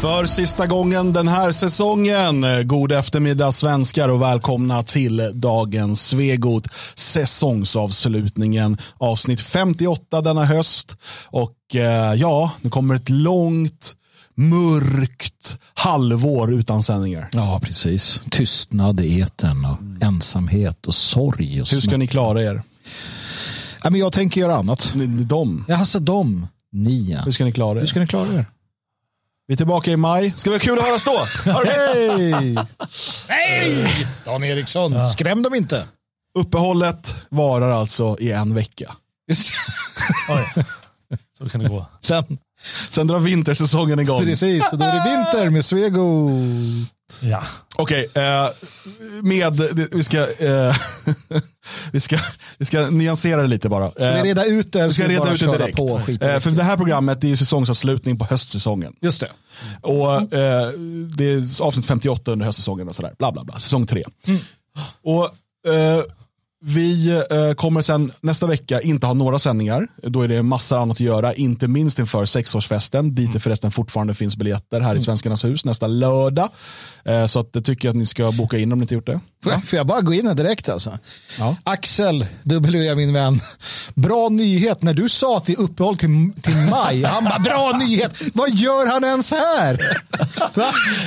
För 0.00 0.26
sista 0.26 0.66
gången 0.66 1.12
den 1.12 1.28
här 1.28 1.52
säsongen. 1.52 2.44
God 2.64 2.92
eftermiddag 2.92 3.52
svenskar 3.52 4.08
och 4.08 4.22
välkomna 4.22 4.82
till 4.82 5.30
dagens 5.34 6.08
Svegot. 6.08 6.66
Säsongsavslutningen 6.94 8.78
avsnitt 8.98 9.40
58 9.40 10.20
denna 10.20 10.44
höst. 10.44 10.96
Och 11.24 11.74
eh, 11.74 12.14
ja, 12.14 12.50
nu 12.60 12.70
kommer 12.70 12.94
ett 12.94 13.10
långt 13.10 13.94
mörkt 14.34 15.58
halvår 15.74 16.54
utan 16.54 16.82
sändningar. 16.82 17.28
Ja, 17.32 17.60
precis. 17.62 18.20
Tystnad 18.30 19.00
i 19.00 19.20
etern 19.20 19.64
och 19.64 19.80
mm. 19.80 20.02
ensamhet 20.02 20.86
och 20.86 20.94
sorg. 20.94 21.62
Och 21.62 21.68
Hur 21.68 21.80
ska 21.80 21.96
ni 21.96 22.06
klara 22.06 22.42
er? 22.42 22.62
Ja, 23.84 23.90
men 23.90 24.00
jag 24.00 24.12
tänker 24.12 24.40
göra 24.40 24.56
annat. 24.56 24.92
De? 25.26 25.64
Ja, 25.68 25.76
alltså 25.76 25.98
de. 25.98 26.46
Ni, 26.72 27.10
ja. 27.10 27.20
Hur 27.24 27.32
ska 27.32 27.44
ni 27.44 27.52
klara 27.52 27.78
er? 27.78 27.80
Hur 27.80 27.86
ska 27.86 28.00
ni 28.00 28.06
klara 28.06 28.34
er? 28.34 28.46
Vi 29.48 29.52
är 29.52 29.56
tillbaka 29.56 29.90
i 29.90 29.96
maj. 29.96 30.34
Ska 30.36 30.50
vi 30.50 30.56
ha 30.56 30.60
kul 30.60 30.78
att 30.78 30.84
höras 30.84 31.04
då? 31.04 31.28
Hej! 31.64 32.56
Hej! 33.28 34.06
Dan 34.24 34.44
Eriksson, 34.44 34.92
ja. 34.92 35.04
skräm 35.04 35.42
dem 35.42 35.54
inte. 35.54 35.84
Uppehållet 36.38 37.16
varar 37.28 37.70
alltså 37.70 38.16
i 38.20 38.32
en 38.32 38.54
vecka. 38.54 38.94
Oj, 40.30 40.64
så 41.38 41.48
kan 41.48 41.60
det 41.62 41.68
gå. 41.68 41.86
Sen, 42.00 42.38
Sen 42.88 43.06
drar 43.06 43.18
vintersäsongen 43.18 44.00
igång. 44.00 44.24
Precis, 44.24 44.72
och 44.72 44.78
då 44.78 44.84
är 44.84 44.92
det 44.92 45.10
vinter 45.10 45.50
med 45.50 45.64
Svego. 45.64 46.30
Ja. 47.22 47.42
Okej, 47.76 48.06
okay, 48.10 48.24
eh, 48.24 48.50
med, 49.22 49.60
vi 49.92 50.02
ska, 50.02 50.18
eh, 50.18 50.76
vi, 51.92 52.00
ska, 52.00 52.18
vi 52.58 52.64
ska 52.64 52.90
nyansera 52.90 53.42
det 53.42 53.48
lite 53.48 53.68
bara. 53.68 53.90
Ska 53.90 54.22
vi 54.22 54.28
reda 54.28 54.44
ut 54.44 54.72
det? 54.72 54.84
Vi 54.84 54.92
ska 54.92 55.08
reda 55.08 55.32
ut 55.32 55.40
det 55.40 55.58
direkt. 55.58 55.76
På, 55.76 56.00
eh, 56.20 56.40
för 56.40 56.50
det 56.50 56.62
här 56.62 56.76
programmet 56.76 57.24
är 57.24 57.28
ju 57.28 57.36
säsongsavslutning 57.36 58.18
på 58.18 58.24
höstsäsongen. 58.24 58.94
Just 59.00 59.20
det. 59.20 59.30
Och 59.80 60.34
eh, 60.34 60.70
det 61.16 61.24
är 61.24 61.62
avsnitt 61.62 61.86
58 61.86 62.32
under 62.32 62.46
höstsäsongen 62.46 62.88
och 62.88 62.94
sådär. 62.94 63.14
Bla 63.18 63.32
bla 63.32 63.44
bla, 63.44 63.58
säsong 63.58 63.86
3. 63.86 64.04
Mm. 64.26 64.40
Och 65.02 65.24
eh, 65.72 66.02
vi 66.60 67.08
eh, 67.30 67.54
kommer 67.54 67.82
sen 67.82 68.12
nästa 68.20 68.46
vecka 68.46 68.80
inte 68.80 69.06
ha 69.06 69.14
några 69.14 69.38
sändningar. 69.38 69.88
Då 70.02 70.22
är 70.22 70.28
det 70.28 70.42
massa 70.42 70.78
annat 70.78 70.96
att 70.96 71.00
göra, 71.00 71.34
inte 71.34 71.68
minst 71.68 71.98
inför 71.98 72.24
sexårsfesten, 72.24 73.14
dit 73.14 73.32
det 73.32 73.40
förresten 73.40 73.70
fortfarande 73.70 74.14
finns 74.14 74.36
biljetter 74.36 74.80
här 74.80 74.94
i 74.96 75.02
Svenskarnas 75.02 75.44
hus 75.44 75.64
nästa 75.64 75.86
lördag. 75.86 76.48
Eh, 77.04 77.26
så 77.26 77.40
att 77.40 77.52
det 77.52 77.62
tycker 77.62 77.88
jag 77.88 77.92
att 77.92 77.98
ni 77.98 78.06
ska 78.06 78.32
boka 78.32 78.58
in 78.58 78.72
om 78.72 78.78
ni 78.78 78.82
inte 78.82 78.94
gjort 78.94 79.06
det. 79.06 79.20
Jag, 79.44 79.64
får 79.64 79.76
jag 79.76 79.86
bara 79.86 80.00
gå 80.00 80.14
in 80.14 80.26
här 80.26 80.34
direkt 80.34 80.68
alltså? 80.68 80.98
Ja. 81.38 81.56
Axel, 81.64 82.26
W 82.42 82.94
min 82.94 83.12
vän. 83.12 83.40
Bra 83.94 84.28
nyhet 84.28 84.82
när 84.82 84.94
du 84.94 85.08
sa 85.08 85.36
att 85.36 85.44
det 85.44 85.52
är 85.52 85.60
uppehåll 85.60 85.96
till, 85.96 86.32
till 86.42 86.56
maj. 86.56 87.04
Han 87.04 87.24
bara, 87.24 87.38
bra 87.38 87.78
nyhet. 87.80 88.22
Vad 88.34 88.50
gör 88.50 88.86
han 88.86 89.04
ens 89.04 89.30
här? 89.30 90.00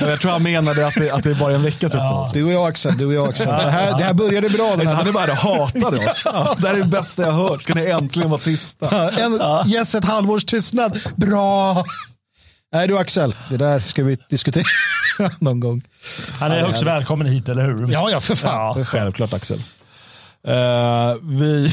jag 0.00 0.20
tror 0.20 0.30
han 0.30 0.42
menade 0.42 0.86
att 0.86 0.94
det, 0.94 1.10
att 1.10 1.22
det 1.22 1.30
är 1.30 1.34
bara 1.34 1.54
en 1.54 1.62
veckas 1.62 1.94
uppehåll. 1.94 2.28
Du 2.32 2.44
och 2.44 2.52
jag 2.52 2.68
Axel, 2.68 2.96
du 2.96 3.06
och 3.06 3.12
jag 3.12 3.28
Axel. 3.28 3.48
Det 3.48 3.70
här, 3.70 3.98
det 3.98 4.04
här 4.04 4.14
började 4.14 4.48
bra. 4.48 4.76
Den 4.76 4.86
här. 4.86 4.94
Han 4.94 5.08
är 5.08 5.12
bara 5.12 5.41
hatade 5.42 6.06
oss. 6.06 6.24
Det 6.58 6.68
här 6.68 6.74
är 6.74 6.78
det 6.78 6.84
bästa 6.84 7.22
jag 7.22 7.32
hört. 7.32 7.62
Ska 7.62 7.74
ni 7.74 7.86
äntligen 7.86 8.30
vara 8.30 8.40
tysta? 8.40 9.10
En, 9.10 9.40
yes, 9.66 9.94
ett 9.94 10.04
halvårs 10.04 10.44
tystnad. 10.44 11.00
Bra. 11.16 11.84
Nej 12.72 12.88
du 12.88 12.98
Axel, 12.98 13.36
det 13.50 13.56
där 13.56 13.78
ska 13.78 14.04
vi 14.04 14.18
diskutera 14.28 14.64
någon 15.38 15.60
gång. 15.60 15.82
Han 16.40 16.52
är 16.52 16.68
också 16.68 16.84
välkommen 16.84 17.26
hit, 17.26 17.48
eller 17.48 17.62
hur? 17.62 17.92
Ja, 17.92 18.10
ja 18.10 18.20
för 18.20 18.34
fan. 18.34 18.78
Ja, 18.78 18.84
självklart 18.84 19.32
Axel. 19.32 19.62
Uh, 20.48 20.54
vi 21.22 21.72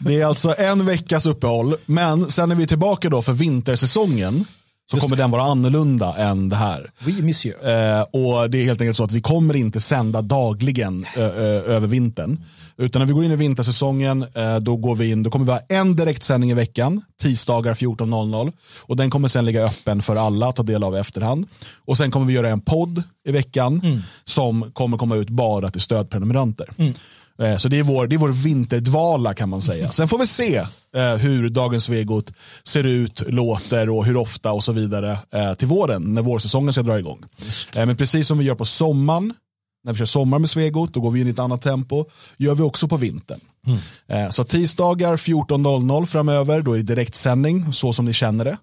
det 0.00 0.20
är 0.20 0.26
alltså 0.26 0.54
en 0.58 0.86
veckas 0.86 1.26
uppehåll, 1.26 1.76
men 1.86 2.30
sen 2.30 2.50
är 2.50 2.54
vi 2.54 2.66
tillbaka 2.66 3.08
då 3.08 3.22
för 3.22 3.32
vintersäsongen. 3.32 4.44
Så 4.90 4.96
Just 4.96 5.04
kommer 5.04 5.16
det. 5.16 5.22
den 5.22 5.30
vara 5.30 5.42
annorlunda 5.42 6.14
än 6.16 6.48
det 6.48 6.56
här. 6.56 6.90
Oui, 7.06 7.22
monsieur. 7.22 7.54
Uh, 7.54 8.02
och 8.02 8.50
det 8.50 8.58
är 8.58 8.64
helt 8.64 8.80
enkelt 8.80 8.96
så 8.96 9.04
att 9.04 9.12
vi 9.12 9.20
kommer 9.20 9.56
inte 9.56 9.80
sända 9.80 10.22
dagligen 10.22 11.06
uh, 11.16 11.22
över 11.22 11.86
vintern. 11.86 12.38
Utan 12.80 13.00
när 13.00 13.06
vi 13.06 13.12
går 13.12 13.24
in 13.24 13.30
i 13.30 13.36
vintersäsongen, 13.36 14.26
eh, 14.34 14.56
då, 14.56 14.76
går 14.76 14.94
vi 14.94 15.10
in, 15.10 15.22
då 15.22 15.30
kommer 15.30 15.44
vi 15.44 15.52
ha 15.52 15.60
en 15.68 15.96
direktsändning 15.96 16.50
i 16.50 16.54
veckan, 16.54 17.02
tisdagar 17.22 17.74
14.00. 17.74 18.52
Och 18.78 18.96
den 18.96 19.10
kommer 19.10 19.28
sen 19.28 19.44
ligga 19.44 19.64
öppen 19.64 20.02
för 20.02 20.16
alla 20.16 20.46
att 20.46 20.56
ta 20.56 20.62
del 20.62 20.84
av 20.84 20.94
i 20.94 20.98
efterhand. 20.98 21.46
Och 21.84 21.96
sen 21.96 22.10
kommer 22.10 22.26
vi 22.26 22.32
göra 22.32 22.48
en 22.48 22.60
podd 22.60 23.02
i 23.28 23.32
veckan 23.32 23.80
mm. 23.84 24.00
som 24.24 24.70
kommer 24.72 24.98
komma 24.98 25.16
ut 25.16 25.28
bara 25.28 25.70
till 25.70 25.80
stödprenumeranter. 25.80 26.68
Mm. 26.78 26.92
Eh, 27.40 27.56
så 27.56 27.68
det 27.68 27.78
är, 27.78 27.82
vår, 27.82 28.06
det 28.06 28.16
är 28.16 28.18
vår 28.18 28.32
vinterdvala 28.32 29.34
kan 29.34 29.48
man 29.48 29.62
säga. 29.62 29.90
Sen 29.90 30.08
får 30.08 30.18
vi 30.18 30.26
se 30.26 30.56
eh, 30.96 31.14
hur 31.14 31.48
dagens 31.48 31.84
Svegot 31.84 32.32
ser 32.64 32.84
ut, 32.84 33.22
låter 33.26 33.90
och 33.90 34.04
hur 34.04 34.16
ofta 34.16 34.52
och 34.52 34.64
så 34.64 34.72
vidare 34.72 35.18
till 35.58 35.68
våren 35.68 36.14
när 36.14 36.22
vårsäsongen 36.22 36.72
ska 36.72 36.82
dra 36.82 36.98
igång. 36.98 37.24
Men 37.74 37.96
precis 37.96 38.26
som 38.26 38.38
vi 38.38 38.44
gör 38.44 38.54
på 38.54 38.64
sommaren 38.64 39.34
när 39.84 39.92
vi 39.92 39.98
kör 39.98 40.06
sommar 40.06 40.38
med 40.38 40.50
Svegot, 40.50 40.94
då 40.94 41.00
går 41.00 41.10
vi 41.10 41.20
in 41.20 41.26
i 41.26 41.30
ett 41.30 41.38
annat 41.38 41.62
tempo. 41.62 42.04
gör 42.36 42.54
vi 42.54 42.62
också 42.62 42.88
på 42.88 42.96
vintern. 42.96 43.40
Mm. 43.66 43.78
Eh, 44.06 44.30
så 44.30 44.44
tisdagar 44.44 45.16
14.00 45.16 46.06
framöver, 46.06 46.62
då 46.62 46.72
är 46.72 46.76
det 46.76 46.82
direktsändning, 46.82 47.72
så 47.72 47.92
som 47.92 48.04
ni 48.04 48.12
känner 48.12 48.44
det. 48.44 48.56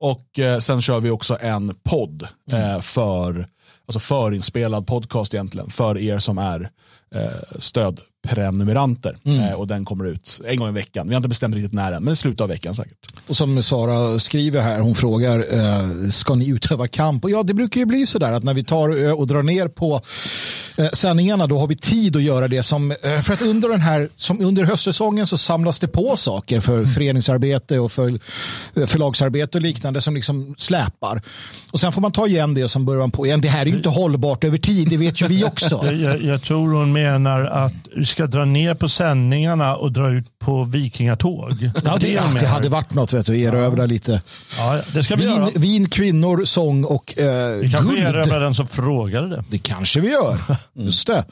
Och 0.00 0.38
eh, 0.38 0.58
sen 0.58 0.82
kör 0.82 1.00
vi 1.00 1.10
också 1.10 1.38
en 1.40 1.74
podd 1.82 2.28
mm. 2.52 2.82
för, 2.82 3.46
alltså 3.86 3.98
förinspelad 3.98 4.86
podcast 4.86 5.34
egentligen, 5.34 5.70
för 5.70 5.98
er 5.98 6.18
som 6.18 6.38
är 6.38 6.70
eh, 7.14 7.58
stödprenumeranter. 7.58 9.16
Mm. 9.24 9.40
Eh, 9.40 9.52
och 9.52 9.66
den 9.66 9.84
kommer 9.84 10.04
ut 10.04 10.40
en 10.46 10.56
gång 10.56 10.68
i 10.68 10.72
veckan. 10.72 11.08
Vi 11.08 11.14
har 11.14 11.16
inte 11.16 11.28
bestämt 11.28 11.54
riktigt 11.54 11.72
när 11.72 11.92
än, 11.92 12.04
men 12.04 12.12
i 12.12 12.16
slutet 12.16 12.40
av 12.40 12.48
veckan 12.48 12.74
säkert. 12.74 13.06
Och 13.28 13.36
som 13.36 13.62
Sara 13.62 14.18
skriver 14.18 14.62
här, 14.62 14.80
hon 14.80 14.94
frågar, 14.94 15.58
eh, 15.58 16.08
ska 16.10 16.34
ni 16.34 16.48
utöva 16.48 16.88
kamp? 16.88 17.24
Och 17.24 17.30
ja, 17.30 17.42
det 17.42 17.54
brukar 17.54 17.80
ju 17.80 17.86
bli 17.86 18.06
så 18.06 18.18
där 18.18 18.32
att 18.32 18.42
när 18.42 18.54
vi 18.54 18.64
tar 18.64 19.12
och 19.12 19.26
drar 19.26 19.42
ner 19.42 19.68
på 19.68 20.00
eh, 20.76 20.88
sändningarna, 20.88 21.46
då 21.46 21.58
har 21.58 21.66
vi 21.66 21.76
tid 21.76 22.16
att 22.16 22.22
göra 22.22 22.48
det 22.48 22.62
som, 22.62 22.94
för 23.02 23.32
att 23.32 23.42
under 23.42 23.68
den 23.68 23.80
här, 23.80 24.08
som 24.16 24.40
under 24.40 24.64
höstsäsongen 24.64 25.26
så 25.26 25.38
samlas 25.38 25.80
det 25.80 25.88
på 25.88 26.16
saker 26.16 26.60
för 26.60 26.78
mm. 26.78 26.86
föreningsarbete 26.86 27.78
och 27.78 27.92
för 27.92 28.18
förlagsarbete 28.86 29.58
och 29.58 29.62
liknande 29.62 30.00
som 30.00 30.14
liksom 30.14 30.54
släpar. 30.58 31.22
Och 31.70 31.80
sen 31.80 31.92
får 31.92 32.00
man 32.00 32.12
ta 32.12 32.26
igen 32.26 32.54
det 32.54 32.68
som 32.68 32.84
börjar 32.84 33.08
på 33.08 33.26
igen. 33.26 33.40
Det 33.40 33.48
här 33.48 33.66
är 33.66 33.70
ju 33.72 33.78
inte 33.78 33.88
hållbart 33.88 34.44
över 34.44 34.58
tid, 34.58 34.88
det 34.90 34.96
vet 34.96 35.22
ju 35.22 35.26
vi 35.26 35.44
också. 35.44 35.92
jag, 35.92 36.22
jag 36.22 36.42
tror 36.42 36.72
hon 36.72 36.92
menar 36.92 37.44
att 37.44 37.72
vi 37.96 38.06
ska 38.06 38.26
dra 38.26 38.44
ner 38.44 38.74
på 38.74 38.88
sändningarna 38.88 39.76
och 39.76 39.92
dra 39.92 40.10
ut 40.10 40.38
på 40.38 40.64
vikingatåg. 40.64 41.70
Ja, 41.84 41.96
det, 42.00 42.06
det, 42.06 42.40
det 42.40 42.46
hade 42.46 42.68
varit 42.68 42.94
något, 42.94 43.12
vet 43.12 43.26
du, 43.26 43.40
erövra 43.40 43.82
ja. 43.82 43.86
lite. 43.86 44.22
Ja, 44.58 44.80
det 44.94 45.04
ska 45.04 45.16
vi 45.16 45.24
vin, 45.24 45.36
göra. 45.36 45.50
vin, 45.56 45.88
kvinnor, 45.88 46.44
sång 46.44 46.84
och 46.84 47.18
eh, 47.18 47.56
Vi 47.56 47.70
kanske 47.70 47.98
erövrar 47.98 48.40
den 48.40 48.54
som 48.54 48.66
frågade 48.66 49.28
det. 49.28 49.44
Det 49.50 49.58
kanske 49.58 50.00
vi 50.00 50.10
gör. 50.10 50.38
Mm. 50.48 50.56
Just 50.86 51.06
det. 51.06 51.24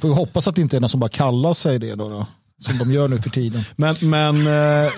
Får 0.00 0.08
vi 0.08 0.14
hoppas 0.14 0.48
att 0.48 0.54
det 0.54 0.62
inte 0.62 0.76
är 0.76 0.80
någon 0.80 0.90
som 0.90 1.00
bara 1.00 1.10
kallar 1.10 1.54
sig 1.54 1.78
det 1.78 1.94
då. 1.94 2.08
då 2.08 2.26
som 2.58 2.78
de 2.78 2.92
gör 2.92 3.08
nu 3.08 3.18
för 3.18 3.30
tiden. 3.30 3.64
Men, 3.76 3.96
men 4.00 4.46
Eh, 4.46 4.92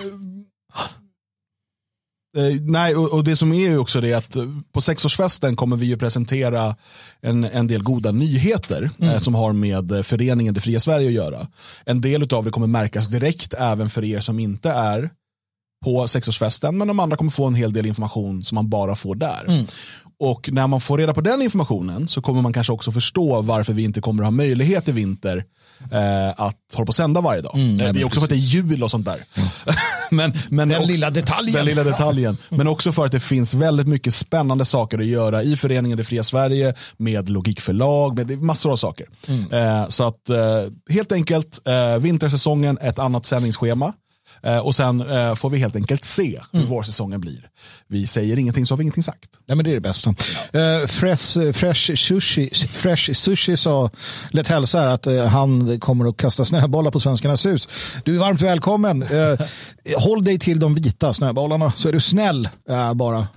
nej, 2.61 2.95
och, 2.95 3.23
det 3.23 3.35
som 3.35 3.53
är 3.53 3.69
ju 3.69 3.77
också 3.77 4.01
det 4.01 4.13
att 4.13 4.35
eh, 4.35 4.45
på 4.71 4.81
sexårsfesten 4.81 5.55
kommer 5.55 5.77
vi 5.77 5.85
ju 5.85 5.97
presentera 5.97 6.75
en, 7.21 7.43
en 7.43 7.67
del 7.67 7.83
goda 7.83 8.11
nyheter 8.11 8.83
eh, 8.83 8.89
mm. 8.99 9.13
eh, 9.13 9.19
som 9.19 9.35
har 9.35 9.53
med 9.53 9.91
eh, 9.91 10.01
föreningen 10.01 10.53
Det 10.53 10.61
fria 10.61 10.79
Sverige 10.79 11.07
att 11.07 11.13
göra. 11.13 11.47
En 11.85 12.01
del 12.01 12.33
av 12.33 12.43
det 12.45 12.51
kommer 12.51 12.67
märkas 12.67 13.07
direkt 13.07 13.53
även 13.53 13.89
för 13.89 14.03
er 14.03 14.19
som 14.19 14.39
inte 14.39 14.69
är 14.69 15.09
på 15.85 16.07
sexårsfesten, 16.07 16.77
men 16.77 16.87
de 16.87 16.99
andra 16.99 17.17
kommer 17.17 17.31
få 17.31 17.45
en 17.45 17.55
hel 17.55 17.73
del 17.73 17.85
information 17.85 18.43
som 18.43 18.55
man 18.55 18.69
bara 18.69 18.95
får 18.95 19.15
där. 19.15 19.45
Mm. 19.47 19.65
Och 20.19 20.49
när 20.51 20.67
man 20.67 20.81
får 20.81 20.97
reda 20.97 21.13
på 21.13 21.21
den 21.21 21.41
informationen 21.41 22.07
så 22.07 22.21
kommer 22.21 22.41
man 22.41 22.53
kanske 22.53 22.73
också 22.73 22.91
förstå 22.91 23.41
varför 23.41 23.73
vi 23.73 23.83
inte 23.83 24.01
kommer 24.01 24.23
att 24.23 24.27
ha 24.27 24.31
möjlighet 24.31 24.87
i 24.87 24.91
vinter 24.91 25.45
eh, 25.91 26.29
att 26.29 26.55
hålla 26.73 26.85
på 26.85 26.89
och 26.89 26.95
sända 26.95 27.21
varje 27.21 27.41
dag. 27.41 27.55
Mm, 27.55 27.77
det 27.77 27.85
är 27.85 28.05
också 28.05 28.19
för 28.19 28.25
att 28.25 28.29
det 28.29 28.35
är 28.35 28.37
jul 28.37 28.83
och 28.83 28.91
sånt 28.91 29.05
där. 29.05 29.23
Mm. 29.35 29.49
men, 30.11 30.33
men 30.49 30.69
den, 30.69 30.77
också, 30.77 30.91
lilla 30.91 31.09
detaljen. 31.09 31.55
den 31.55 31.65
lilla 31.65 31.83
detaljen. 31.83 32.37
Men 32.49 32.67
också 32.67 32.91
för 32.91 33.05
att 33.05 33.11
det 33.11 33.19
finns 33.19 33.53
väldigt 33.53 33.87
mycket 33.87 34.13
spännande 34.13 34.65
saker 34.65 34.99
att 34.99 35.05
göra 35.05 35.43
i 35.43 35.57
föreningen 35.57 35.97
Det 35.97 36.03
fria 36.03 36.23
Sverige, 36.23 36.73
med 36.97 37.29
Logikförlag, 37.29 38.15
med 38.15 38.41
massor 38.41 38.71
av 38.71 38.75
saker. 38.75 39.07
Mm. 39.27 39.51
Eh, 39.51 39.87
så 39.87 40.07
att 40.07 40.29
eh, 40.29 40.37
helt 40.89 41.11
enkelt, 41.11 41.59
eh, 41.67 41.97
vintersäsongen, 41.97 42.77
ett 42.81 42.99
annat 42.99 43.25
sändningsschema. 43.25 43.93
Eh, 44.43 44.57
och 44.57 44.75
sen 44.75 45.01
eh, 45.01 45.35
får 45.35 45.49
vi 45.49 45.57
helt 45.57 45.75
enkelt 45.75 46.03
se 46.03 46.41
hur 46.51 46.59
mm. 46.59 46.71
vårsäsongen 46.71 47.21
blir. 47.21 47.49
Vi 47.87 48.07
säger 48.07 48.39
ingenting 48.39 48.65
så 48.65 48.73
har 48.73 48.77
vi 48.77 48.83
ingenting 48.83 49.03
sagt. 49.03 49.29
Ja, 49.45 49.55
men 49.55 49.65
det 49.65 49.71
är 49.71 49.73
det 49.73 49.81
bästa. 49.81 50.15
Ja. 50.51 50.81
Uh, 50.81 50.87
fresh, 50.87 51.51
fresh, 51.51 51.95
sushi, 51.95 52.49
fresh 52.73 53.13
Sushi 53.13 53.57
sa, 53.57 53.89
lät 54.29 54.47
hälsa 54.47 54.79
här 54.79 54.87
att 54.87 55.07
uh, 55.07 55.25
han 55.25 55.79
kommer 55.79 56.09
att 56.09 56.17
kasta 56.17 56.45
snöbollar 56.45 56.91
på 56.91 56.99
Svenskarnas 56.99 57.45
hus. 57.45 57.69
Du 58.05 58.15
är 58.15 58.19
varmt 58.19 58.41
välkommen. 58.41 59.05
Håll 59.97 60.23
dig 60.23 60.39
till 60.39 60.59
de 60.59 60.75
vita 60.75 61.13
snöbollarna 61.13 61.73
så 61.75 61.87
är 61.89 61.93
du 61.93 61.99
snäll 61.99 62.49
bara. 62.95 63.27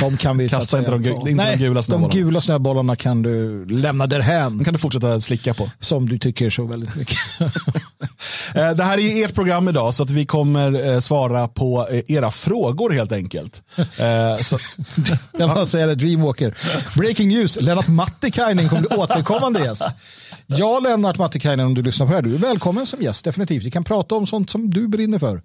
De 0.00 0.16
kan 0.16 0.38
vi 0.38 0.48
Kasta 0.48 0.78
inte, 0.78 0.90
de, 0.90 1.04
inte 1.04 1.30
Nej, 1.30 1.56
de 1.56 1.64
gula 1.64 1.82
snöbollarna. 1.82 2.08
De 2.12 2.18
gula 2.18 2.40
snöbollarna 2.40 2.96
kan 2.96 3.22
du 3.22 3.66
lämna 3.66 4.06
därhän. 4.06 4.58
De 4.58 4.64
kan 4.64 4.72
du 4.74 4.78
fortsätta 4.78 5.20
slicka 5.20 5.54
på. 5.54 5.70
Som 5.80 6.08
du 6.08 6.18
tycker 6.18 6.50
så 6.50 6.64
väldigt 6.64 6.96
mycket. 6.96 7.18
Eh, 8.54 8.70
Det 8.70 8.84
här 8.84 8.98
är 8.98 9.24
ert 9.24 9.34
program 9.34 9.68
idag 9.68 9.94
så 9.94 10.02
att 10.02 10.10
vi 10.10 10.26
kommer 10.26 10.92
eh, 10.92 10.98
svara 10.98 11.48
på 11.48 11.88
eh, 11.90 12.02
era 12.16 12.30
frågor 12.30 12.90
helt 12.90 13.12
enkelt. 13.12 13.62
Eh, 13.76 14.42
Så, 14.42 14.58
Jag 15.38 15.50
bara 15.50 15.66
säger 15.66 15.86
det, 15.86 15.94
Dreamwalker. 15.94 16.54
Breaking 16.96 17.28
news, 17.28 17.60
Lennart 17.60 17.88
Mattikainen 17.88 18.68
kommer 18.68 18.82
bli 18.82 18.96
återkommande 18.96 19.64
gäst. 19.64 19.88
Ja, 20.46 20.80
Lennart 20.80 21.18
Mattikainen, 21.18 21.66
om 21.66 21.74
du 21.74 21.82
lyssnar 21.82 22.06
på 22.06 22.10
det 22.12 22.16
här, 22.16 22.22
du 22.22 22.34
är 22.34 22.38
välkommen 22.38 22.86
som 22.86 23.00
gäst, 23.02 23.24
definitivt. 23.24 23.62
Vi 23.62 23.70
kan 23.70 23.84
prata 23.84 24.14
om 24.14 24.26
sånt 24.26 24.50
som 24.50 24.70
du 24.70 24.88
brinner 24.88 25.18
för. 25.18 25.42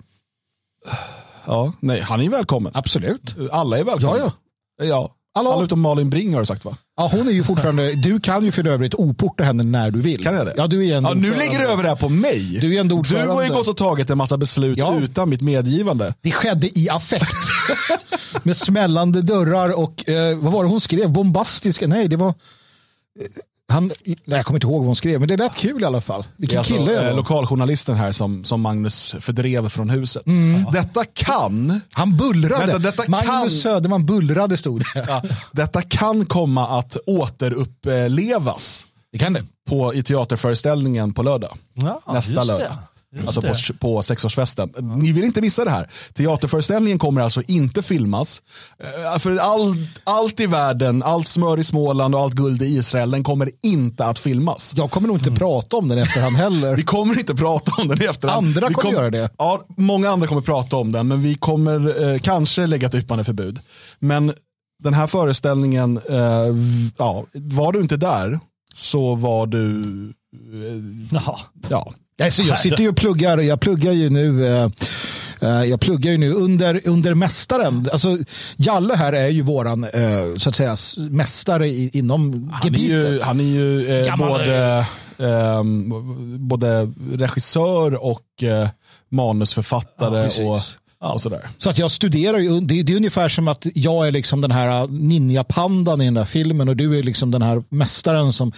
Ja, 1.52 1.74
nej, 1.80 2.02
han 2.02 2.22
är 2.22 2.30
välkommen. 2.30 2.72
Absolut. 2.76 3.36
Alla 3.52 3.80
är 3.80 3.84
välkomna. 3.84 4.18
Ja, 4.80 4.86
ja. 4.86 5.16
Alla- 5.34 5.50
Alla 5.54 5.64
utom 5.64 5.82
Malin 5.82 6.10
Bring 6.10 6.34
har 6.34 6.40
du 6.40 6.46
sagt 6.46 6.66
va? 6.66 6.78
Ja, 6.98 7.10
hon 7.12 7.28
är 7.28 7.32
ju 7.32 7.44
fortfarande, 7.44 7.92
du 8.04 8.20
kan 8.20 8.46
ju 8.46 8.52
för 8.52 8.68
övrigt 8.68 8.94
oporta 8.94 9.44
henne 9.44 9.64
när 9.64 9.92
du 9.92 10.02
vill. 10.02 10.24
Kan 10.24 10.34
jag 10.36 10.46
det? 10.46 10.54
Ja, 10.58 10.68
du 10.68 10.88
är 10.88 11.02
Ja, 11.02 11.14
nu 11.14 11.36
lägger 11.36 11.60
du 11.60 11.66
över 11.68 11.84
det 11.84 11.90
här 11.90 11.96
på 11.96 12.10
mig. 12.10 12.58
Du 12.62 12.76
är 12.76 12.80
ändå 12.80 13.02
Du 13.02 13.16
har 13.18 13.44
ju 13.44 13.50
gått 13.50 13.68
och 13.68 13.78
tagit 13.78 14.10
en 14.10 14.18
massa 14.18 14.38
beslut 14.38 14.78
Ja. 14.78 15.00
utan 15.00 15.30
mitt 15.30 15.42
medgivande. 15.42 16.14
Det 16.22 16.32
skedde 16.32 16.80
i 16.80 16.90
affekt. 16.90 17.36
Med 18.44 18.58
smällande 18.58 19.22
dörrar 19.22 19.80
och, 19.80 20.10
eh, 20.10 20.38
vad 20.38 20.54
var 20.54 20.64
det 20.64 20.70
hon 20.70 20.82
skrev? 20.82 21.10
Bombastiska? 21.12 21.88
Nej, 21.88 22.08
det 22.08 22.16
var... 22.18 22.34
Han, 23.72 23.92
nej, 24.06 24.18
jag 24.26 24.46
kommer 24.46 24.58
inte 24.58 24.68
ihåg 24.68 24.78
vad 24.78 24.86
hon 24.86 24.96
skrev, 24.96 25.20
men 25.20 25.28
det 25.28 25.38
lät 25.38 25.56
kul 25.56 25.82
i 25.82 25.86
alla 25.86 26.02
fall. 26.02 26.22
Är 26.22 26.26
Vilken 26.38 26.58
alltså 26.58 26.76
kille 26.76 26.92
jag 26.94 27.08
eh, 27.10 27.16
lokaljournalisten 27.16 27.96
här 27.96 28.12
som, 28.12 28.44
som 28.44 28.62
Magnus 28.62 29.16
fördrev 29.20 29.70
från 29.70 29.90
huset. 29.90 30.24
Detta 30.74 31.06
kan 31.14 31.82
Han 31.92 32.18
bullrade. 32.18 32.66
Vänta, 32.66 32.78
detta 32.80 33.04
Magnus 33.08 33.28
kan- 33.30 33.50
Söderman 33.50 34.06
bullrade 34.06 34.58
stod 34.58 34.80
det. 34.94 35.06
Ja, 35.08 35.24
detta 35.52 35.82
kan 35.82 36.26
komma 36.26 36.68
att 36.80 36.98
återupplevas 37.06 38.86
Det 39.12 39.18
kan 39.18 39.34
det. 39.34 39.44
på, 39.70 39.94
i 39.94 40.04
teaterföreställningen 40.04 41.14
på 41.14 41.24
lördag. 41.24 41.58
Ja, 41.74 42.02
Nästa 42.14 42.44
lördag. 42.44 42.68
det. 42.70 42.78
Just 43.16 43.28
Alltså 43.28 43.42
på, 43.74 43.80
på 43.80 44.02
sexårsfesten. 44.02 44.74
Ni 44.96 45.12
vill 45.12 45.24
inte 45.24 45.42
missa 45.42 45.66
det 45.66 45.72
här. 45.72 45.90
Teaterföreställningen 46.14 47.00
kommer 47.00 47.22
alltså 47.22 47.42
inte 47.42 47.82
filmas. 47.82 48.42
Eh, 49.14 49.20
För 49.20 49.38
allt, 49.38 50.02
allt 50.04 50.40
i 50.40 50.46
världen, 50.46 51.04
allt 51.04 51.28
smör 51.28 51.60
i 51.60 51.64
Småland 51.64 52.16
och 52.16 52.22
allt 52.22 52.34
guld 52.34 52.62
i 52.62 52.66
Israel, 52.66 53.12
den 53.12 53.24
kommer 53.24 53.50
inte 53.62 54.06
att 54.06 54.20
filmas. 54.20 54.74
Jag 54.78 54.92
kommer 54.92 55.08
nog 55.08 55.18
inte 55.18 55.32
prata 55.32 55.78
om 55.78 55.88
den 55.88 55.98
efterhand 55.98 56.36
heller. 56.36 56.76
Vi 56.76 56.84
kommer 56.84 57.20
inte 57.20 57.36
prata 57.36 57.82
om 57.82 57.88
den 57.88 58.02
i 58.02 58.06
efterhand. 58.06 58.48
Andra 58.48 58.68
vi 58.68 58.74
kommer 58.74 58.94
göra 58.94 59.10
det. 59.10 59.30
Ja, 59.38 59.62
många 59.78 60.10
andra 60.10 60.28
kommer 60.28 60.42
prata 60.42 60.78
om 60.78 60.92
den, 60.92 61.08
men 61.08 61.22
vi 61.22 61.36
kommer 61.36 62.12
eh, 62.14 62.20
kanske 62.20 62.68
lägga 62.68 62.88
ett 62.88 62.96
yppande 62.96 63.24
förbud. 63.24 63.60
Men 64.00 64.34
den 64.84 64.94
här 64.94 65.08
föreställningen, 65.08 66.00
eh, 66.10 66.56
ja, 66.98 67.26
var 67.34 67.72
du 67.74 67.80
inte 67.80 67.98
där 67.98 68.40
så 68.74 69.16
var 69.16 69.46
du, 69.48 69.84
eh, 70.34 71.08
Jaha. 71.12 71.40
ja, 71.70 71.94
Alltså, 72.24 72.42
jag 72.44 72.60
sitter 72.60 72.78
ju 72.84 72.90
och 72.90 72.96
pluggar, 72.96 73.38
jag 73.38 73.60
pluggar 73.60 73.92
ju 73.92 74.10
nu 74.10 74.48
eh, 74.48 74.70
eh, 75.42 75.64
jag 75.64 75.80
pluggar 75.80 76.12
ju 76.12 76.18
nu 76.18 76.34
under, 76.34 76.82
under 76.88 77.14
mästaren. 77.14 77.90
Alltså, 77.92 78.18
Jalle 78.58 78.96
här 78.96 79.14
är 79.14 79.28
ju 79.28 79.42
våran 79.42 79.84
eh, 79.84 79.90
så 80.38 80.50
att 80.50 80.56
säga, 80.56 80.74
s- 80.74 80.96
mästare 80.98 81.68
i, 81.68 81.90
inom 81.94 82.50
han 82.54 82.62
är 82.62 82.66
gebitet. 82.80 82.90
ju, 83.14 83.20
han 83.22 83.40
är 83.40 83.44
ju 83.44 83.98
eh, 84.00 84.06
både, 84.30 84.86
ehm, 85.20 85.94
både 86.48 86.92
regissör 87.14 88.04
och 88.04 88.44
eh, 88.44 88.70
manusförfattare 89.10 90.30
Ja. 90.40 90.60
Och, 91.02 91.14
och 91.14 91.22
sådär. 91.22 91.50
Så 91.58 91.70
att 91.70 91.78
jag 91.78 91.92
studerar 91.92 92.38
ju, 92.38 92.60
det, 92.60 92.84
det 92.84 92.94
är 92.94 92.98
ungefär 92.98 93.30
som 93.30 93.48
att 93.48 93.68
jag 93.74 94.08
är 94.08 94.12
liksom 94.12 94.42
den 94.42 94.52
här 94.52 94.88
ninjapandan 94.88 96.02
i 96.02 96.06
den 96.06 96.14
där 96.14 96.26
filmen 96.26 96.70
och 96.70 96.76
du 96.76 97.00
är 97.00 97.04
liksom 97.04 97.32
den 97.32 97.42
här 97.42 97.64
mästaren 97.70 98.34
som 98.34 98.52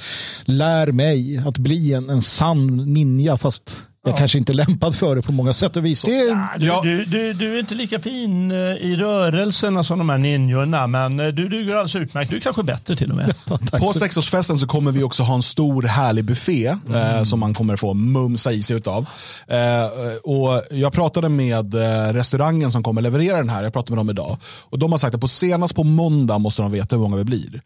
lär 0.45 0.92
mig 0.92 1.44
att 1.48 1.57
bli 1.57 1.94
en, 1.94 2.10
en 2.10 2.22
sann 2.22 2.94
ninja 2.94 3.38
fast 3.38 3.78
jag 4.05 4.17
kanske 4.17 4.38
inte 4.38 4.51
är 4.51 4.53
lämpad 4.53 4.95
för 4.95 5.15
det 5.15 5.21
på 5.21 5.31
många 5.31 5.53
sätt 5.53 5.77
och 5.77 5.85
vis. 5.85 6.01
Det 6.01 6.19
är, 6.19 6.27
Ja, 6.27 6.50
du, 6.59 6.65
Ja. 6.65 6.81
du, 7.05 7.33
du, 7.33 7.55
är 7.55 7.59
inte 7.59 7.75
lika 7.75 8.00
fin 8.00 8.51
eh, 8.51 8.57
i 8.57 8.95
rörelserna 8.95 9.83
som 9.83 9.97
de 9.97 10.09
här 10.09 10.17
ninjorna, 10.17 10.88
men 10.88 11.19
eh, 11.19 11.27
du 11.27 11.50
duger 11.50 11.71
alldeles 11.73 11.95
utmärkt. 11.95 12.29
Du 12.29 12.35
är 12.35 12.39
kanske 12.39 12.63
bättre 12.63 12.95
till 12.95 13.09
och 13.11 13.15
med. 13.17 13.35
På 13.79 13.94
sexårsfesten 13.94 14.57
så 14.57 14.67
kommer 14.67 14.91
vi 14.91 15.03
också 15.03 15.23
ha 15.23 15.35
en 15.35 15.41
stor 15.41 15.83
härlig 15.83 16.25
buffé 16.25 16.65
eh, 16.67 17.23
som 17.23 17.39
man 17.39 17.53
kommer 17.53 17.75
få 17.75 17.94
mumsa 17.94 18.51
i 18.51 18.63
sig 18.63 18.77
utav. 18.77 19.05
Eh, 19.47 19.85
och 20.23 20.61
jag 20.71 20.94
pratade 20.94 21.29
med 21.29 21.75
eh, 21.75 22.13
restaurangen 22.13 22.71
som 22.71 22.83
kommer 22.83 23.01
leverera 23.01 23.38
den 23.38 23.49
här, 23.49 23.63
jag 23.63 23.73
pratade 23.73 23.91
med 23.95 23.99
dem 23.99 24.09
idag. 24.09 24.38
Och 24.69 24.79
de 24.79 24.91
har 24.91 24.97
sagt 24.97 25.15
att 25.15 25.21
på 25.21 25.27
senast 25.27 25.75
på 25.75 25.83
måndag 25.83 26.38
måste 26.38 26.61
de 26.61 26.71
veta 26.71 26.95
hur 26.95 27.03
många 27.03 27.15
vi 27.17 27.23
blir. 27.23 27.61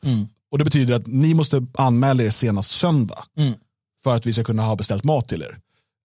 Och 0.51 0.57
det 0.57 0.63
betyder 0.63 0.95
att 0.95 1.07
ni 1.07 1.33
måste 1.33 1.66
anmäla 1.78 2.24
er 2.24 2.30
senast 2.30 2.72
söndag. 2.72 3.24
För 4.04 4.16
att 4.16 4.25
vi 4.25 4.33
ska 4.33 4.44
kunna 4.44 4.63
ha 4.63 4.75
beställt 4.75 5.04
mat 5.04 5.28
till 5.30 5.42
er. 5.42 5.57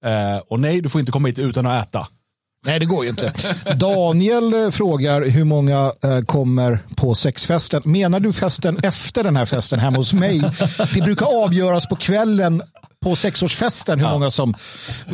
Eh, 0.04 0.38
och 0.48 0.60
nej, 0.60 0.80
du 0.80 0.88
får 0.88 0.98
inte 1.00 1.12
komma 1.12 1.28
hit 1.28 1.38
utan 1.38 1.66
att 1.66 1.86
äta. 1.88 2.06
nej, 2.66 2.78
det 2.80 2.86
går 2.86 3.04
ju 3.04 3.10
inte. 3.10 3.32
Daniel 3.76 4.54
eh, 4.54 4.70
frågar 4.70 5.22
hur 5.28 5.44
många 5.44 5.92
eh, 6.02 6.20
kommer 6.20 6.78
på 6.96 7.14
sexfesten. 7.14 7.82
Menar 7.84 8.20
du 8.20 8.32
festen 8.32 8.78
efter 8.82 9.24
den 9.24 9.36
här 9.36 9.46
festen 9.46 9.78
hemma 9.78 9.96
hos 9.96 10.12
mig? 10.12 10.42
Det 10.94 11.00
brukar 11.02 11.44
avgöras 11.44 11.86
på 11.86 11.96
kvällen 11.96 12.62
på 13.04 13.16
sexårsfesten 13.16 14.00
hur 14.00 14.10
många 14.10 14.30
som... 14.30 14.54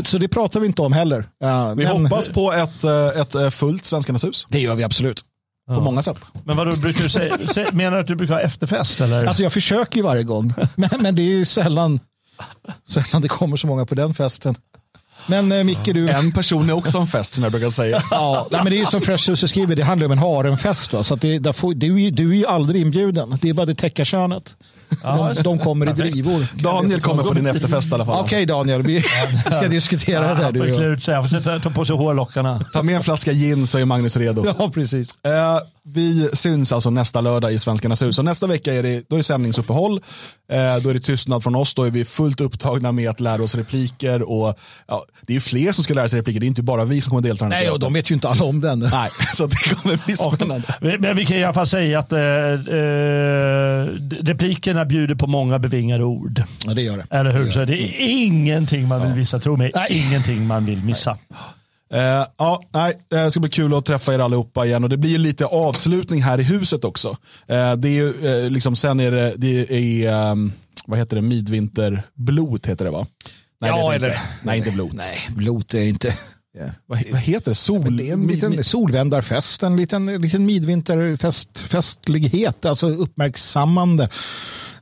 Så 0.05 0.19
det 0.19 0.29
pratar 0.29 0.61
vi 0.61 0.67
inte 0.67 0.82
om 0.82 0.93
heller. 0.93 1.25
Ja, 1.38 1.75
Vi 1.76 1.85
men- 1.85 2.02
hoppas 2.02 2.29
på 2.29 2.52
ett, 2.52 2.85
ett 3.44 3.55
fullt 3.55 3.85
Svenskarnas 3.85 4.25
hus. 4.25 4.46
Det 4.49 4.61
gör 4.61 4.75
vi 4.75 4.85
absolut. 4.85 5.20
På 5.69 5.81
många 5.81 6.02
sätt. 6.02 6.17
Men 6.44 6.56
vad 6.56 6.81
brukar 6.81 7.02
du 7.02 7.11
säga? 7.11 7.37
sä- 7.37 7.75
Menar 7.75 7.90
du 7.96 8.00
att 8.00 8.06
du 8.06 8.17
brukar 8.17 8.35
ha 8.35 8.40
efterfest? 8.40 9.00
Eller? 9.00 9.25
Alltså 9.26 9.43
jag 9.43 9.52
försöker 9.52 9.96
ju 9.96 10.02
varje 10.02 10.23
gång. 10.23 10.55
Men, 10.75 10.90
men 11.00 11.14
det 11.14 11.23
är 11.23 11.26
ju 11.26 11.44
sällan, 11.44 12.00
sällan 12.88 13.23
det 13.23 13.29
kommer 13.29 13.56
så 13.56 13.67
många 13.67 13.87
på 13.87 13.94
den 13.94 14.14
festen. 14.14 14.55
Men 15.29 15.53
eh, 15.53 15.65
Micke, 15.65 15.85
du... 15.85 16.09
En 16.09 16.33
person 16.33 16.71
är 16.71 16.75
också 16.75 16.99
en 16.99 17.07
fest 17.07 17.35
som 17.35 17.43
jag 17.45 17.53
brukar 17.53 17.71
säga. 17.71 18.03
Ja, 18.11 18.47
nej, 18.51 18.61
men 18.65 18.71
det 18.73 18.77
är 18.77 18.81
ju 18.81 18.87
som 18.87 19.01
Fresh 19.01 19.29
Juice 19.31 19.49
skriver, 19.51 19.77
det 19.77 19.83
handlar 19.83 20.07
om 20.07 20.13
en 20.13 20.19
haremfest. 20.19 20.93
Va? 20.93 21.03
Så 21.03 21.15
att 21.15 21.21
det, 21.21 21.39
där 21.39 21.53
får, 21.53 21.75
du, 21.75 21.95
är 21.95 21.99
ju- 21.99 22.11
du 22.11 22.31
är 22.33 22.37
ju 22.37 22.47
aldrig 22.47 22.83
inbjuden. 22.83 23.39
Det 23.43 23.49
är 23.49 23.53
bara 23.55 23.67
det 23.67 23.75
täckarkönet. 23.75 24.57
Ja, 25.03 25.33
De, 25.37 25.43
de 25.43 25.59
kommer 25.59 25.91
i 25.91 25.93
drivor. 25.93 26.47
Daniel 26.55 27.01
kommer 27.01 27.23
på 27.23 27.35
din 27.35 27.47
efterfest 27.47 27.91
i 27.91 27.95
alla 27.95 28.07
fall. 28.07 28.25
Okej 28.25 28.47
Daniel, 28.47 28.83
vi 28.83 29.03
ska 29.53 29.69
diskutera 29.69 30.21
det 30.21 30.35
där. 30.35 30.35
han 30.45 30.55
får 30.55 30.65
Du. 30.65 30.75
klä 30.75 30.85
ut 30.87 31.03
sig. 31.03 31.15
Han 31.15 31.29
får 31.29 31.59
ta 31.61 31.71
på 31.71 31.85
sig 31.85 31.97
hårlockarna. 31.97 32.65
Ta 32.73 32.83
med 32.83 32.97
en 32.97 33.03
flaska 33.03 33.33
gin 33.33 33.67
så 33.67 33.79
är 33.79 33.85
Magnus 33.85 34.17
redo. 34.17 34.45
Ja, 34.59 34.71
precis. 34.75 35.17
Eh, 35.25 35.31
vi 35.94 36.29
syns 36.32 36.73
alltså 36.73 36.90
nästa 36.90 37.20
lördag 37.20 37.52
i 37.52 37.58
Svenskarnas 37.58 38.02
hus. 38.02 38.19
Och 38.19 38.25
nästa 38.25 38.46
vecka 38.46 38.75
är 38.75 38.82
det, 38.82 39.05
då 39.08 39.17
är 39.17 39.23
sändningsuppehåll. 39.23 40.00
Eh, 40.52 40.82
då 40.82 40.90
är 40.90 40.94
det 40.94 41.00
tystnad 41.00 41.43
från 41.43 41.56
oss. 41.56 41.75
Då 41.75 41.82
är 41.85 41.90
vi 41.90 42.05
fullt 42.05 42.40
upptagna 42.40 42.93
med 42.93 43.11
att 43.11 43.20
lära 43.20 43.43
oss 43.43 43.55
repliker. 43.55 44.23
Och, 44.23 44.55
ja, 44.88 45.05
det 45.23 45.32
är 45.32 45.35
ju 45.35 45.40
fler 45.40 45.73
som 45.73 45.85
ska 45.85 45.94
lära 45.94 46.08
sig 46.08 46.19
repliker. 46.19 46.40
Det 46.40 46.46
är 46.46 46.49
inte 46.49 46.62
bara 46.62 46.85
vi 46.85 47.00
som 47.00 47.11
kommer 47.11 47.23
delta. 47.23 47.49
Nej, 47.49 47.70
och 47.70 47.81
de 47.81 47.93
vet 47.93 48.11
ju 48.11 48.14
inte 48.14 48.29
alla 48.29 48.44
om 48.44 48.61
den. 48.61 48.79
Nej, 48.79 49.11
så 49.35 49.46
det 49.46 49.56
kommer 49.56 50.00
bli 50.06 50.17
spännande. 50.17 50.62
Vi- 50.81 50.99
Men 50.99 51.17
vi 51.17 51.26
kan 51.26 51.37
i 51.37 51.44
alla 51.44 51.55
fall 51.55 51.67
säga 51.67 51.99
att 51.99 52.12
eh, 52.12 52.18
eh, 52.21 53.87
replikerna 54.25 54.85
bjuder 54.85 55.14
på 55.14 55.26
många 55.26 55.59
bevingade 55.59 56.04
ord. 56.04 56.42
Ja, 56.66 56.75
det 56.75 56.83
gör 56.83 56.97
det. 56.97 57.07
Eller 57.16 57.30
hur? 57.30 57.50
Så 57.50 57.64
det 57.64 57.76
är 57.78 57.95
ingenting 58.09 58.88
man 58.88 59.02
vill 59.07 59.12
visa, 59.12 59.40
tro 59.40 59.57
mig. 59.57 59.71
Nej. 59.75 59.87
Ingenting 60.09 60.47
man 60.47 60.64
vill 60.66 60.83
missa. 60.85 61.18
Eh, 61.95 62.26
ja, 62.38 62.62
nej, 62.75 62.92
det 63.09 63.30
ska 63.30 63.40
bli 63.40 63.50
kul 63.50 63.75
att 63.75 63.85
träffa 63.85 64.14
er 64.14 64.18
allihopa 64.18 64.66
igen 64.66 64.85
och 64.85 64.90
det 64.90 64.97
blir 64.97 65.18
lite 65.18 65.47
avslutning 65.47 66.23
här 66.23 66.40
i 66.40 66.42
huset 66.42 66.85
också. 66.85 67.09
Eh, 67.49 67.73
det 67.76 67.88
är 67.88 67.92
ju, 67.92 68.45
eh, 68.45 68.50
liksom, 68.50 68.76
sen 68.76 69.00
är 69.00 69.11
det, 69.11 69.35
det 69.37 69.71
är, 70.04 70.12
ehm, 70.33 70.52
vad 70.87 70.99
heter 70.99 71.16
det, 71.16 71.23
midvinterblot 71.23 72.66
heter 72.66 72.85
det 72.85 72.90
va? 72.90 73.07
Nej, 73.61 73.71
Ja, 73.71 73.88
det 73.90 73.97
eller- 73.97 74.09
inte. 74.09 74.21
Nej, 74.42 74.59
inte 74.59 74.71
blot. 74.71 74.92
Nej, 74.92 75.18
blot 75.28 75.75
är 75.75 75.85
inte... 75.85 76.14
Ja. 76.59 76.64
Vad, 76.87 77.02
vad 77.11 77.21
heter 77.21 77.50
det? 77.50 77.54
Sol? 77.54 77.97
Det 77.97 78.09
är 78.09 78.12
en 78.12 78.26
liten 78.26 78.64
solvändarfest, 78.64 79.62
en 79.62 79.76
liten, 79.76 80.09
en 80.09 80.23
liten 80.23 80.47
midvinterfest, 80.47 81.59
festlighet, 81.59 82.64
alltså 82.64 82.88
uppmärksammande. 82.88 84.09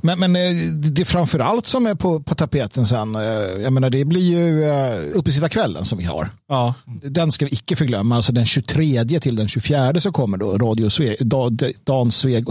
Men, 0.00 0.18
men 0.20 0.36
eh, 0.36 0.52
det 0.72 1.00
är 1.02 1.04
framför 1.04 1.38
allt 1.38 1.66
som 1.66 1.86
är 1.86 1.94
på, 1.94 2.20
på 2.22 2.34
tapeten 2.34 2.86
sen. 2.86 3.14
eh, 3.14 3.22
Jag 3.62 3.72
menar, 3.72 3.90
det 3.90 4.04
blir 4.04 4.20
ju 4.30 4.64
uh, 4.64 5.16
uppesittarkvällen 5.18 5.84
som 5.84 5.98
vi 5.98 6.04
har. 6.04 6.30
Ja, 6.48 6.74
Den 7.02 7.32
ska 7.32 7.44
vi 7.44 7.52
icke 7.52 7.76
förglömma. 7.76 8.16
Alltså 8.16 8.32
den 8.32 8.46
23 8.46 9.04
till 9.20 9.36
den 9.36 9.48
24 9.48 10.00
så 10.00 10.12
kommer 10.12 10.38
då 10.38 10.58
Radio 10.58 10.90
Sveg, 10.90 11.16
da, 11.28 11.48
da, 11.50 11.66
Dan 11.84 12.10
Sveg. 12.10 12.44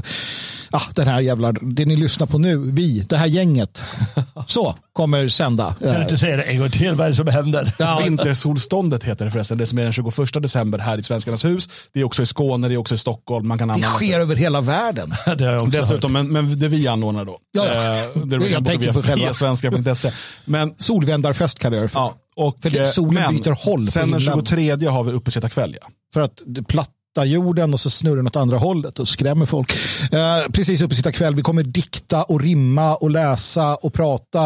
Ah, 0.71 0.81
den 0.95 1.07
här 1.07 1.21
jävla, 1.21 1.51
det 1.51 1.85
ni 1.85 1.95
lyssnar 1.95 2.27
på 2.27 2.37
nu, 2.37 2.57
vi, 2.57 2.99
det 3.09 3.17
här 3.17 3.25
gänget. 3.27 3.81
Så 4.47 4.75
kommer 4.93 5.27
sända. 5.29 5.75
Kan 5.83 5.93
du 5.95 6.01
inte 6.01 6.17
säga 6.17 6.37
det 6.37 6.43
en 6.43 6.59
gång 6.59 6.71
till? 6.71 6.93
Vad 6.93 7.05
är 7.05 7.09
det 7.09 7.15
som 7.15 7.27
händer? 7.27 7.73
Vintersolståndet 8.03 9.03
heter 9.03 9.25
det 9.25 9.31
förresten, 9.31 9.57
det 9.57 9.65
som 9.65 9.77
är 9.77 9.83
den 9.83 9.93
21 9.93 10.15
december 10.41 10.79
här 10.79 10.97
i 10.97 11.03
Svenskarnas 11.03 11.45
hus. 11.45 11.69
Det 11.93 11.99
är 11.99 12.03
också 12.03 12.23
i 12.23 12.25
Skåne, 12.25 12.67
det 12.67 12.73
är 12.73 12.77
också 12.77 12.95
i 12.95 12.97
Stockholm. 12.97 13.47
Man 13.47 13.57
kan 13.57 13.67
Det 13.67 13.73
använda 13.73 13.99
sig. 13.99 14.07
sker 14.07 14.19
över 14.19 14.35
hela 14.35 14.61
världen. 14.61 15.09
Det 15.25 15.43
har 15.45 15.51
jag 15.51 15.55
också 15.55 15.65
hört. 15.65 15.71
Dessutom, 15.71 16.13
men, 16.13 16.27
men 16.27 16.59
det 16.59 16.67
vi 16.67 16.87
anordnar 16.87 17.25
då. 17.25 17.37
Ja, 17.51 17.65
ja. 17.65 17.73
Eh, 18.15 18.25
det 18.25 18.35
Jag 18.35 18.49
jag 18.51 18.65
tänker 18.65 18.93
på 18.93 19.01
själva- 19.01 19.33
svenskar.se. 19.33 20.11
Men 20.45 20.73
Solvändarfest 20.77 21.59
kallar 21.59 21.77
jag 21.77 21.85
det 21.85 21.89
för. 21.89 21.99
Ja, 21.99 22.15
och, 22.35 22.57
För 22.61 22.69
det- 22.69 22.83
eh, 22.83 22.89
solen 22.89 23.23
men 23.23 23.35
byter 23.37 23.65
håll 23.65 23.87
Sen 23.87 24.11
den 24.11 24.19
himlen. 24.19 24.45
23 24.45 24.87
har 24.87 25.03
vi 25.03 25.11
uppesittarkväll. 25.11 25.77
Ja. 25.81 25.87
För 26.13 26.21
att 26.21 26.41
det 26.45 26.63
platta 26.63 26.91
jorden 27.25 27.73
och 27.73 27.79
så 27.79 27.89
snurrar 27.89 28.15
den 28.15 28.27
åt 28.27 28.35
andra 28.35 28.57
hållet 28.57 28.99
och 28.99 29.07
skrämmer 29.07 29.45
folk. 29.45 29.73
Eh, 30.11 30.51
precis 30.53 30.81
uppe 30.81 30.95
sitta 30.95 31.11
kväll. 31.11 31.35
Vi 31.35 31.41
kommer 31.41 31.63
dikta 31.63 32.23
och 32.23 32.41
rimma 32.41 32.95
och 32.95 33.09
läsa 33.09 33.75
och 33.75 33.93
prata. 33.93 34.45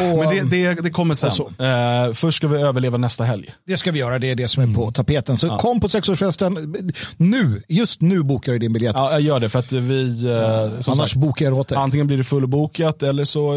Och, 0.00 0.18
Men 0.18 0.28
det, 0.28 0.56
det, 0.74 0.82
det 0.82 0.90
kommer 0.90 1.14
sen. 1.14 1.30
Eh, 1.30 2.12
först 2.14 2.36
ska 2.36 2.48
vi 2.48 2.60
överleva 2.62 2.98
nästa 2.98 3.24
helg. 3.24 3.50
det 3.66 3.76
ska 3.76 3.92
vi 3.92 3.98
göra, 3.98 4.18
det 4.18 4.30
är 4.30 4.34
det 4.34 4.48
som 4.48 4.70
är 4.70 4.74
på 4.74 4.92
tapeten. 4.92 5.38
Så 5.38 5.48
kom 5.56 5.80
på 5.80 5.88
sexårsfesten 5.88 6.74
nu, 7.16 7.62
just 7.68 8.00
nu 8.00 8.22
bokar 8.22 8.52
du 8.52 8.58
din 8.58 8.72
biljett. 8.72 8.92
Ja, 8.96 9.12
jag 9.12 9.20
gör 9.20 9.40
det 9.40 9.48
för 9.48 9.58
att 9.58 9.72
vi, 9.72 10.26
eh, 10.30 10.62
Annars 10.62 10.84
sagt, 10.98 11.14
bokar 11.14 11.44
jag 11.46 11.54
åt 11.54 11.68
dig. 11.68 11.78
antingen 11.78 12.06
blir 12.06 12.16
det 12.16 12.24
fullbokat 12.24 13.02
eller 13.02 13.24
så 13.24 13.54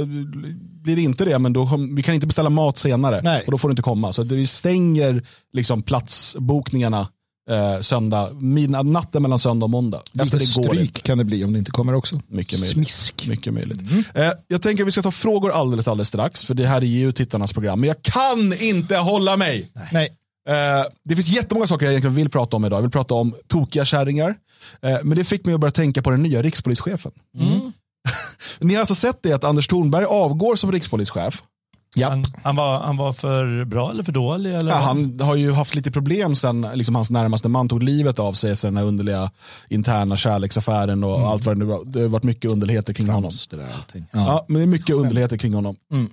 blir 0.86 0.96
det 0.96 1.02
inte 1.02 1.26
det. 1.26 1.40
Men 1.40 1.54
då, 1.54 1.68
kom- 1.68 1.96
vi 1.96 2.04
kan 2.04 2.14
inte 2.16 2.28
beställa 2.28 2.50
mat 2.50 2.78
senare 2.78 3.22
Nej. 3.24 3.44
och 3.46 3.52
då 3.52 3.58
får 3.58 3.68
du 3.68 3.72
inte 3.72 3.82
komma. 3.82 4.14
Så 4.14 4.24
vi 4.24 4.48
stänger 4.48 5.24
liksom 5.54 5.82
platsbokningarna 5.82 7.08
eh, 7.50 7.82
söndag, 7.82 8.30
midnatt, 8.34 8.86
natten 8.86 9.22
mellan 9.22 9.40
söndag 9.40 9.64
och 9.64 9.70
måndag. 9.70 10.02
Lite 10.12 10.40
stryk 10.40 11.04
kan 11.04 11.18
det 11.18 11.24
bli 11.24 11.44
om 11.44 11.54
det 11.54 11.60
inte 11.60 11.72
kommer 11.72 11.94
också. 11.94 12.16
Mycket 12.28 12.60
möjligt. 12.60 12.74
Smisk. 12.74 13.28
Mycket 13.28 13.54
möjligt. 13.54 13.82
Eh, 14.14 14.30
jag 14.48 14.62
tänker 14.62 14.84
att 14.84 14.88
vi 14.88 14.92
ska 14.92 15.02
ta 15.02 15.12
frågor 15.12 15.52
alldeles, 15.52 15.88
alldeles 15.88 16.08
strax, 16.08 16.46
för 16.46 16.54
det 16.54 16.68
här 16.68 16.82
är 16.82 16.86
ju 16.86 17.12
tittarnas 17.12 17.54
program. 17.54 17.80
Men 17.80 17.88
jag 17.88 18.02
kan 18.02 18.54
inte 18.60 18.98
hålla 18.98 19.38
mig. 19.38 19.72
Nej. 19.92 20.06
Eh, 20.50 20.86
det 21.04 21.16
finns 21.16 21.28
jättemånga 21.28 21.68
saker 21.68 21.86
jag 21.86 21.94
egentligen 21.94 22.16
vill 22.16 22.30
prata 22.30 22.56
om 22.58 22.66
idag. 22.66 22.78
Jag 22.78 22.82
vill 22.82 22.92
prata 22.92 23.14
om 23.14 23.36
tokiga 23.48 23.86
kärringar. 23.86 24.36
Eh, 24.82 24.98
men 25.04 25.18
det 25.18 25.24
fick 25.24 25.46
mig 25.46 25.54
att 25.56 25.62
börja 25.62 25.72
tänka 25.72 26.02
på 26.02 26.10
den 26.10 26.24
nya 26.24 26.42
rikspolischefen. 26.42 27.12
Ni 28.60 28.74
har 28.74 28.80
alltså 28.80 28.96
sett 28.96 29.20
det 29.24 29.34
att 29.34 29.44
Anders 29.44 29.68
Thornberg 29.68 30.06
avgår 30.06 30.56
som 30.56 30.72
rikspolischef. 30.72 31.44
Ja. 31.98 32.10
Han, 32.10 32.26
han, 32.44 32.56
var, 32.56 32.80
han 32.80 32.98
var 32.98 33.14
för 33.14 33.66
bra 33.66 33.92
eller 33.92 34.04
för 34.04 34.12
dålig? 34.12 34.56
Eller? 34.56 34.72
Ja, 34.72 34.78
han 34.78 35.20
har 35.20 35.36
ju 35.36 35.52
haft 35.52 35.76
lite 35.76 35.92
problem 35.92 36.36
sen 36.36 36.68
liksom, 36.74 36.96
hans 36.96 37.10
närmaste 37.10 37.50
man 37.50 37.70
tog 37.70 37.84
livet 37.84 38.20
av 38.20 38.34
sig 38.34 38.52
efter 38.52 38.68
den 38.68 38.78
här 38.78 38.84
underliga 38.84 39.32
interna 39.70 40.18
kärleksaffären 40.18 41.04
och 41.04 41.20
allt 41.20 41.46
vad 41.46 41.56
det 41.56 41.60
nu 41.60 41.66
var. 41.66 41.86
Det 41.86 42.02
har 42.02 42.08
varit 42.08 42.24
mycket 42.24 42.52
underligheter 42.52 42.94
kring 42.94 43.10
honom. 43.10 43.32
Där. 43.50 43.68
Ja. 43.94 44.04
Ja. 44.12 44.46
men 44.48 44.58
det 44.58 44.64
är 44.64 44.68
mycket 44.68 44.96
underligheter 44.96 45.38
kring 45.38 45.54
honom. 45.54 45.76
Mm. 45.92 46.10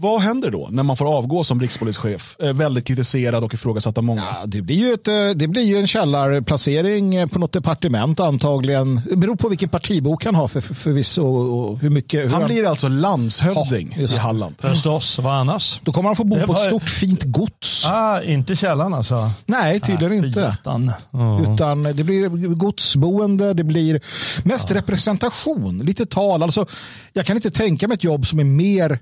Vad 0.00 0.20
händer 0.20 0.50
då 0.50 0.68
när 0.70 0.82
man 0.82 0.96
får 0.96 1.16
avgå 1.16 1.44
som 1.44 1.60
rikspolischef? 1.60 2.36
Eh, 2.38 2.52
väldigt 2.52 2.84
kritiserad 2.86 3.44
och 3.44 3.54
ifrågasatt 3.54 3.98
av 3.98 4.04
många. 4.04 4.24
Ja, 4.40 4.46
det, 4.46 4.62
blir 4.62 4.76
ju 4.76 4.92
ett, 4.92 5.08
eh, 5.08 5.14
det 5.36 5.48
blir 5.48 5.62
ju 5.62 5.76
en 5.76 5.86
källarplacering 5.86 7.14
eh, 7.14 7.26
på 7.26 7.38
något 7.38 7.52
departement 7.52 8.20
antagligen. 8.20 9.00
Det 9.10 9.16
beror 9.16 9.36
på 9.36 9.48
vilken 9.48 9.68
partibok 9.68 10.24
han 10.24 10.34
har 10.34 10.48
för, 10.48 10.60
för, 10.60 10.74
förvisso 10.74 11.22
och, 11.22 11.70
och 11.70 11.78
hur 11.78 11.90
mycket. 11.90 12.24
Hur 12.24 12.28
Han 12.28 12.44
blir 12.44 12.66
alltså 12.68 12.88
landshövding 12.88 13.94
Ja, 13.98 14.02
i. 14.02 14.16
Halland. 14.16 14.54
Förstås, 14.58 15.18
vad 15.18 15.34
annars? 15.34 15.80
Då 15.84 15.92
kommer 15.92 16.08
han 16.08 16.16
få 16.16 16.24
bo 16.24 16.46
på 16.46 16.52
ett 16.52 16.60
stort 16.60 16.88
fint 16.88 17.22
gods. 17.22 17.86
Ah, 17.86 18.22
inte 18.22 18.56
källan 18.56 18.94
alltså? 18.94 19.30
Nej, 19.46 19.80
tydligen 19.80 20.12
Ah, 20.12 20.26
inte. 20.26 20.56
Ja. 20.64 21.40
Utan 21.54 21.82
det 21.82 22.04
blir 22.04 22.28
godsboende, 22.54 23.54
det 23.54 23.64
blir 23.64 24.00
mest 24.44 24.70
representation, 24.70 25.78
lite 25.78 26.06
tal. 26.06 26.42
Alltså, 26.42 26.66
jag 27.12 27.26
kan 27.26 27.36
inte 27.36 27.50
tänka 27.50 27.88
mig 27.88 27.94
ett 27.94 28.04
jobb 28.04 28.26
som 28.26 28.38
är 28.38 28.44
mer 28.44 28.98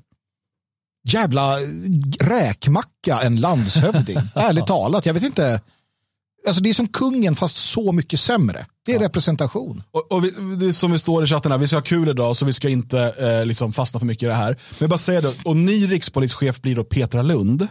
jävla 1.07 1.59
räkmacka 2.21 3.21
än 3.23 3.41
landshövding. 3.41 4.19
Ärligt 4.35 4.67
talat, 4.67 5.07
jag 5.07 5.15
vet 5.15 5.23
inte. 5.23 5.61
Alltså 6.47 6.63
det 6.63 6.69
är 6.69 6.75
som 6.75 6.89
kungen 6.89 7.37
fast 7.37 7.57
så 7.57 7.93
mycket 7.93 8.21
sämre. 8.21 8.67
Det 8.87 8.95
är 8.95 8.99
representation. 8.99 9.83
Och, 9.91 10.13
och 10.13 10.25
vi, 10.25 10.31
det 10.61 10.73
som 10.73 10.93
vi 10.93 10.99
står 10.99 11.25
i 11.25 11.27
chatten 11.27 11.53
här, 11.53 11.59
vi 11.59 11.67
ska 11.67 11.77
ha 11.77 11.83
kul 11.83 12.09
idag 12.09 12.37
så 12.37 12.45
vi 12.45 12.53
ska 12.53 12.69
inte 12.69 13.15
eh, 13.19 13.47
liksom 13.47 13.73
fastna 13.73 14.01
för 14.01 14.07
mycket 14.07 14.23
i 14.23 14.27
det 14.27 14.35
här. 14.35 14.57
Men 14.81 14.89
bara 14.89 14.99
säger 14.99 15.23
det, 15.23 15.35
och 15.45 15.57
ny 15.57 15.87
rikspolischef 15.87 16.61
blir 16.61 16.77
då 16.77 16.85
Petra 16.85 17.23
Lund. 17.23 17.69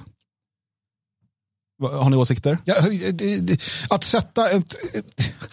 Har 1.84 2.10
ni 2.10 2.16
åsikter? 2.18 2.58
Ja, 2.66 2.76
det- 3.12 3.12
det- 3.42 3.62
att 3.90 4.04
sätta 4.04 4.50
ett... 4.50 4.76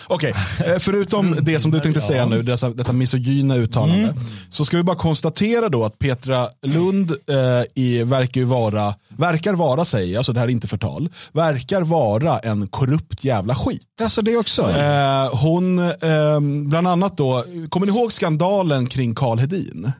Okej, 0.06 0.34
eh, 0.66 0.78
förutom 0.78 1.36
det 1.40 1.60
som 1.60 1.70
du 1.70 1.80
tänkte 1.80 2.00
säga 2.00 2.26
nu, 2.26 2.42
dessa, 2.42 2.70
detta 2.70 2.92
misogyna 2.92 3.56
uttalande, 3.56 4.14
så 4.48 4.64
ska 4.64 4.76
vi 4.76 4.82
bara 4.82 4.96
konstatera 4.96 5.68
då 5.68 5.84
att 5.84 5.98
Petra 5.98 6.48
Lund 6.62 7.10
eh, 7.10 7.36
i, 7.82 8.02
verkar 8.02 8.42
vara, 8.42 8.94
verkar 9.08 9.54
vara, 9.54 9.84
säger 9.84 10.14
jag, 10.14 10.24
så 10.24 10.32
det 10.32 10.40
här 10.40 10.46
är 10.46 10.50
inte 10.52 10.68
förtal, 10.68 11.08
verkar 11.32 11.82
vara 11.82 12.38
en 12.38 12.66
korrupt 12.68 13.24
jävla 13.24 13.54
skit. 13.54 13.86
Alltså 14.02 14.22
det 14.22 14.36
också. 14.36 14.70
Eh, 14.70 15.36
hon, 15.42 15.78
eh, 15.78 16.40
bland 16.68 16.88
annat 16.88 17.16
då, 17.16 17.44
kommer 17.68 17.86
ni 17.86 17.92
ihåg 17.92 18.12
skandalen 18.12 18.86
kring 18.86 19.14
Karl 19.14 19.38
Hedin? 19.38 19.92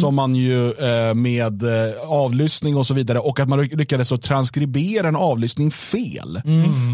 Som 0.00 0.14
man 0.14 0.34
ju 0.34 0.72
eh, 0.72 1.14
med 1.14 1.62
eh, 1.62 2.00
avlyssning 2.00 2.76
och 2.76 2.86
så 2.86 2.94
vidare 2.94 3.18
och 3.18 3.40
att 3.40 3.48
man 3.48 3.62
lyckades 3.62 4.08
så 4.08 4.16
transkribera 4.16 5.08
en 5.08 5.16
avlyssning 5.16 5.70
fel. 5.70 6.42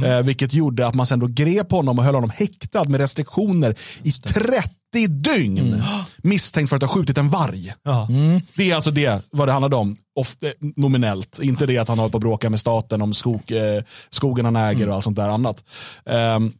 Eh, 0.07 0.23
vilket 0.23 0.55
gjorde 0.55 0.87
att 0.87 0.95
man 0.95 1.07
sen 1.07 1.19
då 1.19 1.26
grep 1.26 1.71
honom 1.71 1.99
och 1.99 2.05
höll 2.05 2.14
honom 2.14 2.31
häktad 2.31 2.85
med 2.85 3.00
restriktioner 3.00 3.75
i 4.02 4.12
30 4.12 4.71
dygn. 5.09 5.83
Misstänkt 6.16 6.69
för 6.69 6.76
att 6.76 6.83
ha 6.83 6.88
skjutit 6.88 7.19
en 7.19 7.28
varg. 7.28 7.75
Ja. 7.83 8.09
Det 8.57 8.71
är 8.71 8.75
alltså 8.75 8.90
det 8.90 9.23
vad 9.31 9.49
det 9.49 9.52
handlade 9.52 9.76
om, 9.76 9.97
ofta, 10.14 10.47
nominellt. 10.76 11.38
Inte 11.43 11.66
det 11.66 11.78
att 11.78 11.88
han 11.88 11.99
håller 11.99 12.11
på 12.11 12.19
att 12.19 12.23
bråka 12.23 12.50
med 12.50 12.61
staten 12.61 13.02
om 13.02 13.14
skog, 13.14 13.52
eh, 13.52 13.83
skogen 14.11 14.45
han 14.45 14.57
äger 14.57 14.88
och 14.88 14.95
allt 14.95 15.05
sånt 15.05 15.16
där 15.16 15.28
annat. 15.28 15.64
Ehm, 16.07 16.52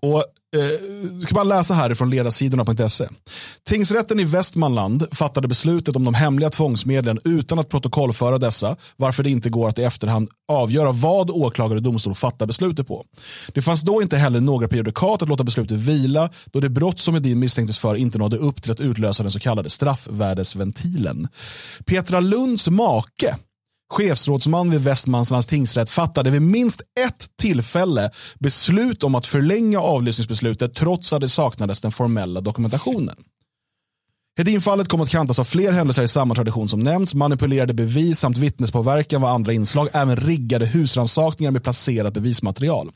och 0.00 0.24
Eh, 0.56 0.66
du 1.12 1.26
kan 1.26 1.34
bara 1.34 1.44
läsa 1.44 1.74
här 1.74 1.94
från 1.94 2.10
ledarsidorna.se. 2.10 3.08
Tingsrätten 3.68 4.20
i 4.20 4.24
Västmanland 4.24 5.06
fattade 5.12 5.48
beslutet 5.48 5.96
om 5.96 6.04
de 6.04 6.14
hemliga 6.14 6.50
tvångsmedlen 6.50 7.18
utan 7.24 7.58
att 7.58 7.68
protokollföra 7.68 8.38
dessa, 8.38 8.76
varför 8.96 9.22
det 9.22 9.30
inte 9.30 9.50
går 9.50 9.68
att 9.68 9.78
i 9.78 9.82
efterhand 9.82 10.28
avgöra 10.48 10.92
vad 10.92 11.30
åklagare 11.30 11.76
och 11.76 11.82
domstol 11.82 12.14
fattar 12.14 12.46
beslutet 12.46 12.86
på. 12.86 13.04
Det 13.54 13.62
fanns 13.62 13.82
då 13.82 14.02
inte 14.02 14.16
heller 14.16 14.40
några 14.40 14.68
prejudikat 14.68 15.22
att 15.22 15.28
låta 15.28 15.44
beslutet 15.44 15.78
vila, 15.78 16.30
då 16.46 16.60
det 16.60 16.68
brott 16.68 17.00
som 17.00 17.16
Edin 17.16 17.38
misstänktes 17.38 17.78
för 17.78 17.94
inte 17.94 18.18
nådde 18.18 18.36
upp 18.36 18.62
till 18.62 18.72
att 18.72 18.80
utlösa 18.80 19.22
den 19.22 19.32
så 19.32 19.40
kallade 19.40 19.70
straffvärdesventilen. 19.70 21.28
Petra 21.86 22.20
Lunds 22.20 22.68
make 22.68 23.36
chefsrådsman 23.90 24.70
vid 24.70 24.80
Västmanlands 24.80 25.46
tingsrätt 25.46 25.90
fattade 25.90 26.30
vid 26.30 26.42
minst 26.42 26.80
ett 26.80 27.26
tillfälle 27.40 28.10
beslut 28.38 29.02
om 29.02 29.14
att 29.14 29.26
förlänga 29.26 29.80
avlyssningsbeslutet 29.80 30.74
trots 30.74 31.12
att 31.12 31.20
det 31.20 31.28
saknades 31.28 31.80
den 31.80 31.92
formella 31.92 32.40
dokumentationen. 32.40 33.16
Hedin-fallet 34.38 34.88
kom 34.88 35.00
att 35.00 35.08
kantas 35.08 35.38
av 35.38 35.44
fler 35.44 35.72
händelser 35.72 36.02
i 36.02 36.08
samma 36.08 36.34
tradition 36.34 36.68
som 36.68 36.80
nämnts. 36.80 37.14
Manipulerade 37.14 37.74
bevis 37.74 38.18
samt 38.18 38.38
vittnespåverkan 38.38 39.20
var 39.20 39.30
andra 39.30 39.52
inslag. 39.52 39.88
Även 39.92 40.16
riggade 40.16 40.66
husrannsakningar 40.66 41.50
med 41.50 41.62
placerat 41.62 42.14
bevismaterial. 42.14 42.90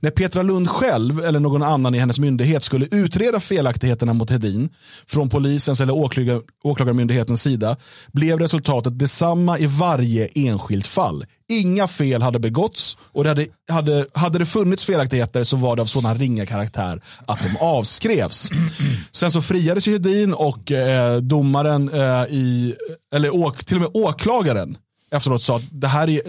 När 0.00 0.10
Petra 0.10 0.42
Lund 0.42 0.70
själv 0.70 1.24
eller 1.24 1.40
någon 1.40 1.62
annan 1.62 1.94
i 1.94 1.98
hennes 1.98 2.18
myndighet 2.18 2.62
skulle 2.62 2.86
utreda 2.90 3.40
felaktigheterna 3.40 4.12
mot 4.12 4.30
Hedin 4.30 4.68
från 5.06 5.28
polisens 5.28 5.80
eller 5.80 5.94
åklagar, 5.94 6.42
åklagarmyndighetens 6.64 7.42
sida 7.42 7.76
blev 8.12 8.38
resultatet 8.38 8.98
detsamma 8.98 9.58
i 9.58 9.66
varje 9.66 10.28
enskilt 10.34 10.86
fall. 10.86 11.24
Inga 11.48 11.88
fel 11.88 12.22
hade 12.22 12.38
begåtts 12.38 12.96
och 13.00 13.24
det 13.24 13.30
hade, 13.30 13.46
hade, 13.68 14.06
hade 14.14 14.38
det 14.38 14.46
funnits 14.46 14.84
felaktigheter 14.84 15.44
så 15.44 15.56
var 15.56 15.76
det 15.76 15.82
av 15.82 15.86
sådan 15.86 16.18
ringa 16.18 16.46
karaktär 16.46 17.02
att 17.26 17.38
de 17.42 17.56
avskrevs. 17.56 18.50
Sen 19.12 19.30
så 19.30 19.42
friades 19.42 19.88
ju 19.88 19.92
Hedin 19.92 20.34
och 20.34 20.72
eh, 20.72 21.16
domaren 21.16 21.88
eh, 21.88 22.24
i, 22.30 22.74
eller 23.14 23.34
åk, 23.34 23.64
till 23.64 23.76
och 23.76 23.82
med 23.82 23.90
åklagaren 23.94 24.76
efteråt 25.10 25.42
sa 25.42 25.56
att 25.56 25.68
det 25.70 25.88
här 25.88 26.08
är, 26.08 26.20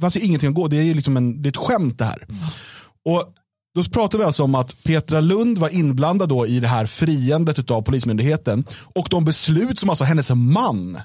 fanns 0.00 0.16
ingenting 0.16 0.48
att 0.48 0.54
gå, 0.54 0.68
det 0.68 0.76
är 0.76 0.94
liksom 0.94 1.16
en, 1.16 1.42
det 1.42 1.46
är 1.46 1.50
ett 1.50 1.56
skämt 1.56 1.98
det 1.98 2.04
här. 2.04 2.26
Och 3.04 3.34
då 3.74 3.82
pratar 3.82 4.18
vi 4.18 4.24
alltså 4.24 4.44
om 4.44 4.54
att 4.54 4.84
Petra 4.84 5.20
Lund 5.20 5.58
var 5.58 5.68
inblandad 5.68 6.28
då 6.28 6.46
i 6.46 6.60
det 6.60 6.68
här 6.68 6.86
friandet 6.86 7.70
av 7.70 7.82
Polismyndigheten 7.82 8.64
och 8.82 9.06
de 9.10 9.24
beslut 9.24 9.78
som 9.78 9.90
alltså 9.90 10.04
hennes 10.04 10.30
man 10.30 11.00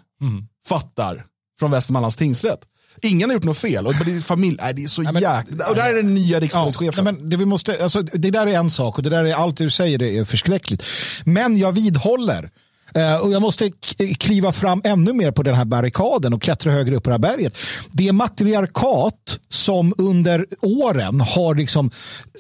fattar 0.68 1.26
från 1.60 1.72
Västmanlands 1.72 2.18
tingsrätt. 2.18 2.60
Ingen 3.02 3.30
har 3.30 3.34
gjort 3.34 3.44
något 3.44 3.58
fel 3.58 3.88
och 3.88 3.94
det 4.06 4.12
är 4.16 4.20
familj, 4.20 4.58
nej, 4.62 4.74
det 4.74 4.84
är 4.84 4.88
så 4.88 5.02
men- 5.02 5.14
jäkla... 5.16 5.68
Och 5.70 5.76
där 5.76 5.90
är 5.90 5.96
den 5.96 6.14
nya 6.16 6.36
Ja, 6.38 6.40
rikspolischefen. 6.40 7.04
nej, 7.06 7.14
men 7.14 7.30
det, 7.30 7.38
vi 7.38 7.46
måste, 7.46 7.84
alltså, 7.84 8.02
det 8.02 8.32
där 8.32 8.48
är 8.48 8.52
en 8.54 8.72
sak 8.72 8.98
och 8.98 9.04
det 9.04 9.10
där 9.10 9.26
är 9.26 9.34
allt 9.34 9.58
du 9.58 9.70
säger 9.70 9.98
det 9.98 10.18
är 10.18 10.26
förskräckligt. 10.26 10.84
Men 11.26 11.58
jag 11.58 11.72
vidhåller 11.72 12.50
eh, 12.96 13.16
och 13.16 13.32
jag 13.32 13.42
måste 13.42 13.72
kliva 14.20 14.52
fram 14.52 14.82
ännu 14.84 15.14
mer 15.14 15.32
på 15.32 15.44
den 15.44 15.56
här 15.56 15.66
barrikaden 15.66 16.34
och 16.34 16.42
klättra 16.42 16.72
högre 16.72 16.96
upp 16.96 17.04
på 17.04 17.10
det 17.10 17.14
här 17.14 17.20
berget. 17.20 17.58
Det 17.92 18.12
matriarkat 18.12 19.40
som 19.50 19.94
under 19.98 20.46
åren 20.62 21.22
har 21.22 21.56
liksom 21.56 21.92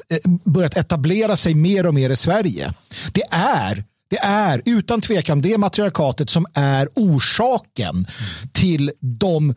eh, 0.09 0.17
börjat 0.45 0.77
etablera 0.77 1.35
sig 1.35 1.53
mer 1.53 1.87
och 1.87 1.93
mer 1.93 2.09
i 2.09 2.15
Sverige. 2.15 2.73
Det 3.11 3.23
är 3.31 3.83
det 4.09 4.17
är 4.21 4.61
utan 4.65 5.01
tvekan 5.01 5.41
det 5.41 5.57
matriarkatet 5.57 6.29
som 6.29 6.45
är 6.53 6.87
orsaken 6.95 8.07
till 8.53 8.91
de 8.99 9.55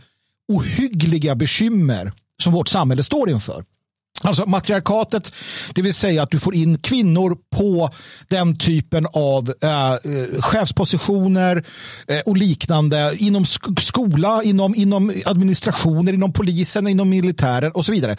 ohyggliga 0.51 1.35
bekymmer 1.35 2.13
som 2.43 2.53
vårt 2.53 2.69
samhälle 2.69 3.03
står 3.03 3.31
inför. 3.31 3.65
Alltså 4.25 4.47
matriarkatet, 4.47 5.35
det 5.75 5.83
vill 5.83 5.95
säga 5.95 6.23
att 6.23 6.31
du 6.31 6.39
får 6.39 6.55
in 6.55 6.79
kvinnor 6.79 7.37
på 7.57 7.91
den 8.29 8.57
typen 8.57 9.07
av 9.13 9.55
eh, 9.63 9.93
eh, 9.93 9.99
chefspositioner 10.41 11.65
eh, 12.07 12.21
och 12.27 12.37
liknande 12.37 13.15
inom 13.19 13.47
sk 13.47 13.65
skola, 13.81 14.43
inom, 14.43 14.75
inom 14.75 15.13
administrationer, 15.25 16.13
inom 16.13 16.33
polisen, 16.33 16.89
inom 16.89 17.09
militären 17.09 17.73
och 17.73 17.85
så 17.85 17.93
vidare. 17.93 18.17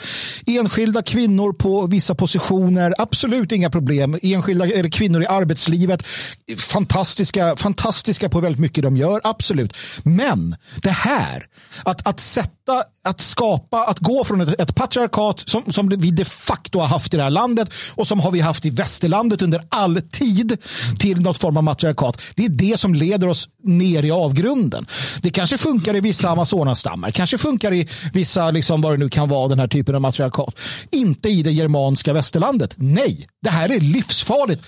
Enskilda 0.48 1.01
kvinnor 1.01 1.53
på 1.53 1.88
vissa 1.88 2.15
positioner, 2.15 2.93
absolut 2.98 3.51
inga 3.51 3.70
problem. 3.70 4.20
Enskilda 4.22 4.65
eller 4.65 4.89
kvinnor 4.89 5.22
i 5.24 5.27
arbetslivet, 5.27 6.03
fantastiska, 6.58 7.55
fantastiska 7.55 8.29
på 8.29 8.39
väldigt 8.39 8.60
mycket 8.60 8.84
de 8.84 8.98
gör, 8.98 9.22
absolut. 9.24 9.77
Men 10.03 10.55
det 10.81 10.91
här, 10.91 11.46
att, 11.84 12.08
att 12.08 12.20
sätta, 12.20 12.61
att 13.04 13.22
skapa, 13.22 13.84
att 13.84 14.00
gå 14.00 14.24
från 14.24 14.42
ett, 14.42 14.62
ett 14.62 14.75
patriarkat 14.75 15.44
som, 15.46 15.74
som 15.74 15.90
vi 15.90 16.12
de 16.12 16.25
facto 16.25 16.80
har 16.80 16.88
haft 16.88 17.13
i 17.13 17.18
det 17.18 17.24
här 17.24 17.30
landet 17.30 17.74
och 17.96 18.08
som 18.08 18.20
har 18.20 18.32
vi 18.32 18.40
haft 18.40 18.66
i 18.66 18.70
västerlandet 18.70 19.42
under 19.42 19.62
all 19.70 20.01
tid 20.01 20.58
till 21.00 21.22
något 21.22 21.38
form 21.38 21.58
av 21.58 21.63
matriarkat. 21.63 22.22
Det 22.36 22.46
är 22.46 22.50
det 22.50 22.80
som 22.80 22.96
leder 22.96 23.28
oss 23.28 23.50
ner 23.63 24.04
i 24.06 24.12
avgrunden. 24.12 24.88
Det 25.22 25.30
kanske 25.30 25.58
funkar 25.58 25.96
i 25.96 26.00
vissa 26.00 26.30
Amazonastammar, 26.30 27.12
kanske 27.12 27.38
funkar 27.38 27.74
i 27.74 27.88
vissa, 28.13 28.51
liksom 28.51 28.82
vad 28.82 28.94
det 28.94 28.98
nu 28.98 29.10
kan 29.10 29.30
vara, 29.30 29.48
den 29.48 29.60
här 29.60 29.68
typen 29.68 29.96
av 29.96 30.01
matriarkat. 30.01 30.56
Inte 30.92 31.30
i 31.30 31.44
det 31.44 31.51
germanska 31.51 32.13
västerlandet. 32.13 32.74
Nej, 32.75 33.28
det 33.42 33.50
här 33.50 33.70
är 33.72 33.80
livsfarligt. 33.80 34.63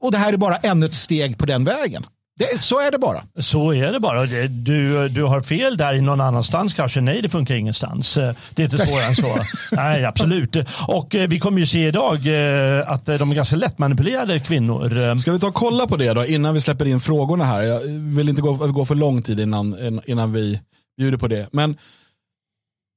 Och 0.00 0.12
det 0.12 0.18
här 0.18 0.32
är 0.32 0.36
bara 0.36 0.56
ännu 0.56 0.86
ett 0.86 0.94
steg 0.94 1.38
på 1.38 1.46
den 1.46 1.64
vägen. 1.64 2.04
Det, 2.38 2.62
så 2.62 2.80
är 2.80 2.90
det 2.90 2.98
bara. 2.98 3.22
Så 3.38 3.74
är 3.74 3.92
det 3.92 4.00
bara. 4.00 4.26
Du, 4.48 5.08
du 5.08 5.22
har 5.22 5.40
fel 5.40 5.76
där 5.76 5.94
i 5.94 6.00
någon 6.00 6.20
annanstans 6.20 6.74
kanske. 6.74 7.00
Nej, 7.00 7.22
det 7.22 7.28
funkar 7.28 7.54
ingenstans. 7.54 8.14
Det 8.14 8.62
är 8.62 8.64
inte 8.64 8.86
svårare 8.86 9.04
än 9.04 9.14
så. 9.14 9.44
Nej, 9.72 10.04
absolut. 10.04 10.56
Och 10.88 11.14
eh, 11.14 11.28
vi 11.28 11.40
kommer 11.40 11.60
ju 11.60 11.66
se 11.66 11.86
idag 11.86 12.14
eh, 12.14 12.90
att 12.90 13.06
de 13.06 13.30
är 13.30 13.34
ganska 13.34 13.56
lättmanipulerade 13.56 14.40
kvinnor. 14.40 15.16
Ska 15.18 15.32
vi 15.32 15.38
ta 15.38 15.48
och 15.48 15.54
kolla 15.54 15.86
på 15.86 15.96
det 15.96 16.12
då 16.12 16.24
innan 16.24 16.54
vi 16.54 16.60
släpper 16.60 16.86
in 16.86 17.00
frågorna 17.00 17.44
här? 17.44 17.62
Jag 17.62 17.80
vill 18.16 18.28
inte 18.28 18.42
gå, 18.42 18.52
gå 18.52 18.84
för 18.84 18.94
lång 18.94 19.22
tid 19.22 19.40
innan, 19.40 20.00
innan 20.06 20.32
vi 20.32 20.60
bjuder 20.98 21.18
på 21.18 21.28
det. 21.28 21.48
Men 21.52 21.76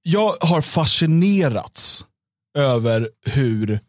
jag 0.04 0.34
har 0.42 0.62
fascinerats 0.62 2.06
över 2.58 3.10
hur 3.26 3.80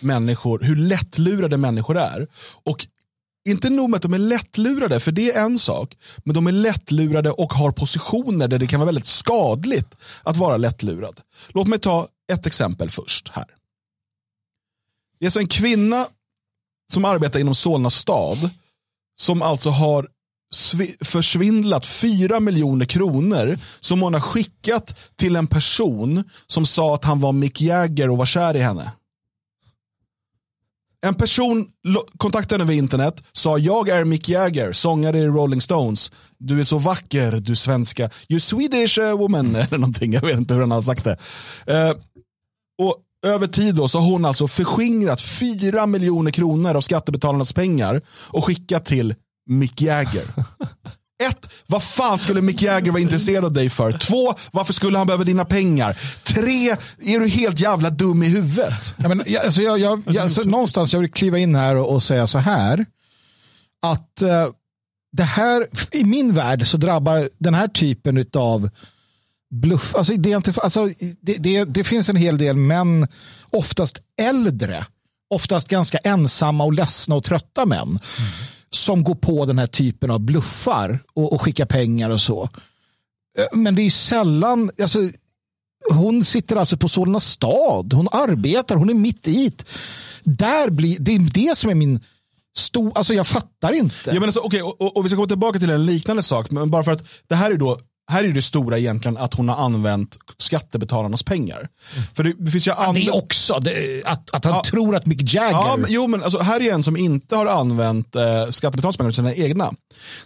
människor, 0.00 0.60
hur 0.62 0.76
lättlurade 0.76 1.56
människor 1.56 1.98
är. 1.98 2.26
Och 2.64 2.86
inte 3.48 3.70
nog 3.70 3.90
med 3.90 3.96
att 3.96 4.02
de 4.02 4.14
är 4.14 4.18
lättlurade, 4.18 5.00
för 5.00 5.12
det 5.12 5.32
är 5.32 5.44
en 5.44 5.58
sak, 5.58 5.96
men 6.24 6.34
de 6.34 6.46
är 6.46 6.52
lättlurade 6.52 7.30
och 7.30 7.52
har 7.52 7.72
positioner 7.72 8.48
där 8.48 8.58
det 8.58 8.66
kan 8.66 8.80
vara 8.80 8.86
väldigt 8.86 9.06
skadligt 9.06 9.96
att 10.22 10.36
vara 10.36 10.56
lättlurad. 10.56 11.20
Låt 11.48 11.68
mig 11.68 11.78
ta 11.78 12.08
ett 12.32 12.46
exempel 12.46 12.90
först 12.90 13.28
här. 13.28 13.46
Det 15.20 15.26
är 15.26 15.30
så 15.30 15.38
en 15.38 15.48
kvinna 15.48 16.06
som 16.92 17.04
arbetar 17.04 17.40
inom 17.40 17.54
Solna 17.54 17.90
stad 17.90 18.50
som 19.20 19.42
alltså 19.42 19.70
har 19.70 20.08
försvindlat 21.00 21.86
4 21.86 22.40
miljoner 22.40 22.84
kronor 22.84 23.58
som 23.80 24.02
hon 24.02 24.14
har 24.14 24.20
skickat 24.20 24.98
till 25.16 25.36
en 25.36 25.46
person 25.46 26.24
som 26.46 26.66
sa 26.66 26.94
att 26.94 27.04
han 27.04 27.20
var 27.20 27.32
Mick 27.32 27.60
Jagger 27.60 28.10
och 28.10 28.18
var 28.18 28.26
kär 28.26 28.56
i 28.56 28.60
henne. 28.60 28.92
En 31.06 31.14
person 31.14 31.68
kontaktade 32.16 32.54
henne 32.54 32.72
över 32.72 32.78
internet, 32.78 33.22
sa 33.32 33.58
jag 33.58 33.88
är 33.88 34.04
Mick 34.04 34.28
Jagger, 34.28 34.72
sångare 34.72 35.18
i 35.18 35.26
Rolling 35.26 35.60
Stones. 35.60 36.12
Du 36.38 36.60
är 36.60 36.64
så 36.64 36.78
vacker, 36.78 37.32
du 37.32 37.56
svenska. 37.56 38.10
You 38.28 38.40
Swedish 38.40 38.98
eh, 38.98 39.18
woman, 39.18 39.54
eller 39.56 39.78
någonting. 39.78 40.12
Jag 40.12 40.20
vet 40.20 40.36
inte 40.36 40.54
hur 40.54 40.60
han 40.60 40.70
har 40.70 40.82
sagt 40.82 41.04
det. 41.04 41.16
Eh, 41.66 41.90
och 42.78 42.96
över 43.26 43.46
tid 43.46 43.74
då 43.74 43.88
så 43.88 43.98
har 43.98 44.06
hon 44.06 44.24
alltså 44.24 44.48
förskingrat 44.48 45.20
4 45.20 45.86
miljoner 45.86 46.30
kronor 46.30 46.74
av 46.74 46.80
skattebetalarnas 46.80 47.52
pengar 47.52 48.02
och 48.08 48.44
skickat 48.44 48.84
till 48.84 49.14
Mick 49.46 49.82
Jagger. 49.82 50.24
Ett, 51.22 51.48
vad 51.66 51.82
fan 51.82 52.18
skulle 52.18 52.40
Mick 52.40 52.62
Jagger 52.62 52.90
vara 52.90 53.02
intresserad 53.02 53.44
av 53.44 53.52
dig 53.52 53.70
för? 53.70 53.92
Två, 53.92 54.34
varför 54.52 54.72
skulle 54.72 54.98
han 54.98 55.06
behöva 55.06 55.24
dina 55.24 55.44
pengar? 55.44 55.98
Tre, 56.22 56.70
är 57.00 57.20
du 57.20 57.28
helt 57.28 57.60
jävla 57.60 57.90
dum 57.90 58.22
i 58.22 58.28
huvudet? 58.28 58.94
Ja, 58.96 59.08
men, 59.08 59.22
jag, 59.26 59.44
alltså, 59.44 59.62
jag, 59.62 59.78
jag, 59.78 60.02
jag, 60.06 60.16
alltså, 60.16 60.42
någonstans 60.42 60.92
jag 60.92 61.00
vill 61.00 61.10
kliva 61.10 61.38
in 61.38 61.54
här 61.54 61.76
och, 61.76 61.94
och 61.94 62.02
säga 62.02 62.26
så 62.26 62.38
här. 62.38 62.86
Att 63.82 64.22
uh, 64.22 64.28
det 65.12 65.22
här, 65.22 65.68
i 65.92 66.04
min 66.04 66.34
värld 66.34 66.66
så 66.66 66.76
drabbar 66.76 67.28
den 67.38 67.54
här 67.54 67.68
typen 67.68 68.26
av 68.34 68.70
bluff, 69.50 69.94
alltså, 69.94 70.12
det, 70.12 70.30
inte, 70.30 70.52
alltså, 70.62 70.88
det, 71.20 71.36
det, 71.38 71.64
det 71.64 71.84
finns 71.84 72.08
en 72.08 72.16
hel 72.16 72.38
del 72.38 72.56
män, 72.56 73.08
oftast 73.50 73.98
äldre, 74.20 74.86
oftast 75.34 75.68
ganska 75.68 75.98
ensamma 75.98 76.64
och 76.64 76.72
ledsna 76.72 77.14
och 77.14 77.24
trötta 77.24 77.66
män. 77.66 77.88
Mm 77.88 78.30
som 78.74 79.04
går 79.04 79.14
på 79.14 79.44
den 79.44 79.58
här 79.58 79.66
typen 79.66 80.10
av 80.10 80.20
bluffar 80.20 80.98
och, 81.14 81.32
och 81.32 81.42
skickar 81.42 81.66
pengar 81.66 82.10
och 82.10 82.20
så. 82.20 82.48
Eh, 83.38 83.44
men 83.52 83.74
det 83.74 83.82
är 83.82 83.90
sällan, 83.90 84.70
alltså, 84.82 84.98
hon 85.90 86.24
sitter 86.24 86.56
alltså 86.56 86.76
på 86.76 86.88
Solna 86.88 87.20
stad, 87.20 87.92
hon 87.92 88.08
arbetar, 88.12 88.76
hon 88.76 88.90
är 88.90 88.94
mitt 88.94 89.28
i 89.28 89.48
det. 89.48 89.64
Där 90.24 90.70
blir, 90.70 90.98
det 90.98 91.14
är 91.14 91.18
det 91.18 91.58
som 91.58 91.70
är 91.70 91.74
min 91.74 92.00
stor, 92.56 92.92
alltså 92.94 93.14
jag 93.14 93.26
fattar 93.26 93.72
inte. 93.72 93.96
Ja, 94.10 94.14
men 94.14 94.24
alltså, 94.24 94.40
okay, 94.40 94.62
och, 94.62 94.80
och, 94.80 94.96
och 94.96 95.04
vi 95.04 95.08
ska 95.08 95.16
komma 95.16 95.28
tillbaka 95.28 95.58
till 95.58 95.70
en 95.70 95.86
liknande 95.86 96.22
sak, 96.22 96.50
men 96.50 96.70
bara 96.70 96.84
för 96.84 96.92
att 96.92 97.08
det 97.26 97.34
här 97.34 97.50
är 97.50 97.56
då 97.56 97.78
här 98.12 98.24
är 98.24 98.28
det 98.28 98.42
stora 98.42 98.78
egentligen 98.78 99.16
att 99.16 99.34
hon 99.34 99.48
har 99.48 99.56
använt 99.56 100.18
skattebetalarnas 100.38 101.22
pengar. 101.22 101.58
Mm. 101.58 102.04
För 102.14 102.24
det, 102.24 102.34
det, 102.38 102.50
finns 102.50 102.66
ju 102.66 102.72
andra... 102.72 103.00
det 103.00 103.10
också, 103.10 103.58
det, 103.60 104.02
att, 104.04 104.34
att 104.34 104.44
han 104.44 104.54
ja. 104.54 104.62
tror 104.66 104.96
att 104.96 105.06
Mick 105.06 105.34
Jagger... 105.34 105.50
Ja, 105.50 105.76
men, 105.78 105.92
jo, 105.92 106.06
men 106.06 106.22
alltså, 106.22 106.38
här 106.38 106.62
är 106.62 106.72
en 106.72 106.82
som 106.82 106.96
inte 106.96 107.36
har 107.36 107.46
använt 107.46 108.16
eh, 108.16 108.22
skattebetalarnas 108.50 108.96
pengar 108.96 109.10
sina 109.10 109.34
egna. 109.34 109.72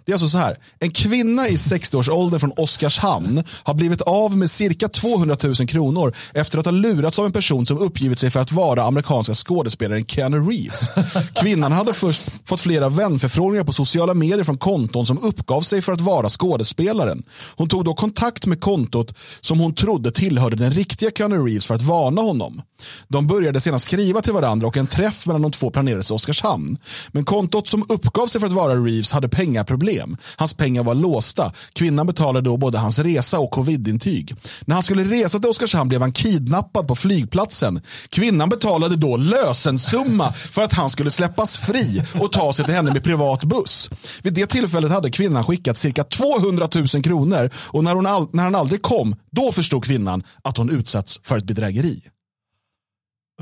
Det 0.05 0.13
är 0.13 0.15
alltså 0.15 0.29
så 0.29 0.39
här, 0.39 0.57
en 0.79 0.91
kvinna 0.91 1.49
i 1.49 1.57
60-årsåldern 1.57 2.41
från 2.41 2.53
Oskarshamn 2.57 3.45
har 3.63 3.75
blivit 3.75 4.01
av 4.01 4.37
med 4.37 4.51
cirka 4.51 4.89
200 4.89 5.37
000 5.43 5.55
kronor 5.55 6.15
efter 6.35 6.59
att 6.59 6.65
ha 6.65 6.73
lurats 6.73 7.19
av 7.19 7.27
en 7.27 7.33
person 7.33 7.67
som 7.67 7.79
uppgivit 7.79 8.19
sig 8.19 8.31
för 8.31 8.41
att 8.41 8.53
vara 8.53 8.85
amerikanska 8.85 9.35
skådespelaren 9.35 10.07
Keanu 10.07 10.41
Reeves. 10.41 10.91
Kvinnan 11.35 11.73
hade 11.73 11.95
först 11.95 12.31
fått 12.45 12.61
flera 12.61 12.89
vänförfrågningar 12.89 13.65
på 13.65 13.73
sociala 13.73 14.15
medier 14.15 14.45
från 14.45 14.59
konton 14.59 15.07
som 15.07 15.19
uppgav 15.19 15.61
sig 15.61 15.83
för 15.83 15.93
att 15.93 16.01
vara 16.01 16.29
skådespelaren. 16.29 17.23
Hon 17.57 17.69
tog 17.77 17.85
då 17.85 17.95
kontakt 17.95 18.47
med 18.47 18.61
kontot 18.61 19.15
som 19.41 19.61
hon 19.61 19.75
trodde 19.75 20.11
tillhörde 20.13 20.57
den 20.57 20.71
riktiga 20.71 21.11
Keanu 21.11 21.37
Reeves 21.37 21.67
för 21.67 21.75
att 21.75 21.83
varna 21.83 22.23
honom. 22.23 22.63
De 23.09 23.27
började 23.27 23.61
sedan 23.61 23.81
skriva 23.81 24.23
till 24.23 24.33
varandra 24.33 24.67
och 24.67 24.77
en 24.77 24.87
träff 24.87 25.27
mellan 25.27 25.43
de 25.43 25.51
två 25.51 25.71
planerades 25.71 26.11
i 26.11 26.15
Oskarshamn. 26.15 26.79
Men 27.09 27.25
kontot 27.25 27.69
som 27.69 27.85
uppgav 27.89 28.27
sig 28.27 28.41
för 28.41 28.47
att 28.47 28.53
vara 28.53 28.75
Reeves 28.75 29.13
hade 29.13 29.29
pengaproblem. 29.29 30.17
Hans 30.37 30.55
pengar 30.55 30.83
var 30.83 30.95
låsta. 30.95 31.53
Kvinnan 31.73 32.07
betalade 32.07 32.41
då 32.51 32.57
både 32.57 32.79
hans 32.79 32.99
resa 32.99 33.39
och 33.39 33.51
covidintyg. 33.51 34.35
När 34.65 34.75
han 34.75 34.83
skulle 34.83 35.05
resa 35.05 35.39
till 35.39 35.51
Oskarshamn 35.51 35.89
blev 35.89 36.01
han 36.01 36.13
kidnappad 36.13 36.89
på 36.89 36.97
flygplatsen. 36.97 37.83
Kvinnan 38.09 38.49
betalade 38.49 38.97
då 38.97 39.17
lösensumma 39.17 40.33
för 40.33 40.63
att 40.63 40.73
han 40.73 40.91
skulle 40.91 41.11
släppas 41.11 41.59
fri 41.59 42.03
och 42.15 42.33
ta 42.33 42.53
sig 42.53 42.65
till 42.65 42.75
henne 42.75 42.93
med 42.93 43.05
privat 43.05 43.45
buss. 43.45 43.91
Vid 44.23 44.35
det 44.35 44.47
tillfället 44.47 44.91
hade 44.91 45.11
kvinnan 45.11 45.45
skickat 45.45 45.77
cirka 45.77 46.05
200 46.05 46.69
000 46.75 46.87
kronor 46.87 47.51
och 47.57 47.85
när, 47.85 47.95
hon 47.95 48.07
all, 48.07 48.29
när 48.33 48.43
han 48.43 48.55
aldrig 48.55 48.83
kom, 48.83 49.17
då 49.33 49.53
förstod 49.53 49.85
kvinnan 49.85 50.23
att 50.43 50.57
hon 50.57 50.71
utsatts 50.71 51.21
för 51.23 51.39
ett 51.39 51.45
bedrägeri. 51.45 52.03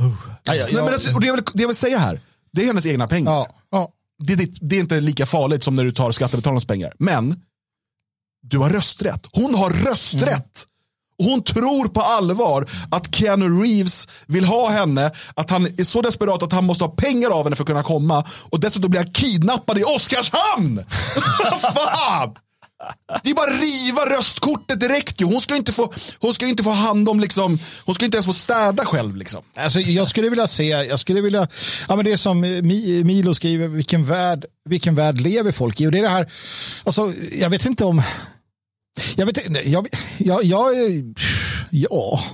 Uh. 0.01 0.15
Men 0.73 0.85
alltså, 0.85 1.11
det, 1.11 1.27
jag 1.27 1.35
vill, 1.35 1.45
det 1.55 1.63
jag 1.63 1.69
vill 1.69 1.77
säga 1.77 1.99
här, 1.99 2.21
det 2.53 2.63
är 2.63 2.67
hennes 2.67 2.87
egna 2.87 3.09
pengar. 3.09 3.33
Ja, 3.33 3.49
ja. 3.71 3.91
Det, 4.19 4.35
det, 4.35 4.51
det, 4.61 4.77
är 4.77 4.81
inte 4.81 5.01
lika 5.01 5.27
farligt 5.27 5.65
som 5.65 5.75
när 5.75 5.85
du 5.85 5.93
tar 5.93 6.13
skattebetalarnas 6.13 6.65
pengar. 6.65 6.93
Men 6.99 7.41
du 8.43 8.59
har 8.59 8.71
rösträtt. 8.71 9.27
Hon 9.33 9.55
har 9.55 9.71
rösträtt. 9.71 10.65
Mm. 11.19 11.31
Hon 11.31 11.43
tror 11.43 11.89
på 11.89 12.01
allvar 12.01 12.69
att 12.91 13.15
Keanu 13.15 13.63
Reeves 13.63 14.09
vill 14.27 14.45
ha 14.45 14.69
henne, 14.69 15.11
att 15.35 15.51
han 15.51 15.67
är 15.67 15.85
så 15.85 16.03
desperat 16.03 16.43
att 16.43 16.53
han 16.53 16.65
måste 16.65 16.85
ha 16.85 16.91
pengar 16.91 17.31
av 17.31 17.45
henne 17.45 17.57
för 17.57 17.63
att 17.63 17.69
kunna 17.69 17.83
komma 17.83 18.25
och 18.31 18.61
dessutom 18.61 18.91
blir 18.91 19.01
han 19.01 19.13
kidnappad 19.13 19.79
i 19.79 19.85
Oskarshamn. 19.85 20.85
Fan! 21.75 22.35
Det 23.23 23.31
är 23.31 23.35
bara 23.35 23.51
att 23.51 23.61
riva 23.61 24.19
röstkortet 24.19 24.81
direkt 24.81 25.21
ju. 25.21 25.25
Hon 25.25 25.41
ska 25.41 25.57
inte 25.57 25.73
få, 25.73 25.93
hon 26.19 26.35
ska 26.35 26.47
inte 26.47 26.63
få 26.63 26.71
hand 26.71 27.09
om, 27.09 27.21
liksom, 27.21 27.59
hon 27.85 27.95
ska 27.95 28.05
inte 28.05 28.17
ens 28.17 28.27
få 28.27 28.33
städa 28.33 28.85
själv. 28.85 29.17
Liksom. 29.17 29.43
Alltså, 29.57 29.81
jag 29.81 30.09
skulle 30.09 30.29
vilja 30.29 30.47
se, 30.47 30.69
jag 30.69 30.99
skulle 30.99 31.21
vilja, 31.21 31.49
ja, 31.89 31.97
men 31.97 32.05
det 32.05 32.13
är 32.13 32.17
som 32.17 32.41
Milo 33.05 33.35
skriver, 33.35 33.69
vilken 33.69 34.05
värld, 34.05 34.45
vilken 34.69 34.95
värld 34.95 35.21
lever 35.21 35.53
folk 35.53 35.81
i? 35.81 35.87
Och 35.87 35.93
det 35.93 35.99
är 35.99 36.03
det 36.03 36.09
här, 36.09 36.33
alltså, 36.85 37.13
jag 37.33 37.51
vet 37.51 37.67
inte 37.67 37.85
om, 37.85 38.03
jag 39.17 39.27
vet 39.27 39.47
inte, 39.47 39.71
jag, 39.71 39.89
jag, 40.19 40.45
jag, 40.45 40.75
ja, 41.71 42.25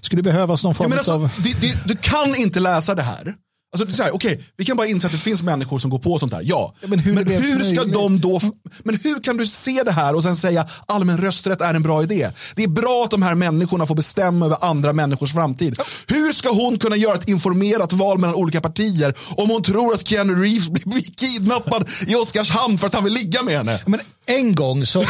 skulle 0.00 0.22
behövas 0.22 0.64
någon 0.64 0.74
form 0.74 0.90
ja, 0.90 0.96
alltså, 0.96 1.12
av... 1.12 1.30
Du, 1.38 1.52
du, 1.52 1.74
du 1.84 1.96
kan 1.96 2.34
inte 2.34 2.60
läsa 2.60 2.94
det 2.94 3.02
här 3.02 3.34
Alltså, 3.72 3.96
så 3.96 4.02
här, 4.02 4.14
okej, 4.14 4.40
vi 4.56 4.64
kan 4.64 4.76
bara 4.76 4.86
inse 4.86 5.06
att 5.06 5.12
det 5.12 5.18
finns 5.18 5.42
människor 5.42 5.78
som 5.78 5.90
går 5.90 5.98
på 5.98 6.18
sånt 6.18 6.32
här. 6.32 6.42
Ja, 6.44 6.74
men 6.86 6.98
hur 6.98 7.30
ens 7.30 7.44
hur 7.44 7.64
ska 7.64 7.76
möjligt? 7.76 7.94
de 7.94 8.20
då, 8.20 8.40
men 8.84 8.98
hur 9.02 9.22
kan 9.22 9.36
du 9.36 9.46
se 9.46 9.82
det 9.82 9.92
här 9.92 10.14
och 10.14 10.22
sen 10.22 10.36
säga 10.36 10.68
allmän 10.86 11.18
rösträtt 11.18 11.60
är 11.60 11.74
en 11.74 11.82
bra 11.82 12.02
idé? 12.02 12.30
Det 12.54 12.62
är 12.62 12.68
bra 12.68 13.04
att 13.04 13.10
de 13.10 13.22
här 13.22 13.34
människorna 13.34 13.86
får 13.86 13.94
bestämma 13.94 14.46
över 14.46 14.64
andra 14.64 14.92
människors 14.92 15.32
framtid. 15.32 15.80
Hur 16.06 16.32
ska 16.32 16.50
hon 16.50 16.78
kunna 16.78 16.96
göra 16.96 17.14
ett 17.14 17.28
informerat 17.28 17.92
val 17.92 18.18
mellan 18.18 18.34
olika 18.34 18.60
partier 18.60 19.14
om 19.36 19.50
hon 19.50 19.62
tror 19.62 19.94
att 19.94 20.08
Keanu 20.08 20.34
Reeves 20.34 20.68
blir 20.68 21.14
kidnappad 21.16 21.88
i 22.06 22.14
Oskarshamn 22.14 22.78
för 22.78 22.86
att 22.86 22.94
han 22.94 23.04
vill 23.04 23.12
ligga 23.12 23.42
med 23.42 23.56
henne? 23.56 23.80
Men 23.86 24.00
en 24.26 24.54
gång 24.54 24.86
så, 24.86 25.04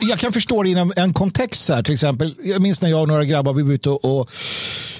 jag 0.00 0.18
kan 0.18 0.32
förstå 0.32 0.62
det 0.62 0.68
inom 0.68 0.92
en 0.96 1.14
kontext 1.14 1.68
här 1.68 1.82
till 1.82 1.94
exempel. 1.94 2.34
Jag 2.44 2.62
minns 2.62 2.80
när 2.80 2.88
jag 2.88 3.00
och 3.00 3.08
några 3.08 3.24
grabbar 3.24 3.52
vi 3.52 3.62
var 3.62 3.72
ute 3.72 3.90
och, 3.90 4.04
och, 4.04 4.30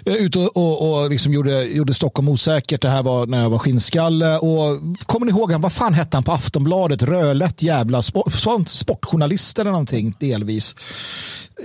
eh, 0.07 0.14
ute 0.14 0.38
och, 0.38 0.57
och, 0.57 1.03
och 1.03 1.11
liksom 1.11 1.33
gjorde, 1.33 1.64
gjorde 1.64 1.94
Stockholm 1.94 2.29
osäkert. 2.29 2.83
Det 2.83 2.88
här 2.88 3.03
var 3.04 3.26
när 3.26 3.42
jag 3.42 3.50
var 3.50 3.58
skinnskalle. 3.58 4.38
Och, 4.38 4.80
kommer 5.06 5.26
ni 5.26 5.32
ihåg 5.32 5.52
han, 5.52 5.60
vad 5.60 5.72
fan 5.72 5.94
hette 5.94 6.16
han 6.16 6.24
på 6.24 6.32
Aftonbladet? 6.32 7.02
Rödlätt 7.02 7.62
jävla 7.62 8.02
sport, 8.02 8.32
sportjournalist 8.66 9.58
eller 9.58 9.70
någonting 9.70 10.16
delvis. 10.20 10.76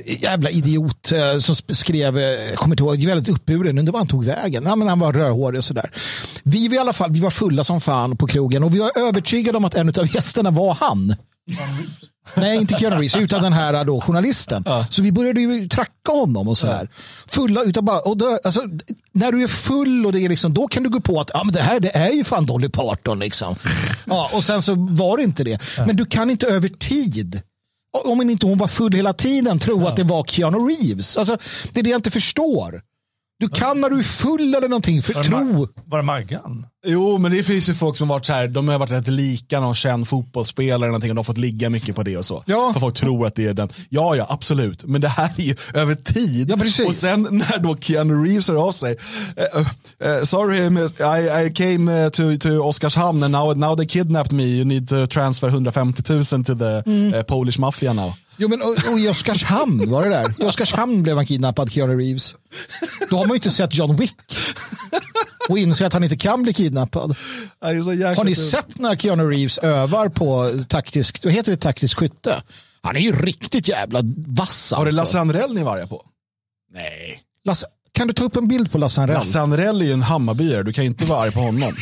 Jävla 0.05 0.49
idiot 0.49 1.11
eh, 1.11 1.39
som 1.39 1.55
skrev, 1.55 2.19
jag 2.19 2.57
kommer 2.57 2.73
inte 2.73 2.83
ihåg, 2.83 3.05
väldigt 3.05 3.35
uppburen. 3.35 3.77
Undrar 3.77 3.91
var 3.91 3.99
han 3.99 4.07
tog 4.07 4.25
vägen. 4.25 4.63
Ja, 4.65 4.75
men 4.75 4.87
han 4.87 4.99
var 4.99 5.13
rödhårig 5.13 5.57
och 5.57 5.63
sådär. 5.63 5.91
Vi 6.43 6.67
var 6.67 6.75
i 6.75 6.79
alla 6.79 6.93
fall 6.93 7.11
vi 7.11 7.19
var 7.19 7.29
fulla 7.29 7.63
som 7.63 7.81
fan 7.81 8.17
på 8.17 8.27
krogen 8.27 8.63
och 8.63 8.75
vi 8.75 8.79
var 8.79 8.91
övertygade 8.97 9.57
om 9.57 9.65
att 9.65 9.75
en 9.75 9.89
av 9.89 10.15
gästerna 10.15 10.51
var 10.51 10.73
han. 10.73 11.15
Nej, 12.35 12.57
inte 12.57 12.75
Keanu 12.79 12.95
Reeves, 12.95 13.15
utan 13.15 13.43
den 13.43 13.53
här 13.53 13.85
då, 13.85 14.01
journalisten. 14.01 14.63
Så 14.89 15.01
vi 15.01 15.11
började 15.11 15.41
ju 15.41 15.67
tracka 15.67 16.11
honom 16.11 16.47
och 16.47 16.57
så 16.57 16.67
här. 16.67 16.89
Fulla 17.27 17.63
utan 17.63 17.85
bara, 17.85 17.99
och 17.99 18.17
då, 18.17 18.39
alltså, 18.43 18.61
när 19.11 19.31
du 19.31 19.43
är 19.43 19.47
full 19.47 20.05
och 20.05 20.11
det 20.11 20.19
är 20.19 20.29
liksom, 20.29 20.53
då 20.53 20.67
kan 20.67 20.83
du 20.83 20.89
gå 20.89 20.99
på 20.99 21.19
att 21.19 21.31
ja, 21.33 21.43
men 21.43 21.53
det 21.53 21.61
här 21.61 21.79
det 21.79 21.95
är 21.95 22.11
ju 22.11 22.23
fan 22.23 22.45
Dolly 22.45 22.69
Parton. 22.69 23.19
Liksom. 23.19 23.55
Ja, 24.05 24.29
och 24.33 24.43
sen 24.43 24.61
så 24.61 24.75
var 24.75 25.17
det 25.17 25.23
inte 25.23 25.43
det. 25.43 25.61
Men 25.87 25.95
du 25.95 26.05
kan 26.05 26.29
inte 26.29 26.47
över 26.47 26.69
tid 26.69 27.41
om 28.05 28.21
inte 28.21 28.45
hon 28.45 28.57
var 28.57 28.67
full 28.67 28.93
hela 28.93 29.13
tiden, 29.13 29.59
tro 29.59 29.87
att 29.87 29.95
det 29.95 30.03
var 30.03 30.23
Keanu 30.23 30.57
Reeves. 30.57 31.17
Alltså, 31.17 31.37
det 31.71 31.79
är 31.79 31.83
det 31.83 31.89
jag 31.89 31.97
inte 31.97 32.11
förstår. 32.11 32.81
Du 33.39 33.49
kan 33.49 33.81
när 33.81 33.89
du 33.89 33.97
är 33.97 34.03
full 34.03 34.55
eller 34.55 34.67
någonting 34.69 35.01
för 35.01 35.13
Var 35.13 35.23
det, 35.23 35.29
tro. 35.29 35.37
Mar- 35.37 35.69
var 35.85 35.97
det 35.97 36.03
Maggan? 36.03 36.65
Jo, 36.87 37.17
men 37.17 37.31
det 37.31 37.43
finns 37.43 37.69
ju 37.69 37.73
folk 37.73 37.97
som 37.97 38.07
varit 38.07 38.25
så 38.25 38.33
här, 38.33 38.47
de 38.47 38.67
har 38.67 38.79
varit 38.79 38.91
rätt 38.91 39.07
lika 39.07 39.59
någon 39.59 39.75
känd 39.75 40.07
fotbollsspelare 40.07 40.75
eller 40.75 40.87
någonting 40.87 41.09
och 41.11 41.15
de 41.15 41.19
har 41.19 41.23
fått 41.23 41.37
ligga 41.37 41.69
mycket 41.69 41.95
på 41.95 42.03
det 42.03 42.17
och 42.17 42.25
så. 42.25 42.43
Ja. 42.45 42.69
För 42.73 42.79
folk 42.79 42.95
tror 42.95 43.25
att 43.25 43.35
det 43.35 43.45
är 43.45 43.53
den. 43.53 43.69
Ja, 43.89 44.15
ja, 44.15 44.25
absolut. 44.29 44.83
Men 44.85 45.01
det 45.01 45.07
här 45.07 45.31
är 45.37 45.41
ju 45.41 45.55
över 45.73 45.95
tid. 45.95 46.49
Ja, 46.51 46.57
precis. 46.57 46.87
Och 46.87 46.95
sen 46.95 47.27
när 47.31 47.59
då 47.59 47.77
Keanu 47.77 48.13
Reeves 48.23 48.47
hör 48.47 48.67
av 48.67 48.71
sig. 48.71 48.95
eh, 49.35 50.09
eh, 50.11 50.23
sorry, 50.23 50.69
miss, 50.69 50.91
I, 50.99 51.45
I 51.47 51.53
came 51.55 52.03
eh, 52.03 52.09
to, 52.09 52.37
to 52.39 52.49
Oskarshamn 52.49 53.23
and 53.23 53.31
now, 53.31 53.53
now 53.57 53.75
they 53.77 53.85
kidnapped 53.87 54.31
me. 54.31 54.43
You 54.43 54.65
need 54.65 54.89
to 54.89 55.07
transfer 55.07 55.47
150 55.47 56.13
000 56.13 56.23
to 56.23 56.55
the 56.55 56.83
Mm. 56.85 57.13
eh, 57.13 57.21
Polish 57.23 57.59
mafia 57.59 57.93
now. 57.93 58.13
Jo, 58.41 58.47
men, 58.47 58.61
och, 58.61 58.69
och 58.91 58.99
i 58.99 59.07
Oskarshamn 59.09 59.89
var 59.89 60.03
det 60.03 60.09
där. 60.09 60.41
I 60.41 60.43
Oskarshamn 60.43 61.03
blev 61.03 61.15
han 61.15 61.25
kidnappad, 61.25 61.71
Keanu 61.71 61.97
Reeves. 61.97 62.35
Då 63.09 63.15
har 63.15 63.23
man 63.25 63.29
ju 63.29 63.35
inte 63.35 63.49
sett 63.51 63.75
John 63.75 63.95
Wick. 63.95 64.15
Och 65.49 65.57
inser 65.57 65.85
att 65.85 65.93
han 65.93 66.03
inte 66.03 66.17
kan 66.17 66.43
bli 66.43 66.53
kidnappad. 66.53 67.15
Har 67.59 68.23
ni 68.23 68.35
sett 68.35 68.79
när 68.79 68.95
Keanu 68.95 69.23
Reeves 69.23 69.57
övar 69.57 70.09
på 70.09 70.53
taktisk, 70.67 71.23
vad 71.23 71.33
heter 71.33 71.51
det, 71.51 71.57
taktisk 71.57 71.97
skytte? 71.97 72.43
Han 72.81 72.95
är 72.95 72.99
ju 72.99 73.11
riktigt 73.11 73.67
jävla 73.67 73.99
vass 74.27 74.71
Har 74.71 74.85
det 74.85 74.89
alltså. 74.89 75.01
Lasse 75.01 75.19
Anrell 75.19 75.53
ni 75.53 75.63
var 75.63 75.75
arga 75.77 75.87
på? 75.87 76.05
Nej. 76.73 77.21
Lasse, 77.45 77.67
kan 77.91 78.07
du 78.07 78.13
ta 78.13 78.23
upp 78.23 78.35
en 78.35 78.47
bild 78.47 78.71
på 78.71 78.77
Lasse 78.77 79.01
Anrell? 79.01 79.17
Lasse 79.17 79.39
Anrell 79.41 79.81
är 79.81 79.85
ju 79.85 79.93
en 79.93 80.01
Hammarbyare, 80.01 80.63
du 80.63 80.73
kan 80.73 80.83
inte 80.83 81.05
vara 81.05 81.19
arg 81.19 81.31
på 81.31 81.39
honom. 81.39 81.75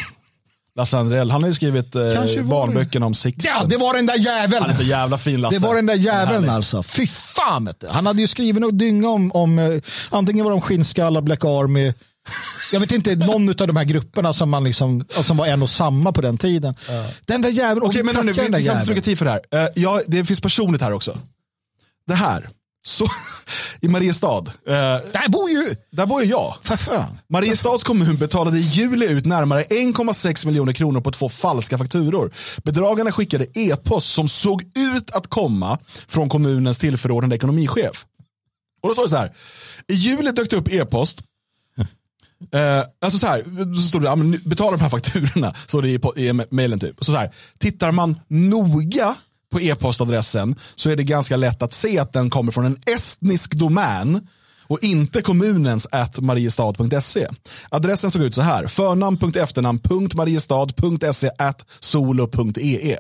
Lasse 0.78 0.98
Anrell, 0.98 1.32
han 1.32 1.44
har 1.44 1.48
ju 1.48 1.54
skrivit 1.54 1.96
eh, 1.96 2.02
barnböckerna 2.44 3.06
om 3.06 3.14
Sixten. 3.14 3.52
Ja, 3.56 3.66
det 3.66 3.78
var 3.78 3.94
den 3.94 4.06
där 4.06 4.18
jäveln. 4.18 4.62
Han 4.62 4.70
är 4.70 4.76
så 4.76 4.84
jävla 4.84 5.18
fin 5.18 5.42
Lasse. 5.42 5.56
Det 5.56 5.68
var 5.68 5.76
den 5.76 5.86
där 5.86 5.96
jäveln 5.96 6.50
alltså. 6.50 6.84
Fy 6.84 7.08
fan. 7.08 7.74
Han 7.90 8.06
hade 8.06 8.22
ju 8.22 8.28
skrivit 8.28 8.66
och 8.66 8.74
dynga 8.74 9.10
om, 9.10 9.32
om 9.32 9.60
eh, 9.60 9.82
antingen 10.10 10.46
var 10.46 10.52
de 10.52 10.62
skinnskallar, 10.62 11.22
Black 11.22 11.46
Army. 11.46 11.94
Jag 12.72 12.80
vet 12.80 12.92
inte, 12.92 13.16
någon 13.16 13.50
av 13.50 13.56
de 13.68 13.76
här 13.76 13.84
grupperna 13.84 14.34
som, 14.34 14.50
man 14.50 14.64
liksom, 14.64 15.06
som 15.10 15.38
var 15.38 15.48
en 15.48 15.62
och 15.62 15.70
samma 15.70 16.12
på 16.12 16.22
den 16.22 16.38
tiden. 16.38 16.76
Den 17.26 17.42
där 17.42 17.50
jäveln. 17.50 17.86
Okej, 17.86 17.98
vi 17.98 18.04
men 18.04 18.16
hörni, 18.16 18.32
vi, 18.32 18.42
vi 18.42 18.68
har 18.68 18.76
inte 18.76 18.86
så 18.86 18.92
mycket 18.92 19.06
tid 19.06 19.18
för 19.18 19.26
det 19.26 19.32
här. 19.32 19.42
Eh, 19.64 19.70
ja, 19.76 20.02
det 20.08 20.26
finns 20.26 20.42
personligt 20.42 20.82
här 20.82 20.92
också. 20.92 21.18
Det 22.08 22.14
här, 22.14 22.50
så, 22.86 23.08
i 23.82 23.88
Mariestad, 23.88 24.38
eh, 24.48 24.74
Där 25.14 25.30
bor 25.30 25.50
ju... 25.50 25.76
där 25.92 26.06
bor 26.06 26.24
ju 26.24 26.30
jag. 26.30 26.56
För 26.62 26.78
fan. 26.78 27.20
Mariestads 27.30 27.84
kommun 27.84 28.16
betalade 28.18 28.58
i 28.58 28.62
juli 28.62 29.06
ut 29.06 29.26
närmare 29.26 29.64
1,6 29.64 30.46
miljoner 30.46 30.74
kronor 30.74 31.02
på 31.02 31.12
två 31.12 31.30
falska 31.30 31.78
fakturor. 31.78 32.34
Bedragarna 32.64 33.12
skickade 33.12 33.46
e-post 33.54 34.10
som 34.10 34.28
såg 34.28 34.64
ut 34.76 35.12
att 35.12 35.28
komma 35.28 35.80
från 36.08 36.30
kommunens 36.30 36.80
tillförordnade 36.80 37.36
ekonomichef. 37.36 38.06
Och 38.82 38.90
då 38.90 38.94
står 38.94 39.04
det 39.04 39.10
så 39.10 39.18
här. 39.18 39.34
I 39.88 39.94
juli 39.94 40.32
dök 40.32 40.50
det 40.50 40.56
upp 40.56 40.72
e-post. 40.72 41.22
Eh, 42.52 42.84
alltså 43.02 43.20
så 43.20 43.28
här, 43.28 43.44
så 43.76 43.82
står 43.82 44.00
det, 44.00 44.06
ja, 44.06 44.16
betala 44.46 44.78
de 44.78 44.84
här 44.84 44.90
fakturorna, 44.90 45.56
står 45.68 45.82
det 45.82 45.90
i, 45.90 46.28
i 46.28 46.34
mejlen 46.50 46.80
typ. 46.80 46.96
Så, 47.00 47.12
så 47.12 47.18
här, 47.18 47.32
tittar 47.58 47.92
man 47.92 48.20
noga 48.28 49.16
på 49.52 49.62
e-postadressen 49.62 50.56
så 50.76 50.90
är 50.90 50.96
det 50.96 51.04
ganska 51.04 51.38
lätt 51.38 51.62
att 51.62 51.74
se 51.74 52.00
att 52.00 52.14
den 52.14 52.30
kommer 52.30 52.52
från 52.52 52.66
en 52.66 52.78
estnisk 52.86 53.54
domän 53.54 54.28
och 54.68 54.84
inte 54.84 55.22
kommunens 55.22 55.88
at 55.92 56.20
mariestad.se. 56.20 57.28
Adressen 57.70 58.12
såg 58.12 58.22
ut 58.22 58.36
så 58.36 58.42
här, 58.42 58.68
förnamn.efternamn.mariestad.se 58.68 61.30
at 61.38 61.66
solo.ee. 61.80 62.98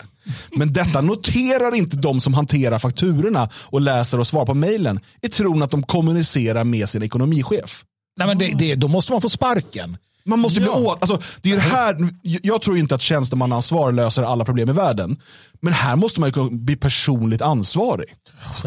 Men 0.57 0.73
detta 0.73 1.01
noterar 1.01 1.75
inte 1.75 1.97
de 1.97 2.19
som 2.19 2.33
hanterar 2.33 2.79
fakturorna 2.79 3.49
och 3.65 3.81
läser 3.81 4.19
och 4.19 4.27
svarar 4.27 4.45
på 4.45 4.53
mejlen 4.53 4.99
i 5.21 5.29
tron 5.29 5.63
att 5.63 5.71
de 5.71 5.83
kommunicerar 5.83 6.63
med 6.63 6.89
sin 6.89 7.03
ekonomichef. 7.03 7.83
Nej, 8.17 8.27
men 8.27 8.37
det, 8.37 8.53
det, 8.57 8.75
då 8.75 8.87
måste 8.87 9.11
man 9.11 9.21
få 9.21 9.29
sparken. 9.29 9.97
Man 10.27 10.39
måste 10.39 10.59
bli 10.59 10.69
Ja. 10.69 10.77
åt, 10.77 10.97
alltså, 11.01 11.21
det 11.41 11.51
är 11.51 11.55
det 11.55 11.61
här, 11.61 12.09
jag 12.21 12.61
tror 12.61 12.77
inte 12.77 12.95
att 12.95 13.01
tjänstemannaansvar 13.01 13.91
löser 13.91 14.23
alla 14.23 14.45
problem 14.45 14.69
i 14.69 14.73
världen. 14.73 15.17
Men 15.61 15.73
här 15.73 15.95
måste 15.95 16.19
man 16.19 16.31
ju 16.31 16.49
bli 16.49 16.75
personligt 16.75 17.41
ansvarig. 17.41 18.13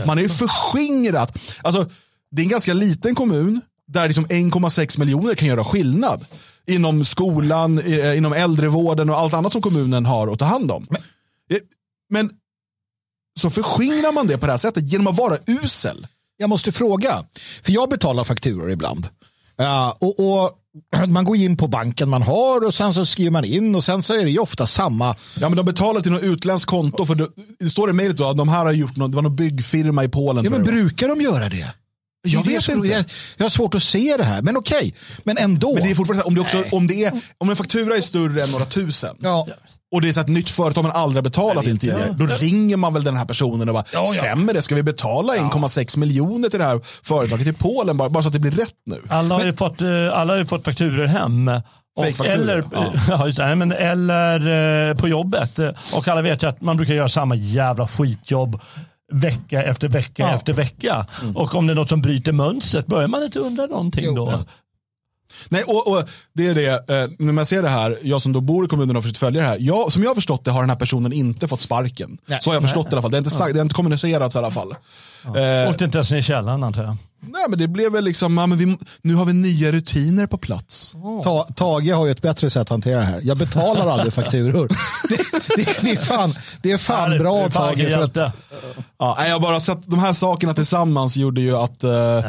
Man 0.07 0.19
är 0.19 0.23
ju 0.23 0.29
förskingrat. 0.29 1.39
Alltså, 1.63 1.87
det 2.31 2.43
är 2.43 2.45
en 2.45 2.51
ganska 2.51 2.75
liten 2.75 3.15
kommun 3.15 3.61
där 3.89 4.07
liksom 4.07 4.27
1,6 4.27 4.99
miljoner 4.99 5.35
kan 5.35 5.49
göra 5.49 5.65
skillnad. 5.65 6.25
Inom 6.67 7.05
skolan, 7.05 7.79
eh, 7.79 8.17
inom 8.17 8.33
äldrevården 8.33 9.11
och 9.11 9.19
allt 9.19 9.35
annat 9.35 9.53
som 9.53 9.63
kommunen 9.63 10.07
har 10.07 10.29
att 10.33 10.39
ta 10.39 10.45
hand 10.45 10.71
om. 10.71 10.87
Men, 10.91 11.01
men 12.11 12.31
så 13.41 13.51
förskingrar 13.51 14.13
man 14.13 14.27
det 14.27 14.39
på 14.39 14.47
det 14.47 14.53
här 14.53 14.59
sättet 14.59 14.93
genom 14.93 15.07
att 15.07 15.17
vara 15.17 15.37
usel. 15.47 16.07
Jag 16.37 16.49
måste 16.49 16.73
fråga, 16.73 17.25
för 17.63 17.73
jag 17.73 17.89
betalar 17.91 18.25
fakturor 18.25 18.71
ibland. 18.71 19.09
Ja, 19.57 19.97
och, 20.01 20.21
och 20.21 20.51
Man 21.09 21.25
går 21.25 21.37
in 21.37 21.57
på 21.57 21.69
banken 21.69 22.11
man 22.11 22.23
har 22.23 22.67
och 22.67 22.75
sen 22.75 22.95
så 22.95 23.07
skriver 23.07 23.31
man 23.31 23.45
in 23.45 23.75
och 23.75 23.85
sen 23.85 24.03
så 24.03 24.15
är 24.15 24.25
det 24.25 24.31
ju 24.31 24.39
ofta 24.39 24.67
samma. 24.67 25.17
Ja 25.41 25.49
men 25.49 25.57
de 25.57 25.67
betalar 25.67 26.01
till 26.01 26.13
något 26.13 26.23
utländskt 26.23 26.71
konto 26.71 27.07
för 27.07 27.15
det, 27.15 27.29
det 27.59 27.71
står 27.71 27.91
i 27.91 27.93
mejlet 27.93 28.17
då 28.17 28.29
att 28.29 28.37
de 28.37 28.49
här 28.49 28.65
har 28.65 28.73
gjort 28.73 28.97
något, 28.97 29.11
det 29.11 29.17
var 29.17 29.23
någon 29.23 29.37
byggfirma 29.37 30.05
i 30.05 30.09
Polen. 30.09 30.45
Ja, 30.45 30.51
men 30.51 30.65
brukar 30.65 31.09
de 31.09 31.21
göra 31.21 31.49
det? 31.49 31.75
Jag 32.23 32.47
vet 32.47 32.69
inte. 32.69 32.89
Jag, 32.89 33.05
jag 33.37 33.45
har 33.45 33.51
svårt 33.51 33.75
att 33.75 33.83
se 33.83 34.17
det 34.17 34.25
här, 34.25 34.43
men 34.43 34.57
okej. 34.57 34.95
Men 35.25 35.39
ändå. 35.39 35.75
Men 35.75 35.83
det 35.83 35.91
är 35.91 35.95
fortfarande 35.95 36.25
om, 36.25 36.35
det 36.35 36.41
också, 36.41 36.65
om, 36.73 36.87
det 36.87 37.05
är, 37.05 37.21
om 37.39 37.51
en 37.51 37.57
faktura 37.57 37.97
är 37.97 38.01
större 38.01 38.43
än 38.43 38.51
några 38.51 38.65
tusen 38.65 39.17
ja. 39.21 39.49
Och 39.93 40.01
det 40.01 40.09
är 40.09 40.13
så 40.13 40.21
ett 40.21 40.29
nytt 40.29 40.51
företag 40.51 40.83
man 40.83 40.93
aldrig 40.93 41.17
har 41.17 41.23
betalat 41.23 41.65
till 41.65 41.79
tidigare, 41.79 42.15
då 42.19 42.27
ringer 42.27 42.77
man 42.77 42.95
väl 42.95 43.05
den 43.05 43.17
här 43.17 43.25
personen 43.25 43.69
och 43.69 43.75
bara, 43.75 43.85
Ja, 43.93 43.99
ja. 44.01 44.07
stämmer 44.07 44.55
det? 44.55 44.63
Ska 44.63 44.75
vi 44.75 44.83
betala 44.83 45.37
1,6 45.37 45.99
miljoner 45.99 46.49
till 46.49 46.59
det 46.59 46.65
här 46.65 46.81
företaget 47.03 47.47
i 47.47 47.53
Polen 47.53 47.97
bara, 47.97 48.09
bara 48.09 48.23
så 48.23 48.29
att 48.29 48.33
det 48.33 48.39
blir 48.39 48.51
rätt 48.51 48.75
nu? 48.87 49.01
Alla 49.09 49.35
har 49.35 49.45
ju 49.45 49.53
fått, 49.53 49.81
eh, 49.81 49.89
alla 50.13 50.33
har 50.33 50.39
ju 50.39 50.47
fått 50.47 50.65
fakturer 50.65 51.07
hem. 51.07 51.49
Och, 51.97 52.27
eller, 52.27 52.65
ja. 52.73 52.93
ja. 53.09 53.27
det, 53.27 53.35
nej, 53.47 53.57
men, 53.57 53.73
eller 53.73 54.89
eh, 54.91 54.97
på 54.97 55.09
jobbet. 55.09 55.59
Och 55.97 56.09
alla 56.09 56.23
vet 56.23 56.43
ju 56.43 56.49
att 56.49 56.61
man 56.61 56.77
brukar 56.77 56.95
göra 56.95 57.09
samma 57.09 57.35
jävla 57.35 57.89
skitjobb 57.89 58.61
vecka 59.13 59.63
efter 59.63 59.89
vecka 59.89 60.23
Ja. 60.23 60.35
efter 60.35 60.53
vecka. 60.53 61.07
Och 61.35 61.55
om 61.55 61.67
det 61.67 61.73
är 61.73 61.75
något 61.75 61.89
som 61.89 62.03
bryter 62.03 62.33
mönstret, 62.33 62.87
börjar 62.87 63.09
man 63.09 63.23
inte 63.23 63.39
undra 63.39 63.67
någonting 63.67 64.05
Jo. 64.07 64.15
då? 64.15 64.39
Nej, 65.49 65.63
och, 65.63 65.89
och 65.89 66.09
det 66.33 66.47
är 66.47 66.55
det, 66.55 66.69
eh, 66.69 67.11
när 67.19 67.33
man 67.33 67.47
ser 67.47 67.63
det 67.63 67.69
här, 67.69 67.99
jag 68.03 68.23
som 68.23 68.33
då 68.33 68.41
bor 68.41 68.65
i 68.65 68.69
kommunen 68.69 68.97
och 68.97 69.03
försökt 69.03 69.19
följa 69.19 69.41
det 69.43 69.49
här, 69.49 69.57
jag, 69.61 69.93
som 69.93 70.03
jag 70.03 70.11
har 70.11 70.15
förstått 70.15 70.45
det 70.45 70.51
har 70.51 70.61
den 70.61 70.71
här 70.71 70.77
personen 70.77 71.13
inte 71.13 71.49
fått 71.49 71.61
sparken. 71.61 72.19
Nej. 72.27 72.39
Så 72.43 72.51
har 72.51 72.55
jag 72.55 72.63
förstått 72.63 72.87
det 72.91 72.91
i 72.91 72.95
alla 72.95 73.03
fall, 73.03 73.11
det 73.11 73.17
är 73.17 73.19
inte, 73.19 73.31
sagt, 73.31 73.55
det 73.55 73.61
är 73.61 73.63
inte 73.63 73.75
kommunicerats 73.75 74.35
i 74.37 74.39
alla 74.39 74.51
fall. 74.51 74.75
Eh, 75.25 75.71
Åkte 75.71 75.85
inte 75.85 75.99
ens 75.99 76.11
ner 76.11 76.19
i 76.19 76.23
källaren 76.23 76.63
antar 76.65 76.83
jag. 76.83 76.97
nej 77.21 77.43
men 77.49 77.59
det 77.59 77.69
blev 77.69 77.93
väl 77.93 78.05
liksom, 78.05 78.39
ja, 78.39 78.47
men 78.47 78.59
vi, 78.59 78.79
nu 79.03 79.15
har 79.15 79.25
vi 79.25 79.33
nya 79.33 79.73
rutiner 79.73 80.27
på 80.27 80.39
plats. 80.39 80.95
Ta, 81.25 81.49
Tage 81.57 81.93
har 81.95 82.07
ju 82.07 82.11
ett 82.13 82.23
bättre 82.23 82.51
sätt 82.51 82.63
att 82.63 82.69
hantera 82.69 82.99
det 82.99 83.05
här. 83.05 83.21
Jag 83.25 83.37
betalar 83.37 83.87
aldrig 83.87 84.13
fakturor. 84.13 84.69
Det, 85.09 85.17
det, 85.57 85.83
det 85.83 85.91
är 85.91 85.97
fan, 85.97 86.35
det 86.63 86.73
är 86.73 86.79
fan 86.79 87.13
Ja, 87.13 87.19
bra 87.19 87.39
är 87.39 87.49
Tage. 87.51 87.79
För 87.91 87.99
att. 87.99 88.17
Ja, 88.99 89.15
nej, 89.19 89.29
jag 89.29 89.35
har 89.35 89.41
bara 89.41 89.61
sett 89.61 89.79
de 89.91 89.99
här 89.99 90.13
sakerna 90.13 90.55
tillsammans 90.55 91.17
gjorde 91.17 91.41
ju 91.41 91.57
att 91.57 91.85
eh, 91.85 92.17
eh, 92.19 92.25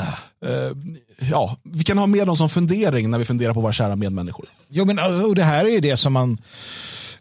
ja, 1.29 1.57
vi 1.63 1.83
kan 1.83 1.97
ha 1.97 2.07
med 2.07 2.27
dem 2.27 2.37
som 2.37 2.49
fundering 2.49 3.09
när 3.09 3.17
vi 3.17 3.25
funderar 3.25 3.53
på 3.53 3.61
våra 3.61 3.73
kära 3.73 3.95
medmänniskor. 3.95 4.45
Jo, 4.69 4.85
men 4.85 4.99
alltså, 4.99 5.27
och 5.27 5.35
det 5.35 5.43
här 5.43 5.65
är 5.65 5.69
ju 5.69 5.79
det 5.79 5.97
som 5.97 6.13
man 6.13 6.37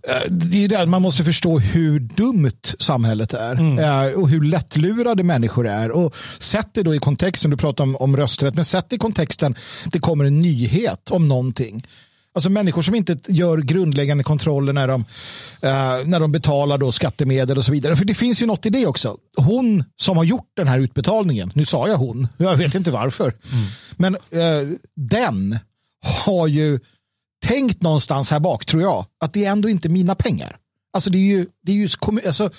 eh, 0.08 0.30
det 0.30 0.64
är 0.64 0.68
det, 0.68 0.86
man 0.86 1.02
måste 1.02 1.24
förstå 1.24 1.58
hur 1.58 2.00
dumt 2.00 2.50
samhället 2.78 3.34
är 3.34 3.52
mm. 3.52 4.14
och 4.20 4.28
hur 4.28 4.44
lättlurade 4.44 5.22
människor 5.22 5.68
är. 5.68 5.90
Och 5.90 6.14
sätt 6.38 6.68
det 6.74 6.82
då 6.82 6.94
i 6.94 6.98
kontexten, 6.98 7.50
du 7.50 7.56
pratar 7.56 7.84
om, 7.84 7.96
om 7.96 8.16
rösträtt, 8.16 8.54
men 8.54 8.64
sätt 8.64 8.86
det 8.88 8.96
i 8.96 8.98
kontexten, 8.98 9.54
det 9.86 9.98
kommer 9.98 10.24
en 10.24 10.40
nyhet 10.40 11.10
om 11.10 11.28
någonting. 11.28 11.84
Alltså 12.34 12.50
människor 12.50 12.82
som 12.82 12.94
inte 12.94 13.18
gör 13.26 13.58
grundläggande 13.58 14.24
kontroller 14.24 14.72
när 14.72 14.88
de, 14.88 15.00
uh, 15.00 16.08
när 16.08 16.20
de 16.20 16.32
betalar 16.32 16.78
då 16.78 16.92
skattemedel 16.92 17.58
och 17.58 17.64
så 17.64 17.72
vidare. 17.72 17.96
För 17.96 18.04
det 18.04 18.14
finns 18.14 18.42
ju 18.42 18.46
något 18.46 18.66
i 18.66 18.70
det 18.70 18.86
också. 18.86 19.16
Hon 19.36 19.84
som 19.96 20.16
har 20.16 20.24
gjort 20.24 20.50
den 20.56 20.68
här 20.68 20.78
utbetalningen, 20.78 21.52
nu 21.54 21.66
sa 21.66 21.88
jag 21.88 21.96
hon, 21.96 22.28
jag 22.36 22.56
vet 22.56 22.74
inte 22.74 22.90
varför, 22.90 23.34
mm. 23.52 23.66
men 23.96 24.14
uh, 24.14 24.76
den 24.96 25.58
har 26.26 26.46
ju 26.46 26.80
tänkt 27.46 27.82
någonstans 27.82 28.30
här 28.30 28.40
bak, 28.40 28.66
tror 28.66 28.82
jag, 28.82 29.06
att 29.24 29.32
det 29.32 29.44
är 29.44 29.50
ändå 29.50 29.68
inte 29.68 29.88
mina 29.88 30.14
pengar. 30.14 30.56
Alltså 30.92 31.10
det 31.10 31.18
är 31.18 31.36
ju, 31.36 31.46
det 31.62 31.72
är 31.72 31.76
ju 31.76 31.88
alltså, 32.26 32.50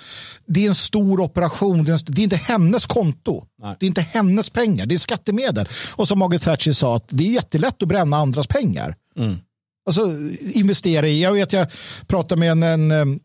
det 0.45 0.65
är 0.65 0.67
en 0.67 0.75
stor 0.75 1.19
operation. 1.19 1.83
Det 1.83 1.91
är, 1.91 2.19
inte 2.19 2.35
hennes 2.35 2.85
konto. 2.85 3.45
Nej. 3.61 3.75
Det 3.79 3.85
är 3.85 3.87
inte 3.87 4.01
hennes 4.01 4.49
pengar. 4.49 4.85
Det 4.85 4.95
är 4.95 4.97
skattemedel. 4.97 5.67
Och 5.95 6.07
som 6.07 6.19
Margaret 6.19 6.41
Thatcher 6.41 6.71
sa, 6.71 6.95
att 6.95 7.05
det 7.09 7.27
är 7.27 7.31
jättelätt 7.31 7.81
att 7.81 7.87
bränna 7.87 8.17
andras 8.17 8.47
pengar. 8.47 8.95
Mm. 9.17 9.37
Alltså 9.85 10.17
investera 10.41 11.07
i. 11.07 11.23
Jag 11.23 11.33
vet, 11.33 11.53
jag 11.53 11.67
pratade 12.07 12.39
med 12.39 12.51
en, 12.51 12.63
en 12.63 12.91
eh, 12.91 13.17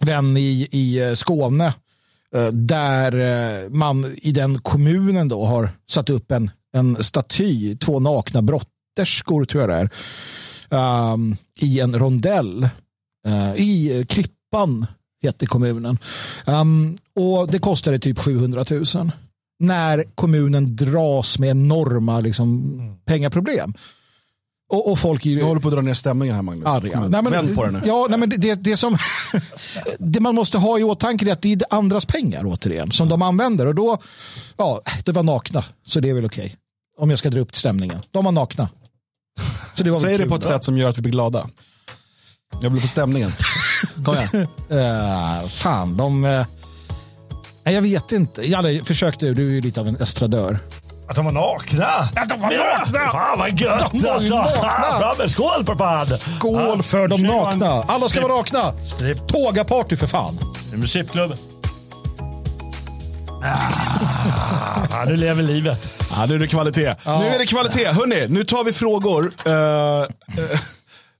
vän 0.00 0.36
i, 0.36 0.68
i 0.70 1.02
eh, 1.02 1.14
Skåne 1.14 1.74
eh, 2.34 2.46
där 2.46 3.70
man 3.70 4.14
i 4.16 4.32
den 4.32 4.58
kommunen 4.58 5.28
då 5.28 5.44
har 5.44 5.70
satt 5.90 6.10
upp 6.10 6.32
en, 6.32 6.50
en 6.72 7.04
staty, 7.04 7.76
två 7.76 8.00
nakna 8.00 8.42
brotterskor 8.42 9.44
tror 9.44 9.62
jag 9.62 9.70
det 9.70 9.90
är, 10.70 11.12
um, 11.12 11.36
i 11.60 11.80
en 11.80 11.98
rondell 11.98 12.68
uh, 13.28 13.54
i 13.56 14.04
Klippan 14.08 14.86
heter 15.22 15.46
kommunen. 15.46 15.98
Um, 16.44 16.96
och 17.14 17.50
det 17.50 17.58
kostade 17.58 17.98
typ 17.98 18.18
700 18.18 18.64
000 18.70 19.10
när 19.58 20.04
kommunen 20.14 20.76
dras 20.76 21.38
med 21.38 21.50
enorma 21.50 22.20
liksom, 22.20 22.74
mm. 22.74 22.96
pengaproblem. 23.04 23.74
Och, 24.70 24.92
och 24.92 24.98
folk 24.98 25.22
Du 25.22 25.42
håller 25.42 25.60
på 25.60 25.68
att 25.68 25.74
dra 25.74 25.80
ner 25.80 25.94
stämningen 25.94 26.34
här 26.34 26.42
Magnus. 26.42 26.66
Arga. 26.66 27.00
Nej, 27.00 27.22
men, 27.22 27.32
Vänd 27.32 27.56
på 27.56 27.64
det 27.64 27.70
nu. 27.70 27.82
Ja, 27.84 28.06
nej, 28.10 28.18
men 28.18 28.28
det, 28.28 28.54
det, 28.54 28.76
som, 28.76 28.96
det 29.98 30.20
man 30.20 30.34
måste 30.34 30.58
ha 30.58 30.78
i 30.78 30.82
åtanke 30.82 31.28
är 31.28 31.32
att 31.32 31.42
det 31.42 31.52
är 31.52 31.60
andras 31.70 32.06
pengar 32.06 32.42
återigen 32.46 32.92
som 32.92 33.08
de 33.08 33.22
använder. 33.22 33.66
Och 33.66 33.74
då, 33.74 33.98
ja, 34.56 34.80
det 35.04 35.12
var 35.12 35.22
nakna, 35.22 35.64
så 35.86 36.00
det 36.00 36.08
är 36.08 36.14
väl 36.14 36.24
okej. 36.24 36.44
Okay. 36.44 36.56
Om 36.98 37.10
jag 37.10 37.18
ska 37.18 37.30
dra 37.30 37.40
upp 37.40 37.56
stämningen. 37.56 37.98
De 38.10 38.24
var 38.24 38.32
nakna. 38.32 38.68
Så 39.74 39.84
det 39.84 39.90
var 39.90 39.98
Säg 39.98 40.18
det 40.18 40.26
på 40.26 40.34
ett 40.34 40.44
sätt 40.44 40.64
som 40.64 40.78
gör 40.78 40.88
att 40.88 40.98
vi 40.98 41.02
blir 41.02 41.12
glada. 41.12 41.48
Jag 42.62 42.70
vill 42.70 42.80
få 42.80 42.88
stämningen. 42.88 43.32
Kom 44.04 44.14
igen. 44.14 44.46
uh, 44.70 45.46
fan, 45.48 45.96
de... 45.96 46.24
Uh, 46.24 46.46
jag 47.64 47.82
vet 47.82 48.12
inte. 48.12 48.50
Jalle, 48.50 48.84
försök 48.84 49.20
du. 49.20 49.34
Du 49.34 49.46
är 49.46 49.50
ju 49.50 49.60
lite 49.60 49.80
av 49.80 49.88
en 49.88 49.96
estradör. 49.96 50.60
Att 51.10 51.16
de 51.16 51.24
var 51.24 51.32
nakna? 51.32 52.08
Att 52.16 52.28
de 52.28 52.40
var 52.40 52.52
ja, 52.52 52.78
nakna! 52.78 53.10
Fan 53.10 53.38
vad 53.38 53.60
gött 53.60 53.90
de 53.92 54.08
alltså! 54.08 54.36
Nakna. 54.36 55.28
skål 55.28 55.64
på 55.64 55.76
fan! 55.76 56.06
Skål 56.06 56.72
ja, 56.76 56.82
för 56.82 57.08
de 57.08 57.22
nakna! 57.22 57.84
Alla 57.88 58.08
ska 58.08 58.20
vara 58.20 58.36
nakna! 58.36 58.86
Strip. 58.86 59.28
Tåga-party 59.28 59.96
för 59.96 60.06
fan! 60.06 60.38
Musikklubb. 60.72 61.36
Ah, 64.90 65.04
nu 65.04 65.16
lever 65.16 65.42
livet. 65.42 65.98
Ja, 66.10 66.26
nu 66.26 66.34
är 66.34 66.38
det 66.38 66.46
kvalitet. 66.46 66.94
Ja. 67.04 67.20
Nu 67.20 67.26
är 67.26 67.38
det 67.38 67.46
kvalitet. 67.46 67.86
Hörni, 67.86 68.26
nu 68.28 68.44
tar 68.44 68.64
vi 68.64 68.72
frågor. 68.72 69.32
Uh, 69.46 69.52
uh. 69.52 70.06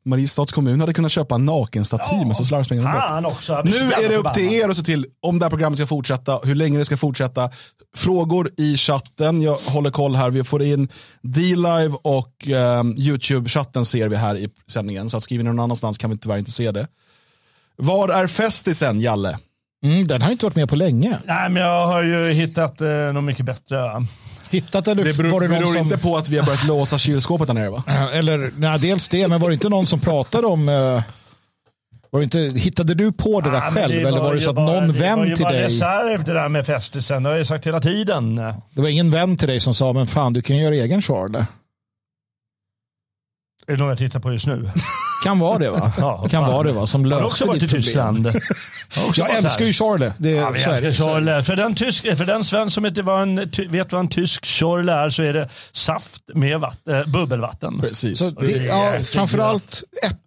Mariestads 0.04 0.52
kommun 0.52 0.80
hade 0.80 0.92
kunnat 0.92 1.12
köpa 1.12 1.34
en 1.34 1.44
nakenstaty 1.44 2.16
ja. 2.16 2.26
med 2.26 2.36
så 2.36 2.44
slarvspengarna 2.44 3.20
bort. 3.22 3.64
Nu 3.64 3.92
är 3.92 4.08
det 4.08 4.16
upp 4.16 4.32
till 4.32 4.52
er 4.52 4.68
att 4.68 4.76
se 4.76 4.82
till 4.82 5.06
om 5.20 5.38
det 5.38 5.44
här 5.44 5.50
programmet 5.50 5.78
ska 5.78 5.86
fortsätta, 5.86 6.40
hur 6.44 6.54
länge 6.54 6.78
det 6.78 6.84
ska 6.84 6.96
fortsätta. 6.96 7.50
Frågor 7.96 8.50
i 8.56 8.76
chatten, 8.76 9.42
jag 9.42 9.56
håller 9.56 9.90
koll 9.90 10.14
här. 10.14 10.30
Vi 10.30 10.44
får 10.44 10.62
in 10.62 10.88
D-Live 11.22 11.96
och 12.02 12.46
um, 12.46 12.94
YouTube-chatten 12.94 13.84
ser 13.84 14.08
vi 14.08 14.16
här 14.16 14.36
i 14.36 14.48
sändningen. 14.68 15.10
Så 15.10 15.16
att 15.16 15.22
skriver 15.22 15.44
ni 15.44 15.50
någon 15.50 15.60
annanstans 15.60 15.98
kan 15.98 16.10
vi 16.10 16.18
tyvärr 16.18 16.38
inte 16.38 16.50
se 16.50 16.70
det. 16.70 16.86
Var 17.76 18.08
är 18.08 18.26
festisen, 18.26 19.00
Jalle? 19.00 19.38
Mm, 19.84 20.06
den 20.06 20.22
har 20.22 20.30
inte 20.30 20.44
varit 20.44 20.56
med 20.56 20.68
på 20.68 20.76
länge. 20.76 21.18
Nej, 21.24 21.50
men 21.50 21.62
jag 21.62 21.86
har 21.86 22.02
ju 22.02 22.30
hittat 22.30 22.80
eh, 22.80 22.88
något 22.88 23.24
mycket 23.24 23.46
bättre 23.46 24.06
hittat 24.50 24.88
eller 24.88 25.04
det 25.04 25.16
beror, 25.16 25.30
var 25.30 25.40
det 25.40 25.48
beror 25.48 25.66
som... 25.66 25.76
inte 25.76 25.98
på 25.98 26.16
att 26.16 26.28
vi 26.28 26.38
har 26.38 26.46
börjat 26.46 26.64
låsa 26.64 26.98
kylskåpet 26.98 27.46
där 27.46 27.54
nere 27.54 27.70
va? 27.70 27.84
Eller, 28.12 28.52
nej, 28.56 28.78
dels 28.78 29.08
det, 29.08 29.28
men 29.28 29.40
var 29.40 29.48
det 29.48 29.54
inte 29.54 29.68
någon 29.68 29.86
som 29.86 30.00
pratade 30.00 30.46
om 30.46 30.68
uh... 30.68 31.02
Var 32.12 32.22
inte, 32.22 32.38
hittade 32.38 32.94
du 32.94 33.12
på 33.12 33.40
det 33.40 33.50
där 33.50 33.58
ah, 33.58 33.70
själv 33.70 34.02
det 34.02 34.08
eller 34.08 34.20
var 34.20 34.34
det 34.34 34.40
så 34.40 34.50
att 34.50 34.56
någon 34.56 34.88
det 34.88 34.92
vän 34.92 35.22
till 35.22 35.26
dig? 35.26 35.36
Det 35.36 35.44
var 35.44 35.52
reserv 35.52 36.24
det 36.24 36.32
där 36.32 36.48
med 36.48 36.66
festisen, 36.66 37.22
det 37.22 37.28
har 37.28 37.36
jag 37.36 37.46
sagt 37.46 37.66
hela 37.66 37.80
tiden. 37.80 38.34
Det 38.74 38.82
var 38.82 38.88
ingen 38.88 39.10
vän 39.10 39.36
till 39.36 39.48
dig 39.48 39.60
som 39.60 39.74
sa, 39.74 39.92
men 39.92 40.06
fan 40.06 40.32
du 40.32 40.42
kan 40.42 40.56
göra 40.56 40.74
egen 40.74 41.02
Charlie. 41.02 41.44
Är 43.66 43.72
det 43.72 43.76
någon 43.76 43.88
jag 43.88 43.98
tittar 43.98 44.20
på 44.20 44.32
just 44.32 44.46
nu? 44.46 44.70
Kan 45.22 45.38
vara 45.38 45.58
det 45.58 45.70
va? 45.70 45.92
Ja, 45.98 46.28
kan 46.30 46.42
vara 46.42 46.62
det 46.62 46.72
va? 46.72 46.86
Som 46.86 47.04
löste 47.04 47.24
också 47.24 47.46
varit 47.46 47.62
i 47.62 47.68
Tyskland. 47.68 48.26
Jag, 48.26 49.12
jag 49.14 49.30
älskar 49.36 49.64
ju 49.64 49.72
Charlie. 49.72 50.12
Det, 50.18 50.30
ja, 50.30 50.50
vi 50.50 50.62
älskar 50.62 50.92
Charlie. 50.92 51.42
För 51.42 51.56
den, 51.56 51.74
tysk, 51.74 52.02
för 52.16 52.24
den 52.24 52.44
svensk 52.44 52.74
som 52.74 52.86
inte 52.86 53.02
var 53.02 53.22
en, 53.22 53.50
vet 53.68 53.92
vad 53.92 54.00
en 54.00 54.08
tysk 54.08 54.44
Charlie 54.44 54.92
är 54.92 55.10
så 55.10 55.22
är 55.22 55.32
det 55.32 55.48
saft 55.72 56.22
med 56.34 56.60
vatten, 56.60 56.94
äh, 56.94 57.06
bubbelvatten. 57.06 57.80
Precis. 57.80 58.18
Så 58.18 58.40
det, 58.40 58.50
ja, 58.50 58.92
framförallt 59.04 59.82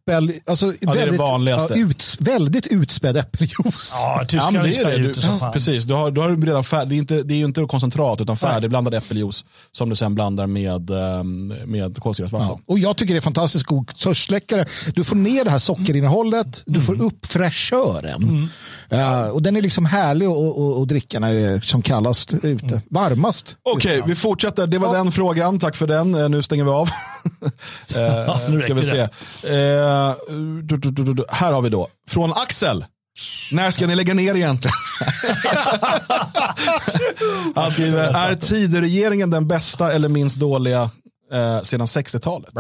äppel, 0.08 0.34
alltså 0.46 0.74
ja, 0.80 0.92
väldigt, 0.92 1.12
det 1.12 1.18
vanligaste. 1.18 1.74
Ja, 1.74 1.86
ut, 1.86 2.18
väldigt 2.20 2.68
utspädd 2.68 3.18
äppeljuice. 3.18 4.02
Ja, 4.04 4.26
tyskarna 4.28 4.58
ja, 4.58 4.64
det 4.64 4.96
är 4.96 5.00
det. 5.00 5.14
Du, 5.14 5.14
ja, 5.22 5.52
precis, 5.54 5.86
du 5.86 5.94
har, 5.94 6.12
du 6.12 6.22
har 6.22 6.46
redan 6.46 6.64
färd, 6.64 6.88
det, 6.88 6.96
är 6.96 6.98
inte, 6.98 7.24
det 7.24 7.34
är 7.34 7.46
inte 7.46 7.66
koncentrat 7.66 8.22
utan 8.22 8.38
färdigblandad 8.38 8.94
äppeljuice 8.94 9.46
som 9.72 9.90
du 9.90 9.96
sen 9.96 10.16
blandar 10.16 10.48
med, 10.48 10.90
ehm, 10.90 11.48
med 11.66 11.98
kolsyrat 11.98 12.32
vatten. 12.32 12.58
Och 12.66 12.80
jag 12.80 12.98
tycker 12.98 13.14
det 13.14 13.20
är 13.20 13.22
fantastiskt 13.22 13.66
god 13.66 13.96
törstsläckare. 13.96 14.66
Du 14.96 15.04
får 15.04 15.16
ner 15.16 15.44
det 15.44 15.52
här 15.52 15.60
sockerinnehållet, 15.60 16.64
du 16.66 16.82
får 16.82 16.94
mm. 16.94 17.08
upp 17.08 17.26
fräschören. 17.26 18.24
Mm. 18.24 18.50
Uh, 18.92 19.28
och 19.28 19.42
den 19.42 19.56
är 19.56 19.62
liksom 19.62 19.86
härlig 19.86 20.26
att 20.26 20.88
dricka 20.88 21.20
när 21.20 21.34
det 21.34 21.42
är 21.42 21.60
som 21.60 21.82
kallast 21.82 22.34
ute. 22.34 22.66
Mm. 22.66 22.82
Varmast. 22.90 23.58
Okej, 23.64 23.98
okay, 23.98 24.10
vi 24.10 24.16
fortsätter. 24.16 24.68
Det 24.68 24.78
var 24.78 24.88
ja. 24.88 24.94
den 25.04 25.12
frågan. 25.12 25.60
Tack 25.60 25.76
för 25.76 25.88
den. 25.88 26.16
Uh, 26.16 26.30
nu 26.30 26.44
stänger 26.44 26.64
vi 26.64 26.70
av. 26.70 26.90
uh, 28.50 28.60
ska 28.60 28.74
vi 28.74 28.84
se. 28.84 29.08
Du, 30.64 30.78
du, 30.78 31.14
du, 31.14 31.26
här 31.30 31.52
har 31.52 31.62
vi 31.62 31.70
då. 31.70 31.88
Från 32.08 32.34
Axel. 32.34 32.86
När 33.52 33.72
ska 33.72 33.88
ni 33.88 33.96
lägga 33.96 34.14
ner 34.14 34.36
egentligen? 34.36 34.74
Han 37.56 37.72
skriver, 37.72 38.08
är 38.08 38.36
Tidöregeringen 38.36 39.30
den 39.30 39.48
bästa 39.48 39.94
eller 39.94 40.10
minst 40.10 40.40
dåliga 40.40 40.82
eh, 41.34 41.62
sedan 41.62 41.86
60-talet? 41.86 42.54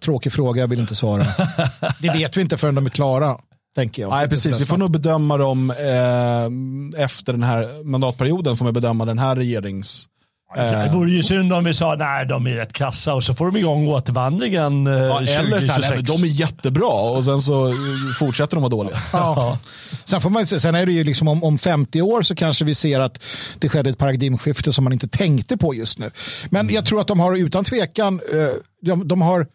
Tråkig 0.00 0.32
fråga, 0.32 0.60
jag 0.60 0.68
vill 0.68 0.80
inte 0.80 0.94
svara. 0.94 1.26
det 2.00 2.10
vet 2.10 2.36
vi 2.36 2.40
inte 2.40 2.56
förrän 2.56 2.74
de 2.74 2.86
är 2.86 2.90
klara. 2.90 3.38
Tänker 3.74 4.02
jag. 4.02 4.10
Nej, 4.10 4.28
precis. 4.28 4.60
Vi 4.60 4.64
får 4.64 4.76
nog 4.76 4.90
bedöma 4.90 5.36
dem 5.36 5.70
eh, 5.70 7.04
efter 7.04 7.32
den 7.32 7.42
här 7.42 7.84
mandatperioden. 7.84 8.56
Får 8.56 8.64
man 8.64 8.74
bedöma 8.74 9.04
den 9.04 9.18
här 9.18 9.36
regerings 9.36 10.08
det 10.54 10.90
vore 10.92 11.10
ju 11.10 11.22
synd 11.22 11.52
om 11.52 11.64
vi 11.64 11.74
sa 11.74 11.94
nej 11.94 12.26
de 12.26 12.46
är 12.46 12.54
rätt 12.54 12.72
kassa 12.72 13.14
och 13.14 13.24
så 13.24 13.34
får 13.34 13.46
de 13.46 13.56
igång 13.56 13.88
återvandringen. 13.88 14.86
Eh, 14.86 14.92
ja, 14.92 15.20
eller 15.20 15.60
så 15.60 15.72
här, 15.72 16.02
de 16.02 16.22
är 16.22 16.26
jättebra 16.26 16.88
och 16.88 17.24
sen 17.24 17.38
så 17.38 17.74
fortsätter 18.18 18.56
de 18.56 18.62
vara 18.62 18.70
dåliga. 18.70 18.96
Ja. 19.12 19.58
Sen, 20.04 20.20
får 20.20 20.30
man, 20.30 20.46
sen 20.46 20.74
är 20.74 20.86
det 20.86 20.92
ju 20.92 21.04
liksom 21.04 21.28
om, 21.28 21.44
om 21.44 21.58
50 21.58 22.02
år 22.02 22.22
så 22.22 22.34
kanske 22.34 22.64
vi 22.64 22.74
ser 22.74 23.00
att 23.00 23.22
det 23.58 23.68
skedde 23.68 23.90
ett 23.90 23.98
paradigmskifte 23.98 24.72
som 24.72 24.84
man 24.84 24.92
inte 24.92 25.08
tänkte 25.08 25.56
på 25.56 25.74
just 25.74 25.98
nu. 25.98 26.10
Men 26.50 26.60
mm. 26.60 26.74
jag 26.74 26.86
tror 26.86 27.00
att 27.00 27.06
de 27.06 27.20
har 27.20 27.36
utan 27.36 27.64
tvekan, 27.64 28.20
eh, 28.32 28.48
de, 28.82 29.08
de 29.08 29.22
har 29.22 29.46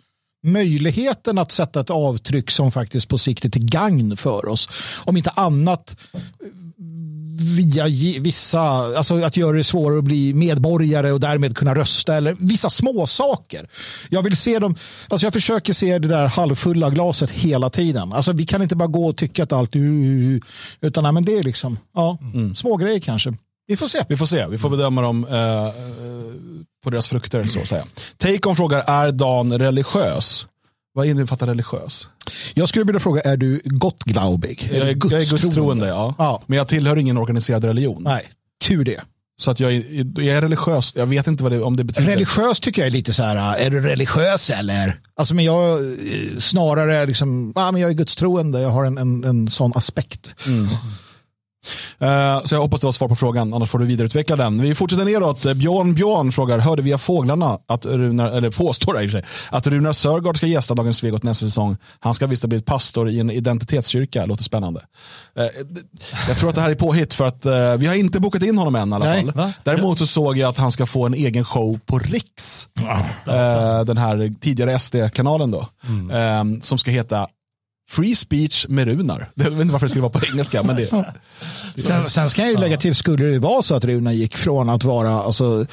möjligheten 0.44 1.38
att 1.38 1.52
sätta 1.52 1.80
ett 1.80 1.90
avtryck 1.90 2.52
som 2.52 2.72
faktiskt 2.72 3.10
på 3.10 3.18
sikt 3.18 3.46
är 3.46 3.50
till 3.50 3.66
gagn 3.66 4.18
för 4.18 4.48
oss. 4.48 4.70
Om 5.06 5.18
inte 5.18 5.30
annat 5.30 5.96
via 7.58 7.86
vissa, 8.20 8.62
alltså 8.62 9.24
att 9.24 9.38
göra 9.38 9.58
det 9.58 9.64
svårare 9.64 10.00
att 10.00 10.04
bli 10.04 10.34
medborgare 10.34 11.12
och 11.12 11.20
därmed 11.20 11.58
kunna 11.58 11.76
rösta 11.76 12.16
eller 12.16 12.36
vissa 12.40 12.70
små 12.70 13.08
saker. 13.08 13.68
Jag 14.10 14.22
vill 14.24 14.38
se 14.38 14.60
dem, 14.60 14.76
alltså 15.10 15.26
jag 15.26 15.34
försöker 15.34 15.74
se 15.74 16.00
det 16.00 16.08
där 16.08 16.28
halvfulla 16.28 16.90
glaset 16.90 17.32
hela 17.32 17.70
tiden. 17.70 18.14
Alltså 18.14 18.34
vi 18.34 18.46
kan 18.46 18.62
inte 18.62 18.76
bara 18.76 18.88
gå 18.88 19.08
och 19.08 19.18
tycka 19.18 19.44
att 19.44 19.52
allt 19.52 19.76
utan 20.82 21.04
nej, 21.04 21.12
men 21.12 21.26
det 21.26 21.38
är 21.38 21.44
liksom, 21.44 21.78
ja, 21.94 22.18
mm. 22.34 22.56
små 22.56 22.78
grejer 22.78 23.00
kanske. 23.00 23.34
Vi 23.72 23.78
får 23.78 23.88
se. 23.88 24.06
Vi 24.10 24.18
får 24.18 24.26
se, 24.26 24.48
vi 24.48 24.58
får 24.58 24.70
bedöma 24.70 25.02
dem 25.02 25.26
eh, 25.26 25.74
på 26.84 26.90
deras 26.90 27.08
frukter 27.08 27.44
så 27.44 27.60
att 27.60 27.68
säga. 27.68 27.86
Take 28.18 28.56
frågar, 28.56 28.84
är 28.88 29.12
Dan 29.12 29.58
religiös? 29.58 30.48
Vad 30.94 31.06
innefattar 31.06 31.48
religiös? 31.48 32.10
Jag 32.54 32.70
skulle 32.70 32.86
vilja 32.86 33.00
fråga, 33.00 33.22
är 33.22 33.38
du 33.38 33.62
gottglaubig? 33.66 34.70
Jag 34.74 34.82
är, 34.90 34.98
jag 35.12 35.22
är 35.22 35.30
gudstroende, 35.30 35.88
ja. 35.88 36.16
ja. 36.18 36.42
Men 36.46 36.58
jag 36.58 36.68
tillhör 36.68 36.98
ingen 36.98 37.18
organiserad 37.18 37.66
religion. 37.66 38.04
Nej, 38.04 38.26
tur 38.64 38.86
det. 38.86 39.02
Så 39.42 39.52
att 39.52 39.60
jag 39.60 39.74
är, 39.74 39.84
jag 40.16 40.38
är 40.38 40.42
religiös. 40.42 40.94
Jag 40.96 41.06
vet 41.06 41.28
inte 41.28 41.44
vad 41.44 41.52
det, 41.52 41.62
om 41.62 41.76
det 41.76 41.84
betyder. 41.84 42.10
Religiös 42.10 42.60
tycker 42.60 42.82
jag 42.82 42.88
är 42.88 42.92
lite 42.92 43.14
så 43.14 43.24
här, 43.24 43.58
är 43.58 43.70
du 43.70 43.82
religiös 43.82 44.50
eller? 44.50 45.00
Alltså 45.16 45.36
men 45.36 45.46
jag 45.46 45.80
eh, 45.80 46.40
snarare 46.40 47.06
liksom, 47.06 47.54
ja, 47.56 47.72
men 47.72 47.82
jag 47.82 47.90
är 47.90 47.96
gudstroende, 47.96 48.62
jag 48.62 48.70
har 48.70 48.86
en, 48.86 48.98
en, 48.98 49.24
en 49.24 49.50
sån 49.50 49.72
aspekt. 49.76 50.36
Mm. 50.48 50.68
Uh, 52.02 52.46
så 52.46 52.56
jag 52.56 52.62
hoppas 52.62 52.82
det 52.82 52.88
var 52.88 52.92
svar 52.92 53.08
på 53.08 53.16
frågan, 53.16 53.54
annars 53.54 53.70
får 53.70 53.80
du 53.80 53.86
vidareutveckla 53.86 54.36
den. 54.36 54.62
Vi 54.62 54.76
fortsätter 54.76 55.06
neråt. 55.06 55.42
Björn 55.56 55.94
Björn 55.94 56.32
frågar, 56.32 56.60
hörde 56.60 56.82
via 56.82 56.98
fåglarna 56.98 57.60
att 57.68 57.86
Runar, 57.86 58.28
eller 58.28 58.52
påstår 58.52 59.02
jag 59.02 59.24
att 59.50 59.68
Runar 59.68 59.94
Sörgård 59.94 60.38
ska 60.38 60.48
gästa 60.48 60.76
Dagens 60.76 60.98
Svegot 60.98 61.24
nästa 61.24 61.46
säsong. 61.46 61.78
Han 62.00 62.14
ska 62.14 62.28
visst 62.28 62.44
ha 62.44 62.48
blivit 62.48 62.66
pastor 62.66 63.10
i 63.10 63.20
en 63.20 63.30
identitetskyrka, 63.30 64.26
låter 64.26 64.44
spännande. 64.44 64.80
Uh, 65.40 65.46
jag 66.28 66.38
tror 66.38 66.50
att 66.50 66.56
det 66.56 66.62
här 66.62 66.70
är 66.70 66.76
påhitt 66.76 67.14
för 67.14 67.26
att 67.26 67.46
uh, 67.46 67.76
vi 67.78 67.88
har 67.88 67.96
inte 67.96 68.20
bokat 68.20 68.44
in 68.44 68.58
honom 68.58 68.76
än 68.76 68.90
i 68.90 68.96
alla 68.96 69.06
Nej, 69.06 69.22
fall. 69.22 69.32
va? 69.32 69.54
Däremot 69.64 70.00
så 70.00 70.06
såg 70.06 70.38
jag 70.38 70.50
att 70.50 70.58
han 70.58 70.72
ska 70.72 70.86
få 70.86 71.06
en 71.06 71.14
egen 71.14 71.46
show 71.46 71.80
på 71.86 72.00
Riks. 72.00 72.68
den 73.86 73.98
här 73.98 74.34
tidigare 74.42 74.80
SD-kanalen 74.80 75.52
då. 75.52 75.68
som 76.62 76.78
ska 76.78 76.92
heta 76.92 77.28
Free 77.92 78.16
speech 78.16 78.66
med 78.70 78.88
Runar. 78.88 79.30
Jag 79.36 79.52
vet 79.52 79.62
inte 79.62 79.72
varför 79.72 79.86
det 79.86 79.90
skulle 79.90 80.02
vara 80.02 80.12
på 80.12 80.26
engelska. 80.32 80.64
Men 80.64 80.76
det, 80.76 80.86
Sen, 81.84 82.04
sen 82.04 82.30
ska 82.30 82.42
jag 82.42 82.52
ju 82.52 82.58
lägga 82.58 82.78
till, 82.78 82.96
skulle 82.96 83.26
det 83.26 83.40
vara 83.40 83.62
så 83.62 83.76
att 83.76 83.86
Runar 83.86 84.12
gick 84.12 84.38
från 84.38 84.70
att 84.70 84.84
vara 84.84 85.10
alltså, 85.10 85.66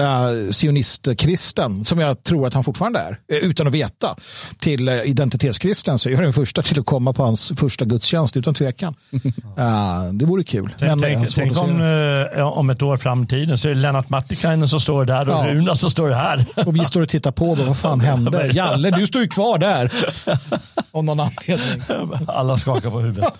uh, 0.00 0.50
sionistkristen, 0.52 1.84
som 1.84 1.98
jag 1.98 2.22
tror 2.22 2.46
att 2.46 2.54
han 2.54 2.64
fortfarande 2.64 2.98
är, 2.98 3.18
eh, 3.32 3.38
utan 3.38 3.66
att 3.66 3.72
veta, 3.72 4.16
till 4.58 4.88
uh, 4.88 5.08
identitetskristen, 5.08 5.98
så 5.98 6.08
är 6.08 6.12
jag 6.12 6.22
den 6.22 6.32
första 6.32 6.62
till 6.62 6.80
att 6.80 6.86
komma 6.86 7.12
på 7.12 7.22
hans 7.22 7.52
första 7.56 7.84
gudstjänst, 7.84 8.36
utan 8.36 8.54
tvekan. 8.54 8.94
Uh, 9.14 10.12
det 10.12 10.24
vore 10.24 10.44
kul. 10.44 10.74
Tänk, 10.78 11.00
Men, 11.00 11.04
eh, 11.04 11.18
tänk, 11.18 11.34
tänk 11.34 11.58
om, 11.58 11.80
eh, 12.36 12.42
om 12.42 12.70
ett 12.70 12.82
år 12.82 12.96
framtiden 12.96 13.58
så 13.58 13.68
är 13.68 13.74
det 13.74 13.80
Lennart 13.80 14.08
Mattikainen 14.08 14.68
som 14.68 14.80
står 14.80 15.04
där 15.04 15.28
och 15.28 15.34
Ja. 15.34 15.54
Runa 15.54 15.76
som 15.76 15.90
står 15.90 16.10
här. 16.10 16.46
Och 16.66 16.76
vi 16.76 16.84
står 16.84 17.00
och 17.00 17.08
tittar 17.08 17.30
på, 17.30 17.54
vad 17.54 17.78
fan 17.78 18.00
hände? 18.00 18.50
Jalle, 18.54 18.90
du 18.90 19.06
står 19.06 19.22
ju 19.22 19.28
kvar 19.28 19.58
där. 19.58 19.92
Om 20.90 21.06
någon 21.06 21.20
anledning. 21.20 21.53
Alla 22.28 22.58
skakar 22.58 22.90
på 22.90 23.00
huvudet. 23.00 23.34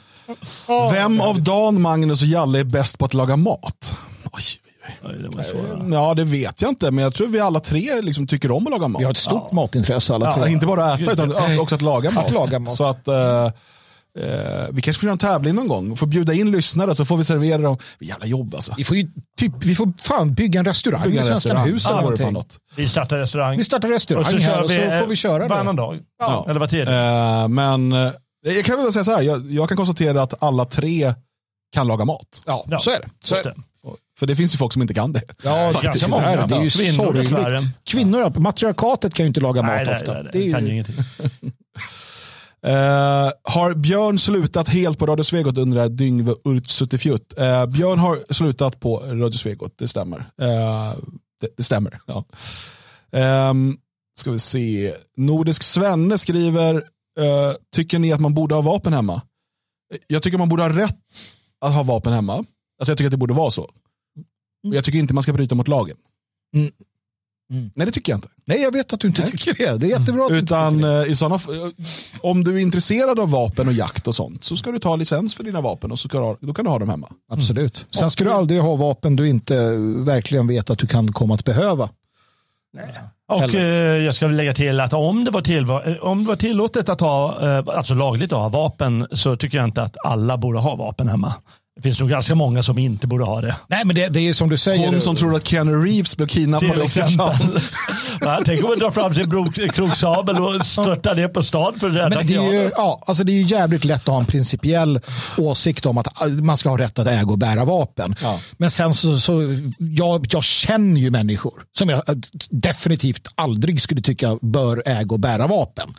Vem 0.92 1.20
av 1.20 1.42
Dan, 1.42 1.82
Magnus 1.82 2.22
och 2.22 2.28
Jalle 2.28 2.58
är 2.58 2.64
bäst 2.64 2.98
på 2.98 3.04
att 3.04 3.14
laga 3.14 3.36
mat? 3.36 3.98
Oj, 4.32 4.42
det. 5.02 5.94
Ja, 5.96 6.14
det 6.14 6.24
vet 6.24 6.62
jag 6.62 6.68
inte, 6.68 6.90
men 6.90 7.04
jag 7.04 7.14
tror 7.14 7.26
vi 7.26 7.40
alla 7.40 7.60
tre 7.60 8.00
liksom 8.02 8.26
tycker 8.26 8.50
om 8.50 8.66
att 8.66 8.70
laga 8.70 8.88
mat. 8.88 9.00
Vi 9.00 9.04
har 9.04 9.10
ett 9.12 9.16
stort 9.18 9.52
matintresse 9.52 10.14
alla 10.14 10.26
Ja, 10.26 10.42
tre. 10.42 10.52
inte 10.52 10.66
bara 10.66 10.84
att 10.84 11.00
äta, 11.00 11.12
utan 11.12 11.36
alltså 11.36 11.60
också 11.60 11.74
att 11.74 11.82
laga 11.82 12.10
mat. 12.10 12.30
laga 12.32 12.58
mat. 12.58 12.72
Så 12.74 12.84
att, 12.84 13.08
eh, 13.08 13.50
eh, 14.18 14.66
vi 14.72 14.82
kanske 14.82 15.00
får 15.00 15.06
göra 15.06 15.12
en 15.12 15.18
tävling 15.18 15.54
någon 15.54 15.68
gång. 15.68 15.96
Får 15.96 16.06
bjuda 16.06 16.32
in 16.32 16.50
lyssnare 16.50 16.94
så 16.94 17.04
får 17.04 17.16
vi 17.16 17.24
servera 17.24 17.58
dem. 17.62 17.78
Jävla 18.00 18.26
jobb 18.26 18.54
alltså. 18.54 18.74
Vi 18.76 18.84
får 18.84 18.96
ju 18.96 19.08
typ, 19.38 19.52
vi 19.64 19.74
får 19.74 19.92
fan 20.02 20.34
bygga 20.34 20.58
en 20.60 20.64
restaurang 20.66 21.02
Bygga 21.02 21.14
i 21.14 21.18
en 21.18 21.24
Svenskan 21.24 21.50
restaurang. 21.56 21.72
hus 21.72 21.86
eller 21.86 21.96
det 21.96 22.02
någonting. 22.02 22.32
något. 22.32 22.58
Vi 22.76 22.88
startar 22.88 23.18
restaurang. 23.18 23.56
Vi 23.56 23.64
startar 23.64 23.88
restaurang 23.88 24.24
och 24.24 24.30
så 24.30 24.38
här 24.38 24.54
kör 24.54 24.62
och 24.62 24.70
så 24.70 24.80
vi 24.80 24.90
får 25.00 25.06
vi 25.06 25.16
köra 25.16 25.48
varannan 25.48 25.76
det. 25.76 25.82
dag. 25.82 25.98
Ja. 26.18 26.46
Eller 26.48 26.60
var 26.60 26.66
tredje. 26.66 26.94
Eh, 27.42 27.48
men 27.48 27.92
eh, 27.92 28.10
jag 28.42 28.64
kan 28.64 28.82
väl 28.82 28.92
säga 28.92 29.04
så 29.04 29.10
här, 29.10 29.22
jag, 29.22 29.50
jag 29.52 29.68
kan 29.68 29.76
konstatera 29.76 30.22
att 30.22 30.42
alla 30.42 30.64
tre 30.64 31.14
kan 31.74 31.86
laga 31.86 32.04
mat. 32.04 32.42
Ja, 32.46 32.64
Ja, 32.68 32.78
så 32.78 32.90
är 32.90 33.00
det. 33.00 33.08
Så 33.24 33.34
är 33.34 33.42
det. 33.44 33.50
det. 33.50 33.62
För 34.18 34.26
det 34.26 34.36
finns 34.36 34.54
ju 34.54 34.58
folk 34.58 34.72
som 34.72 34.82
inte 34.82 34.94
kan 34.94 35.12
det. 35.12 35.22
Ja, 35.42 35.70
Faktiskt. 35.74 36.10
många. 36.10 36.22
Det, 36.22 36.28
här, 36.28 36.46
det 36.46 36.54
är 36.54 36.62
ju 36.62 36.70
Kvinnor 36.70 37.22
sorgligt. 37.22 37.74
Kvinnor, 37.84 38.20
ja, 38.20 38.32
matriarkatet 38.40 39.14
kan 39.14 39.24
ju 39.24 39.28
inte 39.28 39.40
laga 39.40 39.62
mat 39.62 39.70
Nej, 39.70 39.84
nej, 39.86 39.94
ofta. 39.96 40.12
nej, 40.12 40.22
nej, 40.22 40.30
det 40.32 40.38
är 40.38 40.42
ju, 40.42 40.52
kan 40.52 40.66
ju 40.66 40.72
ingenting. 40.72 40.94
Eh, 42.64 43.30
har 43.42 43.74
Björn 43.74 44.18
slutat 44.18 44.68
helt 44.68 44.98
på 44.98 45.06
Radio 45.06 45.22
Svegot 45.22 45.58
undrar 45.58 45.88
Dyngve 45.88 46.34
Urtsuttifjutt. 46.44 47.34
Uh, 47.38 47.66
Björn 47.66 47.98
har 47.98 48.32
slutat 48.32 48.80
på 48.80 48.96
Radio 48.98 49.36
Svegot, 49.36 49.78
det 49.78 49.88
stämmer. 49.88 50.18
Eh, 50.18 50.94
det, 51.40 51.56
det 51.56 51.62
stämmer. 51.62 52.00
Ja. 52.06 52.24
Ehm, 53.12 53.76
ska 54.18 54.30
vi 54.30 54.38
se. 54.38 54.94
Nordisk 55.16 55.62
Svenne 55.62 56.18
skriver, 56.18 56.74
eh, 57.20 57.52
tycker 57.74 57.98
ni 57.98 58.12
att 58.12 58.20
man 58.20 58.34
borde 58.34 58.54
ha 58.54 58.62
vapen 58.62 58.92
hemma? 58.92 59.22
Jag 60.06 60.22
tycker 60.22 60.38
man 60.38 60.48
borde 60.48 60.62
ha 60.62 60.70
rätt 60.70 60.98
att 61.60 61.74
ha 61.74 61.82
vapen 61.82 62.12
hemma. 62.12 62.32
Alltså 62.32 62.90
jag 62.90 62.98
tycker 62.98 63.06
att 63.06 63.10
det 63.10 63.16
borde 63.16 63.34
vara 63.34 63.50
så. 63.50 63.62
Och 63.62 64.74
Jag 64.74 64.84
tycker 64.84 64.98
inte 64.98 65.14
man 65.14 65.22
ska 65.22 65.32
bryta 65.32 65.54
mot 65.54 65.68
lagen. 65.68 65.96
Mm. 66.56 66.72
Mm. 67.52 67.70
Nej 67.74 67.86
det 67.86 67.92
tycker 67.92 68.12
jag 68.12 68.16
inte. 68.16 68.28
nej, 68.44 68.62
jag 68.62 68.72
vet 68.72 68.92
att 68.92 69.00
du 69.00 69.06
inte 69.08 69.22
Nej. 69.22 69.30
tycker 69.30 69.54
det. 69.54 69.78
Det 69.78 69.86
är 69.86 70.00
jättebra 70.00 70.24
inte 70.24 70.34
Utan 70.36 70.84
eh, 70.84 70.90
i 71.10 71.16
sådana, 71.16 71.34
f- 71.34 72.14
om 72.20 72.44
du 72.44 72.54
är 72.56 72.58
intresserad 72.58 73.20
av 73.20 73.30
vapen 73.30 73.66
och 73.68 73.72
jakt 73.74 74.08
och 74.08 74.14
sånt 74.14 74.44
så 74.44 74.56
ska 74.56 74.72
du 74.72 74.78
ta 74.78 74.96
licens 74.96 75.34
för 75.34 75.44
dina 75.44 75.60
vapen 75.60 75.92
och 75.92 75.98
så 75.98 76.08
ska 76.08 76.18
du 76.18 76.24
ha, 76.24 76.36
då 76.40 76.54
kan 76.54 76.64
du 76.64 76.70
ha 76.70 76.78
dem 76.78 76.88
hemma. 76.88 77.08
Absolut. 77.30 77.86
Sen 77.90 78.10
ska 78.10 78.24
du 78.24 78.32
aldrig 78.32 78.60
ha 78.60 78.76
vapen 78.76 79.16
du 79.16 79.28
inte 79.28 79.54
verkligen 80.06 80.46
vet 80.46 80.70
att 80.70 80.78
du 80.78 80.86
kan 80.86 81.12
komma 81.12 81.34
att 81.34 81.44
behöva. 81.44 81.88
Och 83.28 83.54
eh, 83.54 84.02
jag 84.04 84.14
ska 84.14 84.26
lägga 84.26 84.54
till 84.54 84.80
att 84.80 84.92
om 84.92 85.24
det, 85.24 85.30
var 85.30 85.40
till, 85.40 85.70
om 86.00 86.22
det 86.22 86.28
var 86.28 86.36
tillåtet 86.36 86.88
att 86.88 87.00
ha, 87.00 87.42
eh, 87.58 87.64
alltså 87.76 87.94
lagligt 87.94 88.32
att 88.32 88.38
ha 88.38 88.48
vapen, 88.48 89.06
så 89.12 89.36
tycker 89.36 89.58
jag 89.58 89.64
inte 89.66 89.82
att 89.82 89.96
alla 90.04 90.36
borde 90.36 90.58
ha 90.58 90.76
vapen 90.76 91.08
hemma. 91.08 91.34
Det 91.76 91.82
finns 91.82 92.00
nog 92.00 92.08
ganska 92.08 92.34
många 92.34 92.62
som 92.62 92.78
inte 92.78 93.06
borde 93.06 93.24
ha 93.24 93.40
det. 93.40 93.56
Nej, 93.66 93.84
men 93.84 93.96
det, 93.96 94.08
det 94.08 94.28
är 94.28 94.32
som 94.32 94.48
du 94.48 94.56
säger. 94.56 94.90
Hon 94.90 95.00
som 95.00 95.16
tror 95.16 95.36
att 95.36 95.46
Keanu 95.46 95.84
Reeves 95.84 96.16
blev 96.16 96.26
kidnappad 96.26 96.70
Till 96.70 96.80
i 96.80 96.84
Oskarshamn. 96.84 97.32
exempel. 97.32 97.60
Va, 98.20 98.42
Tänk 98.44 98.62
om 98.62 98.68
man 98.68 98.78
drar 98.78 98.90
fram 98.90 99.14
sin 99.14 99.70
kroksabel 99.70 100.36
och 100.36 100.66
störtar 100.66 101.14
ner 101.14 101.28
på 101.28 101.42
stan 101.42 101.74
för 101.80 101.86
att 101.86 101.94
rädda 101.94 102.08
Men 102.08 102.26
det, 102.26 102.34
är 102.34 102.52
ju, 102.52 102.70
ja, 102.76 103.02
alltså 103.06 103.24
det 103.24 103.32
är 103.32 103.34
ju 103.34 103.42
jävligt 103.42 103.84
lätt 103.84 104.00
att 104.00 104.06
ha 104.06 104.18
en 104.18 104.26
principiell 104.26 105.00
åsikt 105.36 105.86
om 105.86 105.98
att 105.98 106.08
man 106.42 106.56
ska 106.56 106.68
ha 106.68 106.78
rätt 106.78 106.98
att 106.98 107.06
äga 107.06 107.26
och 107.26 107.38
bära 107.38 107.64
vapen. 107.64 108.14
Ja. 108.22 108.40
Men 108.56 108.70
sen 108.70 108.94
så, 108.94 109.18
så 109.18 109.56
jag, 109.78 110.26
jag 110.30 110.44
känner 110.44 111.00
ju 111.00 111.10
människor 111.10 111.62
som 111.78 111.88
jag 111.88 112.02
definitivt 112.50 113.28
aldrig 113.34 113.82
skulle 113.82 114.02
tycka 114.02 114.38
bör 114.42 114.82
äga 114.86 115.10
och 115.10 115.20
bära 115.20 115.46
vapen. 115.46 115.94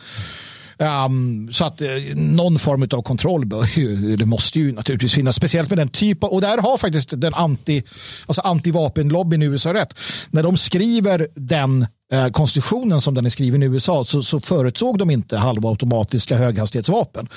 Um, 0.78 1.52
så 1.52 1.64
att 1.64 1.80
eh, 1.80 1.88
någon 2.14 2.58
form 2.58 2.88
av 2.92 3.02
kontroll 3.02 3.46
bör 3.46 4.16
det 4.16 4.26
måste 4.26 4.58
ju 4.58 4.72
naturligtvis 4.72 5.14
finnas, 5.14 5.36
speciellt 5.36 5.70
med 5.70 5.78
den 5.78 5.88
typen, 5.88 6.28
och 6.28 6.40
där 6.40 6.58
har 6.58 6.76
faktiskt 6.76 7.20
den 7.20 7.34
anti, 7.34 7.82
alltså 8.26 8.42
antivapenlobbyn 8.42 9.42
i 9.42 9.44
USA 9.44 9.74
rätt. 9.74 9.94
När 10.30 10.42
de 10.42 10.56
skriver 10.56 11.28
den 11.34 11.86
eh, 12.12 12.28
konstitutionen 12.28 13.00
som 13.00 13.14
den 13.14 13.26
är 13.26 13.30
skriven 13.30 13.62
i 13.62 13.66
USA 13.66 14.04
så, 14.04 14.22
så 14.22 14.40
förutsåg 14.40 14.98
de 14.98 15.10
inte 15.10 15.36
halvautomatiska 15.36 16.36
höghastighetsvapen. 16.36 17.28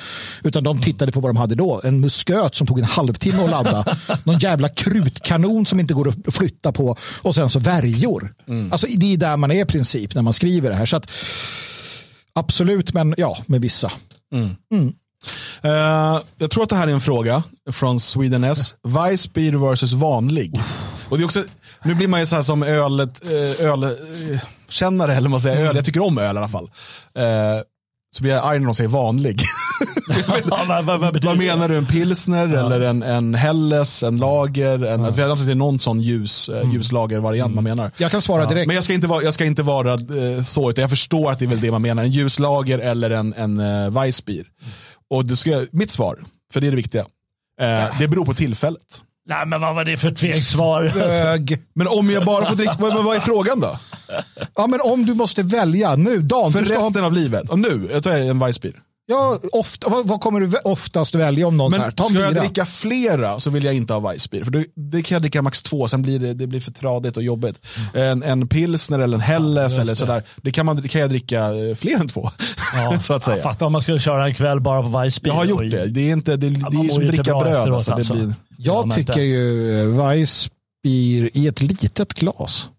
Utan 0.43 0.63
de 0.63 0.79
tittade 0.79 1.11
på 1.11 1.19
vad 1.19 1.29
de 1.29 1.37
hade 1.37 1.55
då. 1.55 1.81
En 1.83 1.99
musköt 1.99 2.55
som 2.55 2.67
tog 2.67 2.79
en 2.79 2.85
halvtimme 2.85 3.43
att 3.43 3.49
ladda. 3.49 3.97
någon 4.23 4.39
jävla 4.39 4.69
krutkanon 4.69 5.65
som 5.65 5.79
inte 5.79 5.93
går 5.93 6.09
att 6.09 6.35
flytta 6.35 6.71
på. 6.71 6.95
Och 7.21 7.35
sen 7.35 7.49
så 7.49 7.59
värjor. 7.59 8.33
Alltså, 8.71 8.87
det 8.97 9.13
är 9.13 9.17
där 9.17 9.37
man 9.37 9.51
är 9.51 9.61
i 9.61 9.65
princip 9.65 10.15
när 10.15 10.21
man 10.21 10.33
skriver 10.33 10.69
det 10.69 10.75
här. 10.75 10.85
Så 10.85 10.95
att, 10.95 11.11
absolut, 12.39 12.93
men 12.93 13.15
ja, 13.17 13.37
med 13.45 13.61
vissa. 13.61 13.91
Eh, 15.61 16.21
jag 16.37 16.51
tror 16.51 16.63
att 16.63 16.69
det 16.69 16.75
här 16.75 16.87
är 16.87 16.91
en 16.91 17.01
fråga 17.01 17.43
från 17.71 17.99
Sweden 17.99 18.43
S. 18.43 18.73
Weissbier 18.83 19.69
versus 19.69 19.93
vanlig. 19.93 20.59
Och 21.09 21.17
det 21.17 21.23
är 21.23 21.25
också, 21.25 21.43
nu 21.83 21.95
blir 21.95 22.07
man 22.07 22.19
ju 22.19 22.25
så 22.25 22.35
här 22.35 22.43
som 22.43 22.63
ölet, 22.63 23.21
eh, 23.25 23.65
ölkännare, 23.65 25.11
eller 25.11 25.21
vad 25.21 25.31
man 25.31 25.39
säger, 25.39 25.65
öl. 25.65 25.75
Jag 25.75 25.85
tycker 25.85 26.03
om 26.03 26.17
öl 26.17 26.35
i 26.35 26.39
alla 26.39 26.47
fall. 26.47 26.71
Eh, 27.15 27.23
så 28.15 28.23
blir 28.23 28.33
jag 28.33 28.45
arg 28.45 28.59
när 28.59 28.65
de 28.65 28.75
säger 28.75 28.89
vanlig. 28.89 29.41
Ja, 30.49 30.65
vad, 30.67 30.85
vad, 30.85 30.99
vad 30.99 31.13
betyder 31.13 31.27
Vad 31.27 31.37
det? 31.39 31.47
menar 31.47 31.69
du? 31.69 31.77
En 31.77 31.85
pilsner 31.85 32.47
eller 32.47 32.81
en, 32.81 33.03
en 33.03 33.35
Helles, 33.35 34.03
en 34.03 34.17
lager? 34.17 34.83
En, 34.85 35.03
vet 35.03 35.11
inte 35.11 35.31
att 35.31 35.45
det 35.45 35.51
är 35.51 35.55
någon 35.55 35.79
sån 35.79 35.99
ljus, 36.01 36.49
eh, 36.49 36.73
ljuslagervariant 36.73 37.55
man 37.55 37.63
menar. 37.63 37.91
Jag 37.97 38.11
kan 38.11 38.21
svara 38.21 38.45
direkt. 38.45 38.67
Men 38.67 38.75
jag 38.75 38.83
ska 38.83 38.93
inte 38.93 39.07
vara, 39.07 39.23
jag 39.23 39.33
ska 39.33 39.45
inte 39.45 39.63
vara 39.63 39.93
eh, 39.93 40.41
så, 40.41 40.69
utan 40.69 40.81
jag 40.81 40.89
förstår 40.89 41.31
att 41.31 41.39
det 41.39 41.45
är 41.45 41.49
väl 41.49 41.61
det 41.61 41.71
man 41.71 41.81
menar. 41.81 42.03
En 42.03 42.11
ljuslager 42.11 42.79
eller 42.79 43.09
en, 43.09 43.33
en 43.33 43.59
uh, 43.59 43.89
Weissbier. 43.89 44.45
Och 45.09 45.25
du 45.25 45.35
ska, 45.35 45.65
mitt 45.71 45.91
svar, 45.91 46.19
för 46.53 46.61
det 46.61 46.67
är 46.67 46.71
det 46.71 46.77
viktiga, 46.77 47.05
eh, 47.61 47.99
det 47.99 48.07
beror 48.07 48.25
på 48.25 48.33
tillfället. 48.33 49.01
Nej, 49.29 49.45
men 49.45 49.61
vad 49.61 49.75
var 49.75 49.85
det 49.85 49.97
för 49.97 50.07
ett 50.07 50.19
fegt 50.19 50.45
svar? 50.45 50.83
Hög. 50.83 51.59
Men 51.73 51.87
om 51.87 52.09
jag 52.09 52.25
bara 52.25 52.45
får 52.45 52.55
dricka, 52.55 52.75
vad, 52.79 53.03
vad 53.03 53.15
är 53.15 53.19
frågan 53.19 53.59
då? 53.59 53.79
Ja, 54.55 54.67
men 54.67 54.81
om 54.81 55.05
du 55.05 55.13
måste 55.13 55.43
välja 55.43 55.95
nu, 55.95 56.21
Dan. 56.21 56.51
För 56.51 56.59
du 56.59 56.65
ska 56.65 56.75
ha, 56.75 56.85
resten 56.85 57.03
av 57.03 57.13
livet, 57.13 57.49
och 57.49 57.59
nu, 57.59 57.89
jag 57.91 58.03
tar 58.03 58.11
en 58.11 58.39
Weissbier. 58.39 58.75
Ja, 59.09 59.39
ofta, 59.51 59.89
vad, 59.89 60.07
vad 60.07 60.21
kommer 60.21 60.39
du 60.39 60.57
oftast 60.63 61.15
välja 61.15 61.47
om 61.47 61.57
någon 61.57 61.71
så 61.71 61.77
här? 61.77 61.85
Men 61.85 61.93
Ta 61.95 62.03
ska 62.03 62.19
jag 62.19 62.35
dricka 62.35 62.65
flera 62.65 63.39
så 63.39 63.49
vill 63.49 63.63
jag 63.63 63.73
inte 63.73 63.93
ha 63.93 63.99
Weissbier. 64.09 64.43
För 64.43 64.51
det, 64.51 64.65
det 64.75 65.03
kan 65.03 65.15
jag 65.15 65.21
dricka 65.21 65.41
max 65.41 65.63
två, 65.63 65.87
sen 65.87 66.01
blir 66.01 66.19
det, 66.19 66.33
det 66.33 66.47
blir 66.47 66.59
för 66.59 66.71
tradigt 66.71 67.17
och 67.17 67.23
jobbigt. 67.23 67.59
En, 67.93 68.23
en 68.23 68.47
pilsner 68.47 68.99
eller 68.99 69.17
en 69.17 69.21
Helles 69.21 69.79
eller 69.79 69.95
sådär, 69.95 70.23
det 70.35 70.51
kan, 70.51 70.65
man, 70.65 70.81
det 70.81 70.87
kan 70.87 71.01
jag 71.01 71.09
dricka 71.09 71.39
eh, 71.39 71.75
fler 71.75 71.95
än 71.95 72.07
två. 72.07 72.21
så 72.91 72.93
att 72.95 73.09
Jag 73.09 73.21
säga. 73.21 73.43
fattar 73.43 73.65
om 73.65 73.71
man 73.71 73.81
skulle 73.81 73.99
köra 73.99 74.25
en 74.27 74.33
kväll 74.33 74.61
bara 74.61 74.81
på 74.83 74.89
Weissbier. 74.99 75.33
Jag 75.33 75.39
har 75.39 75.45
gjort 75.45 75.71
det. 75.71 75.85
Det 75.85 76.09
är, 76.09 76.13
inte, 76.13 76.35
det, 76.35 76.49
det 76.49 76.55
är 76.55 76.89
som 76.93 77.03
att 77.03 77.09
dricka 77.09 77.23
bröd. 77.39 77.55
Alltså. 77.73 77.91
Det 77.91 77.97
alltså. 77.97 78.13
blir, 78.13 78.33
Jag 78.57 78.75
Ja, 78.75 78.85
men 78.85 78.97
tycker 78.97 79.11
inte. 79.11 79.21
ju 79.21 79.85
Weissbier 79.97 81.29
i 81.33 81.47
ett 81.47 81.61
litet 81.61 82.13
glas. 82.13 82.69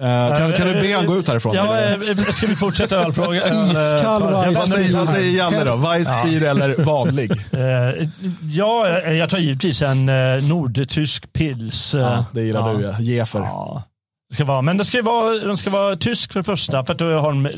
Eh, 0.00 0.38
kan, 0.38 0.52
kan 0.52 0.66
du 0.68 0.74
be 0.80 0.92
han 0.96 1.06
gå 1.06 1.16
ut 1.16 1.28
härifrån? 1.28 1.54
Ja, 1.54 1.76
eller? 1.76 2.10
eh, 2.10 2.16
ska 2.24 2.46
vi 2.46 2.56
fortsätta 2.56 2.96
ölfråga? 2.96 3.42
Iskall 3.72 4.22
Eh, 4.22 4.30
vad, 4.52 4.56
säger, 4.68 4.96
vad 4.96 5.08
säger 5.08 5.38
Janne 5.38 5.64
då? 5.64 5.76
Weissbier 5.76 6.42
eller 6.50 6.74
vanlig? 6.84 7.30
Eh, 7.30 8.08
Ja, 8.50 8.88
eh, 9.04 9.12
jag 9.12 9.30
tar 9.30 9.38
givetvis 9.38 9.82
en 9.82 10.08
eh, 10.08 10.42
nordtysk 10.48 11.32
pils. 11.32 11.94
eh, 11.94 12.00
Ja, 12.00 12.24
det 12.32 12.42
gillar 12.42 12.72
ja. 12.72 12.78
du 12.78 12.84
ja. 12.84 12.98
Jefer. 13.00 13.40
Ja. 13.40 13.82
Ska 14.34 14.44
vara, 14.44 14.62
men 14.62 14.76
det 14.76 14.84
ska 14.84 15.02
vara, 15.02 15.38
de 15.38 15.56
ska 15.56 15.70
vara 15.70 15.96
tysk 15.96 16.32
för 16.32 16.40
det 16.40 16.44
första, 16.44 16.84
för 16.84 16.92
att 16.92 16.98
då 16.98 17.04
har 17.18 17.28
de 17.32 17.48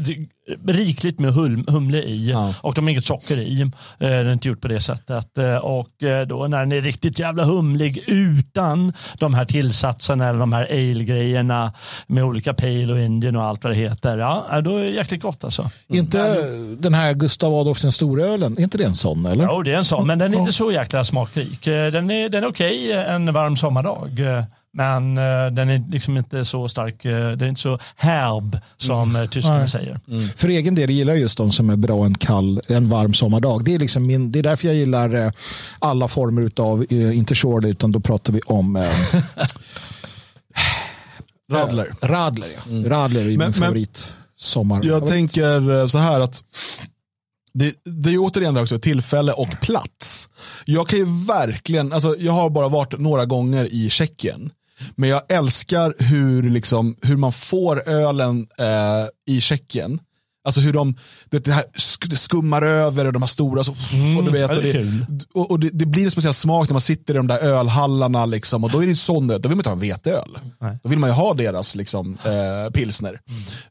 rikligt 0.72 1.18
med 1.18 1.32
hum, 1.34 1.64
humle 1.68 2.02
i 2.02 2.30
Ja. 2.30 2.54
och 2.60 2.74
de 2.74 2.84
har 2.84 2.90
inget 2.90 3.04
socker 3.04 3.34
i. 3.34 3.60
Eh, 3.62 3.68
Det 3.98 4.06
är 4.06 4.32
inte 4.32 4.48
gjort 4.48 4.60
på 4.60 4.68
det 4.68 4.80
sättet. 4.80 5.38
Eh, 5.38 5.56
Och 5.56 6.02
eh, 6.02 6.26
då 6.26 6.46
när 6.46 6.58
den 6.58 6.72
är 6.72 6.80
riktigt 6.82 7.18
jävla 7.18 7.44
humlig 7.44 8.02
utan 8.06 8.92
de 9.18 9.34
här 9.34 9.44
tillsatserna 9.44 10.28
eller 10.28 10.38
de 10.38 10.52
här 10.52 10.66
ale-grejerna 10.70 11.72
med 12.06 12.24
olika 12.24 12.54
pale 12.54 12.92
och 12.92 12.98
indian 13.00 13.36
och 13.36 13.44
allt 13.44 13.64
vad 13.64 13.72
det 13.72 13.76
heter. 13.78 14.18
Ja, 14.18 14.60
då 14.64 14.76
är 14.76 14.84
det 14.84 14.90
jäkligt 14.90 15.22
gott 15.22 15.44
alltså. 15.44 15.70
Inte 15.88 16.42
den 16.78 16.94
här 16.94 17.14
Gustav 17.14 17.54
Adolf 17.54 17.82
den 17.82 17.92
storölen, 17.92 18.52
är 18.58 18.62
inte 18.62 18.78
det 18.78 18.84
en 18.84 18.94
sån 18.94 19.26
eller? 19.26 19.44
Jo, 19.50 19.62
det 19.62 19.72
är 19.72 19.76
en 19.78 19.84
sån, 19.84 20.06
men 20.06 20.18
den 20.18 20.34
är 20.34 20.38
inte 20.38 20.52
så 20.52 20.72
jäkla 20.72 21.04
smakrik. 21.04 21.64
Den 21.64 22.10
är, 22.10 22.28
den 22.28 22.44
är 22.44 22.48
okej 22.48 22.92
en 22.92 23.32
varm 23.32 23.56
sommardag. 23.56 24.20
Men 24.76 25.18
eh, 25.18 25.46
den 25.52 25.70
är 25.70 25.90
liksom 25.90 26.16
inte 26.16 26.44
så 26.44 26.68
stark, 26.68 27.04
eh, 27.04 27.12
den 27.12 27.42
är 27.42 27.48
inte 27.48 27.60
så 27.60 27.78
härb 27.96 28.58
som 28.76 29.16
mm. 29.16 29.28
tyskarna 29.28 29.58
Nej. 29.58 29.68
säger. 29.68 30.00
För 30.36 30.48
egen 30.48 30.74
del 30.74 30.90
gillar 30.90 31.12
jag 31.12 31.20
just 31.20 31.38
de 31.38 31.52
som 31.52 31.70
är 31.70 31.76
bra 31.76 32.04
en 32.04 32.14
kall, 32.14 32.60
en 32.68 32.88
varm 32.88 33.14
sommardag. 33.14 33.64
Det 33.64 33.74
är, 33.74 33.78
liksom 33.78 34.06
min, 34.06 34.32
det 34.32 34.38
är 34.38 34.42
därför 34.42 34.68
jag 34.68 34.76
gillar 34.76 35.32
alla 35.78 36.08
former 36.08 36.50
av, 36.56 36.92
inte 36.92 37.34
Shorley, 37.34 37.70
utan 37.70 37.92
då 37.92 38.00
pratar 38.00 38.32
vi 38.32 38.40
om 38.40 38.76
Radler. 41.52 41.94
Radler. 42.02 42.48
Ja. 42.54 42.90
Radler 42.90 43.20
är 43.20 43.24
Men- 43.24 43.36
men- 43.38 43.46
min 43.46 43.52
favorit. 43.52 44.12
Sommar. 44.38 44.80
Jag 44.84 45.06
tänker 45.06 45.80
eh, 45.80 45.86
så 45.86 45.98
här 45.98 46.20
att 46.20 46.42
det, 47.54 47.74
det 47.84 48.10
är 48.10 48.12
ju 48.12 48.18
återigen 48.18 48.56
också 48.56 48.78
tillfälle 48.78 49.32
och 49.32 49.60
plats. 49.60 50.28
Jag 50.64 50.88
kan 50.88 50.98
ju 50.98 51.06
verkligen, 51.28 51.92
alltså 51.92 52.16
jag 52.18 52.32
har 52.32 52.50
bara 52.50 52.68
varit 52.68 52.98
några 52.98 53.24
gånger 53.24 53.74
i 53.74 53.90
Tjeckien. 53.90 54.50
Men 54.94 55.08
jag 55.08 55.22
älskar 55.28 55.94
hur, 55.98 56.50
liksom, 56.50 56.96
hur 57.02 57.16
man 57.16 57.32
får 57.32 57.88
ölen 57.88 58.46
eh, 58.58 59.34
i 59.34 59.40
Tjeckien. 59.40 60.00
Alltså 60.46 60.60
hur 60.60 60.72
de, 60.72 60.94
det, 61.30 61.48
här 61.48 61.64
skummar 62.16 62.62
över 62.62 63.04
och 63.06 63.12
de 63.12 63.22
här 63.22 63.26
stora, 63.26 63.64
så, 63.64 63.72
och 64.18 64.24
du 64.24 64.30
vet, 64.30 64.50
ja, 64.50 64.56
och 64.56 64.62
det 64.62 65.00
och, 65.34 65.50
och 65.50 65.60
det, 65.60 65.70
det 65.72 65.86
blir 65.86 66.04
en 66.04 66.10
speciell 66.10 66.34
smak 66.34 66.68
när 66.68 66.74
man 66.74 66.80
sitter 66.80 67.14
i 67.14 67.16
de 67.16 67.26
där 67.26 67.38
ölhallarna. 67.38 68.26
Liksom, 68.26 68.64
och 68.64 68.70
då 68.70 68.82
är 68.82 68.86
det 68.86 68.96
sån 68.96 69.28
då 69.28 69.34
vill 69.34 69.48
man 69.48 69.58
inte 69.58 69.68
ha 69.68 69.74
en 69.74 69.80
veteöl. 69.80 70.38
Nej. 70.60 70.78
Då 70.82 70.88
vill 70.88 70.98
man 70.98 71.10
ju 71.10 71.14
ha 71.14 71.34
deras 71.34 71.74
liksom, 71.74 72.18
eh, 72.24 72.72
pilsner. 72.72 73.20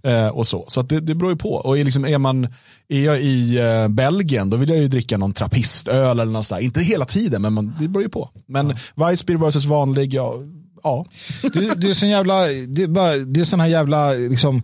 Eh, 0.04 0.28
och 0.28 0.48
så 0.48 0.66
så 0.68 0.82
det, 0.82 1.00
det 1.00 1.16
beror 1.16 1.32
ju 1.32 1.38
på. 1.38 1.54
Och 1.54 1.78
är, 1.78 1.84
liksom, 1.84 2.06
är, 2.06 2.18
man, 2.18 2.48
är 2.88 3.06
jag 3.06 3.22
i 3.22 3.58
eh, 3.58 3.88
Belgien, 3.88 4.50
då 4.50 4.58
vill 4.58 4.70
jag 4.70 4.78
ju 4.78 4.88
dricka 4.88 5.18
någon 5.18 5.34
trappistöl 5.34 6.20
eller 6.20 6.32
något 6.32 6.46
sånt. 6.46 6.62
Inte 6.62 6.82
hela 6.82 7.06
tiden, 7.06 7.42
men 7.42 7.54
man, 7.54 7.76
det 7.80 7.88
beror 7.88 8.04
ju 8.04 8.10
på. 8.10 8.30
Men 8.48 8.76
Weissbier 8.96 9.38
versus 9.38 9.66
vanlig, 9.66 10.14
ja. 10.14 10.34
Ja. 10.86 11.06
Du, 11.54 11.70
du 11.76 11.90
är 11.90 11.94
sån 11.94 12.10
jävla, 12.10 12.46
du, 12.68 12.84
är 12.84 12.88
bara- 12.88 13.16
du 13.16 13.42
är 13.42 13.46
sån 13.46 13.60
här 13.60 13.68
jävla, 13.68 14.12
liksom, 14.12 14.64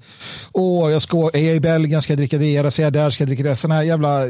åh, 0.51 0.91
jag 0.91 1.01
ska, 1.01 1.29
är 1.33 1.39
jag 1.47 1.55
i 1.55 1.59
Belgien 1.59 2.01
ska 2.01 2.13
jag 2.13 2.17
dricka 2.17 2.37
det, 2.37 2.45
är 2.45 2.81
jag 2.81 2.93
där 2.93 3.09
ska 3.09 3.21
jag 3.23 3.27
dricka 3.29 3.43
det. 3.43 3.55
Sån 3.55 3.71
här 3.71 3.83
jävla, 3.83 4.23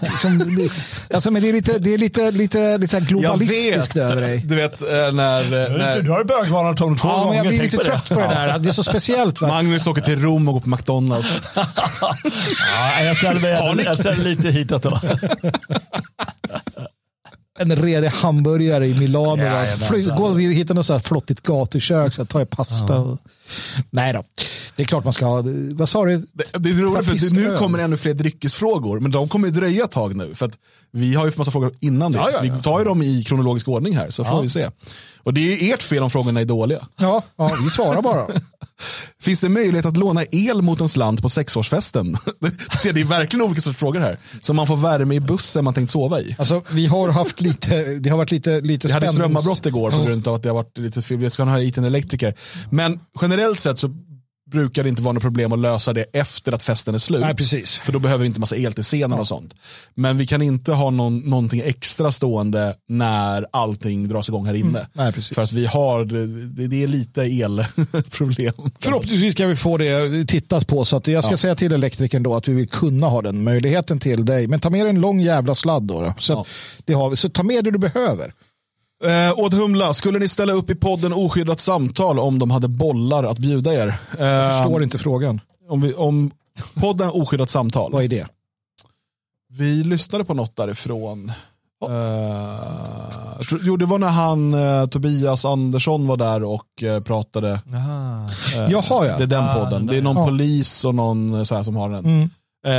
liksom, 0.00 0.38
det- 0.56 1.14
alltså, 1.14 1.30
men 1.30 1.42
det 1.42 1.48
är 1.48 1.52
lite, 1.52 1.78
det 1.78 1.94
är 1.94 1.98
lite, 1.98 2.30
lite, 2.30 2.78
lite 2.78 3.00
så 3.00 3.06
globalistiskt 3.06 3.96
över 3.96 4.22
dig. 4.22 4.42
Du 4.44 4.56
vet 4.56 4.82
eh, 4.82 4.88
när, 5.12 5.42
eh, 5.44 5.50
Du 5.70 5.78
när 5.78 6.08
har 6.08 6.18
ju 6.18 6.24
bögvarnat 6.24 6.78
honom 6.78 6.98
två 6.98 7.08
Ja, 7.08 7.14
gånger. 7.14 7.28
men 7.28 7.36
jag 7.36 7.46
blir 7.46 7.62
lite 7.62 7.76
på 7.76 7.82
trött 7.82 8.08
på 8.08 8.14
det 8.20 8.26
där. 8.28 8.58
Det 8.58 8.68
är 8.68 8.72
så 8.72 8.82
speciellt. 8.82 9.40
Va? 9.40 9.48
Magnus 9.48 9.86
åker 9.86 10.02
till 10.02 10.22
Rom 10.22 10.48
och 10.48 10.54
går 10.54 10.60
på 10.60 10.68
McDonalds. 10.70 11.40
Ja, 12.74 13.02
jag 13.02 13.16
ställer 13.16 13.40
mig 13.40 13.84
jag 13.84 13.98
ställer 13.98 14.24
lite 14.24 14.48
hitåt 14.50 14.82
då. 14.82 15.00
En 17.58 17.76
redig 17.76 18.08
hamburgare 18.08 18.86
i 18.86 18.94
Milano. 18.94 19.42
Ja, 19.42 19.66
ja, 19.66 19.76
ja. 20.06 20.14
Gå 20.16 20.24
och 20.24 20.40
hitta 20.40 20.74
något 20.74 20.86
så 20.86 20.92
här 20.92 21.00
flottigt 21.00 21.42
gatukök 21.42 22.12
så 22.14 22.24
tar 22.24 22.38
jag 22.38 22.50
pasta. 22.50 22.98
och- 22.98 23.18
Nej 23.90 24.12
då, 24.12 24.24
det 24.76 24.82
är 24.82 24.86
klart 24.86 25.04
man 25.04 25.12
ska 25.12 25.26
ha. 25.26 25.42
Vad 25.72 25.88
sa 25.88 26.04
du? 26.04 26.16
Det, 26.32 26.44
det 26.58 26.68
är 26.70 26.74
roligt 26.74 27.06
för 27.06 27.34
nu 27.34 27.56
kommer 27.58 27.78
ännu 27.78 27.96
fler 27.96 28.14
dryckesfrågor, 28.14 29.00
men 29.00 29.10
de 29.10 29.28
kommer 29.28 29.48
ju 29.48 29.54
dröja 29.54 29.84
ett 29.84 29.90
tag 29.90 30.16
nu. 30.16 30.34
För 30.34 30.46
att 30.46 30.58
vi 30.90 31.14
har 31.14 31.26
ju 31.26 31.32
massa 31.36 31.50
frågor 31.50 31.74
innan 31.80 32.12
det. 32.12 32.18
Ja, 32.18 32.30
ja, 32.32 32.44
ja. 32.44 32.52
Vi 32.54 32.62
tar 32.62 32.78
ju 32.78 32.84
dem 32.84 33.02
i 33.02 33.24
kronologisk 33.24 33.68
ordning 33.68 33.96
här, 33.96 34.10
så 34.10 34.24
får 34.24 34.42
vi 34.42 34.48
se. 34.48 34.70
Och 35.22 35.34
det 35.34 35.40
är 35.40 35.56
ju 35.62 35.72
ert 35.72 35.82
fel 35.82 36.02
om 36.02 36.10
frågorna 36.10 36.40
är 36.40 36.44
dåliga. 36.44 36.86
Ja, 36.96 37.22
ja, 37.36 37.50
vi 37.64 37.70
svarar 37.70 38.02
bara. 38.02 38.26
Finns 39.22 39.40
det 39.40 39.48
möjlighet 39.48 39.86
att 39.86 39.96
låna 39.96 40.24
el 40.30 40.62
mot 40.62 40.80
en 40.80 40.88
slant 40.88 41.22
på 41.22 41.28
sexårsfesten? 41.28 42.16
Det 42.40 42.76
ser 42.76 42.92
det 42.92 43.00
är 43.00 43.04
verkligen 43.04 43.46
olika 43.46 43.60
sorts 43.60 43.78
frågor 43.78 44.00
här. 44.00 44.18
Så 44.40 44.54
man 44.54 44.66
får 44.66 44.76
värme 44.76 45.14
i 45.14 45.20
bussen 45.20 45.64
man 45.64 45.74
tänkt 45.74 45.90
sova 45.90 46.20
i. 46.20 46.36
Alltså, 46.38 46.62
vi 46.70 46.86
har 46.86 47.08
haft 47.08 47.40
lite, 47.40 47.84
det 47.84 48.10
har 48.10 48.16
varit 48.16 48.30
lite, 48.30 48.60
lite 48.60 48.86
Vi 48.86 48.92
hade 48.92 49.08
strömavbrott 49.08 49.66
igår 49.66 49.90
på 49.90 50.04
grund 50.04 50.28
av 50.28 50.34
att 50.34 50.42
det 50.42 50.48
har 50.48 50.54
varit 50.54 50.78
lite 50.78 51.02
fel. 51.02 51.16
Vi 51.16 51.30
ska 51.30 51.44
ha 51.44 51.58
hit 51.58 51.78
en 51.78 51.84
elektriker. 51.84 52.34
Men 52.70 53.00
generellt 53.20 53.60
sett 53.60 53.78
så 53.78 53.90
brukar 54.54 54.82
det 54.82 54.88
inte 54.88 55.02
vara 55.02 55.12
något 55.12 55.22
problem 55.22 55.52
att 55.52 55.58
lösa 55.58 55.92
det 55.92 56.04
efter 56.12 56.52
att 56.52 56.62
festen 56.62 56.94
är 56.94 56.98
slut. 56.98 57.20
Nej, 57.20 57.34
precis. 57.34 57.78
För 57.78 57.92
då 57.92 57.98
behöver 57.98 58.22
vi 58.22 58.26
inte 58.26 58.40
massa 58.40 58.56
el 58.56 58.72
till 58.72 58.84
scenen 58.84 59.18
och 59.18 59.26
sånt. 59.26 59.54
Men 59.94 60.18
vi 60.18 60.26
kan 60.26 60.42
inte 60.42 60.72
ha 60.72 60.90
någon, 60.90 61.18
någonting 61.18 61.60
extra 61.64 62.12
stående 62.12 62.74
när 62.88 63.46
allting 63.50 64.08
dras 64.08 64.28
igång 64.28 64.46
här 64.46 64.54
inne. 64.54 64.78
Mm. 64.78 64.90
Nej, 64.92 65.12
precis. 65.12 65.34
För 65.34 65.42
att 65.42 65.52
vi 65.52 65.66
har, 65.66 66.04
det, 66.04 66.66
det 66.66 66.82
är 66.82 66.86
lite 66.86 67.22
elproblem. 67.22 68.54
Förhoppningsvis 68.78 69.32
ska 69.32 69.46
vi 69.46 69.56
få 69.56 69.76
det 69.78 70.24
tittat 70.24 70.66
på 70.66 70.84
så 70.84 70.96
att 70.96 71.06
jag 71.06 71.24
ska 71.24 71.36
säga 71.36 71.54
till 71.54 71.72
elektrikern 71.72 72.22
då 72.22 72.34
att 72.34 72.48
vi 72.48 72.52
vill 72.52 72.68
kunna 72.68 73.06
ha 73.06 73.22
den 73.22 73.44
möjligheten 73.44 74.00
till 74.00 74.24
dig. 74.24 74.48
Men 74.48 74.60
ta 74.60 74.70
med 74.70 74.80
dig 74.80 74.90
en 74.90 75.00
lång 75.00 75.20
jävla 75.20 75.54
sladd 75.54 75.82
då. 75.82 76.00
då. 76.00 76.14
Så, 76.18 76.40
att 76.40 76.48
det 76.84 76.92
har 76.92 77.10
vi. 77.10 77.16
så 77.16 77.28
ta 77.28 77.42
med 77.42 77.64
det 77.64 77.70
du 77.70 77.78
behöver. 77.78 78.32
Eh, 79.04 79.38
Åt 79.38 79.54
Humla, 79.54 79.92
skulle 79.94 80.18
ni 80.18 80.28
ställa 80.28 80.52
upp 80.52 80.70
i 80.70 80.74
podden 80.74 81.12
Oskyddat 81.12 81.60
samtal 81.60 82.18
om 82.18 82.38
de 82.38 82.50
hade 82.50 82.68
bollar 82.68 83.24
att 83.24 83.38
bjuda 83.38 83.74
er? 83.74 83.96
Jag 84.18 84.44
Eh, 84.46 84.50
förstår 84.58 84.82
inte 84.82 84.98
frågan. 84.98 85.40
om, 85.68 85.80
vi, 85.80 85.94
om 85.94 86.30
podden 86.74 87.10
Oskyddat 87.12 87.50
samtal. 87.50 87.92
Vad 87.92 88.04
är 88.04 88.08
det? 88.08 88.26
Vi 89.58 89.84
lyssnade 89.84 90.24
på 90.24 90.34
något 90.34 90.56
därifrån. 90.56 91.32
Jag 93.38 93.48
tror- 93.48 93.60
jo, 93.62 93.76
det 93.76 93.86
var 93.86 93.98
när 93.98 94.08
han, 94.08 94.54
eh, 94.54 94.86
Tobias 94.86 95.44
Andersson 95.44 96.06
var 96.06 96.16
där 96.16 96.42
och 96.44 96.82
eh, 96.82 97.00
pratade. 97.00 97.60
Jaha. 97.72 98.28
Eh, 98.56 98.70
Jaha, 98.72 99.06
ja. 99.06 99.16
Det 99.18 99.22
är 99.22 99.26
den 99.26 99.44
Ah, 99.44 99.54
podden. 99.54 99.70
den 99.70 99.86
Det 99.86 99.96
är 99.96 100.02
någon 100.02 100.16
Ja. 100.16 100.24
polis 100.26 100.84
och 100.84 100.94
någon 100.94 101.46
så 101.46 101.54
här 101.54 101.62
som 101.62 101.76
har 101.76 101.90
den. 101.90 102.04
Mm. 102.04 102.30
Eh, 102.66 102.72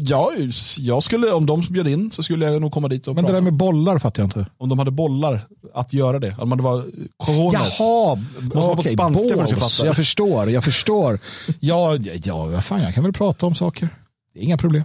ja, 0.00 0.30
jag 0.78 1.02
skulle, 1.02 1.32
om 1.32 1.46
de 1.46 1.60
bjöd 1.60 1.88
in 1.88 2.10
så 2.10 2.22
skulle 2.22 2.46
jag 2.46 2.60
nog 2.60 2.72
komma 2.72 2.88
dit 2.88 3.06
och 3.06 3.14
Men 3.14 3.24
det 3.24 3.28
prata. 3.28 3.34
där 3.34 3.40
med 3.40 3.52
bollar 3.52 3.98
fattar 3.98 4.22
jag 4.22 4.26
inte. 4.26 4.46
Om 4.58 4.68
de 4.68 4.78
hade 4.78 4.90
bollar 4.90 5.44
att 5.74 5.92
göra 5.92 6.18
det. 6.18 6.36
Om 6.38 6.50
det 6.56 6.62
var 6.62 6.84
cojones. 7.16 7.80
Jaha, 7.80 8.18
vara 8.40 8.64
på 8.74 8.80
okej, 8.80 8.92
spanska 8.92 9.34
för 9.34 9.42
att 9.42 9.50
balls. 9.50 9.76
fatta. 9.76 9.86
Jag 9.86 9.96
förstår, 9.96 10.50
jag 10.50 10.64
förstår. 10.64 11.18
Ja, 11.60 11.96
ja, 11.96 12.12
ja, 12.24 12.46
vad 12.46 12.64
fan, 12.64 12.82
jag 12.82 12.94
kan 12.94 13.02
väl 13.04 13.12
prata 13.12 13.46
om 13.46 13.54
saker. 13.54 13.88
Det 14.34 14.40
är 14.40 14.44
inga 14.44 14.56
problem. 14.58 14.82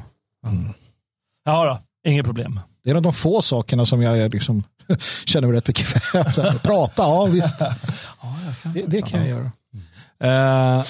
Ja, 1.45 1.65
då. 2.03 2.09
inget 2.11 2.25
problem. 2.25 2.59
Det 2.83 2.89
är 2.89 2.91
en 2.91 2.97
av 2.97 3.03
de 3.03 3.13
få 3.13 3.41
sakerna 3.41 3.85
som 3.85 4.01
jag 4.01 4.19
är 4.19 4.29
liksom, 4.29 4.63
känner 5.25 5.47
mig 5.47 5.57
rätt 5.57 5.65
bekväm 5.65 6.23
Prata, 6.63 7.03
ja 7.03 7.25
visst. 7.25 7.55
Det, 8.73 8.83
det 8.87 9.01
kan 9.01 9.19
jag 9.19 9.29
göra. 9.29 9.51
Eh, 10.79 10.83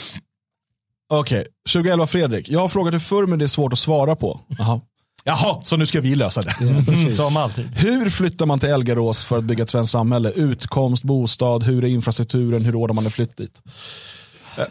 Okej, 1.20 1.48
2011 1.74 2.08
Fredrik. 2.08 2.50
Jag 2.50 2.60
har 2.60 2.68
frågat 2.68 2.94
det 2.94 3.00
förr 3.00 3.26
men 3.26 3.40
det 3.40 3.46
är 3.46 3.48
svårt 3.48 3.74
att 3.74 3.80
svara 3.80 4.16
på. 4.16 4.40
Jaha, 4.58 4.82
Jaha 5.24 5.62
så 5.64 5.78
nu 5.78 5.86
ska 5.86 6.02
vi 6.02 6.16
lösa 6.16 6.42
det. 6.42 6.56
Mm, 6.62 7.16
som 7.16 7.38
alltid. 7.38 7.76
Hur 7.76 8.10
flyttar 8.10 8.46
man 8.46 8.60
till 8.60 8.70
Elgarås 8.70 9.24
för 9.26 9.38
att 9.38 9.44
bygga 9.44 9.64
ett 9.64 9.70
svenskt 9.70 9.92
samhälle? 9.92 10.32
Utkomst, 10.32 11.04
bostad, 11.04 11.64
hur 11.64 11.84
är 11.84 11.88
infrastrukturen, 11.88 12.66
hur 12.66 12.76
ordnar 12.76 12.94
man 12.94 13.06
en 13.06 13.12
flytt 13.12 13.38
dit? 13.38 13.62
Eh, 14.58 14.64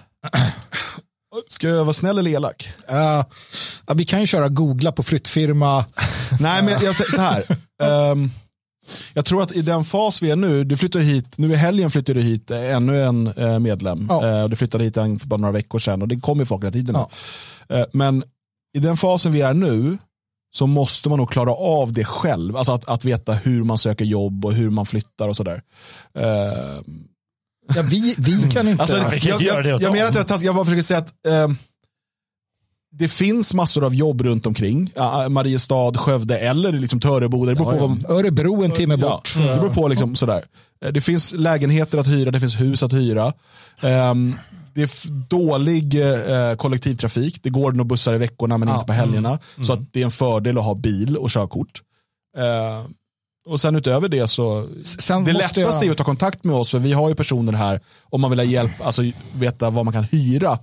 Ska 1.48 1.68
jag 1.68 1.84
vara 1.84 1.92
snäll 1.92 2.18
eller 2.18 2.30
elak? 2.30 2.68
Uh, 2.92 3.24
vi 3.94 4.04
kan 4.04 4.20
ju 4.20 4.26
köra 4.26 4.48
googla 4.48 4.92
på 4.92 5.02
flyttfirma. 5.02 5.84
Nej, 6.40 6.62
men 6.62 6.84
jag 6.84 6.96
säger 6.96 7.10
så 7.10 7.20
här. 7.20 7.44
Ehm, 7.82 8.30
jag 9.14 9.24
tror 9.24 9.42
att 9.42 9.52
i 9.52 9.62
den 9.62 9.84
fas 9.84 10.22
vi 10.22 10.30
är 10.30 10.36
nu, 10.36 10.64
du 10.64 10.76
flyttar 10.76 11.00
hit, 11.00 11.38
nu 11.38 11.52
i 11.52 11.56
helgen 11.56 11.90
flyttade 11.90 12.20
du 12.20 12.26
hit 12.26 12.50
eh, 12.50 12.74
ännu 12.74 13.02
en 13.02 13.26
eh, 13.26 13.58
medlem. 13.58 14.06
Ja. 14.08 14.26
Eh, 14.28 14.42
och 14.42 14.50
du 14.50 14.56
flyttade 14.56 14.84
hit 14.84 14.96
en 14.96 15.18
för 15.18 15.26
bara 15.26 15.40
några 15.40 15.52
veckor 15.52 15.78
sedan 15.78 16.02
och 16.02 16.08
det 16.08 16.20
kommer 16.20 16.42
ju 16.42 16.46
folk 16.46 16.62
hela 16.62 16.72
tiden. 16.72 16.96
Eh, 17.68 17.84
men 17.92 18.24
i 18.76 18.78
den 18.78 18.96
fasen 18.96 19.32
vi 19.32 19.40
är 19.40 19.54
nu 19.54 19.98
så 20.54 20.66
måste 20.66 21.08
man 21.08 21.18
nog 21.18 21.30
klara 21.30 21.52
av 21.54 21.92
det 21.92 22.04
själv. 22.04 22.56
Alltså 22.56 22.72
att, 22.72 22.88
att 22.88 23.04
veta 23.04 23.32
hur 23.32 23.64
man 23.64 23.78
söker 23.78 24.04
jobb 24.04 24.44
och 24.44 24.52
hur 24.52 24.70
man 24.70 24.86
flyttar 24.86 25.28
och 25.28 25.36
sådär. 25.36 25.62
Ja, 27.74 27.82
vi, 27.90 28.14
vi 28.18 28.50
kan 28.50 28.68
inte. 28.68 28.82
Alltså, 28.82 28.96
jag, 28.96 29.14
inte 29.14 29.44
göra 29.44 29.62
det 29.62 29.68
jag, 29.68 29.82
jag 29.82 29.92
dem. 29.92 29.92
menar 29.92 30.20
att 30.20 30.30
jag, 30.30 30.42
jag 30.42 30.54
bara 30.54 30.64
försöker 30.64 30.82
säga 30.82 30.98
att 30.98 31.26
eh, 31.26 31.48
det 32.98 33.08
finns 33.08 33.54
massor 33.54 33.84
av 33.84 33.94
jobb 33.94 34.20
runt 34.22 34.46
omkring. 34.46 34.90
Ja, 34.94 35.28
Mariestad, 35.28 35.92
Skövde 35.98 36.38
eller 36.38 36.72
liksom 36.72 37.00
Töreboda. 37.00 37.50
Det 37.50 37.56
beror 37.56 37.74
ja, 37.74 37.78
på 37.88 37.96
ja. 38.08 38.14
Örebro 38.14 38.64
en 38.64 38.70
timme 38.70 38.96
Ja, 39.00 39.08
bort. 39.10 39.34
det 39.36 39.40
beror 39.60 39.70
på 39.74 39.88
liksom 39.88 40.14
sådär. 40.14 40.44
Eh, 40.84 40.92
Det 40.92 41.00
finns 41.00 41.34
lägenheter 41.36 41.98
att 41.98 42.06
hyra, 42.06 42.30
det 42.30 42.40
finns 42.40 42.60
hus 42.60 42.82
att 42.82 42.92
hyra. 42.92 43.32
Ehm, 43.80 44.34
det 44.74 44.82
är 44.82 44.90
dålig 45.28 46.00
eh, 46.02 46.54
kollektivtrafik. 46.56 47.42
Det 47.42 47.50
går 47.50 47.72
nog 47.72 47.86
bussar 47.86 48.14
i 48.14 48.18
veckorna 48.18 48.58
men 48.58 48.68
Ja. 48.68 48.74
inte 48.74 48.86
på 48.86 48.92
helgerna. 48.92 49.38
Så 49.60 49.72
att 49.72 49.80
det 49.92 50.00
är 50.00 50.04
en 50.04 50.10
fördel 50.10 50.58
att 50.58 50.64
ha 50.64 50.74
bil 50.74 51.16
och 51.16 51.30
körkort. 51.30 51.82
Eh, 52.38 52.86
och 53.46 53.60
sen 53.60 53.76
utöver 53.76 54.08
det 54.08 54.28
så, 54.28 54.68
Sen 54.82 55.24
det 55.24 55.32
lättaste 55.32 55.60
är 55.60 55.84
jag- 55.84 55.90
att 55.92 55.98
ta 55.98 56.04
kontakt 56.04 56.44
med 56.44 56.56
oss 56.56 56.70
för 56.70 56.78
vi 56.78 56.92
har 56.92 57.08
ju 57.08 57.14
personer 57.14 57.52
här 57.52 57.80
om 58.10 58.20
man 58.20 58.30
vill 58.30 58.38
ha 58.38 58.46
hjälp, 58.46 58.72
alltså 58.82 59.02
veta 59.34 59.70
vad 59.70 59.84
man 59.84 59.94
kan 59.94 60.04
hyra. 60.04 60.58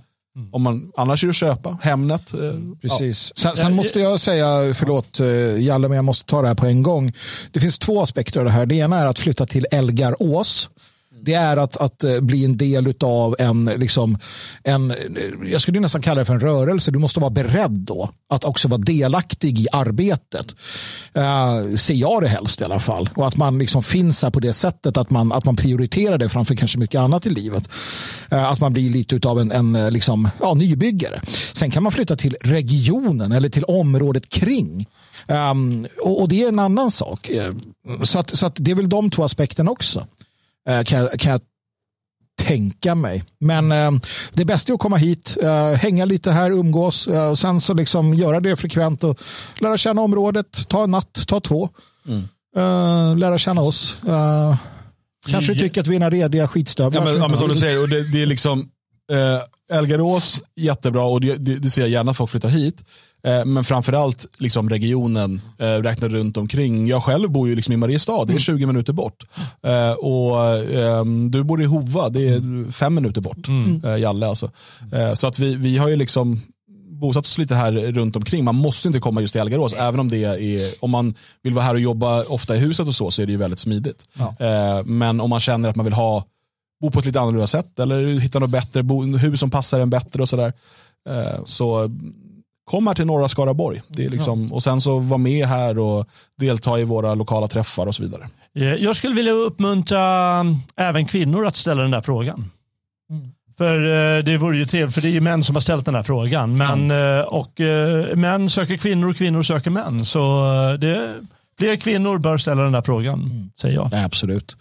Om 0.52 0.62
man, 0.62 0.92
annars 0.96 1.24
är 1.24 1.26
det 1.26 1.30
att 1.30 1.36
köpa, 1.36 1.78
Hemnet. 1.82 2.34
Eh, 2.34 2.40
Precis. 2.82 3.32
Sen, 3.38 3.56
sen 3.56 3.74
måste 3.74 4.00
jag 4.00 4.20
säga, 4.20 4.74
förlåt 4.74 5.20
eh, 5.20 5.26
Jalle, 5.60 5.88
men 5.88 5.96
jag 5.96 6.04
måste 6.04 6.30
ta 6.30 6.42
det 6.42 6.48
här 6.48 6.54
på 6.54 6.66
en 6.66 6.82
gång. 6.82 7.12
Det 7.50 7.60
finns 7.60 7.78
två 7.78 8.02
aspekter 8.02 8.40
av 8.40 8.46
det 8.46 8.52
här. 8.52 8.66
Det 8.66 8.74
ena 8.74 8.98
är 9.00 9.06
att 9.06 9.18
flytta 9.18 9.46
till 9.46 9.66
Elgarås. 9.70 10.70
Det 11.24 11.34
är 11.34 11.56
att, 11.56 11.76
att 11.76 12.04
eh, 12.04 12.20
bli 12.20 12.44
en 12.44 12.56
del 12.56 12.94
av 13.00 13.36
en, 13.38 13.64
liksom, 13.64 14.18
en, 14.64 14.94
jag 15.44 15.60
skulle 15.60 15.80
nästan 15.80 16.02
kalla 16.02 16.18
det 16.18 16.24
för 16.24 16.34
en 16.34 16.40
rörelse. 16.40 16.90
Du 16.90 16.98
måste 16.98 17.20
vara 17.20 17.30
beredd 17.30 17.70
då 17.70 18.10
att 18.28 18.44
också 18.44 18.68
vara 18.68 18.80
delaktig 18.80 19.58
i 19.58 19.66
arbetet. 19.72 20.54
Uh, 21.16 21.76
ser 21.76 21.94
jag 21.94 22.22
det 22.22 22.28
helst 22.28 22.60
i 22.60 22.64
alla 22.64 22.80
fall. 22.80 23.10
Och 23.14 23.26
att 23.26 23.36
man 23.36 23.58
liksom 23.58 23.82
finns 23.82 24.22
här 24.22 24.30
på 24.30 24.40
det 24.40 24.52
sättet 24.52 24.96
att 24.96 25.10
man, 25.10 25.32
att 25.32 25.44
man 25.44 25.56
prioriterar 25.56 26.18
det 26.18 26.28
framför 26.28 26.56
kanske 26.56 26.78
mycket 26.78 27.00
annat 27.00 27.26
i 27.26 27.30
livet. 27.30 27.68
Eh, 28.30 28.50
att 28.50 28.60
man 28.60 28.72
blir 28.72 28.90
lite 28.90 29.28
av 29.28 29.40
en, 29.40 29.52
en 29.52 29.74
eh, 29.74 29.90
liksom, 29.90 30.28
ja, 30.40 30.54
nybyggare. 30.54 31.22
Sen 31.52 31.70
kan 31.70 31.82
man 31.82 31.92
flytta 31.92 32.16
till 32.16 32.36
regionen 32.40 33.32
eller 33.32 33.48
till 33.48 33.64
området 33.64 34.28
kring. 34.28 34.86
Um, 35.26 35.86
och, 36.02 36.20
och 36.20 36.28
det 36.28 36.42
är 36.42 36.48
en 36.48 36.58
annan 36.58 36.90
sak. 36.90 37.30
Så, 38.02 38.18
att, 38.18 38.30
så 38.30 38.46
att 38.46 38.56
det 38.58 38.70
är 38.70 38.74
väl 38.74 38.88
de 38.88 39.10
två 39.10 39.24
aspekterna 39.24 39.70
också 39.70 40.06
eh, 40.68 40.82
kan, 40.82 41.08
kan 41.18 41.32
jag 41.32 41.40
tänka 42.40 42.94
mig. 42.94 43.24
Men 43.40 43.72
eh, 43.72 43.90
det 44.32 44.44
bästa 44.44 44.72
är 44.72 44.74
att 44.74 44.80
komma 44.80 44.96
hit, 44.96 45.36
eh, 45.42 45.72
hänga 45.72 46.04
lite 46.04 46.30
här, 46.30 46.50
umgås 46.50 47.06
eh, 47.06 47.28
och 47.30 47.38
sen 47.38 47.60
så 47.60 47.74
liksom 47.74 48.14
göra 48.14 48.40
det 48.40 48.56
frekvent 48.56 49.04
och 49.04 49.20
lära 49.60 49.76
känna 49.76 50.02
området, 50.02 50.68
ta 50.68 50.84
en 50.84 50.90
natt, 50.90 51.26
ta 51.26 51.40
två. 51.40 51.68
Eh, 52.56 53.16
lära 53.16 53.38
känna 53.38 53.60
oss. 53.60 53.96
Eh, 54.08 54.56
kanske 55.30 55.54
tycker 55.54 55.80
att 55.80 55.86
vi 55.86 55.96
är 55.96 56.00
några 56.00 56.10
rediga 56.10 56.48
skitstövlar. 56.48 57.00
Ja, 57.00 57.04
men, 57.04 57.22
ja, 57.22 57.28
men 57.28 57.38
som 57.38 57.48
du 57.48 57.54
säger, 57.54 57.82
och 57.82 57.88
det, 57.88 58.12
det 58.12 58.22
är 58.22 58.26
liksom 58.26 58.68
Elgarås, 59.72 60.40
jättebra 60.56 61.04
och 61.04 61.20
det, 61.20 61.36
det, 61.36 61.58
det 61.58 61.70
ser 61.70 61.82
jag 61.82 61.90
gärna 61.90 62.10
att 62.10 62.16
folk 62.16 62.30
flyttar 62.30 62.48
hit. 62.48 62.84
Eh, 63.24 63.44
men 63.44 63.64
framförallt 63.64 64.26
liksom 64.38 64.70
regionen, 64.70 65.40
eh, 65.58 65.64
räkna 65.66 66.08
runt 66.08 66.36
omkring. 66.36 66.86
Jag 66.86 67.02
själv 67.02 67.30
bor 67.30 67.48
ju 67.48 67.54
liksom 67.56 67.74
i 67.74 67.76
Mariestad, 67.76 68.24
det 68.24 68.34
är 68.34 68.38
20 68.38 68.66
minuter 68.66 68.92
bort. 68.92 69.24
Eh, 69.62 69.92
och 69.92 70.44
ehm, 70.74 71.30
Du 71.30 71.44
bor 71.44 71.62
i 71.62 71.64
Hova, 71.64 72.08
det 72.08 72.28
är 72.28 72.70
fem 72.72 72.94
minuter 72.94 73.20
bort. 73.20 73.48
Eh, 73.84 73.96
Jalle 73.96 74.26
alltså. 74.26 74.50
Eh, 74.92 75.14
så 75.14 75.26
att 75.26 75.38
vi, 75.38 75.54
vi 75.56 75.78
har 75.78 75.88
ju 75.88 75.96
liksom 75.96 76.40
bosatt 77.00 77.24
oss 77.24 77.38
lite 77.38 77.54
här 77.54 77.72
runt 77.72 78.16
omkring. 78.16 78.44
Man 78.44 78.54
måste 78.54 78.88
inte 78.88 79.00
komma 79.00 79.20
just 79.20 79.34
till 79.34 79.40
Elgarås, 79.40 79.72
även 79.72 80.00
om 80.00 80.08
det 80.08 80.24
är, 80.24 80.60
om 80.80 80.90
man 80.90 81.14
vill 81.42 81.52
vara 81.52 81.64
här 81.64 81.74
och 81.74 81.80
jobba 81.80 82.24
ofta 82.24 82.56
i 82.56 82.58
huset 82.58 82.88
och 82.88 82.94
så, 82.94 83.10
så 83.10 83.22
är 83.22 83.26
det 83.26 83.32
ju 83.32 83.38
väldigt 83.38 83.58
smidigt. 83.58 84.04
Eh, 84.38 84.84
men 84.84 85.20
om 85.20 85.30
man 85.30 85.40
känner 85.40 85.68
att 85.68 85.76
man 85.76 85.84
vill 85.84 85.94
ha 85.94 86.24
bo 86.80 86.90
på 86.90 86.98
ett 86.98 87.04
lite 87.06 87.20
annorlunda 87.20 87.46
sätt 87.46 87.78
eller 87.78 88.20
hitta 88.20 88.38
något 88.38 88.50
bättre, 88.50 88.82
bo, 88.82 89.16
hus 89.16 89.40
som 89.40 89.50
passar 89.50 89.80
en 89.80 89.90
bättre 89.90 90.22
och 90.22 90.28
sådär. 90.28 90.52
Eh, 91.08 91.44
så 91.44 91.90
kom 92.64 92.86
här 92.86 92.94
till 92.94 93.06
norra 93.06 93.28
Skaraborg. 93.28 93.82
Det 93.88 94.04
är 94.04 94.10
liksom, 94.10 94.52
Och 94.52 94.62
sen 94.62 94.80
så 94.80 94.98
var 94.98 95.18
med 95.18 95.46
här 95.46 95.78
och 95.78 96.06
delta 96.38 96.80
i 96.80 96.84
våra 96.84 97.14
lokala 97.14 97.48
träffar 97.48 97.86
och 97.86 97.94
så 97.94 98.02
vidare. 98.02 98.28
Eh, 98.56 98.64
Jag 98.64 98.96
skulle 98.96 99.14
vilja 99.14 99.32
uppmuntra 99.32 100.34
mm, 100.40 100.56
även 100.76 101.06
kvinnor 101.06 101.46
att 101.46 101.56
ställa 101.56 101.82
den 101.82 101.90
där 101.90 102.00
frågan. 102.00 102.50
För 103.58 103.74
eh, 104.18 104.24
det 104.24 104.36
vore 104.38 104.56
ju 104.56 104.66
trevligt, 104.66 104.94
för 104.94 105.02
det 105.02 105.08
är 105.08 105.12
ju 105.12 105.20
män 105.20 105.44
som 105.44 105.56
har 105.56 105.60
ställt 105.60 105.84
den 105.84 105.94
här 105.94 106.02
frågan. 106.02 106.56
Men, 106.56 106.90
eh, 106.90 107.20
och 107.20 107.60
män 108.14 108.50
söker 108.50 108.76
kvinnor 108.76 109.08
och 109.08 109.16
kvinnor 109.16 109.42
söker 109.42 109.70
män. 109.70 110.04
Så 110.04 110.20
det, 110.80 111.20
fler 111.58 111.76
kvinnor 111.76 112.18
bör 112.18 112.38
ställa 112.38 112.62
den 112.62 112.72
där 112.72 112.82
frågan, 112.82 113.50
säger 113.60 113.74
jag. 113.74 113.88
Nej, 113.92 114.04
absolut. 114.04 114.56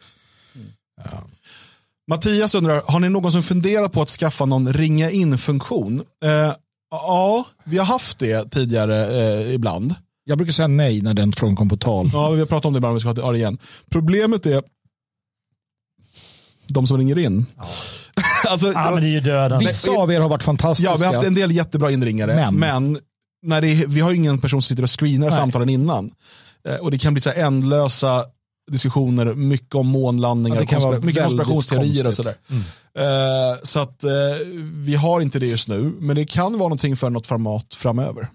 Mattias 2.08 2.56
undrar, 2.56 2.82
har 2.92 3.00
ni 3.00 3.10
någonsin 3.10 3.42
funderat 3.44 3.92
på 3.92 4.02
att 4.02 4.10
skaffa 4.10 4.46
någon 4.46 4.74
ringa 4.74 5.10
in-funktion? 5.12 6.04
Eh, 6.24 6.54
ja, 6.92 7.46
vi 7.64 7.78
har 7.78 7.86
haft 7.86 8.20
det 8.20 8.52
tidigare 8.52 9.24
eh, 9.24 9.54
ibland. 9.54 9.96
Jag 10.24 10.38
brukar 10.38 10.54
säga 10.54 10.68
nej 10.68 11.02
när 11.02 11.14
den 11.14 11.32
frågan 11.32 11.56
kom 11.56 11.70
på 11.70 11.78
tal. 11.78 12.10
Ja, 12.14 12.30
vi 12.30 12.40
har 12.40 12.46
pratat 12.48 12.66
om 12.66 12.74
det 12.74 12.78
ibland, 12.78 12.94
vi 12.94 13.00
ska 13.00 13.10
ha 13.22 13.32
det 13.32 13.38
igen. 13.38 13.58
Problemet 13.90 14.46
är 14.46 14.64
de 16.68 16.88
som 16.88 16.98
ringer 16.98 17.18
in. 17.20 17.46
alltså, 18.48 18.68
Ja, 18.72 18.92
men 18.92 19.02
det 19.04 19.08
är 19.08 19.12
ju 19.12 19.20
döden. 19.20 19.60
Vissa 19.60 19.92
av 19.92 20.12
er 20.12 20.20
har 20.22 20.30
varit 20.30 20.44
fantastiska. 20.44 20.92
Ja, 20.92 20.96
vi 21.00 21.06
har 21.06 21.14
haft 21.14 21.28
en 21.28 21.36
del 21.36 21.52
jättebra 21.52 21.92
inringare. 21.92 22.36
Men- 22.36 22.56
Men, 22.56 23.00
när 23.44 23.62
det, 23.62 23.68
är- 23.68 23.88
vi 23.88 24.00
har 24.00 24.12
ju 24.12 24.16
ingen 24.18 24.40
person 24.40 24.62
som 24.62 24.68
sitter 24.68 24.84
och 24.84 25.00
screenar 25.00 25.28
Nej. 25.28 25.36
samtalen 25.36 25.70
innan. 25.70 26.12
Eh, 26.68 26.76
och 26.76 26.92
det 26.92 26.98
kan 26.98 27.14
bli 27.14 27.22
så 27.22 27.30
här 27.30 27.38
ändlösa 27.46 28.26
diskussioner, 28.72 29.34
mycket 29.34 29.76
om 29.76 29.88
månlandningar, 29.88 30.58
Ja, 30.58 30.66
konspira- 30.66 31.02
mycket 31.06 31.24
konspirationsteorier 31.24 32.08
och 32.08 32.16
konstigt. 32.16 32.38
Mm. 32.50 32.64
sådär. 32.94 33.52
Eh, 33.54 33.60
så 33.64 33.80
att 33.80 34.04
eh, 34.04 34.12
vi 34.76 34.96
har 34.96 35.22
inte 35.22 35.40
det 35.40 35.48
just 35.48 35.68
nu, 35.68 35.82
men 36.00 36.16
det 36.16 36.26
kan 36.26 36.52
vara 36.52 36.70
någonting 36.70 36.98
för 36.98 37.10
något 37.10 37.28
format 37.28 37.76
framöver. 37.76 38.28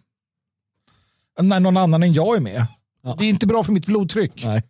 När 1.41 1.61
någon 1.61 1.77
annan 1.77 2.03
än 2.03 2.13
jag 2.13 2.37
är 2.37 2.41
med. 2.41 2.67
Ja. 3.05 3.17
Det 3.19 3.25
är 3.25 3.29
inte 3.29 3.47
bra 3.47 3.65
för 3.65 3.73
mitt 3.73 3.87
blodtryck. 3.87 4.45
Nej. 4.45 4.63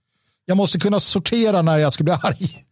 Jag 0.44 0.56
måste 0.56 0.78
kunna 0.78 1.00
sortera 1.00 1.62
när 1.62 1.78
jag 1.78 1.92
ska 1.92 2.04
bli 2.04 2.12
arg. 2.22 2.64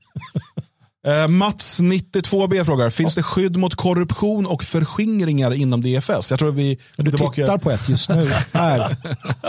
Eh, 1.07 1.29
Mats 1.29 1.81
92B 1.81 2.65
frågar, 2.65 2.91
finns 2.91 3.15
det 3.15 3.23
skydd 3.23 3.57
mot 3.57 3.75
korruption 3.75 4.47
och 4.47 4.65
förskingringar 4.65 5.55
inom 5.55 5.83
DFS? 5.83 6.31
Jag 6.31 6.39
tror 6.39 6.51
vi 6.51 6.79
Du 6.97 7.11
tittar 7.11 7.59
på 7.59 7.71
ett 7.71 7.89
just 7.89 8.09
nu. 8.09 8.27
Här. 8.53 8.97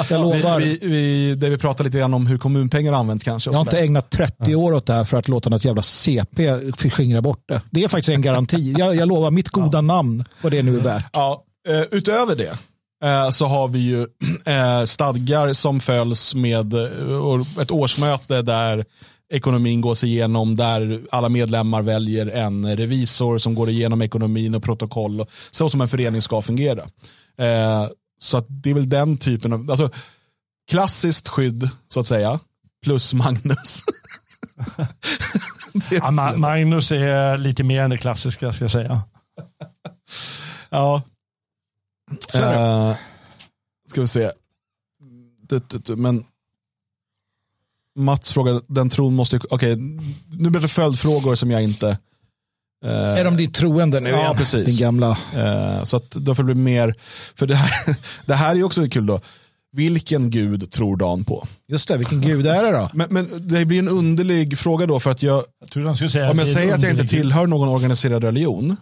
Jag 0.10 0.22
lovar. 0.22 0.60
vi, 0.60 0.80
vi, 0.82 0.88
vi, 0.88 1.36
där 1.36 1.50
vi 1.50 1.58
pratar 1.58 1.84
lite 1.84 1.98
grann 1.98 2.14
om 2.14 2.28
hur 2.28 2.38
kommunpengar 2.38 2.94
används 2.94 3.24
kanske. 3.24 3.50
Jag 3.50 3.56
har 3.56 3.62
inte 3.62 3.80
ägnat 3.80 4.10
30 4.10 4.56
år 4.56 4.74
åt 4.74 4.86
det 4.86 4.94
här 4.94 5.04
för 5.04 5.18
att 5.18 5.28
låta 5.28 5.50
något 5.50 5.66
jävla 5.66 5.82
CP 5.82 6.60
förskingra 6.78 7.22
bort 7.22 7.44
det. 7.48 7.62
Det 7.72 7.84
är 7.84 7.88
faktiskt 7.88 8.16
en 8.16 8.22
garanti. 8.22 8.76
Jag, 8.78 8.96
jag 8.96 9.08
lovar 9.08 9.32
mitt 9.32 9.50
goda 9.50 9.82
namn 9.82 10.26
vad 10.42 10.52
det 10.52 10.64
nu 10.64 10.78
är 10.78 10.82
värt. 10.82 11.06
Ja, 11.14 11.44
eh, 11.70 11.98
utöver 11.98 12.36
det 12.36 12.58
eh, 13.04 13.30
så 13.30 13.46
har 13.46 13.68
vi 13.68 13.80
ju 13.80 14.08
stadgar 14.86 15.54
som 15.54 15.80
följs 15.80 16.36
med 16.36 16.74
ett 17.62 17.72
årsmöte 17.72 18.42
där 18.42 18.86
ekonomin 19.34 19.82
gås 19.82 20.04
igenom, 20.04 20.56
där 20.56 21.02
alla 21.12 21.30
medlemmar 21.30 21.82
väljer 21.82 22.26
en 22.28 22.78
revisor 22.78 23.38
som 23.38 23.56
går 23.56 23.70
igenom 23.70 24.02
ekonomin 24.02 24.56
och 24.56 24.64
protokoll, 24.64 25.22
och- 25.22 25.30
så 25.52 25.70
som 25.70 25.82
en 25.82 25.88
förening 25.88 26.22
ska 26.22 26.42
fungera. 26.42 26.82
Eh, 27.38 27.88
Så 28.20 28.38
att 28.38 28.46
det 28.50 28.70
är 28.70 28.74
väl 28.74 28.90
den 28.90 29.18
typen 29.18 29.54
av, 29.54 29.72
alltså 29.72 29.90
klassiskt 30.70 31.28
skydd 31.28 31.70
så 31.88 32.00
att 32.00 32.08
säga, 32.08 32.40
plus 32.84 33.14
Magnus. 33.14 33.84
Är 34.78 34.88
Ja, 35.96 36.02
Ma- 36.12 36.38
Magnus 36.38 36.92
är 36.92 37.38
lite 37.38 37.64
mer 37.64 37.82
än 37.82 37.90
det 37.90 37.98
klassiska, 37.98 38.54
ska 38.54 38.64
jag 38.64 38.72
säga. 38.72 39.04
Ja. 40.70 41.02
Eh, 42.34 42.96
ska 43.90 44.02
vi 44.02 44.08
se. 44.08 44.32
Men 45.98 46.26
Mats 47.96 48.34
frågar, 48.34 48.62
den 48.68 48.90
tron 48.90 49.16
måste, 49.16 49.40
okej, 49.50 49.76
nu 50.32 50.50
blir 50.50 50.62
det 50.62 50.68
följdfrågor 50.68 51.36
som 51.36 51.52
jag 51.52 51.64
inte... 51.64 51.90
eh, 52.86 53.20
Är 53.20 53.24
de 53.26 53.38
ditt 53.38 53.54
troende 53.54 54.00
nu? 54.00 54.10
Ja, 54.10 54.20
igen? 54.20 54.38
precis. 54.38 54.66
Din 54.66 54.78
gamla... 54.78 55.18
eh, 55.36 55.84
så 55.84 55.98
att 55.98 56.10
då 56.12 56.36
får 56.36 56.44
det 56.44 56.54
bli 56.56 56.64
mer, 56.64 56.96
för 57.36 57.48
det 57.48 57.56
här, 57.56 57.96
det 58.26 58.34
här 58.34 58.52
är 58.52 58.56
ju 58.56 58.64
också 58.64 58.90
kul 58.90 59.06
då. 59.06 59.20
Vilken 59.72 60.30
gud 60.30 60.72
tror 60.72 60.98
Dan 60.98 61.24
på? 61.26 61.48
Just 61.68 61.88
det, 61.88 61.98
vilken 61.98 62.22
gud 62.22 62.48
är 62.48 62.64
det 62.64 62.72
då? 62.72 62.90
Men, 62.94 63.08
men 63.12 63.48
det 63.48 63.66
blir 63.66 63.80
en 63.80 63.90
underlig 63.90 64.58
fråga 64.58 64.86
då 64.86 65.00
för 65.00 65.12
att 65.12 65.24
jag, 65.24 65.44
Jag 65.60 65.70
säga 66.12 66.32
om 66.32 66.38
jag 66.38 66.48
det 66.48 66.52
är 66.52 66.54
säger 66.54 66.74
att 66.76 66.82
jag 66.82 66.92
inte 66.92 67.08
tillhör 67.08 67.48
någon 67.48 67.70
organiserad 67.70 68.24
religion, 68.24 68.78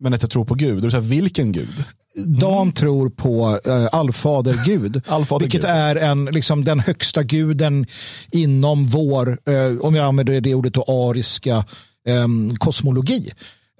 men 0.00 0.14
att 0.14 0.22
jag 0.22 0.30
tror 0.30 0.44
på 0.44 0.54
Gud, 0.54 0.82
då 0.82 0.90
säger 0.90 1.02
vilken 1.02 1.52
gud? 1.52 1.84
Dan 2.26 2.72
tror 2.72 3.08
på 3.08 3.58
uh, 3.68 3.88
allfader-gud. 3.92 5.02
Allfader 5.06 5.44
vilket 5.44 5.60
Gud. 5.60 5.70
är 5.70 5.96
en, 5.96 6.24
liksom, 6.24 6.64
den 6.64 6.80
högsta 6.80 7.22
guden 7.22 7.86
inom 8.32 8.86
vår, 8.86 9.38
eh, 9.46 9.76
om 9.80 9.94
jag 9.94 10.06
använder 10.06 10.40
det 10.40 10.54
ordet, 10.54 10.76
ariska 10.88 11.64
em, 12.06 12.56
kosmologi. 12.56 13.30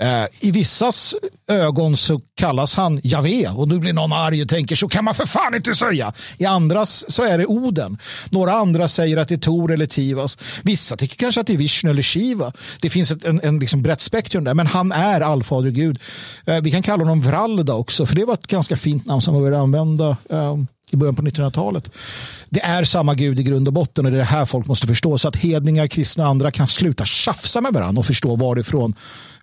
Eh, 0.00 0.24
I 0.40 0.50
vissas 0.50 1.14
ögon 1.48 1.96
så 1.96 2.20
kallas 2.34 2.74
han 2.74 3.00
Javé 3.04 3.48
och 3.48 3.68
nu 3.68 3.78
blir 3.78 3.92
någon 3.92 4.12
arg 4.12 4.42
och 4.42 4.48
tänker 4.48 4.76
så 4.76 4.88
kan 4.88 5.04
man 5.04 5.14
för 5.14 5.26
fan 5.26 5.54
inte 5.54 5.74
säga. 5.74 6.12
I 6.38 6.44
andras 6.44 7.04
så 7.08 7.22
är 7.22 7.38
det 7.38 7.46
Oden. 7.46 7.98
Några 8.30 8.52
andra 8.52 8.88
säger 8.88 9.16
att 9.16 9.28
det 9.28 9.34
är 9.34 9.38
Tor 9.38 9.72
eller 9.72 9.86
Tivas. 9.86 10.38
Vissa 10.62 10.96
tycker 10.96 11.16
kanske 11.16 11.40
att 11.40 11.46
det 11.46 11.52
är 11.52 11.56
Vishnu 11.56 11.90
eller 11.90 12.02
Shiva. 12.02 12.52
Det 12.80 12.90
finns 12.90 13.10
ett 13.10 13.24
en, 13.24 13.40
en 13.42 13.58
liksom 13.58 13.82
brett 13.82 14.00
spektrum 14.00 14.44
där, 14.44 14.54
men 14.54 14.66
han 14.66 14.92
är 14.92 15.20
allfadergud. 15.20 15.98
Eh, 16.46 16.60
vi 16.60 16.70
kan 16.70 16.82
kalla 16.82 17.04
honom 17.04 17.20
Vralda 17.20 17.74
också, 17.74 18.06
för 18.06 18.14
det 18.14 18.24
var 18.24 18.34
ett 18.34 18.46
ganska 18.46 18.76
fint 18.76 19.06
namn 19.06 19.22
som 19.22 19.34
man 19.34 19.42
började 19.42 19.62
använda. 19.62 20.16
Ehm, 20.30 20.66
i 20.90 20.96
början 20.96 21.14
på 21.14 21.22
1900-talet. 21.22 21.90
Det 22.48 22.60
är 22.60 22.84
samma 22.84 23.14
gud 23.14 23.40
i 23.40 23.42
grund 23.42 23.66
och 23.66 23.72
botten 23.72 24.06
och 24.06 24.12
det 24.12 24.16
är 24.16 24.18
det 24.18 24.24
här 24.24 24.44
folk 24.44 24.66
måste 24.66 24.86
förstå 24.86 25.18
så 25.18 25.28
att 25.28 25.36
hedningar, 25.36 25.86
kristna 25.86 26.24
och 26.24 26.30
andra 26.30 26.50
kan 26.50 26.66
sluta 26.66 27.04
tjafsa 27.04 27.60
med 27.60 27.72
varandra 27.72 28.00
och 28.00 28.06
förstå 28.06 28.36
varifrån 28.36 28.94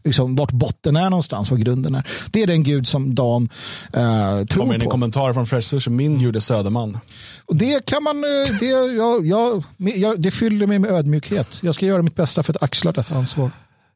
liksom, 0.03 0.35
vart 0.35 0.51
botten 0.51 0.95
är 0.95 1.09
någonstans, 1.09 1.51
vad 1.51 1.59
grunden 1.59 1.95
är. 1.95 2.07
Det 2.31 2.43
är 2.43 2.47
den 2.47 2.63
gud 2.63 2.87
som 2.87 3.15
Dan 3.15 3.49
eh, 3.93 3.99
tror 4.45 4.45
Kommer 4.45 4.75
in 4.75 4.81
en 4.81 4.85
på. 4.85 4.91
kommentar 4.91 5.33
från 5.33 5.47
Fresh 5.47 5.67
Sushi, 5.67 5.89
min 5.89 6.19
gud 6.19 6.35
är 6.35 6.39
Söderman. 6.39 6.97
Och 7.45 7.55
det 7.55 7.85
kan 7.85 8.03
man, 8.03 8.23
eh, 8.23 8.59
det, 8.59 8.65
jag, 8.65 9.25
jag, 9.25 9.63
jag, 9.77 10.21
det 10.21 10.31
fyller 10.31 10.67
mig 10.67 10.79
med 10.79 10.91
ödmjukhet. 10.91 11.59
Jag 11.61 11.75
ska 11.75 11.85
göra 11.85 12.01
mitt 12.01 12.15
bästa 12.15 12.43
för 12.43 12.53
att 12.53 12.63
axla 12.63 12.91
detta 12.91 13.15
ansvar. 13.15 13.51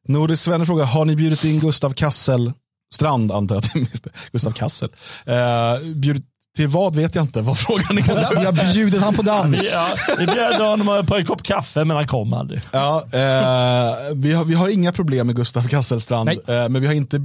Nordisk 0.08 0.44
Svenne 0.44 0.66
frågar, 0.66 0.86
har 0.86 1.06
ni 1.06 1.16
bjudit 1.16 1.44
in 1.44 1.60
Gustav 1.60 1.94
Kassel 1.94 2.54
Strand, 2.94 3.32
antar 3.32 3.56
jag 3.56 3.64
att. 3.64 4.08
Gustav 4.32 4.52
Kassel. 4.52 4.90
Eh, 5.26 5.88
bjudit 5.96 6.26
till 6.56 6.68
vad 6.68 6.96
vet 6.96 7.16
jag 7.16 7.24
inte 7.24 7.42
vad 7.42 7.58
frågan 7.60 7.98
är. 7.98 8.44
Jag 8.44 8.56
bjudit 8.56 9.02
han 9.02 9.14
på 9.14 9.22
dans. 9.22 9.72
Ja, 9.74 10.16
vi 10.20 10.26
bjöd 10.26 10.62
honom 10.62 11.06
på 11.06 11.16
en 11.16 11.26
kopp 11.26 11.44
kaffe 11.44 11.86
men 11.86 11.98
han 11.98 12.08
kom 12.08 12.34
aldrig. 12.34 12.62
Ja, 12.72 13.04
eh, 13.14 13.96
vi, 14.16 14.34
har, 14.34 14.46
vi 14.46 14.54
har 14.54 14.70
inga 14.70 14.92
problem 14.92 15.28
med 15.28 15.36
Gustav 15.36 15.68
Kasselstrand, 15.68 16.30
eh, 16.30 16.36
men 16.46 16.82
vi 16.82 16.88
har 16.88 16.94
inte 16.94 17.22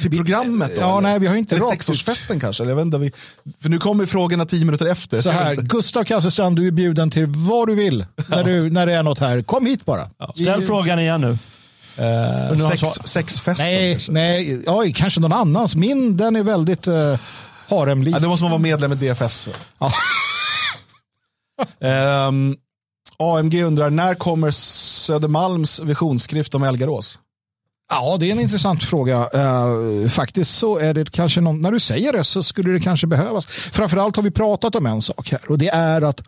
till 0.00 0.10
programmet 0.10 0.68
då? 0.74 0.80
Ja, 0.80 0.98
eller? 0.98 1.08
nej, 1.08 1.18
vi 1.18 1.26
har 1.26 1.36
inte 1.36 1.54
Eller 1.56 1.64
sexårsfesten 1.66 2.40
kanske? 2.40 2.62
Eller 2.62 2.70
jag 2.70 2.76
vet 2.76 2.84
inte, 2.84 2.98
vi, 2.98 3.12
för 3.62 3.68
nu 3.68 3.78
kommer 3.78 4.06
frågorna 4.06 4.44
tio 4.44 4.64
minuter 4.64 4.86
efter. 4.86 5.20
Så 5.20 5.30
här. 5.30 5.54
Gustav 5.54 6.04
Kasselstrand, 6.04 6.56
du 6.56 6.66
är 6.66 6.70
bjuden 6.70 7.10
till 7.10 7.26
vad 7.26 7.68
du 7.68 7.74
vill 7.74 8.06
när, 8.26 8.44
du, 8.44 8.70
när 8.70 8.86
det 8.86 8.94
är 8.94 9.02
något 9.02 9.18
här. 9.18 9.42
Kom 9.42 9.66
hit 9.66 9.84
bara. 9.84 10.10
Ställ 10.34 10.60
Vi- 10.60 10.66
frågan 10.66 10.98
igen 11.00 11.20
nu. 11.20 11.38
Eh, 11.98 12.56
sex, 12.56 12.82
sexfesten 13.04 13.66
Nej, 13.66 13.92
kanske? 13.92 14.12
nej, 14.12 14.62
ja, 14.66 14.84
kanske 14.94 15.20
någon 15.20 15.32
annans. 15.32 15.76
Min, 15.76 16.16
den 16.16 16.36
är 16.36 16.42
väldigt 16.42 16.88
uh, 16.88 17.16
haremlik. 17.68 18.14
Ja, 18.14 18.18
då 18.18 18.28
måste 18.28 18.44
man 18.44 18.50
vara 18.50 18.62
medlem 18.62 18.92
i 18.92 18.94
DFS. 18.94 19.48
Ja. 19.78 19.92
Ehm, 21.80 22.56
AMG 23.18 23.62
undrar, 23.62 23.90
när 23.90 24.14
kommer 24.14 24.50
Södermalms 24.50 25.80
visionsskrift 25.80 26.54
om 26.54 26.62
Elgarås? 26.62 27.18
Ja, 27.90 28.16
det 28.20 28.28
är 28.28 28.32
en 28.32 28.40
intressant 28.40 28.84
fråga. 28.84 29.28
Eh, 29.34 30.08
faktiskt 30.08 30.58
så 30.58 30.78
är 30.78 30.94
det 30.94 31.10
kanske 31.10 31.40
någon, 31.40 31.60
när 31.60 31.72
du 31.72 31.80
säger 31.80 32.12
det 32.12 32.24
så 32.24 32.42
skulle 32.42 32.72
det 32.72 32.80
kanske 32.80 33.06
behövas. 33.06 33.46
Framförallt 33.46 34.16
har 34.16 34.22
vi 34.22 34.30
pratat 34.30 34.74
om 34.74 34.86
en 34.86 35.02
sak 35.02 35.30
här 35.30 35.50
och 35.50 35.58
det 35.58 35.68
är 35.68 36.02
att 36.02 36.22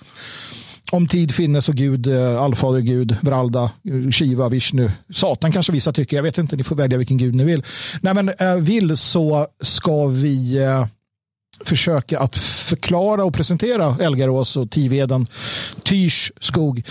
om 0.90 1.06
tid 1.06 1.34
finnes 1.34 1.68
och 1.68 1.74
Gud, 1.74 2.06
uh, 2.06 2.42
allfader 2.42 2.80
Gud, 2.80 3.16
Vralda, 3.20 3.62
eh, 3.62 4.10
Shiva, 4.10 4.48
Vishnu, 4.48 4.90
Satan 5.14 5.52
kanske 5.52 5.72
vissa 5.72 5.92
tycker, 5.92 6.16
jag 6.16 6.22
vet 6.22 6.38
inte, 6.38 6.56
ni 6.56 6.64
får 6.64 6.76
välja 6.76 6.98
vilken 6.98 7.16
Gud 7.16 7.34
ni 7.34 7.44
vill. 7.44 7.64
Nej 8.00 8.14
men 8.14 8.28
eh, 8.28 8.54
vill 8.54 8.96
så 8.96 9.46
ska 9.60 10.06
vi 10.06 10.58
eh, 10.62 10.86
försöka 11.64 12.20
att 12.20 12.36
förklara 12.36 13.24
och 13.24 13.34
presentera 13.34 13.96
Elgarås 14.00 14.56
och 14.56 14.70
Tiveden, 14.70 15.26
Tyrs 15.82 16.32
skog. 16.40 16.82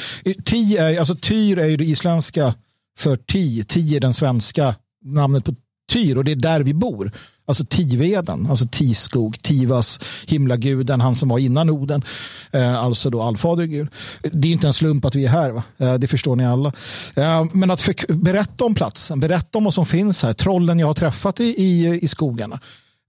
Ty 0.46 0.78
är, 0.78 1.00
alltså 1.00 1.16
Tyr 1.16 1.60
är 1.60 1.68
ju 1.68 1.78
det 1.78 1.86
isländska 1.86 2.54
för 2.98 3.18
Ti. 3.18 3.64
Ti 3.64 3.96
är 3.96 4.00
den 4.00 4.14
svenska 4.14 4.76
namnet 5.06 5.46
på 5.46 5.56
Tyr 5.92 6.18
och 6.18 6.24
det 6.24 6.32
är 6.32 6.36
där 6.36 6.60
vi 6.60 6.74
bor. 6.74 7.12
Alltså 7.48 7.66
Tiveden, 7.66 8.48
alltså 8.50 8.68
Tiskog, 8.72 9.42
Tivas, 9.42 10.00
himlaguden, 10.28 11.02
han 11.02 11.16
som 11.16 11.30
var 11.30 11.40
innan 11.40 11.70
Oden, 11.70 12.04
eh, 12.52 12.78
alltså 12.78 13.10
då 13.10 13.22
allfader 13.22 13.66
Gud. 13.66 13.88
Det 14.22 14.48
är 14.48 14.52
inte 14.52 14.68
en 14.68 14.74
slump 14.74 15.06
att 15.06 15.16
vi 15.16 15.26
är 15.26 15.30
här, 15.30 15.52
va? 15.52 15.64
Eh, 15.78 15.94
det 15.94 16.08
förstår 16.08 16.36
ni 16.36 16.46
alla. 16.46 16.72
Eh, 17.16 17.46
men 17.54 17.72
att 17.72 17.90
berätta 18.08 18.66
om 18.66 18.76
platsen, 18.76 19.20
berätta 19.20 19.58
om 19.58 19.64
vad 19.64 19.74
som 19.74 19.86
finns 19.86 20.24
här, 20.24 20.34
trollen 20.34 20.80
jag 20.80 20.88
har 20.88 20.94
träffat 20.94 21.40
i, 21.40 21.44
i, 21.44 22.00
i 22.02 22.08
skogarna. 22.08 22.60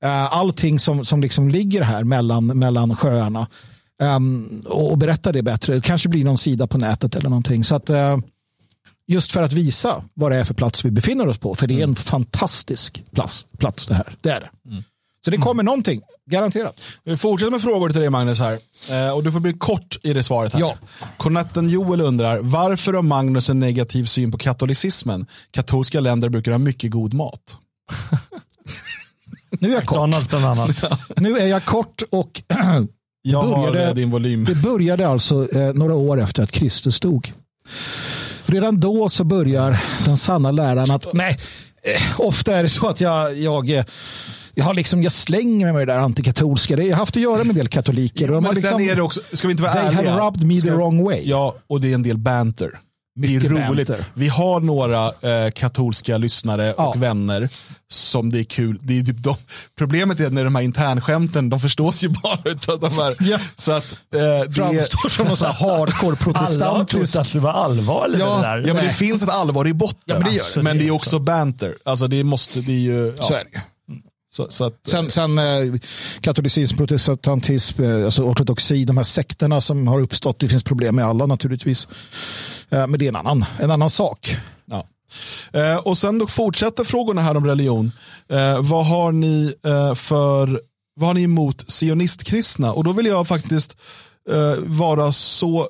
Eh, 0.04 0.32
allting 0.32 0.78
som, 0.78 1.04
som 1.04 1.20
liksom 1.20 1.48
ligger 1.48 1.82
här 1.82 2.04
mellan, 2.04 2.46
mellan 2.46 2.96
sjöarna. 2.96 3.46
Um, 4.02 4.62
och, 4.66 4.98
berätta 4.98 5.32
det 5.32 5.42
bättre. 5.42 5.74
Det 5.74 5.80
kanske 5.80 6.08
blir 6.08 6.24
någon 6.24 6.38
sida 6.38 6.66
på 6.66 6.78
nätet 6.78 7.16
eller 7.16 7.28
någonting. 7.28 7.64
Så 7.64 7.74
att, 7.74 7.90
eh, 7.90 8.18
just 9.06 9.32
för 9.32 9.42
att 9.42 9.52
visa 9.52 10.04
vad 10.14 10.32
det 10.32 10.36
är 10.36 10.44
för 10.44 10.54
plats 10.54 10.84
vi 10.84 10.90
befinner 10.90 11.28
oss 11.28 11.38
på. 11.38 11.54
För 11.54 11.66
det 11.66 11.80
är 11.80 11.84
en 11.84 11.96
fantastisk 11.96 13.02
plats, 13.10 13.46
plats 13.58 13.86
det 13.86 13.94
här. 13.94 14.16
Det 14.20 14.30
är 14.30 14.40
det. 14.40 14.50
Så 15.24 15.30
det 15.30 15.36
kommer 15.36 15.62
någonting, 15.62 16.00
garanterat. 16.30 16.80
Vi 17.04 17.16
fortsätter 17.16 17.50
med 17.50 17.62
frågor 17.62 17.90
till 17.90 18.00
dig 18.00 18.10
Magnus 18.10 18.40
här. 18.40 18.58
Eh, 18.90 19.16
och 19.16 19.24
du 19.24 19.32
får 19.32 19.40
bli 19.40 19.52
kort 19.52 19.96
i 20.02 20.12
det 20.12 20.22
svaret 20.22 20.52
här. 20.52 20.60
Ja. 20.60 20.76
Cornetten 21.16 21.68
Joel 21.68 22.00
undrar, 22.00 22.38
varför 22.38 22.92
har 22.92 23.02
Magnus 23.02 23.50
en 23.50 23.60
negativ 23.60 24.04
syn 24.04 24.32
på 24.32 24.38
katolicismen? 24.38 25.26
Katolska 25.50 26.00
länder 26.00 26.28
brukar 26.28 26.52
ha 26.52 26.58
mycket 26.58 26.90
god 26.90 27.14
mat. 27.14 27.58
Nu 29.50 29.68
är 29.68 29.74
jag 29.74 29.86
kort. 29.86 30.10
Nu 31.16 31.38
är 31.38 31.46
jag 31.46 31.64
kort 31.64 32.02
och 32.10 32.42
Jag 33.22 33.42
har 33.42 33.66
började- 33.66 33.88
eh, 33.88 33.94
din 33.94 34.10
volym. 34.10 34.44
Det 34.44 34.54
började 34.54 35.08
alltså 35.08 35.52
eh, 35.58 35.72
några 35.74 35.94
år 35.94 36.20
efter 36.20 36.42
att 36.42 36.50
Kristus 36.52 37.00
dog. 37.00 37.32
Redan 38.46 38.80
då 38.80 39.08
så 39.08 39.24
börjar 39.24 39.84
den 40.04 40.16
sanna 40.16 40.50
läran 40.50 40.90
att, 40.90 41.12
nej, 41.12 41.38
eh, 41.82 42.20
ofta 42.20 42.56
är 42.56 42.62
det 42.62 42.68
så 42.68 42.86
att 42.88 43.00
jag, 43.00 43.34
jag, 43.38 43.70
eh, 43.70 43.84
jag, 44.54 44.64
har 44.64 44.74
liksom, 44.74 45.02
jag 45.02 45.12
slänger 45.12 45.66
mig 45.66 45.74
med 45.74 45.88
det 45.88 45.92
där 45.92 46.00
antikatolska. 46.00 46.76
Jag 46.76 46.84
har 46.94 46.96
haft 47.00 47.16
att 47.16 47.22
göra 47.22 47.36
med 47.38 47.48
en 47.48 47.54
del 47.54 47.68
katoliker. 47.68 48.24
och 48.24 48.28
de 48.28 48.34
Men 48.34 48.44
har 48.44 48.54
liksom, 48.54 48.78
sen 48.78 48.88
är 48.90 48.96
det 48.96 49.02
också, 49.02 49.20
ska 49.32 49.48
vi 49.48 49.52
inte 49.52 49.62
vara 49.62 49.72
they 49.72 49.82
ärliga? 49.82 50.10
have 50.10 50.26
rubbed 50.26 50.46
me 50.46 50.54
the 50.54 50.60
Ska- 50.60 50.76
wrong 50.76 51.04
way. 51.04 51.22
Ja, 51.24 51.54
och 51.66 51.80
det 51.80 51.90
är 51.90 51.94
en 51.94 52.02
del 52.02 52.18
banter. 52.18 52.70
Det 53.20 53.28
är 53.28 53.32
Mycket 53.40 53.50
roligt. 53.50 53.88
banter. 53.88 54.04
Vi 54.14 54.28
har 54.28 54.60
några 54.60 55.06
eh, 55.06 55.50
katolska 55.50 56.18
lyssnare 56.18 56.74
Ja. 56.78 56.86
och 56.88 57.02
vänner 57.02 57.48
som 57.90 58.30
det 58.30 58.38
är 58.40 58.44
kul. 58.44 58.78
Det 58.82 58.98
är 58.98 59.02
typ 59.02 59.22
de, 59.22 59.36
problemet 59.78 60.20
är 60.20 60.30
när 60.30 60.44
de 60.44 60.54
här 60.54 60.62
internskämten, 60.62 61.48
de 61.50 61.60
förstås 61.60 62.04
ju 62.04 62.08
bara 62.22 62.38
utav 62.44 62.80
de 62.80 62.92
här. 62.92 63.16
Ja. 63.20 63.38
Så 63.56 63.72
att, 63.72 63.92
eh, 63.92 63.98
det 64.10 64.18
är, 64.18 64.50
framstår 64.52 65.08
som 65.08 65.26
någon 65.26 65.36
sån 65.36 65.46
här 65.52 65.54
hardcore 65.78 65.88
Alla 66.06 66.08
har 66.08 66.14
protestantisk. 66.16 67.12
trott 67.12 67.26
att 67.26 67.32
det 67.32 67.40
var 67.40 67.52
allvarligt 67.52 68.18
Ja, 68.20 68.36
det 68.36 68.42
där. 68.42 68.58
ja, 68.58 68.66
men 68.66 68.76
det 68.76 68.82
Nej. 68.82 68.92
finns 68.92 69.22
ett 69.22 69.28
allvar 69.28 69.68
i 69.68 69.74
botten. 69.74 69.98
Ja, 70.04 70.14
men 70.18 70.24
det 70.24 70.34
gör 70.34 70.44
det. 70.54 70.62
men 70.62 70.78
det 70.78 70.84
är 70.84 70.86
Det 70.86 70.90
också 70.90 71.18
banter. 71.18 71.74
Alltså 71.84 72.06
det 72.08 72.24
måste, 72.24 72.60
det 72.60 72.72
är 72.72 72.76
ju, 72.76 73.14
ja, 73.18 73.22
Så 73.24 73.34
är 73.34 73.44
det. 73.52 73.60
så, 74.30 74.46
så 74.50 74.64
att, 74.64 74.74
Sen, 74.86 75.10
sen 75.10 75.38
eh, 75.38 75.44
katolicism, 76.20 76.76
protestantism, 76.76 77.82
eh, 77.84 78.04
alltså 78.04 78.22
ortodoxi, 78.22 78.84
de 78.84 78.96
här 78.96 79.04
sekterna 79.04 79.60
som 79.60 79.88
har 79.88 80.00
uppstått, 80.00 80.38
det 80.38 80.48
finns 80.48 80.62
problem 80.62 80.96
med 80.96 81.04
alla 81.04 81.26
naturligtvis. 81.26 81.88
Eh, 82.70 82.86
men 82.86 82.98
det 82.98 83.04
är 83.04 83.08
en 83.08 83.16
annan, 83.16 83.44
en 83.60 83.70
annan 83.70 83.90
sak. 83.90 84.36
Ja. 84.64 84.86
Eh, 85.52 85.76
och 85.76 85.98
sen 85.98 86.18
då 86.18 86.26
fortsätter 86.26 86.84
frågorna 86.84 87.20
här 87.20 87.36
om 87.36 87.46
religion. 87.46 87.92
Eh, 88.28 88.62
vad 88.62 88.86
har 88.86 89.12
ni 89.12 89.54
för, 89.94 90.60
vad 90.94 91.08
har 91.08 91.14
ni 91.14 91.22
emot 91.22 91.72
sionistkristna? 91.72 92.72
Och 92.72 92.84
då 92.84 92.92
vill 92.92 93.06
jag 93.06 93.28
faktiskt 93.28 93.76
vara 94.66 95.12
så 95.12 95.68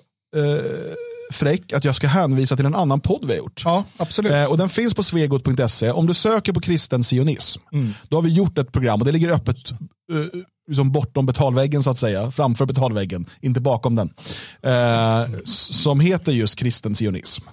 fräck 1.33 1.73
att 1.73 1.85
jag 1.85 1.97
ska 1.97 2.07
hänvisa 2.07 2.57
till 2.57 2.67
en 2.67 2.75
annan 2.75 3.01
podd 3.01 3.25
vi 3.25 3.33
har 3.33 3.39
gjort. 3.39 3.63
Ja, 3.65 3.85
absolut. 3.97 4.33
Eh, 4.33 4.45
och 4.45 4.59
den 4.59 4.69
finns 4.69 4.95
på 4.95 5.03
svegot.se. 5.03 5.91
Om 5.91 6.07
du 6.07 6.15
söker 6.15 6.53
på 6.53 6.61
kristen 6.61 7.03
sionism, 7.03 7.63
då 8.09 8.17
har 8.17 8.23
vi 8.23 8.33
gjort 8.33 8.59
ett 8.59 8.73
program 8.73 9.01
och 9.01 9.07
det 9.07 9.13
ligger 9.13 9.31
öppet 9.31 9.57
eh, 10.13 10.41
liksom 10.69 10.93
bortom 10.93 11.27
betalväggen 11.27 11.83
så 11.83 11.91
att 11.91 11.99
säga, 11.99 12.31
framför 12.31 12.67
betalväggen, 12.67 13.27
inte 13.41 13.61
bakom 13.61 13.97
den. 13.97 14.13
Eh, 14.63 15.41
som 15.45 16.01
heter 16.01 16.33
just 16.33 16.59
kristen 16.59 16.95
sionism. 16.95 17.45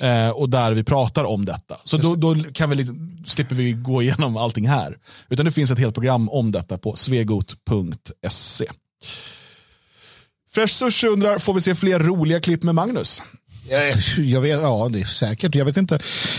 Eh, 0.00 0.28
och 0.28 0.50
där 0.50 0.72
vi 0.72 0.84
pratar 0.84 1.24
om 1.24 1.44
detta. 1.44 1.76
Så 1.84 1.96
då, 1.96 2.14
då 2.14 2.34
kan 2.34 2.70
vi 2.70 2.76
liksom, 2.76 3.24
slipper 3.26 3.54
vi 3.54 3.72
gå 3.72 4.02
igenom 4.02 4.36
allting 4.36 4.68
här. 4.68 4.96
Utan 5.28 5.46
det 5.46 5.52
finns 5.52 5.70
ett 5.70 5.78
helt 5.78 5.94
program 5.94 6.28
om 6.28 6.52
detta 6.52 6.78
på 6.78 6.96
svegot.se. 6.96 8.66
Fresh 10.50 10.74
Sushi 10.74 11.06
undrar, 11.06 11.38
får 11.38 11.54
vi 11.54 11.60
se 11.60 11.74
fler 11.74 11.98
roliga 11.98 12.40
klipp 12.40 12.62
med 12.62 12.74
Magnus? 12.74 13.22
Jag, 13.68 13.98
jag 14.16 14.40
vet, 14.40 14.60
ja, 14.60 14.88
det 14.92 15.00
är 15.00 15.04
säkert. 15.04 15.54
Jag 15.54 15.64
vet 15.64 15.76
inte. 15.76 15.98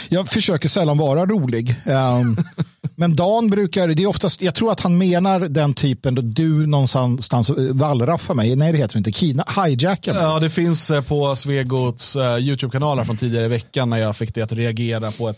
Jag 0.10 0.30
försöker 0.30 0.70
sällan 0.70 0.98
vara 0.98 1.26
rolig. 1.26 1.76
Ehm, 1.86 2.38
men 2.96 3.16
Dan 3.16 3.50
brukar, 3.50 3.88
det 3.88 4.04
är 4.04 4.08
oftast, 4.08 4.42
jag 4.42 4.56
tror 4.56 4.72
att 4.72 4.80
han 4.82 4.98
menar 4.98 5.40
den 5.40 5.74
typen 5.74 6.16
då 6.16 6.22
du 6.22 6.68
någonstans 6.68 7.50
eh, 7.50 7.56
wallraffar 7.58 8.34
mig. 8.34 8.56
Nej, 8.56 8.72
det 8.72 8.78
heter 8.78 8.98
inte. 8.98 9.12
Kina, 9.12 9.46
hijackar 9.66 10.14
mig. 10.14 10.24
Ja, 10.24 10.40
det 10.40 10.50
finns 10.50 10.92
eh, 10.92 11.02
på 11.02 11.36
Svegots 11.36 12.16
uh, 12.16 12.22
YouTube-kanaler 12.40 13.04
från 13.04 13.18
tidigare 13.18 13.46
i 13.46 13.50
veckan 13.50 13.90
när 13.90 13.98
jag 13.98 14.16
fick 14.16 14.34
det 14.36 14.42
att 14.42 14.52
reagera 14.52 15.12
på 15.12 15.30
ett, 15.30 15.38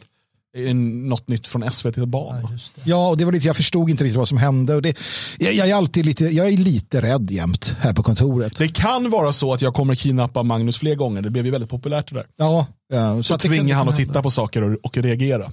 en, 0.58 1.10
något 1.10 1.28
nytt 1.28 1.48
från 1.48 1.72
SVT 1.72 1.96
Barn. 1.96 2.60
Ja, 2.84 3.10
och 3.10 3.18
det 3.18 3.26
var 3.26 3.32
lite, 3.32 3.48
jag 3.48 3.56
förstod 3.56 3.90
inte 3.90 4.04
riktigt 4.04 4.18
vad 4.18 4.28
som 4.28 4.38
hände. 4.38 4.76
Och 4.76 4.82
det, 4.82 4.98
jag, 5.38 5.54
jag, 5.54 5.70
är 5.70 5.76
alltid 5.76 6.06
lite, 6.06 6.26
jag 6.26 6.48
är 6.48 6.58
lite 6.58 7.02
rädd 7.02 7.32
jämt 7.32 7.76
här 7.80 7.94
på 7.94 8.04
kontoret. 8.04 8.58
Det 8.58 8.68
kan 8.68 9.10
vara 9.10 9.34
så 9.34 9.54
att 9.54 9.62
jag 9.62 9.74
kommer 9.74 9.96
kidnappa 9.96 10.44
Magnus 10.44 10.78
fler 10.78 10.96
gånger. 10.96 11.22
Det 11.22 11.30
blev 11.30 11.46
ju 11.46 11.52
väldigt 11.52 11.70
populärt 11.70 12.10
det 12.10 12.16
där. 12.16 12.26
Ja, 12.38 12.66
ja, 12.94 13.24
Så 13.24 13.34
kan- 13.34 13.40
tvingar 13.40 13.76
han 13.76 13.90
att 13.90 13.96
titta 13.96 14.22
på 14.22 14.30
saker 14.30 14.62
och, 14.64 14.78
och 14.84 14.98
reagera. 14.98 15.52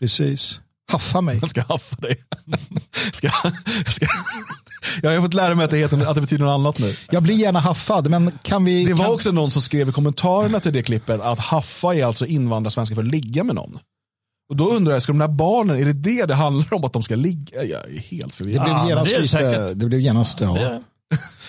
Precis. 0.00 0.60
Haffa 0.92 1.20
mig. 1.20 1.38
Jag 1.40 1.48
ska 1.48 1.62
haffa 1.62 1.96
dig. 1.96 2.16
ska, 3.12 3.30
ska, 3.90 4.06
jag 5.02 5.14
har 5.14 5.22
fått 5.22 5.34
lära 5.34 5.54
mig 5.54 5.64
att 5.64 5.70
det, 5.70 5.76
heter, 5.76 6.06
att 6.06 6.14
det 6.14 6.20
betyder 6.20 6.44
något 6.44 6.52
annat 6.52 6.78
nu. 6.78 6.94
Jag 7.10 7.22
blir 7.22 7.34
gärna 7.34 7.60
haffad, 7.60 8.10
men 8.10 8.38
kan 8.42 8.64
vi... 8.64 8.84
Det 8.84 8.94
var 8.94 9.04
kan, 9.04 9.14
också 9.14 9.30
någon 9.30 9.50
som 9.50 9.62
skrev 9.62 9.88
i 9.88 9.92
kommentarerna 9.92 10.60
till 10.60 10.72
det 10.72 10.82
klippet 10.82 11.20
att 11.20 11.38
haffa 11.38 11.94
är 11.94 12.04
alltså 12.04 12.26
invandrarsvenska 12.26 12.94
för 12.94 13.02
att 13.02 13.08
ligga 13.08 13.44
med 13.44 13.54
någon. 13.54 13.78
Och 14.50 14.56
då 14.56 14.70
undrar 14.70 14.92
jag, 14.92 15.02
ska 15.02 15.12
de 15.12 15.18
där 15.18 15.28
barnen, 15.28 15.76
är 15.76 15.84
det 15.84 15.92
det 15.92 16.26
det 16.26 16.34
handlar 16.34 16.74
om 16.74 16.84
att 16.84 16.92
de 16.92 17.02
ska 17.02 17.16
ligga? 17.16 17.64
Jag 17.64 17.90
är 17.90 17.98
helt 17.98 18.32
Det 18.32 18.36
förvirrad. 18.36 18.64
blev 18.64 18.76
Ja, 18.76 18.78
men 18.78 18.88
genast 18.88 19.32
det 19.32 19.44
är 19.44 19.68
det. 19.68 19.74
Det 19.74 19.86
blev 19.86 20.00
genast, 20.00 20.38
Det 20.38 20.44
är 20.44 20.82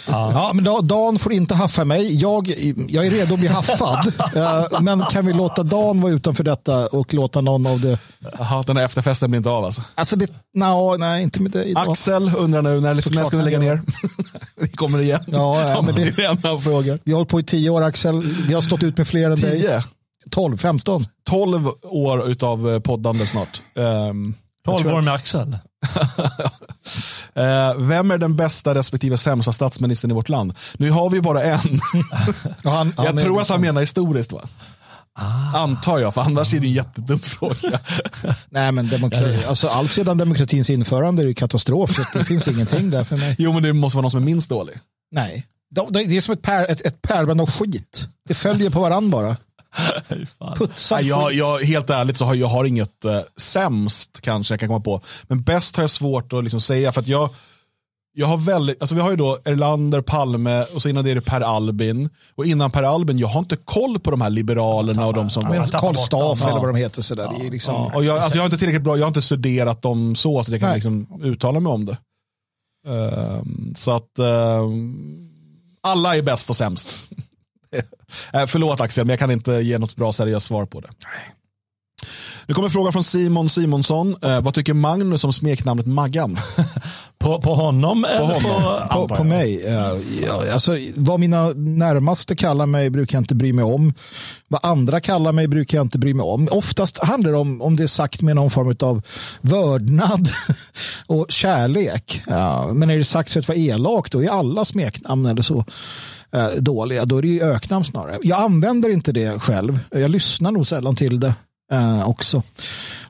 ja. 0.07 0.31
Ja, 0.33 0.51
men 0.53 0.63
Dan- 0.65 0.87
Dan 0.87 1.19
får 1.19 1.33
inte 1.33 1.55
haffa 1.55 1.85
mig. 1.85 2.15
Jag, 2.21 2.47
jag 2.89 3.05
är 3.07 3.11
redo 3.11 3.33
att 3.33 3.39
bli 3.39 3.49
haffad. 3.49 4.13
Eh, 4.35 4.81
men 4.81 5.05
kan 5.05 5.25
vi 5.25 5.33
låta 5.33 5.63
Dan 5.63 6.01
vara 6.01 6.13
utanför 6.13 6.43
detta 6.43 6.87
och 6.87 7.13
låta 7.13 7.41
någon 7.41 7.67
av 7.67 7.79
det... 7.81 7.97
Jaha, 8.39 8.63
den 8.67 8.77
här 8.77 8.83
efterfesten 8.85 9.31
blir 9.31 9.37
inte 9.37 9.49
av 9.49 9.65
alltså. 9.65 9.81
Alltså, 9.95 10.15
det, 10.15 10.27
no, 10.53 10.95
nej, 10.99 11.23
inte 11.23 11.41
med 11.41 11.51
dig. 11.51 11.73
Axel 11.75 12.31
undrar 12.37 12.61
nu, 12.61 12.79
när, 12.79 12.93
liksom, 12.93 13.15
när 13.15 13.23
ska 13.23 13.37
ni 13.37 13.43
lägga 13.43 13.59
ner? 13.59 13.81
Vi 14.61 14.69
kommer 14.69 15.01
igen. 15.01 15.23
Ja, 15.27 15.69
ja, 15.69 15.81
men 15.81 15.95
det- 15.95 16.15
det 16.15 16.23
är 16.25 16.31
en 16.31 16.51
av 16.51 16.57
frågor. 16.59 16.99
Vi 17.03 17.11
har 17.11 17.17
hållit 17.17 17.29
på 17.29 17.39
i 17.39 17.43
tio 17.43 17.69
år, 17.69 17.81
Axel. 17.81 18.21
Vi 18.47 18.53
har 18.53 18.61
stått 18.61 18.83
ut 18.83 18.97
med 18.97 19.07
fler 19.07 19.31
än 19.31 19.39
dig. 19.39 19.61
10, 19.61 19.83
12, 20.31 20.57
15. 20.57 21.01
12 21.29 21.69
år 21.83 22.29
utav 22.29 22.73
eh, 22.73 22.79
poddande 22.79 23.27
snart. 23.27 23.61
Um, 23.75 24.33
12 24.65 24.87
år 24.87 25.01
med 25.01 25.13
Axel. 25.13 25.57
Eh, 27.33 27.75
vem 27.77 28.11
är 28.11 28.17
den 28.17 28.35
bästa 28.35 28.75
respektive 28.75 29.17
sämsta 29.17 29.51
statsministern 29.53 30.11
i 30.11 30.13
vårt 30.13 30.29
land? 30.29 30.53
Nu 30.77 30.91
har 30.91 31.09
vi 31.09 31.21
bara 31.21 31.43
en. 31.43 31.59
Han, 32.63 32.93
han 32.97 33.05
jag 33.05 33.17
tror 33.17 33.33
att 33.33 33.39
liksom- 33.41 33.53
han 33.53 33.61
menar 33.61 33.81
historiskt 33.81 34.31
va? 34.31 34.41
Antar 35.55 35.99
jag, 35.99 36.13
för 36.13 36.21
annars 36.21 36.53
är 36.53 36.59
det 36.59 36.67
en 36.67 36.71
jättedum 36.71 37.19
fråga. 37.19 37.79
Nej, 38.49 38.71
men 38.71 38.89
demokrati, 38.89 39.45
alltså, 39.47 39.67
allt 39.67 39.91
sedan 39.91 40.17
demokratins 40.17 40.69
införande 40.69 41.21
är 41.21 41.25
det 41.25 41.33
katastrof. 41.33 41.95
Så 41.95 42.17
det 42.19 42.25
finns 42.25 42.47
ingenting 42.47 42.89
där 42.89 43.03
för 43.03 43.17
mig. 43.17 43.35
Jo 43.39 43.53
men 43.53 43.63
det 43.63 43.73
måste 43.73 43.97
vara 43.97 44.01
någon 44.01 44.11
som 44.11 44.21
är 44.21 44.25
minst 44.25 44.49
dålig. 44.49 44.75
Nej. 45.11 45.45
De- 45.75 45.87
Det 45.93 46.03
det 46.03 46.17
är 46.17 46.21
som 46.21 46.33
ett, 46.33 46.41
pär, 46.41 46.71
ett, 46.71 46.81
ett 46.81 47.01
pärlband 47.01 47.41
av 47.41 47.51
skit. 47.51 48.07
Det 48.27 48.33
följer 48.33 48.69
på 48.69 48.79
varandra 48.81 49.11
bara. 49.17 49.37
Nej, 50.91 51.07
jag, 51.07 51.33
jag, 51.33 51.59
helt 51.59 51.89
ärligt 51.89 52.17
så 52.17 52.25
har 52.25 52.35
jag 52.35 52.47
har 52.47 52.65
inget 52.65 53.05
eh, 53.05 53.19
sämst 53.37 54.21
kanske 54.21 54.53
jag 54.53 54.59
kan 54.59 54.69
komma 54.69 54.79
på. 54.79 55.01
Men 55.23 55.41
bäst 55.41 55.75
har 55.75 55.83
jag 55.83 55.89
svårt 55.89 56.33
att 56.33 56.43
liksom 56.43 56.59
säga 56.59 56.91
för 56.91 57.01
att 57.01 57.07
jag, 57.07 57.29
jag 58.13 58.27
har 58.27 58.37
väldigt, 58.37 58.81
alltså 58.81 58.95
vi 58.95 59.01
har 59.01 59.09
ju 59.09 59.15
då 59.15 59.37
Erlander, 59.45 60.01
Palme 60.01 60.65
och 60.75 60.81
så 60.81 60.89
innan 60.89 61.03
det 61.03 61.11
är 61.11 61.15
det 61.15 61.21
Per 61.21 61.41
Albin. 61.41 62.09
Och 62.35 62.45
innan 62.45 62.71
Per 62.71 62.83
Albin, 62.83 63.17
jag 63.19 63.27
har 63.27 63.39
inte 63.39 63.55
koll 63.55 63.99
på 63.99 64.11
de 64.11 64.21
här 64.21 64.29
liberalerna 64.29 65.07
och 65.07 65.13
de 65.13 65.29
som... 65.29 65.43
Karl 65.43 65.95
Staff 65.95 66.39
dem. 66.39 66.49
eller 66.49 66.59
vad 66.59 66.69
de 66.69 66.75
heter. 66.75 67.01
Så 67.01 67.15
där. 67.15 67.45
Är 67.45 67.51
liksom, 67.51 67.75
Ja, 67.75 67.95
och 67.95 68.03
jag, 68.03 68.17
alltså 68.17 68.37
jag 68.37 68.43
har 68.43 68.47
inte 68.47 68.57
tillräckligt 68.57 68.83
bra, 68.83 68.97
jag 68.97 69.03
har 69.03 69.07
inte 69.07 69.21
studerat 69.21 69.81
dem 69.81 70.15
så 70.15 70.39
att 70.39 70.47
jag 70.47 70.59
kan 70.59 70.73
liksom 70.73 71.21
uttala 71.23 71.59
mig 71.59 71.71
om 71.71 71.85
det. 71.85 71.97
Ehm, 72.87 73.73
så 73.75 73.91
att 73.91 74.19
ehm, 74.19 75.29
alla 75.81 76.17
är 76.17 76.21
bäst 76.21 76.49
och 76.49 76.55
sämst. 76.55 77.09
Eh, 78.33 78.45
förlåt 78.45 78.81
Axel, 78.81 79.05
men 79.05 79.09
jag 79.09 79.19
kan 79.19 79.31
inte 79.31 79.51
ge 79.51 79.77
något 79.77 79.95
bra 79.95 80.13
seriöst 80.13 80.45
svar 80.45 80.65
på 80.65 80.79
det. 80.79 80.89
Nu 82.49 82.55
kommer 82.55 82.67
en 82.67 82.71
fråga 82.71 82.91
från 82.91 83.03
Simon 83.03 83.49
Simonsson. 83.49 84.15
Eh, 84.21 84.41
vad 84.41 84.53
tycker 84.53 84.73
Magnus 84.73 85.23
om 85.23 85.33
smeknamnet 85.33 85.85
Maggan? 85.85 86.39
På, 87.19 87.41
på 87.41 87.55
honom 87.55 88.05
eller 88.05 88.25
honom. 88.25 88.87
på... 88.89 89.07
på, 89.07 89.15
på 89.15 89.23
mig. 89.23 89.65
eh, 89.65 89.97
ja, 90.25 90.53
alltså, 90.53 90.77
vad 90.95 91.19
mina 91.19 91.49
närmaste 91.55 92.35
kallar 92.35 92.65
mig 92.65 92.89
brukar 92.89 93.15
jag 93.17 93.21
inte 93.21 93.35
bry 93.35 93.53
mig 93.53 93.65
om. 93.65 93.93
Vad 94.47 94.65
andra 94.65 94.99
kallar 94.99 95.31
mig 95.31 95.47
brukar 95.47 95.77
jag 95.77 95.85
inte 95.85 95.97
bry 95.99 96.13
mig 96.13 96.23
om. 96.23 96.47
Oftast 96.51 97.03
handlar 97.03 97.31
det 97.31 97.37
om 97.37 97.61
om 97.61 97.75
det 97.75 97.83
är 97.83 97.87
sagt 97.87 98.21
med 98.21 98.35
någon 98.35 98.49
form 98.49 98.75
av 98.79 99.01
vördnad 99.41 100.29
och 101.07 101.25
kärlek. 101.29 102.21
Ja, 102.27 102.69
men 102.73 102.89
är 102.89 102.97
det 102.97 103.03
sagt 103.03 103.31
för 103.33 103.39
att 103.39 103.47
vara 103.47 103.57
elak 103.57 104.11
då 104.11 104.23
är 104.23 104.29
alla 104.29 104.65
smeknamn 104.65 105.25
eller 105.25 105.41
så 105.41 105.65
dåliga. 106.59 107.05
Då 107.05 107.17
är 107.17 107.21
det 107.21 107.27
ju 107.27 107.41
öknamn 107.41 107.85
snarare. 107.85 108.17
Jag 108.23 108.39
använder 108.41 108.89
inte 108.89 109.11
det 109.11 109.39
själv. 109.39 109.79
Jag 109.91 110.11
lyssnar 110.11 110.51
nog 110.51 110.67
sällan 110.67 110.95
till 110.95 111.19
det 111.19 111.33
eh, 111.71 112.09
också. 112.09 112.43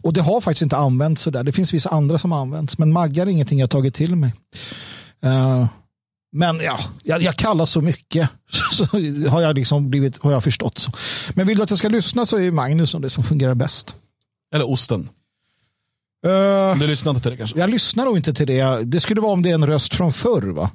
Och 0.02 0.14
det 0.14 0.22
har 0.22 0.42
faktiskt 0.42 0.62
inte 0.62 0.78
använts 0.78 1.22
sådär. 1.22 1.44
Det 1.44 1.52
finns 1.52 1.74
vissa 1.74 1.90
andra 1.90 2.18
som 2.18 2.32
har 2.32 2.42
använts. 2.42 2.78
Men 2.78 2.92
maggar 2.94 3.26
är 3.26 3.30
ingenting 3.32 3.60
jag 3.60 3.70
tagit 3.70 3.94
till 3.96 4.16
mig. 4.16 4.34
Eh, 5.24 5.68
men 6.32 6.60
ja, 6.60 6.80
jag, 7.04 7.22
jag 7.22 7.36
kallar 7.36 7.66
så 7.66 7.82
mycket. 7.82 8.30
Så 8.72 8.86
har 9.30 9.42
jag, 9.42 9.56
liksom 9.56 9.90
blivit, 9.90 10.24
har 10.24 10.32
jag 10.32 10.44
förstått. 10.44 10.78
så. 10.78 10.92
Men 11.34 11.48
vill 11.48 11.58
du 11.58 11.64
att 11.64 11.70
jag 11.70 11.80
ska 11.80 11.90
lyssna 11.90 12.26
så 12.26 12.38
är 12.38 12.52
Magnus 12.52 12.92
det 13.00 13.10
som 13.10 13.24
fungerar 13.24 13.56
bäst. 13.56 13.96
Eller 14.56 14.70
osten? 14.72 15.10
Eh, 16.26 16.80
Du 16.80 16.88
lyssnar 16.88 17.12
inte 17.12 17.22
till 17.22 17.32
det 17.32 17.38
kanske? 17.38 17.60
jag 17.60 17.70
lyssnar 17.70 18.06
nog 18.06 18.18
inte 18.18 18.34
till 18.34 18.48
det. 18.48 18.84
Det 18.84 19.00
skulle 19.00 19.22
vara 19.22 19.32
om 19.32 19.42
det 19.42 19.50
är 19.50 19.54
en 19.54 19.68
röst 19.68 19.94
från 19.94 20.14
förr. 20.14 20.42
Va? 20.42 20.70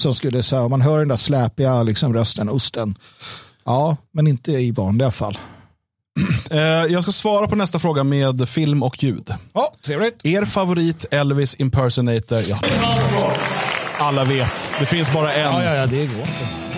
Som 0.00 0.14
skulle 0.14 0.42
säga, 0.42 0.68
man 0.68 0.80
hör 0.80 0.98
den 0.98 1.08
där 1.08 1.16
släpiga 1.16 1.82
liksom, 1.82 2.14
rösten, 2.14 2.48
osten. 2.48 2.94
Ja, 3.64 3.96
men 4.12 4.26
inte 4.26 4.52
i 4.52 4.70
vanliga 4.70 5.10
fall. 5.10 5.38
Eh, 6.50 6.58
jag 6.62 7.02
ska 7.02 7.12
svara 7.12 7.48
på 7.48 7.56
nästa 7.56 7.78
fråga 7.78 8.04
med 8.04 8.48
film 8.48 8.82
och 8.82 9.02
ljud. 9.02 9.34
Ja, 9.52 9.72
trevligt. 9.84 10.26
Er 10.26 10.44
favorit 10.44 11.04
Elvis 11.10 11.60
impersonator? 11.60 12.38
Ja. 12.48 12.58
Alla 13.98 14.24
vet, 14.24 14.70
det 14.78 14.86
finns 14.86 15.12
bara 15.12 15.32
en. 15.32 15.40
Ja, 15.40 15.64
ja, 15.64 15.74
ja, 15.74 15.86
det 15.86 16.06
går 16.06 16.18
inte. 16.18 16.69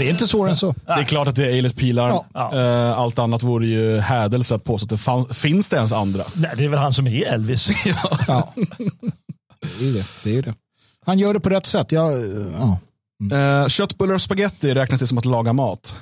Det 0.00 0.06
är 0.08 0.10
inte 0.10 0.26
svårare 0.26 0.50
än 0.50 0.56
så. 0.56 0.74
Det 0.86 0.92
är 0.92 1.04
klart 1.04 1.28
att 1.28 1.34
det 1.36 1.44
är 1.46 1.50
Eilert 1.50 1.76
Pilar. 1.76 2.22
Ja. 2.34 2.54
Eh, 2.54 2.98
Allt 2.98 3.18
annat 3.18 3.42
vore 3.42 3.66
ju 3.66 3.98
hädelse 3.98 4.54
att 4.54 4.64
påstå 4.64 4.84
att 4.84 4.90
det 4.90 4.98
fanns, 4.98 5.38
finns 5.38 5.68
det 5.68 5.76
ens 5.76 5.92
andra. 5.92 6.24
Nej, 6.34 6.50
det 6.56 6.64
är 6.64 6.68
väl 6.68 6.78
han 6.78 6.94
som 6.94 7.06
är 7.06 7.26
Elvis. 7.26 7.70
Ja. 8.28 8.54
Det 9.78 9.84
är 9.88 9.92
det. 9.92 10.04
det, 10.24 10.36
är 10.38 10.42
det. 10.42 10.54
Han 11.06 11.18
gör 11.18 11.34
det 11.34 11.40
på 11.40 11.48
rätt 11.50 11.66
sätt. 11.66 11.92
Jag, 11.92 12.12
ja. 12.60 12.78
Eh, 13.36 13.68
köttbullar 13.68 14.14
och 14.14 14.20
spaghetti 14.22 14.74
räknas 14.74 15.00
det 15.00 15.06
som 15.06 15.18
att 15.18 15.24
laga 15.24 15.52
mat? 15.52 15.96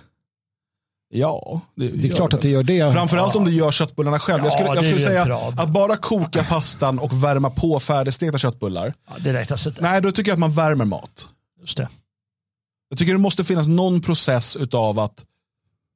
Ja, 1.11 1.61
det, 1.76 1.88
Det 1.88 2.09
är 2.09 2.14
klart 2.14 2.32
att 2.32 2.40
det 2.40 2.49
gör 2.51 2.62
det. 2.62 2.92
Framförallt 2.92 3.36
om 3.36 3.44
du 3.44 3.51
gör 3.55 3.70
köttbullarna 3.70 4.18
själv. 4.18 4.44
jag 4.44 4.53
skulle, 4.53 4.68
Ja, 4.68 4.74
jag 4.74 4.84
det 4.84 4.88
skulle 4.88 5.01
ju 5.01 5.05
ett 5.07 5.12
säga 5.12 5.24
krav. 5.24 5.61
att 5.61 5.68
bara 5.68 5.96
koka 5.96 6.44
pastan 6.44 6.99
och 6.99 7.24
värma 7.24 7.51
på 7.51 7.80
färdigstekta 7.80 8.38
köttbullar. 8.38 8.94
Ja, 9.09 9.14
det 9.18 9.32
räknas 9.32 9.66
inte. 9.66 9.80
Nej, 9.82 10.03
då 10.03 10.12
tycker 10.12 10.30
jag 10.30 10.34
att 10.36 10.40
man 10.40 10.53
värmer 10.53 10.84
mat. 10.84 11.28
Just 11.61 11.76
det. 11.76 11.88
Jag 12.89 12.99
tycker 12.99 13.12
det 13.12 13.18
måste 13.18 13.45
finnas 13.45 13.68
någon 13.68 14.01
process 14.01 14.57
utav 14.57 14.99
att 14.99 15.24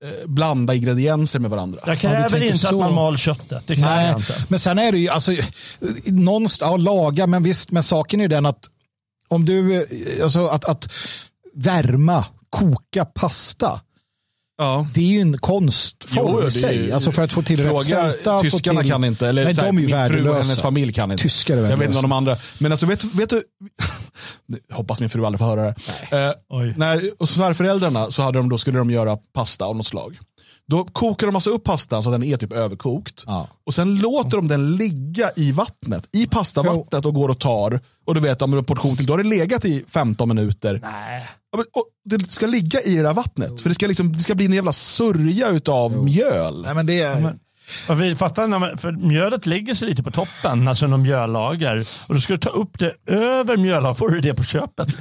eh, 0.04 0.26
blanda 0.28 0.74
ingredienser 0.74 1.38
med 1.38 1.50
varandra. 1.50 1.80
Jag 1.86 1.96
Ja, 1.96 2.00
kräver 2.00 2.28
tänker 2.28 2.46
inte 2.46 2.58
så. 2.58 2.68
att 2.68 2.74
man 2.74 2.94
mal 2.94 3.18
köttet. 3.18 3.66
Det 3.66 3.76
kräver 3.76 4.06
jag 4.08 4.18
inte. 4.18 4.44
Men 4.48 4.58
sen 4.60 4.78
är 4.78 4.92
det 4.92 4.98
ju, 4.98 5.08
alltså, 5.08 5.32
någonstans, 6.06 6.70
ja, 6.70 6.76
laga, 6.76 7.26
men 7.26 7.42
visst, 7.42 7.70
men 7.70 7.82
saken 7.82 8.20
är 8.20 8.28
den 8.28 8.46
att 8.46 8.68
om 9.28 9.44
du, 9.44 9.76
eh, 9.76 9.82
alltså 10.22 10.46
att, 10.46 10.64
att 10.64 10.92
värma, 11.54 12.24
koka 12.50 13.04
pasta, 13.04 13.80
Ja. 14.62 14.86
det 14.94 15.00
är 15.00 15.04
ju 15.04 15.20
en 15.20 15.38
konstform 15.38 16.46
i 16.46 16.50
sig. 16.50 16.84
ju- 16.86 16.92
Alltså 16.92 17.12
för 17.12 17.22
att 17.22 17.32
få 17.32 17.42
till 17.42 17.56
rätt 17.60 17.66
Fråga 17.68 17.84
sälta. 17.84 18.36
få 18.38 18.42
tyskarna 18.42 18.80
till, 18.80 18.90
kan 18.90 19.04
inte, 19.04 19.28
eller 19.28 19.44
Nej, 19.44 19.54
så 19.54 19.60
här, 19.62 19.68
de 19.68 19.76
är 19.78 19.80
ju 19.82 19.86
min 19.86 19.90
fru 19.90 19.96
och 19.96 20.10
värdelösa. 20.12 20.42
hennes 20.42 20.62
familj 20.62 20.92
kan 20.92 21.12
inte. 21.12 21.22
Tyskar 21.22 21.54
är 21.56 21.58
Jag 21.58 21.62
vet 21.64 21.72
inte 21.72 21.80
värdelösa. 21.80 21.98
om 21.98 22.02
de 22.10 22.12
andra. 22.16 22.36
Men 22.58 22.72
alltså 22.72 22.86
vet, 22.86 23.04
vet 23.04 23.30
du, 23.30 23.42
hoppas 24.72 25.00
min 25.00 25.10
fru 25.10 25.24
aldrig 25.26 25.38
får 25.38 25.46
höra 25.46 25.62
det. 26.10 26.26
Eh, 26.26 26.32
Oj. 26.48 26.74
när, 26.76 27.02
och 27.18 27.28
svärföräldrarna 27.28 28.10
så 28.10 28.22
hade 28.22 28.38
de 28.38 28.48
då, 28.48 28.58
skulle 28.58 28.78
de 28.78 28.90
göra 28.90 29.16
pasta 29.34 29.64
av 29.64 29.76
något 29.76 29.86
slag. 29.86 30.18
Då 30.68 30.84
kokar 30.84 31.26
de 31.26 31.36
alltså 31.36 31.50
upp 31.50 31.64
pastan 31.64 32.02
så 32.02 32.08
att 32.08 32.14
den 32.14 32.22
är 32.22 32.36
typ 32.36 32.52
överkokt. 32.52 33.22
Ja. 33.26 33.48
Och 33.66 33.74
sen 33.74 33.96
låter 33.96 34.36
de 34.36 34.48
den 34.48 34.76
ligga 34.76 35.30
i 35.36 35.52
vattnet, 35.52 36.08
i 36.12 36.26
pastavattnet 36.26 37.06
och 37.06 37.14
går 37.14 37.28
och 37.28 37.38
tar. 37.38 37.80
Och 38.06 38.14
du 38.14 38.20
vet, 38.20 38.42
om 38.42 38.54
en 38.58 38.64
portion 38.64 38.96
till, 38.96 39.06
då 39.06 39.12
har 39.12 39.18
det 39.22 39.28
legat 39.28 39.64
i 39.64 39.84
15 39.88 40.28
minuter. 40.28 40.80
Nej. 40.82 41.28
Men, 41.56 41.64
det 42.04 42.32
ska 42.32 42.46
ligga 42.46 42.80
i 42.82 42.96
det 42.96 43.02
där 43.02 43.12
vattnet. 43.14 43.60
För 43.60 43.68
det 43.68 43.74
ska, 43.74 43.86
liksom, 43.86 44.12
det 44.12 44.18
ska 44.20 44.34
bli 44.34 44.44
en 44.44 44.52
jävla 44.52 44.72
sörja 44.72 45.48
utav 45.48 46.04
mjöl. 46.04 46.62
Nej, 46.62 46.74
men 46.74 46.86
det 46.86 47.00
är, 47.00 47.34
Och 47.88 48.02
vi 48.02 48.16
fattar, 48.16 48.46
när 48.48 48.58
man- 48.58 48.78
för 48.78 48.92
mjölet 48.92 49.46
lägger 49.46 49.74
sig 49.74 49.88
lite 49.88 50.02
på 50.02 50.10
toppen, 50.10 50.68
alltså 50.68 50.86
någon 50.86 51.02
mjöllager. 51.02 51.84
Och 52.08 52.14
då 52.14 52.20
ska 52.20 52.32
du 52.32 52.38
ta 52.38 52.50
upp 52.50 52.78
det 52.78 53.12
över 53.12 53.56
mjöllager, 53.56 53.94
får 53.94 54.08
du 54.08 54.20
det 54.20 54.34
på 54.34 54.44
köpet. 54.44 54.88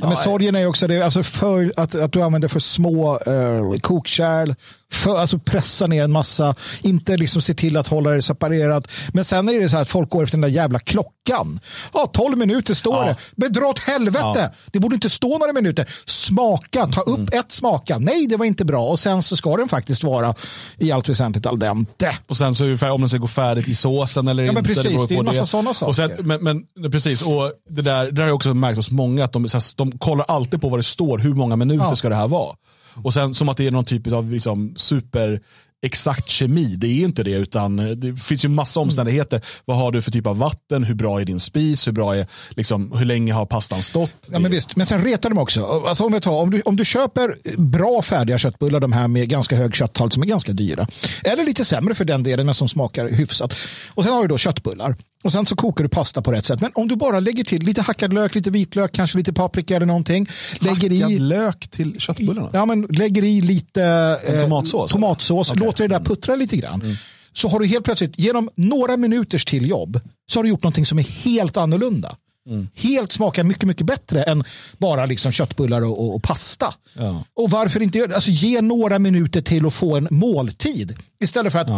Ja, 0.00 0.06
men 0.08 0.16
sorgen 0.16 0.56
är 0.56 0.60
ju 0.60 0.66
också 0.66 0.86
det, 0.86 1.02
alltså 1.02 1.22
för, 1.22 1.72
att, 1.76 1.94
att 1.94 2.12
du 2.12 2.22
använder 2.22 2.48
för 2.48 2.60
små 2.60 3.18
uh, 3.28 3.78
kokkärl, 3.80 4.54
för, 4.92 5.18
alltså 5.18 5.38
pressa 5.38 5.86
ner 5.86 6.04
en 6.04 6.12
massa, 6.12 6.54
inte 6.82 7.16
liksom 7.16 7.42
se 7.42 7.54
till 7.54 7.76
att 7.76 7.86
hålla 7.88 8.10
det 8.10 8.22
separerat. 8.22 8.88
Men 9.12 9.24
sen 9.24 9.48
är 9.48 9.60
det 9.60 9.68
så 9.68 9.76
här 9.76 9.82
att 9.82 9.88
folk 9.88 10.10
går 10.10 10.22
efter 10.24 10.36
den 10.38 10.40
där 10.42 10.48
jävla 10.48 10.78
klockan. 10.78 11.60
Ja, 11.94 12.10
12 12.12 12.38
minuter 12.38 12.74
står 12.74 12.96
Ja. 12.96 13.04
det. 13.04 13.16
Men 13.36 13.52
dra 13.52 13.66
åt 13.66 13.78
helvete! 13.78 14.50
Det 14.72 14.78
borde 14.80 14.94
inte 14.94 15.10
stå 15.10 15.38
några 15.38 15.52
minuter. 15.52 15.88
Smaka, 16.06 16.86
ta 16.86 17.00
upp 17.00 17.34
ett 17.34 17.52
smaka. 17.52 17.98
Nej, 17.98 18.26
det 18.26 18.36
var 18.36 18.44
inte 18.46 18.64
bra. 18.64 18.88
Och 18.88 18.98
sen 19.00 19.22
så 19.22 19.36
ska 19.36 19.56
den 19.56 19.68
faktiskt 19.68 20.04
vara 20.04 20.34
i 20.78 20.92
allt 20.92 21.08
väsentligt 21.08 21.46
al 21.46 21.58
dente. 21.58 22.16
Och 22.28 22.36
sen 22.36 22.54
så 22.54 22.64
är 22.64 22.68
det 22.68 22.76
fär- 22.76 22.90
om 22.90 23.00
den 23.00 23.08
ska 23.08 23.18
gå 23.18 23.26
färdigt 23.26 23.68
i 23.68 23.74
såsen 23.74 24.28
eller 24.28 24.42
Ja, 24.42 24.52
men 24.52 24.58
inte. 24.58 24.68
precis. 24.68 24.84
beror 24.92 25.08
Det 25.08 25.14
är 25.14 25.18
en 25.18 25.24
massa 25.24 25.46
sådana 25.46 25.70
Och 25.70 25.76
sen, 25.76 25.94
saker. 25.94 26.22
men, 26.22 26.64
men 26.76 26.90
precis, 26.90 27.22
och 27.22 27.52
det 27.68 27.82
där, 27.82 28.04
det 28.04 28.10
där 28.10 28.22
har 28.22 28.28
jag 28.28 28.34
också 28.36 28.54
märkt 28.54 28.76
hos 28.76 28.90
många 28.90 29.24
att 29.24 29.32
de, 29.32 29.48
så 29.48 29.56
här, 29.56 29.64
de 29.76 29.98
kollar 29.98 30.24
alltid 30.28 30.60
på 30.60 30.68
vad 30.68 30.78
det 30.78 30.82
står, 30.84 31.18
hur 31.18 31.34
många 31.34 31.56
minuter 31.56 31.84
Ja. 31.88 31.96
ska 31.96 32.08
det 32.08 32.14
här 32.16 32.28
vara. 32.28 32.54
Och 33.02 33.14
sen 33.14 33.34
som 33.34 33.48
att 33.48 33.56
det 33.56 33.66
är 33.66 33.70
någon 33.70 33.84
typ 33.84 34.12
av 34.12 34.30
liksom, 34.30 34.72
super 34.76 35.40
exakt 35.86 36.28
kemi. 36.28 36.64
Det 36.64 36.86
är 36.86 37.04
inte 37.04 37.22
det, 37.22 37.30
utan 37.30 37.76
det 38.00 38.16
finns 38.16 38.44
ju 38.44 38.48
massa 38.48 38.80
omständigheter. 38.80 39.40
Vad 39.64 39.76
har 39.76 39.92
du 39.92 40.02
för 40.02 40.10
typ 40.10 40.26
av 40.26 40.38
vatten? 40.38 40.84
Hur 40.84 40.94
bra 40.94 41.20
är 41.20 41.24
din 41.24 41.40
spis? 41.40 41.86
Hur, 41.86 41.92
bra 41.92 42.16
är, 42.16 42.26
liksom, 42.50 42.92
hur 42.92 43.06
länge 43.06 43.32
har 43.32 43.46
pastan 43.46 43.82
stått? 43.82 44.10
Ja, 44.30 44.38
men 44.38 44.50
visst, 44.50 44.76
men 44.76 44.86
sen 44.86 45.04
retar 45.04 45.30
de 45.30 45.38
också. 45.38 45.66
Alltså, 45.66 46.04
om, 46.04 46.12
vi 46.12 46.20
tar, 46.20 46.32
om, 46.32 46.50
du, 46.50 46.60
om 46.60 46.76
du 46.76 46.84
köper 46.84 47.34
bra 47.56 48.02
färdiga 48.02 48.38
köttbullar, 48.38 48.80
de 48.80 48.92
här 48.92 49.08
med 49.08 49.28
ganska 49.28 49.56
hög 49.56 49.74
kötthalt 49.74 50.12
som 50.12 50.22
är 50.22 50.26
ganska 50.26 50.52
dyra, 50.52 50.86
eller 51.24 51.44
lite 51.44 51.64
sämre 51.64 51.94
för 51.94 52.04
den 52.04 52.22
delen, 52.22 52.46
men 52.46 52.54
som 52.54 52.68
smakar 52.68 53.08
hyfsat. 53.08 53.56
Och 53.88 54.04
sen 54.04 54.12
har 54.12 54.22
du 54.22 54.28
då 54.28 54.38
köttbullar. 54.38 54.96
Och 55.24 55.32
sen 55.32 55.46
så 55.46 55.56
kokar 55.56 55.84
du 55.84 55.88
pasta 55.88 56.22
på 56.22 56.32
rätt 56.32 56.44
sätt. 56.44 56.60
Men 56.60 56.70
om 56.74 56.88
du 56.88 56.96
bara 56.96 57.20
lägger 57.20 57.44
till 57.44 57.62
lite 57.62 57.82
hackad 57.82 58.12
lök, 58.12 58.34
lite 58.34 58.50
vitlök, 58.50 58.92
kanske 58.92 59.18
lite 59.18 59.32
paprika 59.32 59.76
eller 59.76 59.86
någonting. 59.86 60.26
Lägger 60.58 60.74
Hackad 60.74 61.12
i, 61.12 61.18
lök 61.18 61.68
till 61.68 62.00
köttbullarna? 62.00 62.50
ja, 62.52 62.66
men 62.66 62.82
lägger 62.82 63.24
i 63.24 63.40
lite 63.40 63.82
eh, 64.26 64.42
tomatsås, 64.42 64.92
tomatsås 64.92 65.50
eller? 65.50 65.60
Låter 65.84 65.88
det 65.88 65.98
där 65.98 66.04
puttra 66.04 66.34
lite 66.36 66.56
grann. 66.56 66.96
Så 67.32 67.48
har 67.48 67.60
du 67.60 67.66
helt 67.66 67.84
plötsligt, 67.84 68.18
genom 68.18 68.50
några 68.54 68.96
minuters 68.96 69.44
till 69.44 69.68
jobb, 69.68 70.00
så 70.30 70.38
har 70.38 70.44
du 70.44 70.48
gjort 70.50 70.62
någonting 70.62 70.86
som 70.86 70.98
är 70.98 71.24
helt 71.24 71.56
annorlunda. 71.56 72.16
Helt 72.74 73.12
smakar 73.12 73.44
mycket, 73.44 73.62
mycket 73.64 73.86
bättre 73.86 74.22
än 74.22 74.44
bara 74.78 75.06
liksom 75.06 75.32
köttbullar 75.32 75.82
och, 75.82 76.00
och, 76.00 76.14
och 76.14 76.22
pasta. 76.22 76.74
Ja. 76.94 77.24
Och 77.36 77.50
varför 77.50 77.80
inte 77.82 77.98
göra 77.98 78.14
alltså, 78.14 78.30
ge 78.30 78.60
några 78.60 78.98
minuter 78.98 79.42
till 79.42 79.66
att 79.66 79.74
få 79.74 79.96
en 79.96 80.08
måltid. 80.10 80.96
Istället 81.22 81.52
för 81.52 81.58
att 81.58 81.68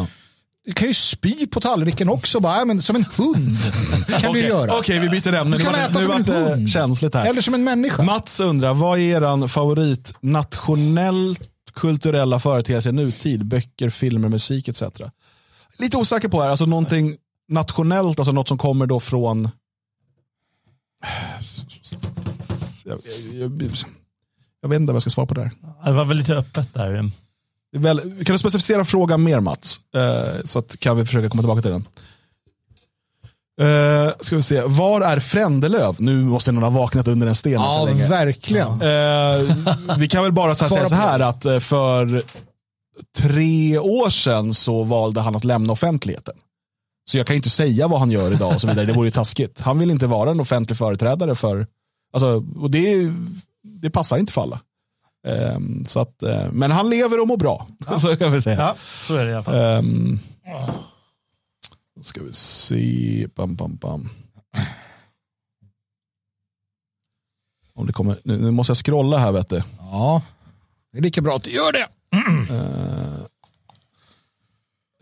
du 0.66 0.72
kan 0.72 0.88
ju 0.88 0.94
spy 0.94 1.46
på 1.46 1.61
tallriken 1.61 2.09
också, 2.09 2.40
bara, 2.40 2.59
ja, 2.59 2.64
men, 2.64 2.82
som 2.82 2.96
en 2.96 3.05
hund. 3.16 3.59
kan 4.09 4.22
du 4.22 4.28
Okej, 4.28 4.46
göra. 4.46 4.78
Okej, 4.78 4.99
vi 5.01 5.09
byter 5.09 5.32
ämne. 5.34 5.57
Du 5.57 5.64
Nu 5.64 5.64
kan 5.64 5.72
det- 5.72 5.78
äta 5.86 5.99
nu 5.99 6.05
som 6.05 6.12
en 6.12 6.24
hund. 6.49 6.70
känsligt 6.70 7.14
här. 7.14 7.26
Eller 7.26 7.40
som 7.40 7.55
en 7.55 7.64
människa. 7.64 8.03
Mats 8.03 8.40
undrar, 8.40 8.74
vad 8.74 8.99
är 8.99 9.03
er 9.03 9.46
favorit 9.49 10.14
nationellt 10.20 11.40
kulturella 11.78 12.38
företeelse 12.38 12.88
i 12.88 12.92
nutid? 12.92 13.46
Böcker, 13.46 13.88
filmer, 13.88 14.28
musik 14.28 14.68
etc. 14.68 14.82
Lite 15.78 15.96
osäker 15.96 16.28
på 16.28 16.42
här, 16.42 16.48
alltså 16.48 16.66
någonting 16.66 17.16
nationellt, 17.48 18.18
alltså 18.18 18.32
något 18.32 18.48
som 18.48 18.58
kommer 18.58 18.86
då 18.86 19.00
från 19.00 19.50
jag, 22.84 23.00
jag, 23.32 23.62
jag, 23.62 23.70
jag 24.60 24.68
vet 24.68 24.80
inte 24.80 24.92
vad 24.92 24.94
jag 24.94 25.02
ska 25.02 25.10
svara 25.10 25.26
på 25.26 25.34
det 25.34 25.42
här. 25.42 25.50
Det 25.84 25.92
var 25.92 26.04
väl 26.04 26.16
lite 26.16 26.34
öppet 26.34 26.74
där. 26.74 27.10
Väl, 27.72 28.00
kan 28.00 28.34
du 28.34 28.38
specificera 28.38 28.84
frågan 28.84 29.22
mer 29.22 29.40
Mats? 29.40 29.80
Eh, 29.94 30.44
så 30.44 30.58
att 30.58 30.80
kan 30.80 30.96
vi 30.96 31.04
försöka 31.04 31.30
komma 31.30 31.42
tillbaka 31.42 31.62
till 31.62 31.70
den. 31.70 31.84
Eh, 33.61 34.12
ska 34.20 34.36
vi 34.36 34.42
se, 34.42 34.62
var 34.62 35.00
är 35.00 35.20
Frändelöv? 35.20 35.96
Nu 35.98 36.16
måste 36.24 36.52
någon 36.52 36.62
ha 36.62 36.70
vaknat 36.70 37.09
under 37.09 37.26
en 37.26 37.34
sten 37.34 37.61
så 37.61 37.66
Ja, 37.66 37.84
länge. 37.84 38.09
verkligen. 38.09 38.68
Eh, 38.68 39.96
vi 39.98 40.09
kan 40.09 40.22
väl 40.22 40.32
bara 40.32 40.54
så 40.54 40.64
här 40.64 40.70
säga 40.70 40.86
så 40.86 40.94
här 40.94 41.20
att 41.20 41.44
eh, 41.44 41.59
för 41.59 42.22
tre 43.18 43.78
år 43.78 44.11
sedan 44.11 44.54
så 44.54 44.84
valde 44.84 45.20
han 45.20 45.36
att 45.36 45.44
lämna 45.44 45.72
offentligheten. 45.72 46.34
Så 47.11 47.18
jag 47.18 47.26
kan 47.26 47.36
inte 47.36 47.50
säga 47.50 47.88
vad 47.88 48.00
han 48.00 48.11
gör 48.11 48.32
idag 48.32 48.54
och 48.54 48.61
så 48.61 48.68
vidare. 48.68 48.86
Det 48.86 48.92
vore 48.92 49.06
ju 49.06 49.11
taskigt. 49.11 49.61
Han 49.61 49.78
vill 49.78 49.90
inte 49.90 50.06
vara 50.06 50.30
en 50.30 50.40
offentlig 50.40 50.78
företrädare 50.78 51.34
för, 51.34 51.66
alltså, 52.12 52.44
och 52.61 52.70
det, 52.70 53.12
det 53.82 53.90
passar 53.90 54.18
inte 54.18 54.32
för 54.32 54.42
alla. 54.42 54.61
Eh, 55.26 55.59
så 55.84 56.00
att, 56.00 56.22
eh, 56.22 56.46
men 56.52 56.70
han 56.70 56.90
lever 56.90 57.20
och 57.20 57.28
mår 57.28 57.36
bra. 57.36 57.66
så 57.98 58.16
kan 58.16 58.32
vi 58.32 58.42
säga. 58.42 58.56
Ja, 58.59 58.74
så 59.06 59.14
är 59.16 59.24
det 59.24 59.30
i 59.30 59.34
alla 59.34 59.42
fall. 59.44 59.54
Um, 59.54 60.20
ska 62.03 62.22
vi 62.22 62.32
se. 62.32 63.26
Bam, 63.34 63.55
bam, 63.55 63.76
bam. 63.76 64.09
Om 67.74 67.86
det 67.86 67.92
kommer, 67.92 68.20
nu, 68.24 68.38
nu 68.38 68.51
måste 68.51 68.70
jag 68.70 68.76
scrolla 68.76 69.18
här 69.18 69.32
vet 69.32 69.49
du. 69.49 69.62
Ja, 69.78 70.22
det 70.92 70.99
är 70.99 71.03
lika 71.03 71.20
bra 71.20 71.36
att 71.36 71.42
du 71.42 71.51
gör 71.51 71.72
det. 71.72 71.88
Uh, 72.51 73.20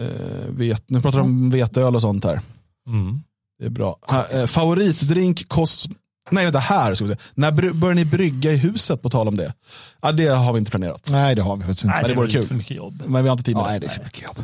uh, 0.02 0.50
vet, 0.50 0.90
nu 0.90 1.00
pratar 1.00 1.18
de 1.18 1.26
om 1.26 1.50
veteöl 1.50 1.94
och 1.94 2.00
sånt 2.00 2.24
här. 2.24 2.40
Mm. 2.86 3.20
Det 3.58 3.66
är 3.66 3.70
bra. 3.70 3.98
Uh, 4.12 4.40
uh, 4.40 4.46
favoritdrink 4.46 5.48
kost... 5.48 5.86
Nej, 6.30 6.44
vänta, 6.44 6.58
här 6.58 6.94
ska 6.94 7.04
vi 7.04 7.14
se. 7.14 7.20
När 7.34 7.50
br- 7.50 7.72
börjar 7.72 7.94
ni 7.94 8.04
brygga 8.04 8.52
i 8.52 8.56
huset 8.56 9.02
på 9.02 9.10
tal 9.10 9.28
om 9.28 9.36
det? 9.36 9.52
Ja, 10.02 10.12
det 10.12 10.26
har 10.28 10.52
vi 10.52 10.58
inte 10.58 10.70
planerat. 10.70 11.08
Nej, 11.12 11.34
det 11.34 11.42
har 11.42 11.56
vi 11.56 11.62
faktiskt 11.62 11.84
inte. 11.84 11.96
Nej, 11.96 12.08
det 12.08 12.14
vore 12.14 12.26
blir 12.26 12.34
kul. 12.36 12.46
för 12.46 12.54
mycket 12.54 12.76
jobb. 12.76 13.02
Men 13.06 13.22
vi 13.24 13.28
har 13.28 13.32
inte 13.34 13.44
tid 13.44 13.54
med 13.56 13.62
Ja, 13.64 13.68
nej, 13.68 13.80
det. 13.80 13.86
är 13.86 13.90
för 13.90 14.04
mycket 14.04 14.22
jobb. 14.24 14.38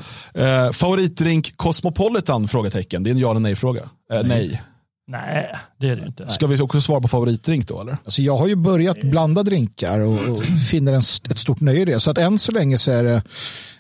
Uh, 0.67 0.73
favoritdrink 0.73 1.57
Cosmopolitan? 1.57 2.49
Frågetecken. 2.49 3.03
Det 3.03 3.11
är 3.11 3.13
en 3.13 3.19
ja 3.19 3.31
eller 3.31 3.41
nej 3.41 3.57
fråga. 3.57 3.81
Uh, 3.83 4.21
nej. 4.25 4.63
Nej, 5.07 5.55
det 5.81 5.89
är 5.89 5.97
det 5.97 6.07
inte. 6.07 6.29
Ska 6.29 6.47
vi 6.47 6.61
också 6.61 6.81
svara 6.81 7.01
på 7.01 7.09
favoritdrink 7.09 7.69
då 7.69 7.81
eller? 7.81 7.97
Alltså 8.05 8.23
jag 8.23 8.37
har 8.37 8.47
ju 8.47 8.57
börjat 8.57 9.01
blanda 9.03 9.43
drinkar 9.43 10.01
och, 10.01 10.15
och 10.29 10.45
finner 10.71 10.93
en, 10.93 10.99
ett 11.31 11.39
stort 11.39 11.61
nöje 11.61 11.81
i 11.81 11.85
det. 11.85 12.01
Så 12.01 12.11
att 12.11 12.19
än 12.19 12.39
så 12.39 12.53
länge 12.53 12.79
så 12.79 12.91
är 12.91 13.03
det 13.03 13.23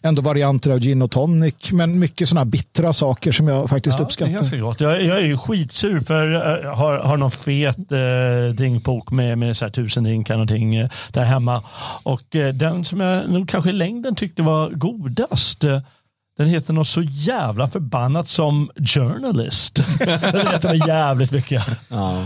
ändå 0.03 0.23
varianter 0.23 0.70
av 0.70 0.79
gin 0.81 1.03
och 1.03 1.11
tonic. 1.11 1.73
Men 1.73 1.99
mycket 1.99 2.29
sådana 2.29 2.45
bittra 2.45 2.93
saker 2.93 3.33
som 3.33 3.49
jag 3.49 3.70
faktiskt 3.70 3.95
Ja, 3.95 3.99
det 3.99 4.03
är 4.03 4.05
uppskattar. 4.05 4.33
ganska 4.33 4.57
gott. 4.57 4.81
Jag, 4.81 5.03
jag 5.03 5.16
är 5.18 5.25
ju 5.27 5.37
skitsur 5.39 6.01
för 6.01 6.29
jag 6.31 6.75
har, 6.75 6.99
har 6.99 7.16
någon 7.16 7.31
fet 7.31 7.77
eh, 7.93 8.55
drinkbok 8.57 9.11
med, 9.11 9.39
med 9.39 9.57
så 9.57 9.64
här 9.64 9.73
tusen 9.73 10.05
drinkar 10.05 10.35
någonting 10.35 10.75
eh, 10.75 10.89
där 11.12 11.25
hemma. 11.25 11.62
Och 12.03 12.37
eh, 12.37 12.55
den 12.55 12.85
som 12.85 13.01
jag 13.01 13.31
nog 13.31 13.49
kanske 13.49 13.70
i 13.70 13.73
längden 13.73 14.14
tyckte 14.14 14.43
var 14.43 14.70
godast 14.70 15.64
eh, 15.64 15.81
den 16.43 16.51
heter 16.51 16.72
något 16.72 16.88
så 16.88 17.03
jävla 17.03 17.68
förbannat 17.68 18.28
som 18.28 18.70
Journalist. 18.76 19.74
den 20.32 20.47
heter 20.47 20.68
mig 20.68 20.82
jävligt 20.86 21.30
mycket. 21.30 21.62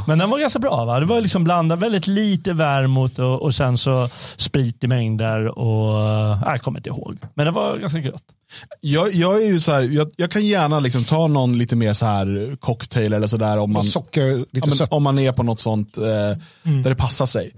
Men 0.07 0.19
den 0.19 0.31
var 0.31 0.39
ganska 0.39 0.59
bra. 0.59 0.85
Va? 0.85 1.01
Det 1.01 1.07
var 1.07 1.21
liksom 1.21 1.45
blandat 1.45 1.79
väldigt 1.79 2.07
lite 2.07 2.53
vermouth 2.53 3.21
och, 3.21 3.43
och 3.43 3.55
sen 3.55 3.79
så 3.79 4.09
sprit 4.37 4.85
i 4.85 4.89
mängder. 4.89 5.59
Och, 5.59 6.01
äh, 6.01 6.43
jag 6.45 6.63
kommer 6.63 6.79
inte 6.79 6.89
ihåg. 6.89 7.19
Men 7.35 7.47
det 7.47 7.53
var 7.53 7.77
ganska 7.77 7.99
gött. 7.99 8.23
Jag, 8.81 9.15
jag 9.15 9.43
är 9.43 9.47
ju 9.47 9.61
så 9.61 9.73
här, 9.73 9.83
jag, 9.83 10.11
jag 10.17 10.31
kan 10.31 10.47
gärna 10.47 10.81
liksom 10.81 11.05
ta 11.05 11.27
någon 11.27 11.59
lite 11.59 11.77
mer 11.77 11.93
så 11.93 12.07
här 12.07 12.57
cocktail 12.61 13.13
eller 13.13 13.27
sådär 13.27 13.59
om 13.59 13.73
man, 13.73 13.85
Socker, 13.85 14.45
ja, 14.51 14.63
men 14.67 14.89
om 14.91 15.03
man 15.03 15.19
är 15.19 15.33
på 15.33 15.43
något 15.43 15.61
sånt 15.61 15.99
eh, 15.99 16.03
där 16.03 16.89
det 16.89 16.95
passar 16.95 17.27
sig. 17.27 17.53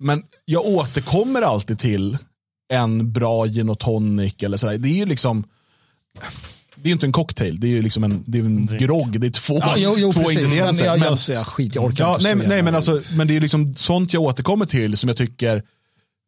Men 0.00 0.22
jag 0.44 0.66
återkommer 0.66 1.42
alltid 1.42 1.78
till 1.78 2.18
en 2.72 3.12
bra 3.12 3.46
gin 3.46 3.68
och 3.68 3.78
tonic 3.78 4.42
eller 4.42 4.56
sådär. 4.56 4.78
Det 4.78 4.88
är 4.88 4.96
ju 4.96 5.06
liksom 5.06 5.44
det 6.76 6.82
är 6.82 6.86
ju 6.86 6.92
inte 6.92 7.06
en 7.06 7.12
cocktail, 7.12 7.60
det 7.60 7.66
är 7.66 7.70
ju 7.70 7.82
liksom 7.82 8.04
en, 8.04 8.24
det 8.26 8.38
är 8.38 8.42
en 8.42 8.66
drink. 8.66 8.82
grogg. 8.82 9.20
Det 9.20 9.26
är 9.26 9.30
två, 9.30 9.58
Ja, 9.58 9.74
jo, 9.76 9.94
jo 9.98 10.12
två 10.12 10.20
precis. 10.20 10.34
Men 10.36 10.44
ingredienser. 10.44 10.84
jag, 10.84 10.98
Men- 11.00 11.08
jag, 11.28 11.36
jag, 11.36 11.46
skit, 11.46 11.74
jag 11.74 11.84
orkar 11.84 12.04
Ja, 12.04 12.14
inte 12.18 12.34
nej, 12.34 12.46
nej, 12.48 12.62
men, 12.62 12.74
alltså, 12.74 13.02
men 13.16 13.26
det 13.26 13.36
är 13.36 13.40
liksom 13.40 13.74
sånt 13.74 14.12
jag 14.12 14.22
återkommer 14.22 14.66
till 14.66 14.96
som 14.96 15.08
jag 15.08 15.16
tycker 15.16 15.62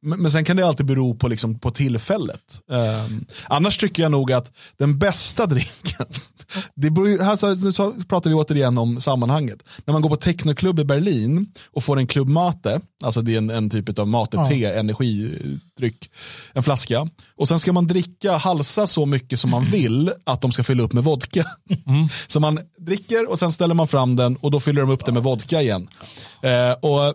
men, 0.02 0.22
men 0.22 0.30
sen 0.32 0.44
kan 0.44 0.56
det 0.56 0.66
alltid 0.66 0.86
bero 0.86 1.14
på, 1.14 1.28
liksom, 1.28 1.58
på 1.58 1.70
tillfället. 1.70 2.40
Ehm, 2.72 3.24
annars 3.48 3.78
tycker 3.78 4.02
jag 4.02 4.12
nog 4.12 4.32
att 4.32 4.52
den 4.78 4.98
bästa 4.98 5.46
drinken, 5.56 6.06
det 6.74 6.90
beror, 6.90 7.08
ju- 7.08 7.22
här 7.22 7.36
så, 7.36 7.54
nu 7.94 8.04
pratar 8.04 8.30
vi 8.30 8.36
återigen 8.36 8.78
om 8.78 9.00
sammanhanget. 9.00 9.58
När 9.84 9.92
man 9.92 10.02
går 10.02 10.08
på 10.08 10.16
technoklubb 10.16 10.80
i 10.80 10.84
Berlin 10.84 11.46
och 11.70 11.84
får 11.84 11.98
en 11.98 12.06
klubb 12.06 12.28
mate, 12.28 12.80
alltså 13.04 13.22
det 13.22 13.34
är 13.34 13.38
en, 13.38 13.50
en 13.50 13.70
typ 13.70 13.98
av 13.98 14.08
mate, 14.08 14.44
te, 14.48 14.64
energidryck, 14.64 16.10
en 16.52 16.62
flaska. 16.62 17.08
Och 17.36 17.48
sen 17.48 17.58
ska 17.58 17.72
man 17.72 17.86
dricka, 17.86 18.32
halsa 18.36 18.86
så 18.86 19.06
mycket 19.06 19.40
som 19.40 19.50
man 19.50 19.64
vill 19.72 20.12
att 20.24 20.40
de 20.40 20.52
ska 20.52 20.64
fylla 20.64 20.82
upp 20.82 20.92
med 20.92 21.04
vodka. 21.04 21.44
Så 22.26 22.40
man 22.40 22.60
dricker 22.78 23.30
och 23.30 23.38
sen 23.38 23.52
ställer 23.52 23.74
man 23.74 23.88
fram 23.88 24.16
den 24.16 24.36
och 24.36 24.50
då 24.50 24.60
fyller 24.60 24.80
de 24.80 24.90
upp 24.90 25.04
den 25.04 25.14
med 25.14 25.22
vodka 25.22 25.62
igen. 25.62 25.88
Eh, 26.42 26.72
och 26.90 27.14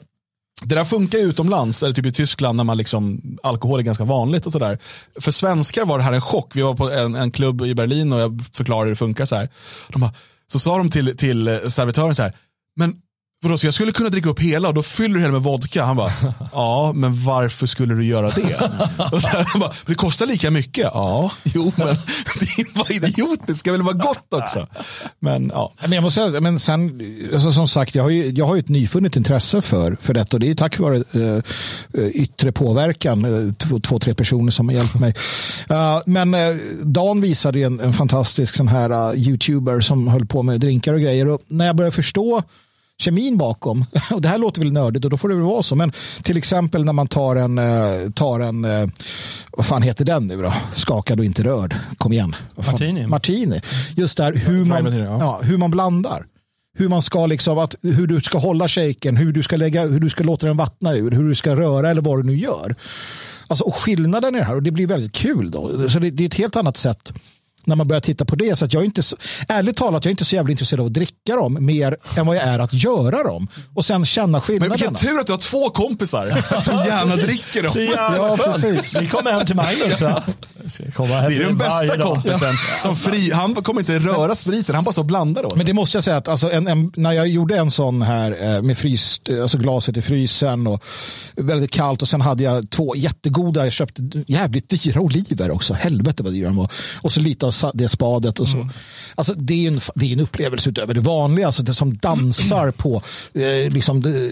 det 0.63 0.75
där 0.75 0.85
funkar 0.85 1.17
ju 1.17 1.23
utomlands, 1.23 1.83
eller 1.83 1.93
typ 1.93 2.05
i 2.05 2.11
Tyskland 2.11 2.57
när 2.57 2.63
man 2.63 2.77
liksom, 2.77 3.21
alkohol 3.43 3.79
är 3.79 3.83
ganska 3.83 4.05
vanligt 4.05 4.45
och 4.45 4.51
sådär. 4.51 4.79
För 5.19 5.31
svenskar 5.31 5.85
var 5.85 5.97
det 5.97 6.03
här 6.03 6.13
en 6.13 6.21
chock. 6.21 6.55
Vi 6.55 6.61
var 6.61 6.75
på 6.75 6.91
en, 6.91 7.15
en 7.15 7.31
klubb 7.31 7.61
i 7.61 7.75
Berlin 7.75 8.13
och 8.13 8.19
jag 8.19 8.41
förklarade 8.53 8.85
hur 8.85 8.91
det 8.91 8.95
funkar 8.95 9.25
så 9.25 9.35
här. 9.35 9.49
De 9.89 10.01
bara, 10.01 10.13
så 10.51 10.59
sa 10.59 10.77
de 10.77 10.89
till, 10.89 11.17
till 11.17 11.59
servitören 11.67 12.15
så 12.15 12.23
här, 12.23 12.33
men 12.75 12.95
vadå, 13.43 13.57
så 13.57 13.67
jag 13.67 13.73
skulle 13.73 13.91
kunna 13.91 14.09
dricka 14.09 14.29
upp 14.29 14.39
hela 14.39 14.67
och 14.67 14.73
då 14.73 14.83
fyller 14.83 15.15
du 15.15 15.21
hela 15.21 15.31
med 15.31 15.41
vodka. 15.41 15.83
Han 15.83 15.95
bara, 15.95 16.11
ja, 16.51 16.91
men 16.95 17.23
varför 17.23 17.67
skulle 17.67 17.93
du 17.93 18.05
göra 18.05 18.29
det? 18.29 18.71
Och 19.11 19.21
så 19.21 19.27
här, 19.27 19.45
han 19.47 19.59
bara, 19.59 19.71
det 19.85 19.95
kostar 19.95 20.25
lika 20.25 20.51
mycket. 20.51 20.83
Ja, 20.93 21.31
jo, 21.43 21.71
men 21.75 21.87
det 22.39 22.75
var 22.75 22.91
idiotiskt, 22.91 23.47
det 23.47 23.53
ska 23.53 23.71
väl 23.71 23.81
vara 23.81 23.93
gott 23.93 24.33
också. 24.33 24.67
Men 25.19 25.51
ja, 25.53 25.73
Men 25.81 25.91
jag 25.91 26.03
måste 26.03 26.21
säga, 26.21 26.41
men 26.41 26.59
sen, 26.59 27.01
alltså 27.33 27.51
som 27.51 27.67
sagt, 27.67 27.95
jag 27.95 28.03
har 28.03 28.09
ju, 28.09 28.29
jag 28.29 28.47
har 28.47 28.55
ju 28.55 28.59
ett 28.59 28.69
nyfunnet 28.69 29.15
intresse 29.15 29.61
för, 29.61 29.97
för 30.01 30.13
detta 30.13 30.37
och 30.37 30.39
det 30.39 30.49
är 30.49 30.55
tack 30.55 30.79
vare 30.79 31.03
eh, 31.11 32.07
yttre 32.07 32.51
påverkan, 32.51 33.25
eh, 33.25 33.53
två, 33.53 33.79
två, 33.79 33.99
tre 33.99 34.13
personer 34.13 34.51
som 34.51 34.69
har 34.69 34.75
hjälpt 34.75 34.99
mig. 34.99 35.13
Eh, 35.69 35.99
men 36.05 36.33
eh, 36.33 36.55
Dan 36.83 37.21
visade 37.21 37.59
ju 37.59 37.65
en, 37.65 37.79
en 37.79 37.93
fantastisk 37.93 38.55
sån 38.55 38.67
här 38.67 39.13
uh, 39.13 39.19
youtuber 39.19 39.79
som 39.79 40.07
höll 40.07 40.25
på 40.25 40.43
med 40.43 40.59
drinkar 40.59 40.93
och 40.93 41.01
grejer 41.01 41.27
och 41.27 41.41
när 41.47 41.65
jag 41.65 41.75
började 41.75 41.95
förstå 41.95 42.43
kemin 43.01 43.37
bakom. 43.37 43.85
Och 44.11 44.21
det 44.21 44.29
här 44.29 44.37
låter 44.37 44.61
väl 44.61 44.73
nördigt 44.73 45.05
och 45.05 45.11
då 45.11 45.17
får 45.17 45.29
det 45.29 45.35
väl 45.35 45.43
vara 45.43 45.63
så. 45.63 45.75
Men 45.75 45.91
till 46.23 46.37
exempel 46.37 46.85
när 46.85 46.93
man 46.93 47.07
tar 47.07 47.35
en, 47.35 47.57
eh, 47.57 48.11
tar 48.15 48.39
en 48.39 48.65
eh, 48.65 48.87
vad 49.51 49.65
fan 49.65 49.81
heter 49.81 50.05
den 50.05 50.27
nu 50.27 50.41
då? 50.41 50.53
Skakad 50.75 51.19
och 51.19 51.25
inte 51.25 51.43
rörd. 51.43 51.75
Kom 51.97 52.13
igen. 52.13 52.35
Martini. 52.55 53.07
Martini. 53.07 53.61
Just 53.95 54.17
där 54.17 54.33
hur 54.33 54.65
man, 54.65 54.97
ja. 54.97 55.39
hur 55.43 55.57
man 55.57 55.71
blandar. 55.71 56.25
Hur 56.77 56.89
man 56.89 57.01
ska 57.01 57.25
liksom, 57.25 57.57
att, 57.57 57.75
hur 57.81 58.07
du 58.07 58.21
ska 58.21 58.37
hålla 58.37 58.67
shaken, 58.67 59.17
hur 59.17 59.33
du 59.33 59.43
ska 59.43 59.55
lägga, 59.55 59.87
hur 59.87 59.99
du 59.99 60.09
ska 60.09 60.23
låta 60.23 60.47
den 60.47 60.57
vattna 60.57 60.95
ur, 60.95 61.11
hur 61.11 61.27
du 61.27 61.35
ska 61.35 61.55
röra 61.55 61.89
eller 61.89 62.01
vad 62.01 62.19
du 62.19 62.23
nu 62.23 62.37
gör. 62.37 62.75
Alltså, 63.47 63.63
och 63.63 63.75
skillnaden 63.75 64.33
det 64.33 64.43
här, 64.43 64.55
och 64.55 64.63
det 64.63 64.71
blir 64.71 64.87
väldigt 64.87 65.11
kul 65.11 65.51
då. 65.51 65.89
Så 65.89 65.99
det, 65.99 66.09
det 66.09 66.23
är 66.23 66.27
ett 66.27 66.33
helt 66.33 66.55
annat 66.55 66.77
sätt 66.77 67.13
när 67.65 67.75
man 67.75 67.87
börjar 67.87 68.01
titta 68.01 68.25
på 68.25 68.35
det. 68.35 68.55
Så 68.55 68.65
att 68.65 68.73
jag 68.73 68.81
är 68.81 68.85
inte 68.85 69.03
så, 69.03 69.15
ärligt 69.47 69.77
talat, 69.77 70.05
jag 70.05 70.09
är 70.09 70.11
inte 70.11 70.25
så 70.25 70.35
jävla 70.35 70.51
intresserad 70.51 70.79
av 70.79 70.85
att 70.85 70.93
dricka 70.93 71.35
dem 71.35 71.57
mer 71.59 71.97
än 72.15 72.25
vad 72.25 72.35
jag 72.35 72.43
är 72.43 72.59
att 72.59 72.73
göra 72.73 73.23
dem. 73.23 73.47
Och 73.73 73.85
sen 73.85 74.05
känna 74.05 74.27
Men 74.27 74.41
skillnaderna. 74.41 74.75
vilken 74.75 74.95
tur 74.95 75.19
att 75.19 75.25
du 75.27 75.33
har 75.33 75.37
två 75.37 75.69
kompisar 75.69 76.59
som 76.61 76.77
gärna 76.77 77.15
dricker 77.15 77.69
Så 77.69 77.79
dem. 77.79 77.93
Ja, 77.95 78.37
precis. 78.43 79.01
Vi 79.01 79.07
kommer 79.07 79.31
hem 79.31 79.45
till 79.45 79.55
Magnus. 79.55 80.01
Ja. 80.01 80.23
Ska 80.69 80.91
komma 80.91 81.13
hem 81.15 81.31
Det 81.31 81.37
är 81.37 81.45
den 81.45 81.57
bästa 81.57 82.01
kompisen. 82.01 82.53
Som 82.77 82.95
fri, 82.95 83.31
han 83.31 83.55
kommer 83.55 83.79
inte 83.81 83.99
röra 83.99 84.35
spriten, 84.35 84.75
han 84.75 84.83
bara 84.83 84.93
så 84.93 85.03
blandar 85.03 85.45
åt. 85.45 85.55
Men 85.55 85.65
det 85.65 85.73
måste 85.73 85.97
jag 85.97 86.03
säga 86.03 86.17
att 86.17 86.27
alltså, 86.27 86.51
en, 86.51 86.67
en, 86.67 86.91
när 86.95 87.11
jag 87.11 87.27
gjorde 87.27 87.57
en 87.57 87.71
sån 87.71 88.01
här 88.01 88.55
eh, 88.55 88.61
med 88.61 88.77
fryst, 88.77 89.29
alltså 89.29 89.57
glaset 89.57 89.97
i 89.97 90.01
frysen 90.01 90.67
och 90.67 90.83
väldigt 91.35 91.71
kallt 91.71 92.01
och 92.01 92.07
sen 92.07 92.21
hade 92.21 92.43
jag 92.43 92.69
två 92.69 92.95
jättegoda, 92.95 93.63
jag 93.63 93.73
köpte 93.73 94.01
jävligt 94.27 94.69
dyra 94.69 94.99
oliver 95.01 95.51
också, 95.51 95.73
helvete 95.73 96.23
vad 96.23 96.33
dyra 96.33 96.47
de 96.47 96.55
var. 96.55 96.71
Och 97.01 97.11
så 97.11 97.19
lite 97.19 97.45
det 97.73 97.87
spadet 97.89 98.39
och 98.39 98.47
så. 98.47 98.69
Alltså, 99.15 99.33
det 99.33 99.65
är 99.65 99.71
en, 99.71 99.79
det 99.95 100.05
är 100.05 100.13
en 100.13 100.19
upplevelse 100.19 100.69
utöver 100.69 100.93
det 100.93 100.99
vanliga, 100.99 101.45
alltså 101.45 101.63
det 101.63 101.73
som 101.73 101.97
dansar 101.97 102.71
på 102.71 103.01
eh, 103.33 103.71
liksom, 103.71 104.01
det, 104.01 104.31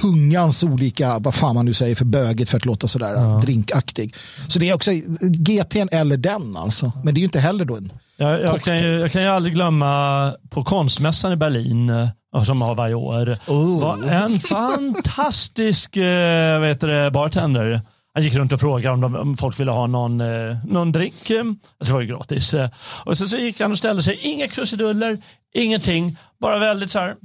tungans 0.00 0.64
olika, 0.64 1.18
vad 1.18 1.34
fan 1.34 1.54
man 1.54 1.64
nu 1.64 1.74
säger 1.74 1.94
för 1.94 2.04
böget 2.04 2.50
för 2.50 2.56
att 2.56 2.64
låta 2.64 2.88
sådär 2.88 3.40
drinkaktig. 3.40 4.14
Så 4.48 4.58
det 4.58 4.68
är 4.68 4.74
också 4.74 4.90
GT'n 4.90 5.88
eller 5.92 6.16
den 6.16 6.56
alltså. 6.56 6.92
Men 7.04 7.14
det 7.14 7.18
är 7.18 7.20
ju 7.20 7.26
inte 7.26 7.40
heller 7.40 7.64
då 7.64 7.76
en 7.76 7.92
Jag, 8.16 8.40
jag, 8.42 8.62
kan 8.62 8.78
ju, 8.78 8.88
jag 8.98 9.12
kan 9.12 9.22
ju 9.22 9.28
aldrig 9.28 9.54
glömma 9.54 10.32
på 10.50 10.64
konstmässan 10.64 11.32
i 11.32 11.36
Berlin, 11.36 11.90
eh, 11.90 12.44
som 12.44 12.62
har 12.62 12.74
varje 12.74 12.94
år, 12.94 13.36
Oh. 13.46 13.80
var 13.80 14.02
en 14.08 14.40
fantastisk 14.40 15.96
eh, 15.96 16.60
vet 16.60 16.80
det, 16.80 17.10
bartender. 17.10 17.80
Han 18.18 18.24
gick 18.24 18.34
runt 18.34 18.52
och 18.52 18.60
frågade 18.60 18.94
om, 18.94 19.00
de, 19.00 19.16
om 19.16 19.36
folk 19.36 19.60
ville 19.60 19.70
ha 19.70 19.86
någon, 19.86 20.20
eh, 20.20 20.56
någon 20.66 20.92
drink. 20.92 21.30
eh, 21.30 21.44
Det 21.78 21.92
var 21.92 22.00
ju 22.00 22.06
gratis. 22.06 22.54
eh. 22.54 22.70
Och 23.04 23.18
sen 23.18 23.28
så 23.28 23.36
gick 23.36 23.60
han 23.60 23.72
och 23.72 23.78
ställde 23.78 24.02
sig, 24.02 24.18
inga 24.22 24.48
krusiduller, 24.48 25.18
ingenting, 25.54 26.16
bara 26.40 26.58
väldigt 26.58 26.90
så 26.90 26.98
här. 26.98 27.16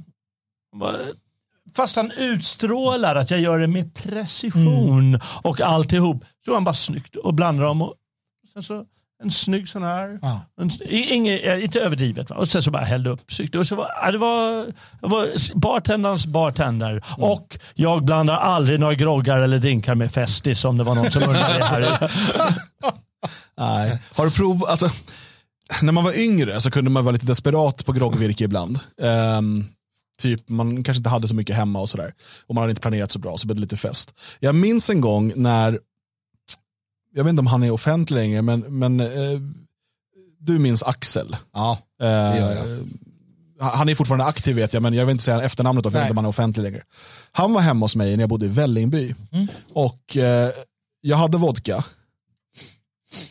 Fast 1.76 1.96
han 1.96 2.10
utstrålar 2.10 3.16
att 3.16 3.30
jag 3.30 3.40
gör 3.40 3.58
det 3.58 3.66
med 3.66 3.94
precision 3.94 5.18
och 5.42 5.60
alltihop. 5.60 6.24
Så 6.44 6.54
han 6.54 6.64
bara 6.64 6.74
snyggt 6.74 7.16
och 7.16 7.34
blandade 7.34 7.68
dem. 7.68 7.82
Och 7.82 7.94
sen 8.52 8.62
så 8.62 8.84
en 9.22 9.30
snygg 9.30 9.68
sån 9.68 9.82
här. 9.82 10.18
Ja. 10.22 10.40
En, 10.60 10.70
inget, 10.88 11.62
inte 11.62 11.80
överdrivet. 11.80 12.30
Va? 12.30 12.36
Och 12.36 12.48
sen 12.48 12.62
så 12.62 12.70
bara 12.70 12.84
hällde 12.84 13.10
upp. 13.10 13.20
Och 13.56 13.66
så 13.66 13.76
var, 13.76 13.90
ja, 14.02 14.12
det 14.12 14.18
var, 14.18 14.64
det 15.00 15.06
var 15.06 15.58
bartenderns 15.60 16.26
bartender. 16.26 16.90
Mm. 16.90 17.02
Och 17.30 17.58
jag 17.74 18.04
blandar 18.04 18.36
aldrig 18.36 18.80
några 18.80 18.94
groggar 18.94 19.38
eller 19.38 19.58
drinkar 19.58 19.94
med 19.94 20.12
Festis 20.12 20.64
om 20.64 20.78
det 20.78 20.84
var 20.84 20.94
någon 20.94 21.10
som 21.10 21.22
undrade 21.28 21.64
här. 21.64 22.10
Nej. 23.56 23.98
Har 24.14 24.24
du 24.24 24.30
provat, 24.30 24.70
alltså, 24.70 24.90
när 25.82 25.92
man 25.92 26.04
var 26.04 26.18
yngre 26.18 26.60
så 26.60 26.70
kunde 26.70 26.90
man 26.90 27.04
vara 27.04 27.12
lite 27.12 27.26
desperat 27.26 27.86
på 27.86 27.92
groggvirke 27.92 28.44
ibland. 28.44 28.78
Ehm, 29.02 29.66
typ 30.22 30.48
man 30.48 30.84
kanske 30.84 30.98
inte 30.98 31.10
hade 31.10 31.28
så 31.28 31.34
mycket 31.34 31.56
hemma 31.56 31.80
och 31.80 31.88
sådär. 31.88 32.12
Och 32.46 32.54
man 32.54 32.62
hade 32.62 32.70
inte 32.70 32.82
planerat 32.82 33.12
så 33.12 33.18
bra 33.18 33.36
så 33.36 33.46
blev 33.46 33.56
det 33.56 33.62
lite 33.62 33.76
fest. 33.76 34.14
Jag 34.40 34.54
minns 34.54 34.90
en 34.90 35.00
gång 35.00 35.32
när, 35.36 35.78
jag 37.14 37.24
vet 37.24 37.30
inte 37.30 37.40
om 37.40 37.46
han 37.46 37.62
är 37.62 37.70
offentlig 37.70 38.16
längre, 38.16 38.42
men, 38.42 38.60
men 38.60 39.00
eh, 39.00 39.40
du 40.38 40.58
minns 40.58 40.82
Axel. 40.82 41.36
Ja, 41.52 41.78
Eh, 42.00 42.38
gör 42.38 42.54
jag. 42.54 42.88
Han 43.60 43.88
är 43.88 43.94
fortfarande 43.94 44.24
aktiv 44.24 44.56
vet 44.56 44.72
jag, 44.72 44.82
men 44.82 44.94
jag 44.94 45.06
vill 45.06 45.12
inte 45.12 45.24
säga 45.24 45.42
efternamnet 45.42 45.84
då, 45.84 45.90
för 45.90 45.98
jag 45.98 46.02
vet 46.02 46.10
inte 46.10 46.12
om 46.12 46.16
han 46.16 46.24
är 46.24 46.28
offentlig 46.28 46.62
längre. 46.62 46.82
Han 47.32 47.52
var 47.52 47.60
hemma 47.60 47.84
hos 47.84 47.96
mig 47.96 48.16
när 48.16 48.22
jag 48.22 48.28
bodde 48.28 48.46
i 48.46 48.48
Vällingby. 48.48 49.14
Mm. 49.32 49.48
Och 49.72 50.16
eh, 50.16 50.50
jag 51.00 51.16
hade 51.16 51.38
vodka. 51.38 51.84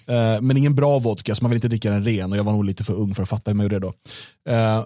Eh, 0.08 0.42
men 0.42 0.58
ingen 0.58 0.76
bra 0.76 1.00
vodka, 1.00 1.36
så 1.36 1.44
man 1.44 1.52
vill 1.52 1.58
inte 1.58 1.68
dricka 1.68 1.92
den 1.92 2.04
ren. 2.04 2.32
Och 2.32 2.38
jag 2.38 2.44
var 2.44 2.52
nog 2.52 2.66
lite 2.66 2.84
för 2.84 2.94
ung 2.94 3.16
för 3.16 3.24
att 3.24 3.30
fatta 3.30 3.52
hur 3.52 3.56
man 3.56 3.64
gjorde 3.64 3.80
det 3.80 3.88
då. 3.88 3.94
Eh, 4.52 4.86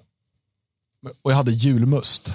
och 1.21 1.31
jag 1.31 1.35
hade 1.35 1.51
julmust. 1.51 2.33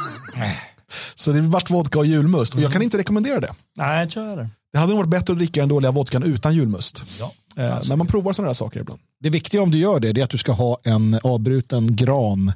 så 1.14 1.32
det 1.32 1.40
vart 1.40 1.70
vodka 1.70 1.98
och 1.98 2.06
julmust. 2.06 2.54
Och 2.54 2.60
jag 2.60 2.72
kan 2.72 2.82
inte 2.82 2.98
rekommendera 2.98 3.40
det. 3.40 3.54
Nej, 3.76 4.10
kör 4.10 4.36
det. 4.36 4.48
Det 4.72 4.78
hade 4.78 4.90
nog 4.90 4.98
varit 4.98 5.10
bättre 5.10 5.32
att 5.32 5.38
dricka 5.38 5.60
den 5.60 5.68
dåliga 5.68 5.90
vodkan 5.90 6.22
utan 6.22 6.54
julmust. 6.54 7.02
Ja. 7.20 7.32
Eh, 7.56 7.78
men 7.88 7.98
man 7.98 8.06
provar 8.06 8.32
sådana 8.32 8.48
där 8.48 8.54
saker 8.54 8.80
ibland. 8.80 9.00
Det 9.20 9.30
viktiga 9.30 9.62
om 9.62 9.70
du 9.70 9.78
gör 9.78 10.00
det, 10.00 10.12
det 10.12 10.20
är 10.20 10.24
att 10.24 10.30
du 10.30 10.38
ska 10.38 10.52
ha 10.52 10.78
en 10.84 11.20
avbruten 11.22 11.96
gran, 11.96 12.52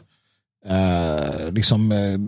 eh, 0.66 1.52
liksom, 1.52 1.92
eh, 1.92 2.18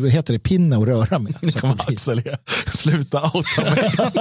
vad 0.00 0.10
heter 0.10 0.32
det, 0.32 0.38
pinne 0.38 0.76
att 0.76 0.86
röra 0.86 1.18
med. 1.18 1.54
Kommer 1.60 1.90
Axel. 1.90 2.22
Sluta 2.66 3.30
outa 3.34 3.62
mig. 3.62 3.92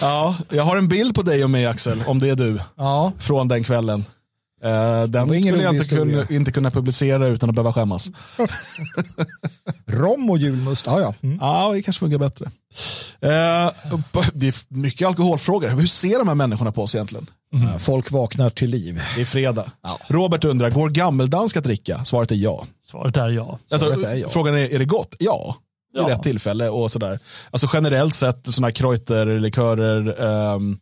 ja, 0.00 0.36
jag 0.50 0.62
har 0.62 0.76
en 0.76 0.88
bild 0.88 1.14
på 1.14 1.22
dig 1.22 1.44
och 1.44 1.50
mig 1.50 1.66
Axel, 1.66 2.02
om 2.06 2.18
det 2.18 2.30
är 2.30 2.36
du, 2.36 2.60
Ja, 2.76 3.12
från 3.18 3.48
den 3.48 3.64
kvällen. 3.64 4.04
Eh, 4.64 5.02
den 5.02 5.40
skulle 5.40 5.62
jag 5.62 5.74
inte 5.74 5.88
kunna, 5.96 6.26
inte 6.30 6.52
kunna 6.52 6.70
publicera 6.70 7.26
utan 7.26 7.48
att 7.48 7.54
behöva 7.54 7.72
skämmas. 7.72 8.10
rom 9.86 10.30
och 10.30 10.38
julmust, 10.38 10.86
ja 10.86 11.00
ja. 11.00 11.14
Mm. 11.22 11.38
Ja, 11.40 11.72
det 11.72 11.82
kanske 11.82 12.00
funkar 12.00 12.18
bättre. 12.18 12.44
Eh, 13.20 13.70
det 14.32 14.48
är 14.48 14.74
mycket 14.74 15.08
alkoholfrågor. 15.08 15.68
Hur 15.68 15.86
ser 15.86 16.18
de 16.18 16.28
här 16.28 16.34
människorna 16.34 16.72
på 16.72 16.82
oss 16.82 16.94
egentligen? 16.94 17.26
Eh, 17.54 17.76
Folk 17.78 18.10
vaknar 18.10 18.50
till 18.50 18.70
liv. 18.70 19.00
Det 19.16 19.20
är 19.20 19.24
fredag. 19.24 19.70
Ja. 19.82 19.98
Robert 20.08 20.44
undrar, 20.44 20.70
går 20.70 20.88
gammeldansk 20.88 21.56
att 21.56 21.64
dricka? 21.64 22.04
Svaret 22.04 22.30
är 22.30 22.34
ja. 22.36 22.66
Svaret 22.90 23.16
är 23.16 23.28
ja. 23.28 23.58
Alltså, 23.72 23.86
Svaret 23.86 24.04
är 24.06 24.14
ja. 24.14 24.28
Frågan 24.28 24.54
är, 24.54 24.74
är 24.74 24.78
det 24.78 24.84
gott? 24.84 25.14
Ja. 25.18 25.56
I 25.94 25.98
Ja. 25.98 26.08
rätt 26.08 26.22
tillfälle 26.22 26.68
och 26.68 26.90
sådär. 26.92 27.18
Alltså 27.50 27.68
generellt 27.72 28.14
sett, 28.14 28.46
sådana 28.54 28.66
här 28.66 28.72
kreuter, 28.72 29.26
likörer, 29.40 30.22
ehm, 30.54 30.78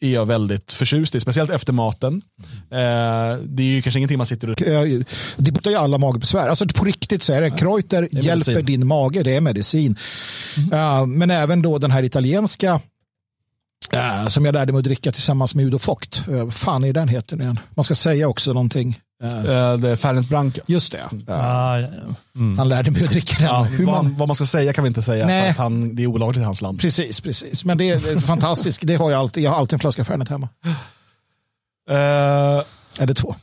är 0.00 0.10
jag 0.10 0.26
väldigt 0.26 0.72
förtjust 0.72 1.14
i. 1.14 1.20
Speciellt 1.20 1.50
efter 1.50 1.72
maten. 1.72 2.22
Eh, 2.70 3.38
det 3.44 3.62
är 3.62 3.66
ju 3.66 3.82
kanske 3.82 3.98
ingenting 3.98 4.18
man 4.18 4.26
sitter 4.26 4.50
och... 4.50 4.62
Eh, 4.62 5.00
Det 5.36 5.52
botar 5.52 5.70
ju 5.70 5.76
alla 5.76 5.98
magbesvär. 5.98 6.48
Alltså 6.48 6.66
på 6.66 6.84
riktigt 6.84 7.22
så 7.22 7.32
är 7.32 7.40
det. 7.40 7.50
Kreuter 7.50 8.02
är 8.02 8.08
hjälper 8.22 8.52
medicin. 8.54 8.64
din 8.64 8.86
mage, 8.86 9.22
det 9.22 9.36
är 9.36 9.40
medicin. 9.40 9.96
Eh, 10.72 11.06
men 11.06 11.30
även 11.30 11.62
då 11.62 11.78
den 11.78 11.90
här 11.90 12.02
italienska 12.02 12.80
eh, 13.92 14.26
som 14.26 14.44
jag 14.44 14.52
lärde 14.52 14.72
mig 14.72 14.78
att 14.78 14.84
dricka 14.84 15.12
tillsammans 15.12 15.54
med 15.54 15.64
Udo 15.64 15.78
Fogt. 15.78 16.24
Uh, 16.28 16.50
fan 16.50 16.84
är 16.84 16.92
den 16.92 17.08
heter 17.08 17.40
igen? 17.40 17.58
Man 17.74 17.84
ska 17.84 17.94
säga 17.94 18.28
också 18.28 18.52
någonting. 18.52 19.00
Eh, 19.22 19.76
det 19.76 19.90
är 19.90 19.96
Fernet 19.96 20.28
Branca. 20.28 20.60
just 20.66 20.92
det. 20.92 21.04
Ja, 21.26 21.80
ja. 21.80 21.88
Mm. 22.36 22.58
Han 22.58 22.68
lärde 22.68 22.90
mig 22.90 23.04
att 23.04 23.10
dricka 23.10 23.36
den. 23.38 23.46
Ja, 23.46 23.62
Hur 23.62 23.86
vad, 23.86 24.04
man, 24.04 24.16
vad 24.16 24.28
man 24.28 24.34
ska 24.34 24.44
säga 24.46 24.72
kan 24.72 24.84
vi 24.84 24.88
inte 24.88 25.02
säga 25.02 25.26
Nej. 25.26 25.42
för 25.42 25.50
att 25.50 25.56
han, 25.56 25.94
det 25.96 26.02
är 26.02 26.06
olagligt 26.06 26.40
i 26.42 26.44
hans 26.44 26.62
land. 26.62 26.80
precis, 26.80 27.20
precis. 27.20 27.64
Men 27.64 27.78
det 27.78 27.90
är, 27.90 28.00
det 28.00 28.10
är 28.10 28.18
fantastiskt. 28.18 28.80
Det 28.84 28.94
har 28.96 29.10
jag 29.10 29.20
alltid. 29.20 29.42
Jag 29.44 29.50
har 29.50 29.58
alltid 29.58 29.72
en 29.72 29.80
flaska 29.80 30.04
Fernet 30.04 30.28
hemma. 30.28 30.48
Eh, 31.90 32.62
Eller 32.98 33.14
två. 33.14 33.34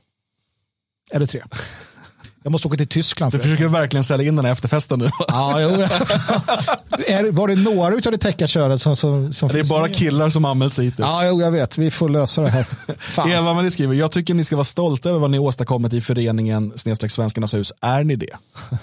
Eller 1.11 1.25
tre. 1.25 1.43
Jag 2.47 2.51
måste 2.51 2.67
åka 2.67 2.77
till 2.77 2.87
Tyskland. 2.87 3.31
du 3.33 3.39
försöker 3.39 3.67
verkligen 3.67 4.03
sälja 4.03 4.27
in 4.27 4.35
den 4.35 4.45
här 4.45 4.51
efterfesten 4.51 4.99
nu. 4.99 5.09
Ja, 5.27 5.61
jo. 5.61 5.69
är, 7.07 7.31
var 7.31 7.47
det 7.47 7.55
några 7.55 7.95
av 7.95 8.01
det 8.01 8.17
täckarköret 8.17 8.81
som, 8.81 8.95
som, 8.95 9.33
som 9.33 9.49
Det 9.49 9.59
är 9.59 9.63
bara 9.63 9.81
med? 9.81 9.95
killar 9.95 10.29
som 10.29 10.45
anmält 10.45 10.73
sig 10.73 10.85
hittills. 10.85 11.07
Ja, 11.07 11.25
jo, 11.25 11.41
jag 11.41 11.51
vet. 11.51 11.77
Vi 11.77 11.91
får 11.91 12.09
lösa 12.09 12.41
det 12.41 12.49
här. 12.49 12.63
Fan. 12.97 13.31
Eva 13.31 13.53
Marie 13.53 13.71
skriver, 13.71 13.95
jag 13.95 14.11
tycker 14.11 14.33
ni 14.33 14.43
ska 14.43 14.55
vara 14.55 14.63
stolta 14.63 15.09
över 15.09 15.19
vad 15.19 15.31
ni 15.31 15.39
åstadkommit 15.39 15.93
i 15.93 16.01
föreningen 16.01 16.73
snedstreck 16.75 17.11
Svenskarnas 17.11 17.53
hus. 17.53 17.73
Är 17.81 18.03
ni 18.03 18.15
det? 18.15 18.37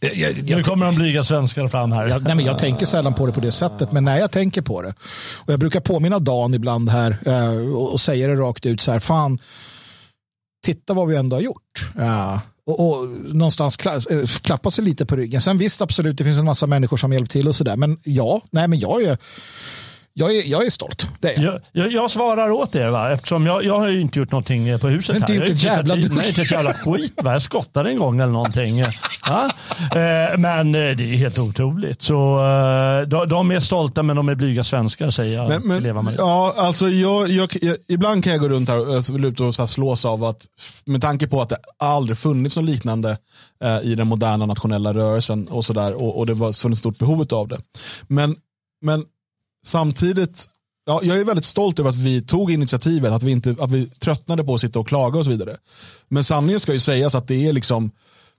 Jag, 0.00 0.14
jag, 0.16 0.56
Nu 0.56 0.62
kommer 0.62 0.86
de 0.86 0.94
blyga 0.94 1.24
svenskar 1.24 1.68
fram 1.68 1.92
här. 1.92 2.06
jag, 2.06 2.22
nej, 2.22 2.34
men 2.34 2.44
jag 2.44 2.58
tänker 2.58 2.86
sällan 2.86 3.14
på 3.14 3.26
det 3.26 3.32
på 3.32 3.40
det 3.40 3.52
sättet, 3.52 3.92
men 3.92 4.04
när 4.04 4.18
jag 4.18 4.30
tänker 4.30 4.62
på 4.62 4.82
det. 4.82 4.94
Och 5.36 5.52
jag 5.52 5.60
brukar 5.60 5.80
påminna 5.80 6.18
Dan 6.18 6.54
ibland 6.54 6.90
här 6.90 7.18
eh, 7.26 7.74
och, 7.74 7.92
och 7.92 8.00
säga 8.00 8.26
det 8.26 8.34
rakt 8.34 8.66
ut 8.66 8.80
så 8.80 8.92
här, 8.92 8.98
fan, 8.98 9.38
titta 10.66 10.94
vad 10.94 11.08
vi 11.08 11.16
ändå 11.16 11.36
har 11.36 11.40
gjort. 11.40 11.90
Ja. 11.96 12.40
Och, 12.66 12.88
och 12.88 13.08
någonstans 13.08 13.76
kla, 13.76 13.94
eh, 13.94 14.26
klappa 14.42 14.70
sig 14.70 14.84
lite 14.84 15.06
på 15.06 15.16
ryggen. 15.16 15.40
Sen 15.40 15.58
visst, 15.58 15.82
absolut, 15.82 16.18
det 16.18 16.24
finns 16.24 16.38
en 16.38 16.44
massa 16.44 16.66
människor 16.66 16.96
som 16.96 17.12
hjälpt 17.12 17.32
till 17.32 17.48
och 17.48 17.56
sådär. 17.56 17.76
Men 17.76 17.98
ja, 18.02 18.40
nej, 18.50 18.68
men 18.68 18.78
jag 18.78 19.02
är, 19.02 19.18
jag 20.18 20.36
är, 20.36 20.42
jag 20.44 20.66
är 20.66 20.70
stolt. 20.70 21.08
Det 21.20 21.34
är 21.34 21.42
jag. 21.42 21.60
Jag, 21.72 21.92
jag, 21.92 22.10
svarar 22.10 22.50
åt 22.50 22.74
er 22.74 22.88
va? 22.88 23.12
eftersom 23.12 23.46
jag, 23.46 23.64
jag 23.64 23.80
har 23.80 23.88
ju 23.88 24.00
inte 24.00 24.18
gjort 24.18 24.30
någonting 24.30 24.68
eh, 24.68 24.78
på 24.78 24.88
huset. 24.88 25.16
Inte 25.16 25.32
här. 25.32 25.34
gjort 25.34 25.48
Jag 25.48 25.50
har 25.50 25.56
ett 25.56 25.62
jävla 25.62 25.94
dugg. 25.94 26.12
Nej, 26.14 26.28
inte 26.28 26.42
ett 26.42 26.50
jävla 26.50 26.74
skit. 26.74 27.22
Va? 27.22 27.32
Jag 27.32 27.42
skottade 27.42 27.90
en 27.90 27.98
gång 27.98 28.20
eller 28.20 28.32
någonting. 28.32 28.84
Ja? 29.26 29.50
Eh, 29.80 30.38
Men 30.38 30.74
eh, 30.74 30.80
det 30.96 31.02
är 31.02 31.16
helt 31.16 31.38
otroligt. 31.38 32.02
Så 32.02 32.38
eh, 32.38 33.08
de, 33.08 33.28
de 33.28 33.50
är 33.50 33.60
stolta 33.60 34.02
men 34.02 34.16
de 34.16 34.28
är 34.28 34.34
blyga 34.34 34.64
svenskar 34.64 35.10
säger 35.10 35.36
jag. 35.36 35.48
Men, 35.48 35.62
men, 35.62 35.82
leva 35.82 36.02
med. 36.02 36.14
ja, 36.18 36.54
alltså 36.56 36.88
jag, 36.88 37.28
jag, 37.28 37.48
jag, 37.60 37.76
ibland 37.88 38.24
kan 38.24 38.32
jag 38.32 38.40
gå 38.40 38.48
runt 38.48 38.68
här 38.68 38.88
och 38.88 38.94
alltså, 38.94 39.12
luta 39.12 39.44
och 39.44 39.54
så 39.54 39.66
slås 39.66 40.04
av 40.04 40.24
att 40.24 40.46
med 40.86 41.02
tanke 41.02 41.26
på 41.26 41.42
att 41.42 41.48
det 41.48 41.58
aldrig 41.78 42.18
funnits 42.18 42.56
något 42.56 42.66
liknande 42.66 43.18
eh, 43.64 43.80
i 43.82 43.94
den 43.94 44.06
moderna 44.06 44.46
nationella 44.46 44.94
rörelsen 44.94 45.48
och 45.48 45.64
sådär 45.64 46.02
och, 46.02 46.18
och 46.18 46.26
det 46.26 46.34
var 46.34 46.52
funnits 46.52 46.80
stort 46.80 46.98
behov 46.98 47.26
av 47.30 47.48
det. 47.48 47.58
Men, 48.08 48.36
men 48.82 49.04
samtidigt, 49.66 50.46
ja, 50.86 51.00
jag 51.02 51.20
är 51.20 51.24
väldigt 51.24 51.44
stolt 51.44 51.78
över 51.78 51.90
att 51.90 51.96
vi 51.96 52.22
tog 52.22 52.50
initiativet, 52.50 53.12
att 53.12 53.22
vi, 53.22 53.30
inte, 53.30 53.56
att 53.60 53.70
vi 53.70 53.86
tröttnade 53.86 54.44
på 54.44 54.54
att 54.54 54.60
sitta 54.60 54.78
och 54.78 54.88
klaga 54.88 55.18
och 55.18 55.24
så 55.24 55.30
vidare. 55.30 55.56
Men 56.08 56.24
sanningen 56.24 56.60
ska 56.60 56.72
ju 56.72 56.80
sägas 56.80 57.14
att 57.14 57.28
det 57.28 57.46
är 57.46 57.52
liksom 57.52 57.90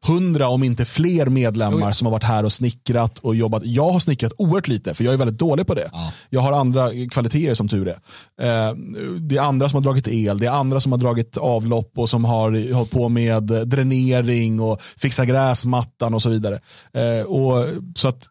hundra 0.05 0.47
om 0.47 0.63
inte 0.63 0.85
fler 0.85 1.25
medlemmar 1.25 1.91
som 1.91 2.05
har 2.05 2.11
varit 2.11 2.23
här 2.23 2.43
och 2.43 2.53
snickrat 2.53 3.19
och 3.19 3.35
jobbat. 3.35 3.65
Jag 3.65 3.89
har 3.89 3.99
snickrat 3.99 4.33
oerhört 4.37 4.67
lite 4.67 4.93
för 4.93 5.03
jag 5.03 5.13
är 5.13 5.17
väldigt 5.17 5.39
dålig 5.39 5.67
på 5.67 5.73
det. 5.73 5.89
Ja. 5.93 6.13
Jag 6.29 6.41
har 6.41 6.51
andra 6.51 6.89
kvaliteter 7.11 7.53
som 7.53 7.67
tur 7.67 7.87
är. 7.87 7.99
Eh, 8.41 8.75
det 9.19 9.37
är 9.37 9.41
andra 9.41 9.69
som 9.69 9.77
har 9.77 9.83
dragit 9.83 10.07
el, 10.07 10.39
det 10.39 10.45
är 10.45 10.51
andra 10.51 10.81
som 10.81 10.91
har 10.91 10.99
dragit 10.99 11.37
avlopp 11.37 11.91
och 11.95 12.09
som 12.09 12.25
har 12.25 12.73
hållit 12.73 12.91
på 12.91 13.09
med 13.09 13.43
dränering 13.43 14.59
och 14.59 14.81
fixa 14.81 15.25
gräsmattan 15.25 16.13
och 16.13 16.21
så 16.21 16.29
vidare. 16.29 16.59
Eh, 16.93 17.25
och, 17.25 17.65
så 17.95 18.07
att 18.07 18.23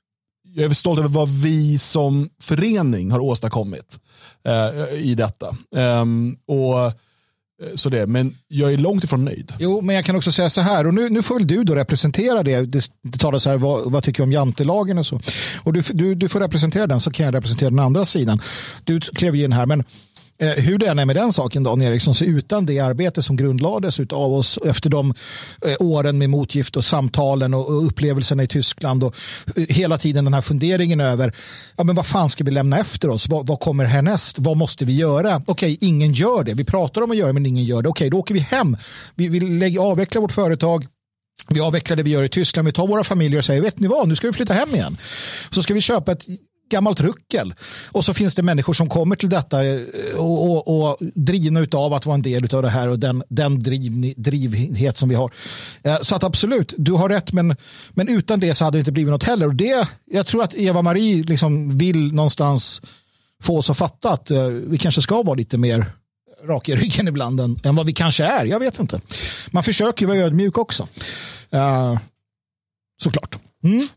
jag 0.56 0.70
är 0.70 0.74
stolt 0.74 0.98
över 0.98 1.08
vad 1.08 1.28
vi 1.28 1.78
som 1.78 2.28
förening 2.40 3.10
har 3.10 3.20
åstadkommit 3.20 3.98
eh, 4.46 4.98
i 4.98 5.14
detta. 5.14 5.56
Um, 5.76 6.36
och 6.46 6.86
eh, 6.86 6.92
så 7.74 7.88
det, 7.88 8.06
men 8.06 8.36
jag 8.48 8.72
är 8.72 8.78
långt 8.78 9.04
ifrån 9.04 9.24
nöjd. 9.24 9.52
Jo, 9.58 9.80
men 9.80 9.96
jag 9.96 10.04
kan 10.04 10.16
också 10.16 10.32
säga 10.32 10.50
så 10.50 10.60
här, 10.60 10.86
och 10.86 10.94
nu, 10.94 11.08
nu 11.08 11.22
får 11.22 11.34
väl 11.34 11.46
du 11.46 11.64
då 11.64 11.74
representera 11.74 12.42
det. 12.42 12.60
Det, 12.60 12.90
det 13.02 13.18
talas 13.18 13.46
här, 13.46 13.56
vad, 13.56 13.92
vad 13.92 14.04
tycker 14.04 14.16
du 14.18 14.22
om 14.22 14.32
jantelagen 14.32 14.98
och 14.98 15.06
så. 15.06 15.20
Och 15.62 15.72
du, 15.72 15.80
du, 15.80 16.14
du 16.14 16.28
får 16.28 16.40
representera 16.40 16.86
den 16.86 17.00
så 17.00 17.10
kan 17.10 17.26
jag 17.26 17.34
representera 17.34 17.70
den 17.70 17.78
andra 17.78 18.04
sidan. 18.04 18.40
Du 18.84 19.00
klev 19.00 19.36
ju 19.36 19.44
in 19.44 19.52
här, 19.52 19.66
men 19.66 19.80
Eh, 19.80 20.15
Eh, 20.38 20.48
hur 20.48 20.78
det 20.78 20.86
än 20.86 20.98
är 20.98 21.04
med 21.04 21.16
den 21.16 21.32
saken, 21.32 21.62
Dan 21.62 21.82
Eriksson, 21.82 22.14
så 22.14 22.24
utan 22.24 22.66
det 22.66 22.78
arbete 22.78 23.22
som 23.22 23.36
grundlades 23.36 24.00
av 24.00 24.32
oss 24.32 24.58
efter 24.64 24.90
de 24.90 25.14
eh, 25.66 25.76
åren 25.80 26.18
med 26.18 26.30
motgift 26.30 26.76
och 26.76 26.84
samtalen 26.84 27.54
och 27.54 27.86
upplevelserna 27.86 28.42
i 28.42 28.46
Tyskland 28.46 29.04
och 29.04 29.16
eh, 29.56 29.64
hela 29.68 29.98
tiden 29.98 30.24
den 30.24 30.34
här 30.34 30.40
funderingen 30.40 31.00
över 31.00 31.32
ja, 31.76 31.84
men 31.84 31.96
vad 31.96 32.06
fan 32.06 32.30
ska 32.30 32.44
vi 32.44 32.50
lämna 32.50 32.78
efter 32.78 33.08
oss? 33.08 33.28
Vad, 33.28 33.46
vad 33.46 33.60
kommer 33.60 33.84
härnäst? 33.84 34.38
Vad 34.38 34.56
måste 34.56 34.84
vi 34.84 34.96
göra? 34.96 35.42
Okej, 35.46 35.78
ingen 35.80 36.12
gör 36.12 36.44
det. 36.44 36.54
Vi 36.54 36.64
pratar 36.64 37.02
om 37.02 37.10
att 37.10 37.16
göra 37.16 37.32
men 37.32 37.46
ingen 37.46 37.64
gör 37.64 37.82
det. 37.82 37.88
Okej, 37.88 38.10
då 38.10 38.18
åker 38.18 38.34
vi 38.34 38.40
hem. 38.40 38.76
Vi, 39.14 39.28
vill 39.28 39.78
avveckla 39.78 40.20
vårt 40.20 40.32
företag. 40.32 40.86
Vi 41.48 41.60
avvecklar 41.60 41.96
det 41.96 42.02
vi 42.02 42.10
gör 42.10 42.22
i 42.22 42.28
Tyskland. 42.28 42.66
Vi 42.66 42.72
tar 42.72 42.86
våra 42.86 43.04
familjer 43.04 43.38
och 43.38 43.44
säger, 43.44 43.62
vet 43.62 43.78
ni 43.78 43.88
vad, 43.88 44.08
nu 44.08 44.16
ska 44.16 44.26
vi 44.26 44.32
flytta 44.32 44.54
hem 44.54 44.74
igen. 44.74 44.96
Så 45.50 45.62
ska 45.62 45.74
vi 45.74 45.80
köpa 45.80 46.12
ett 46.12 46.26
gammalt 46.70 47.00
ruckel. 47.00 47.54
Och 47.92 48.04
så 48.04 48.14
finns 48.14 48.34
det 48.34 48.42
människor 48.42 48.72
som 48.72 48.88
kommer 48.88 49.16
till 49.16 49.28
detta 49.28 49.64
eh, 49.64 49.80
och, 50.16 50.50
och, 50.50 50.90
och 50.90 50.96
drivna 51.14 51.66
av 51.72 51.94
att 51.94 52.06
vara 52.06 52.14
en 52.14 52.22
del 52.22 52.54
av 52.54 52.62
det 52.62 52.68
här 52.68 52.88
och 52.88 52.98
den, 52.98 53.22
den 53.28 53.58
driv, 53.58 54.14
drivhet 54.16 54.96
som 54.96 55.08
vi 55.08 55.14
har. 55.14 55.32
Eh, 55.82 55.98
så 56.02 56.16
att 56.16 56.24
absolut, 56.24 56.74
du 56.78 56.92
har 56.92 57.08
rätt, 57.08 57.32
men, 57.32 57.56
men 57.90 58.08
utan 58.08 58.40
det 58.40 58.54
så 58.54 58.64
hade 58.64 58.78
det 58.78 58.80
inte 58.80 58.92
blivit 58.92 59.10
något 59.10 59.24
heller. 59.24 59.46
Och 59.46 59.54
det, 59.54 59.88
jag 60.04 60.26
tror 60.26 60.42
att 60.42 60.54
Eva-Marie 60.54 61.22
liksom 61.22 61.78
vill 61.78 62.14
någonstans 62.14 62.82
få 63.42 63.58
oss 63.58 63.70
att 63.70 63.78
fatta 63.78 64.10
att 64.10 64.30
eh, 64.30 64.46
vi 64.46 64.78
kanske 64.78 65.02
ska 65.02 65.22
vara 65.22 65.34
lite 65.34 65.58
mer 65.58 65.86
rak 66.44 66.68
i 66.68 66.76
ryggen 66.76 67.08
ibland 67.08 67.40
än, 67.40 67.60
än 67.64 67.76
vad 67.76 67.86
vi 67.86 67.92
kanske 67.92 68.24
är. 68.24 68.44
Jag 68.44 68.60
vet 68.60 68.78
inte. 68.78 69.00
Man 69.50 69.62
försöker 69.62 70.06
vara 70.06 70.18
ödmjuk 70.18 70.58
också. 70.58 70.88
Uh, 71.54 71.98
såklart. 73.02 73.38
Mm. 73.64 73.88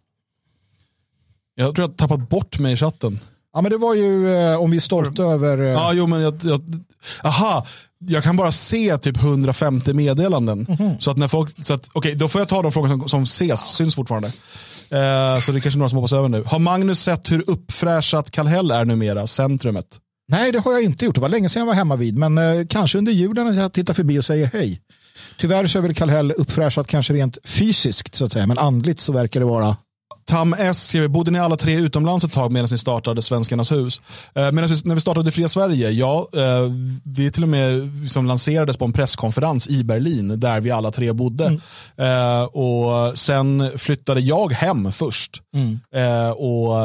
Jag 1.59 1.75
tror 1.75 1.87
jag 1.87 1.97
tappat 1.97 2.29
bort 2.29 2.59
mig 2.59 2.73
i 2.73 2.77
chatten. 2.77 3.19
Ja, 3.53 3.61
men 3.61 3.71
det 3.71 3.77
var 3.77 3.95
ju 3.95 4.35
eh, 4.35 4.61
om 4.61 4.71
vi 4.71 4.77
är 4.77 4.81
stolta 4.81 5.23
över... 5.23 5.57
Eh... 5.57 5.67
Ja, 5.67 5.93
jo, 5.93 6.07
men 6.07 6.21
jag, 6.21 6.39
jag, 6.43 6.61
aha, 7.23 7.65
jag 7.99 8.23
kan 8.23 8.35
bara 8.35 8.51
se 8.51 8.97
typ 8.97 9.17
150 9.17 9.93
meddelanden. 9.93 10.65
Mm 10.69 10.77
-hmm. 10.77 10.99
Så 10.99 11.11
att 11.11 11.17
när 11.17 11.27
folk, 11.27 11.65
så 11.65 11.73
att, 11.73 11.89
okay, 11.93 12.13
då 12.13 12.27
får 12.27 12.41
jag 12.41 12.47
ta 12.47 12.61
de 12.61 12.71
frågor 12.71 12.87
som, 12.87 13.09
som 13.09 13.23
ses, 13.23 13.49
ja. 13.49 13.55
syns 13.55 13.95
fortfarande. 13.95 14.27
Eh, 14.27 15.39
så 15.39 15.51
det 15.51 15.57
är 15.57 15.59
kanske 15.59 15.77
några 15.77 15.89
som 15.89 15.97
hoppas 15.97 16.13
över 16.13 16.29
nu. 16.29 16.43
Har 16.45 16.59
Magnus 16.59 16.99
sett 16.99 17.31
hur 17.31 17.49
uppfräschat 17.49 18.31
Kallhäll 18.31 18.71
är 18.71 18.85
numera, 18.85 19.27
centrumet? 19.27 19.85
Nej, 20.27 20.51
det 20.51 20.59
har 20.59 20.71
jag 20.71 20.83
inte 20.83 21.05
gjort. 21.05 21.15
Det 21.15 21.21
var 21.21 21.29
länge 21.29 21.49
sedan 21.49 21.59
jag 21.59 21.67
var 21.67 21.73
hemma 21.73 21.95
vid, 21.95 22.17
men 22.17 22.37
eh, 22.37 22.65
kanske 22.69 22.97
under 22.97 23.11
julen 23.11 23.47
när 23.47 23.61
jag 23.61 23.73
tittar 23.73 23.93
förbi 23.93 24.19
och 24.19 24.25
säger 24.25 24.49
hej. 24.53 24.81
Tyvärr 25.37 25.67
så 25.67 25.77
är 25.77 25.81
väl 25.81 25.93
Kallhäll 25.93 26.31
uppfräschat 26.31 26.87
kanske 26.87 27.13
rent 27.13 27.37
fysiskt, 27.43 28.15
så 28.15 28.25
att 28.25 28.31
säga, 28.31 28.47
men 28.47 28.57
andligt 28.57 28.99
så 28.99 29.13
verkar 29.13 29.39
det 29.39 29.45
vara 29.45 29.77
Tam 30.29 30.53
S 30.53 30.87
skriver, 30.87 31.07
bodde 31.07 31.31
ni 31.31 31.39
alla 31.39 31.57
tre 31.57 31.75
utomlands 31.75 32.23
ett 32.23 32.33
tag 32.33 32.51
medan 32.51 32.67
ni 32.71 32.77
startade 32.77 33.21
Svenskarnas 33.21 33.71
hus? 33.71 34.01
Eh, 34.35 34.51
medan 34.51 34.69
vi, 34.69 34.75
när 34.83 34.95
vi 34.95 35.01
startade 35.01 35.31
Fria 35.31 35.47
Sverige, 35.47 35.89
ja, 35.89 36.27
eh, 36.33 36.71
vi 37.03 37.31
till 37.31 37.43
och 37.43 37.49
med 37.49 37.89
som 38.07 38.25
lanserades 38.25 38.77
på 38.77 38.85
en 38.85 38.93
presskonferens 38.93 39.67
i 39.67 39.83
Berlin 39.83 40.39
där 40.39 40.61
vi 40.61 40.71
alla 40.71 40.91
tre 40.91 41.13
bodde. 41.13 41.45
Mm. 41.45 41.59
Eh, 41.97 42.43
och 42.43 43.17
Sen 43.17 43.71
flyttade 43.77 44.21
jag 44.21 44.53
hem 44.53 44.91
först. 44.91 45.41
Mm. 45.55 45.79
Eh, 45.95 46.31
och 46.31 46.75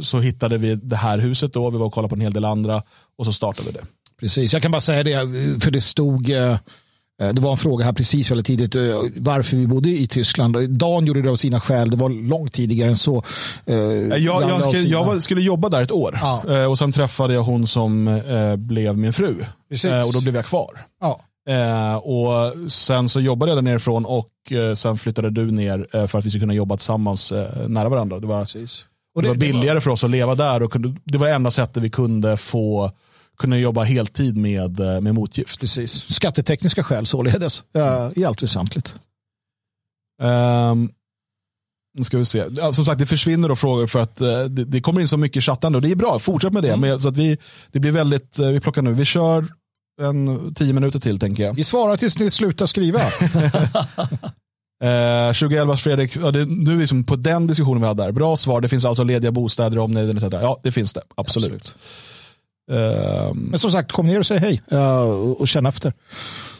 Så 0.00 0.18
hittade 0.18 0.58
vi 0.58 0.74
det 0.74 0.96
här 0.96 1.18
huset 1.18 1.52
då, 1.52 1.70
vi 1.70 1.78
var 1.78 1.86
och 1.86 1.92
kollade 1.92 2.08
på 2.08 2.14
en 2.14 2.20
hel 2.20 2.32
del 2.32 2.44
andra 2.44 2.82
och 3.18 3.24
så 3.24 3.32
startade 3.32 3.66
vi 3.66 3.72
det. 3.72 3.84
Precis, 4.20 4.52
jag 4.52 4.62
kan 4.62 4.70
bara 4.70 4.80
säga 4.80 5.02
det, 5.02 5.16
för 5.62 5.70
det 5.70 5.80
stod 5.80 6.30
Eh, 6.30 6.58
det 7.18 7.40
var 7.40 7.50
en 7.50 7.56
fråga 7.56 7.84
här 7.84 7.92
precis 7.92 8.30
väldigt 8.30 8.46
tidigt 8.46 8.74
eh, 8.74 8.82
varför 9.16 9.56
vi 9.56 9.66
bodde 9.66 9.88
i 9.88 10.06
Tyskland. 10.06 10.70
Dan 10.70 11.06
gjorde 11.06 11.22
det 11.22 11.30
av 11.30 11.36
sina 11.36 11.60
skäl. 11.60 11.90
Det 11.90 11.96
var 11.96 12.28
långt 12.28 12.52
tidigare 12.52 12.90
än 12.90 12.96
så. 12.96 13.22
Eh, 13.66 13.76
jag, 13.76 14.18
jag, 14.18 14.74
jag 14.74 15.04
var, 15.04 15.18
skulle 15.18 15.40
jobba 15.40 15.68
där 15.68 15.82
ett 15.82 15.92
år 15.92 16.18
ja. 16.22 16.68
och 16.68 16.78
sen 16.78 16.92
träffade 16.92 17.34
jag 17.34 17.42
hon 17.42 17.66
som 17.66 18.20
blev 18.56 18.98
min 18.98 19.12
fru. 19.12 19.44
Precis. 19.70 20.06
Och 20.06 20.12
då 20.12 20.20
blev 20.20 20.36
jag 20.36 20.44
kvar. 20.44 20.70
Ja. 21.00 21.20
och 21.98 22.70
sen 22.72 23.08
så 23.08 23.20
jobbade 23.20 23.52
jag 23.52 23.58
där 23.58 23.62
nerifrån 23.62 24.04
och 24.04 24.28
sen 24.76 24.98
flyttade 24.98 25.30
du 25.30 25.50
ner 25.50 26.06
för 26.06 26.18
att 26.18 26.24
vi 26.24 26.30
skulle 26.30 26.42
kunna 26.42 26.54
jobba 26.54 26.76
tillsammans 26.76 27.32
nära 27.66 27.88
varandra. 27.88 28.20
Det 28.20 28.26
var, 28.26 28.48
det, 28.54 29.22
det 29.22 29.28
var 29.28 29.34
billigare 29.34 29.68
det 29.68 29.74
var... 29.74 29.80
för 29.80 29.90
oss 29.90 30.04
att 30.04 30.10
leva 30.10 30.34
där 30.34 30.62
och 30.62 30.72
kunde, 30.72 30.94
det 31.04 31.18
var 31.18 31.28
enda 31.28 31.50
sättet 31.50 31.82
vi 31.82 31.90
kunde 31.90 32.36
få 32.36 32.90
kunna 33.38 33.58
jobba 33.58 33.82
heltid 33.82 34.36
med, 34.36 34.80
eh, 34.80 35.00
med 35.00 35.14
motgift. 35.14 35.60
Precis. 35.60 36.14
Skattetekniska 36.14 36.82
skäl 36.82 37.06
således, 37.06 37.64
i 38.14 38.24
allt 38.24 38.42
väsentligt. 38.42 38.94
Um, 40.22 40.90
nu 41.98 42.04
ska 42.04 42.18
vi 42.18 42.24
se. 42.24 42.44
Som 42.72 42.84
sagt, 42.84 42.98
det 42.98 43.06
försvinner 43.06 43.48
då 43.48 43.56
frågor 43.56 43.86
för 43.86 43.98
att 43.98 44.20
uh, 44.20 44.44
det, 44.44 44.64
det, 44.64 44.80
kommer 44.80 45.00
in 45.00 45.08
så 45.08 45.16
mycket 45.16 45.44
chattande 45.44 45.78
och 45.78 45.82
det 45.82 45.90
är 45.90 45.96
bra. 45.96 46.18
Fortsätt 46.18 46.52
med 46.52 46.62
det. 46.62 46.68
Mm. 46.68 46.80
Men, 46.80 47.00
så 47.00 47.08
att 47.08 47.16
vi, 47.16 47.38
det 47.72 47.80
blir 47.80 47.92
väldigt, 47.92 48.38
vi 48.38 48.60
plockar 48.60 48.82
nu, 48.82 48.92
vi 48.92 49.04
kör 49.04 49.44
en 50.02 50.54
tio 50.54 50.72
minuter 50.72 50.98
till 50.98 51.18
tänker 51.18 51.42
jag. 51.42 51.54
Vi 51.54 51.64
svarar 51.64 51.96
tills 51.96 52.18
ni 52.18 52.30
slutar 52.30 52.66
skriva. 52.66 53.00
Uh, 54.84 55.32
2011 55.32 55.76
Fredrik, 55.76 56.16
ja, 56.16 56.30
det, 56.30 56.44
nu 56.44 56.72
är 56.72 56.76
vi 56.76 56.86
som 56.86 57.04
på 57.04 57.16
den 57.16 57.46
diskussionen 57.46 57.80
vi 57.80 57.86
hade 57.88 58.02
där. 58.02 58.12
Bra 58.12 58.36
svar, 58.36 58.60
det 58.60 58.68
finns 58.68 58.84
alltså 58.84 59.04
lediga 59.04 59.32
bostäder 59.32 59.76
i 59.76 59.80
omnejd. 59.80 60.22
Ja, 60.32 60.60
det 60.62 60.72
finns 60.72 60.92
det. 60.92 61.02
Absolut. 61.14 61.54
Absolut. 61.54 61.74
Um, 62.70 63.38
Men 63.38 63.58
som 63.58 63.70
sagt, 63.70 63.92
kom 63.92 64.06
ner 64.06 64.18
och 64.18 64.26
säg 64.26 64.38
hej 64.38 64.62
och 65.38 65.48
känn 65.48 65.66
efter. 65.66 65.92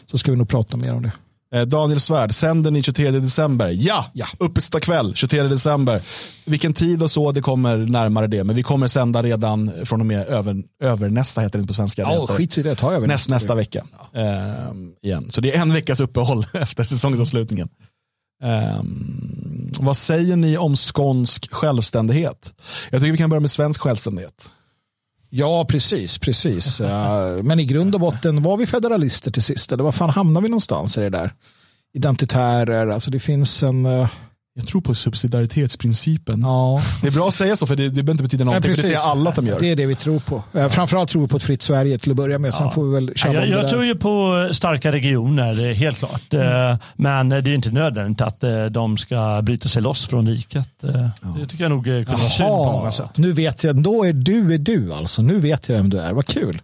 Så 0.05 0.17
ska 0.17 0.31
vi 0.31 0.37
nog 0.37 0.49
prata 0.49 0.77
mer 0.77 0.93
om 0.93 1.03
det. 1.03 1.11
Eh, 1.53 1.61
Daniel 1.61 1.99
Svärd, 1.99 2.33
sänder 2.33 2.71
ni 2.71 2.83
23 2.83 3.11
december? 3.11 3.69
Ja, 3.69 4.05
ja. 4.13 4.25
uppesta 4.37 4.79
kväll 4.79 5.15
23 5.15 5.43
december. 5.43 6.01
Vilken 6.45 6.73
tid 6.73 7.03
och 7.03 7.11
så, 7.11 7.31
det 7.31 7.41
kommer 7.41 7.77
närmare 7.77 8.27
det. 8.27 8.43
Men 8.43 8.55
vi 8.55 8.63
kommer 8.63 8.87
sända 8.87 9.23
redan 9.23 9.71
från 9.85 9.99
och 9.99 10.05
med 10.05 10.27
över, 10.27 10.63
över 10.83 11.09
nästa, 11.09 11.41
heter 11.41 11.57
det 11.57 11.61
inte 11.61 11.67
på 11.67 11.73
svenska. 11.73 12.01
Ja, 12.01 12.27
skit 12.27 12.57
i 12.57 12.63
det, 12.63 12.75
ta 12.75 12.93
över 12.93 13.07
näst, 13.07 13.29
nästa 13.29 13.55
vecka. 13.55 13.85
Ja. 14.13 14.21
Eh, 14.21 14.73
igen. 15.03 15.29
Så 15.31 15.41
det 15.41 15.55
är 15.55 15.61
en 15.61 15.73
veckas 15.73 15.99
uppehåll 15.99 16.45
efter 16.53 16.83
säsongsavslutningen. 16.83 17.69
Eh, 18.43 18.81
vad 19.79 19.97
säger 19.97 20.35
ni 20.35 20.57
om 20.57 20.75
skånsk 20.75 21.51
självständighet? 21.51 22.53
Jag 22.89 23.01
tycker 23.01 23.11
vi 23.11 23.17
kan 23.17 23.29
börja 23.29 23.41
med 23.41 23.51
svensk 23.51 23.81
självständighet. 23.81 24.49
Ja, 25.29 25.65
precis. 25.69 26.17
precis. 26.17 26.81
Men 27.43 27.59
i 27.59 27.65
grund 27.65 27.95
och 27.95 28.01
botten 28.01 28.43
var 28.43 28.57
vi 28.57 28.67
federalister 28.67 29.31
till 29.31 29.43
sist. 29.43 29.71
Eller 29.71 29.83
var 29.83 29.91
fan 29.91 30.09
hamnar 30.09 30.41
vi 30.41 30.49
någonstans 30.49 30.97
i 30.97 31.01
det 31.01 31.09
där? 31.09 31.33
Identitärer, 31.93 32.87
alltså 32.87 33.11
det 33.11 33.19
finns 33.19 33.63
en... 33.63 33.87
Eh, 34.57 34.61
jag 34.61 34.67
tror 34.67 34.81
på 34.81 34.95
subsidiaritetsprincipen. 34.95 36.41
Ja. 36.41 36.81
Det 37.01 37.07
är 37.07 37.11
bra 37.11 37.27
att 37.27 37.33
säga 37.33 37.55
så 37.55 37.67
för 37.67 37.75
det, 37.75 37.83
det 37.83 37.89
behöver 37.89 38.11
inte 38.11 38.23
betyda 38.23 38.45
någonting. 38.45 38.71
Ja, 38.71 38.75
för 38.75 38.81
det 38.81 38.87
säger 38.87 39.11
alla 39.11 39.29
att 39.29 39.35
de 39.35 39.45
gör. 39.45 39.59
Det 39.59 39.71
är 39.71 39.75
det 39.75 39.85
vi 39.85 39.95
tror 39.95 40.19
på. 40.19 40.43
Eh, 40.53 40.69
framförallt 40.69 41.09
tror 41.09 41.21
vi 41.21 41.27
på 41.27 41.37
ett 41.37 41.43
fritt 41.43 41.61
Sverige 41.61 41.99
till 41.99 42.11
att 42.11 42.17
börja 42.17 42.39
med. 42.39 42.53
Sen 42.53 42.71
får 42.71 42.85
vi 42.85 42.93
väl 42.93 43.13
ja, 43.15 43.33
jag, 43.33 43.47
jag 43.47 43.69
tror 43.69 43.85
ju 43.85 43.95
på 43.95 44.49
starka 44.51 44.91
regioner, 44.91 45.73
helt 45.73 45.97
klart. 45.97 46.33
Mm. 46.33 46.71
Eh, 46.71 46.77
men 46.95 47.29
det 47.29 47.35
är 47.35 47.47
inte 47.47 47.71
nödvändigt 47.71 48.21
att 48.21 48.43
eh, 48.43 48.65
de 48.65 48.97
ska 48.97 49.41
bryta 49.41 49.69
sig 49.69 49.81
loss 49.81 50.07
från 50.07 50.27
riket. 50.27 50.69
Ja. 50.79 50.89
Det 51.39 51.47
tycker 51.47 51.63
jag 51.63 51.71
nog 51.71 51.83
kunde 51.83 52.03
vara 52.03 52.29
synd 52.29 52.49
på 52.49 52.71
många 52.71 52.91
sätt. 52.91 53.17
Nu 53.17 53.31
vet 53.31 53.63
jag, 53.63 53.83
då 53.83 54.03
är 54.03 54.13
du 54.13 54.53
är 54.53 54.57
du 54.57 54.93
alltså. 54.93 55.21
Nu 55.21 55.39
vet 55.39 55.69
jag 55.69 55.77
vem 55.77 55.89
du 55.89 55.99
är. 55.99 56.13
Vad 56.13 56.25
kul. 56.25 56.61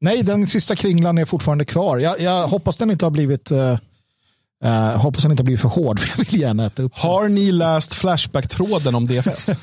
Nej, 0.00 0.22
den 0.22 0.46
sista 0.46 0.76
kringlan 0.76 1.18
är 1.18 1.24
fortfarande 1.24 1.64
kvar. 1.64 1.98
Jag, 1.98 2.20
jag 2.20 2.48
hoppas 2.48 2.76
den 2.76 2.90
inte 2.90 3.04
har 3.04 3.10
blivit 3.10 3.52
Uh, 3.52 3.76
hoppas 4.96 5.22
han 5.22 5.30
inte 5.30 5.44
blir 5.44 5.56
för 5.56 5.68
hård 5.68 6.00
för 6.00 6.08
jag 6.08 6.30
vill 6.30 6.40
gärna 6.40 6.66
äta 6.66 6.82
upp 6.82 6.92
Har 6.94 7.28
ni 7.28 7.52
läst 7.52 7.94
Flashback-tråden 7.94 8.94
om 8.94 9.06
DFS? 9.06 9.48
uh, 9.48 9.56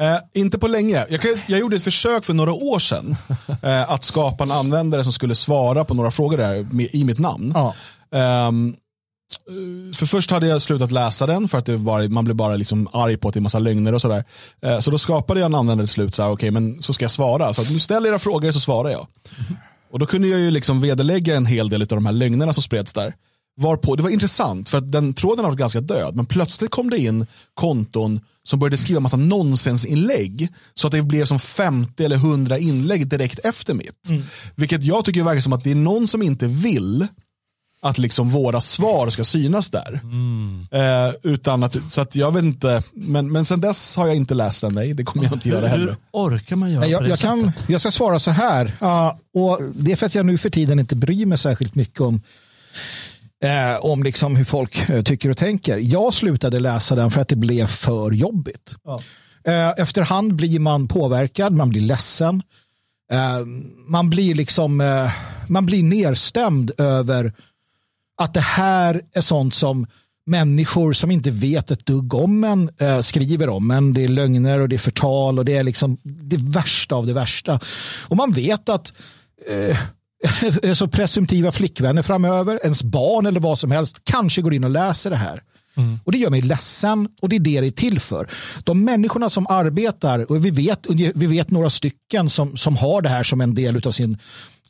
eh, 0.06 0.18
inte 0.34 0.58
på 0.58 0.68
länge. 0.68 1.06
Jag, 1.10 1.20
jag, 1.46 1.60
gjorde 1.60 1.76
ett 1.76 1.84
försök 1.84 2.24
för 2.24 2.34
några 2.34 2.52
år 2.52 2.78
sedan 2.78 3.16
uh, 3.48 3.90
att 3.92 4.04
skapa 4.04 4.44
en 4.44 4.50
användare 4.50 5.04
som 5.04 5.12
skulle 5.12 5.34
svara 5.34 5.84
på 5.84 5.94
några 5.94 6.10
frågor 6.10 6.36
där 6.36 6.66
med, 6.70 6.88
i 6.92 7.04
mitt 7.04 7.18
namn. 7.18 7.54
Um, 8.10 8.76
för 9.94 10.06
först 10.06 10.30
hade 10.30 10.46
jag 10.46 10.62
slutat 10.62 10.92
läsa 10.92 11.26
den 11.26 11.48
för 11.48 11.58
att 11.58 11.66
det 11.66 11.76
var, 11.76 12.08
man 12.08 12.24
blev 12.24 12.36
bara 12.36 12.56
liksom 12.56 12.88
arg 12.92 13.16
på 13.16 13.28
att 13.28 13.34
det 13.34 13.38
är 13.38 13.42
massa 13.42 13.58
lögner 13.58 13.94
och 13.94 14.02
sådär. 14.02 14.24
Så 14.80 14.90
då 14.90 14.98
skapade 14.98 15.40
jag 15.40 15.46
en 15.46 15.54
användare 15.54 15.86
till 15.86 15.92
slut, 15.92 16.14
så 16.14 16.22
här, 16.22 16.30
okay, 16.30 16.50
men 16.50 16.82
så 16.82 16.92
ska 16.92 17.04
jag 17.04 17.10
svara. 17.10 17.54
Så 17.54 17.62
att 17.62 17.70
nu 17.70 17.78
ställer 17.78 18.08
era 18.08 18.18
frågor 18.18 18.52
så 18.52 18.60
svarar 18.60 18.90
jag. 18.90 19.06
Mm. 19.38 19.56
Och 19.92 19.98
då 19.98 20.06
kunde 20.06 20.28
jag 20.28 20.40
ju 20.40 20.50
liksom 20.50 20.80
vederlägga 20.80 21.36
en 21.36 21.46
hel 21.46 21.68
del 21.68 21.82
av 21.82 21.88
de 21.88 22.06
här 22.06 22.12
lögnerna 22.12 22.52
som 22.52 22.62
spreds 22.62 22.92
där. 22.92 23.14
Varpå, 23.60 23.96
det 23.96 24.02
var 24.02 24.10
intressant 24.10 24.68
för 24.68 24.78
att 24.78 24.92
den 24.92 25.14
tråden 25.14 25.44
har 25.44 25.50
varit 25.50 25.58
ganska 25.58 25.80
död 25.80 26.16
men 26.16 26.26
plötsligt 26.26 26.70
kom 26.70 26.90
det 26.90 26.98
in 26.98 27.26
konton 27.54 28.20
som 28.44 28.58
började 28.58 28.76
skriva 28.76 29.00
massa 29.00 29.16
nonsensinlägg 29.16 30.48
så 30.74 30.86
att 30.86 30.92
det 30.92 31.02
blev 31.02 31.24
som 31.24 31.38
50 31.38 32.04
eller 32.04 32.16
100 32.16 32.58
inlägg 32.58 33.08
direkt 33.08 33.38
efter 33.38 33.74
mitt. 33.74 34.08
Mm. 34.10 34.22
Vilket 34.54 34.82
jag 34.82 35.04
tycker 35.04 35.22
verkar 35.22 35.40
som 35.40 35.52
att 35.52 35.64
det 35.64 35.70
är 35.70 35.74
någon 35.74 36.08
som 36.08 36.22
inte 36.22 36.46
vill 36.46 37.06
att 37.82 37.98
liksom 37.98 38.28
våra 38.28 38.60
svar 38.60 39.10
ska 39.10 39.24
synas 39.24 39.70
där. 39.70 40.00
Mm. 40.02 40.66
Eh, 40.70 41.14
utan 41.22 41.62
att, 41.62 41.90
så 41.90 42.00
att 42.00 42.16
jag 42.16 42.32
vet 42.32 42.44
inte, 42.44 42.82
men, 42.92 43.32
men 43.32 43.44
sen 43.44 43.60
dess 43.60 43.96
har 43.96 44.06
jag 44.06 44.16
inte 44.16 44.34
läst 44.34 44.60
den, 44.60 44.74
nej 44.74 44.94
det 44.94 45.04
kommer 45.04 45.24
jag 45.24 45.32
inte 45.32 45.48
göra 45.48 45.68
heller. 45.68 45.86
Hur 45.86 45.96
orkar 46.12 46.56
man 46.56 46.72
göra 46.72 46.86
jag, 46.86 46.98
på 46.98 47.04
det 47.04 47.10
jag, 47.10 47.18
kan, 47.18 47.52
jag 47.66 47.80
ska 47.80 47.90
svara 47.90 48.18
så 48.18 48.30
här, 48.30 48.76
uh, 48.82 49.12
och 49.34 49.58
det 49.74 49.92
är 49.92 49.96
för 49.96 50.06
att 50.06 50.14
jag 50.14 50.26
nu 50.26 50.38
för 50.38 50.50
tiden 50.50 50.78
inte 50.78 50.96
bryr 50.96 51.26
mig 51.26 51.38
särskilt 51.38 51.74
mycket 51.74 52.00
om 52.00 52.20
eh, 53.42 53.76
om 53.80 54.02
liksom 54.02 54.36
hur 54.36 54.44
folk 54.44 54.88
eh, 54.88 55.02
tycker 55.02 55.30
och 55.30 55.36
tänker. 55.36 55.78
Jag 55.78 56.14
slutade 56.14 56.60
läsa 56.60 56.94
den 56.94 57.10
för 57.10 57.20
att 57.20 57.28
det 57.28 57.36
blev 57.36 57.66
för 57.66 58.12
jobbigt. 58.12 58.74
Ja. 58.84 59.00
Eh, 59.44 59.70
efterhand 59.70 60.34
blir 60.34 60.60
man 60.60 60.88
påverkad, 60.88 61.52
man 61.52 61.68
blir 61.68 61.80
ledsen. 61.80 62.42
Eh, 63.12 63.46
man 63.86 64.10
blir 64.10 64.34
liksom 64.34 64.80
eh, 64.80 65.10
man 65.46 65.66
blir 65.66 65.82
nerstämd 65.82 66.70
över 66.78 67.32
att 68.16 68.34
det 68.34 68.40
här 68.40 69.02
är 69.14 69.20
sånt 69.20 69.54
som 69.54 69.86
människor 70.26 70.92
som 70.92 71.10
inte 71.10 71.30
vet 71.30 71.70
ett 71.70 71.86
dugg 71.86 72.14
om 72.14 72.44
en 72.44 72.70
eh, 72.78 73.00
skriver 73.00 73.48
om 73.48 73.70
en. 73.70 73.94
Det 73.94 74.04
är 74.04 74.08
lögner 74.08 74.60
och 74.60 74.68
det 74.68 74.76
är 74.76 74.78
förtal 74.78 75.38
och 75.38 75.44
det 75.44 75.56
är 75.56 75.64
liksom 75.64 75.98
det 76.02 76.40
värsta 76.40 76.94
av 76.94 77.06
det 77.06 77.12
värsta. 77.12 77.60
Och 78.08 78.16
man 78.16 78.32
vet 78.32 78.68
att 78.68 78.92
eh, 79.48 79.78
så 80.74 80.88
presumtiva 80.88 81.52
flickvänner 81.52 82.02
framöver, 82.02 82.60
ens 82.62 82.82
barn 82.82 83.26
eller 83.26 83.40
vad 83.40 83.58
som 83.58 83.70
helst 83.70 84.00
kanske 84.04 84.42
går 84.42 84.54
in 84.54 84.64
och 84.64 84.70
läser 84.70 85.10
det 85.10 85.16
här. 85.16 85.42
Mm. 85.76 85.98
Och 86.04 86.12
Det 86.12 86.18
gör 86.18 86.30
mig 86.30 86.40
ledsen 86.40 87.08
och 87.22 87.28
det 87.28 87.36
är 87.36 87.40
det 87.40 87.60
det 87.60 87.66
är 87.66 87.70
till 87.70 88.00
för. 88.00 88.28
De 88.64 88.84
människorna 88.84 89.30
som 89.30 89.46
arbetar, 89.46 90.30
och 90.30 90.46
vi 90.46 90.50
vet, 90.50 90.86
vi 91.14 91.26
vet 91.26 91.50
några 91.50 91.70
stycken 91.70 92.30
som, 92.30 92.56
som 92.56 92.76
har 92.76 93.02
det 93.02 93.08
här 93.08 93.22
som 93.22 93.40
en 93.40 93.54
del 93.54 93.86
av 93.86 93.92
sin 93.92 94.18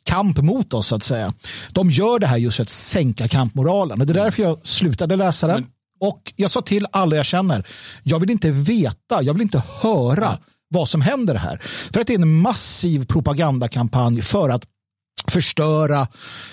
kamp 0.03 0.37
mot 0.37 0.73
oss 0.73 0.87
så 0.87 0.95
att 0.95 1.03
säga. 1.03 1.33
De 1.71 1.91
gör 1.91 2.19
det 2.19 2.27
här 2.27 2.37
just 2.37 2.55
för 2.55 2.63
att 2.63 2.69
sänka 2.69 3.27
kampmoralen 3.27 4.01
och 4.01 4.07
det 4.07 4.13
är 4.13 4.23
därför 4.23 4.43
jag 4.43 4.59
slutade 4.63 5.15
läsa 5.15 5.47
den. 5.47 5.65
Och 5.99 6.33
jag 6.35 6.51
sa 6.51 6.61
till 6.61 6.87
alla 6.91 7.15
jag 7.15 7.25
känner, 7.25 7.67
jag 8.03 8.19
vill 8.19 8.29
inte 8.29 8.51
veta, 8.51 9.21
jag 9.21 9.33
vill 9.33 9.41
inte 9.41 9.63
höra 9.81 10.37
vad 10.69 10.89
som 10.89 11.01
händer 11.01 11.35
här. 11.35 11.61
För 11.93 12.01
att 12.01 12.07
det 12.07 12.13
är 12.13 12.19
en 12.19 12.35
massiv 12.35 13.05
propagandakampanj 13.05 14.21
för 14.21 14.49
att 14.49 14.63
förstöra 15.27 16.07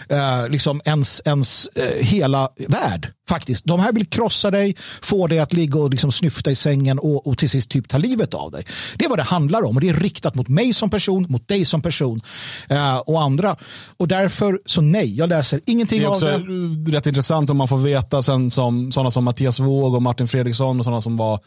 eh, 0.08 0.48
liksom 0.48 0.80
ens, 0.84 1.22
ens 1.24 1.66
eh, 1.66 2.04
hela 2.04 2.48
värld. 2.68 3.12
Faktiskt. 3.28 3.64
De 3.64 3.80
här 3.80 3.92
vill 3.92 4.06
krossa 4.06 4.50
dig, 4.50 4.76
få 5.02 5.26
dig 5.26 5.38
att 5.38 5.52
ligga 5.52 5.78
och 5.78 5.90
liksom 5.90 6.12
snyfta 6.12 6.50
i 6.50 6.54
sängen 6.54 6.98
och, 6.98 7.26
och 7.26 7.38
till 7.38 7.50
sist 7.50 7.70
typ 7.70 7.88
ta 7.88 7.98
livet 7.98 8.34
av 8.34 8.50
dig. 8.50 8.66
Det 8.96 9.04
är 9.04 9.08
vad 9.08 9.18
det 9.18 9.22
handlar 9.22 9.62
om 9.62 9.76
och 9.76 9.80
det 9.80 9.88
är 9.88 9.94
riktat 9.94 10.34
mot 10.34 10.48
mig 10.48 10.74
som 10.74 10.90
person, 10.90 11.26
mot 11.28 11.48
dig 11.48 11.64
som 11.64 11.82
person 11.82 12.20
eh, 12.68 12.96
och 12.96 13.22
andra. 13.22 13.56
Och 13.96 14.08
därför 14.08 14.60
så 14.66 14.80
nej, 14.80 15.16
jag 15.16 15.28
läser 15.28 15.60
ingenting 15.66 16.06
av 16.06 16.20
det. 16.20 16.26
Det 16.26 16.32
är 16.32 16.36
också 16.36 16.92
rätt 16.92 17.06
intressant 17.06 17.50
om 17.50 17.56
man 17.56 17.68
får 17.68 17.78
veta 17.78 18.22
sen 18.22 18.50
som 18.50 18.92
sådana 18.92 19.10
som 19.10 19.24
Mattias 19.24 19.60
Våg 19.60 19.94
och 19.94 20.02
Martin 20.02 20.28
Fredriksson 20.28 20.78
och 20.78 20.84
sådana 20.84 21.00
som 21.00 21.16
var 21.16 21.40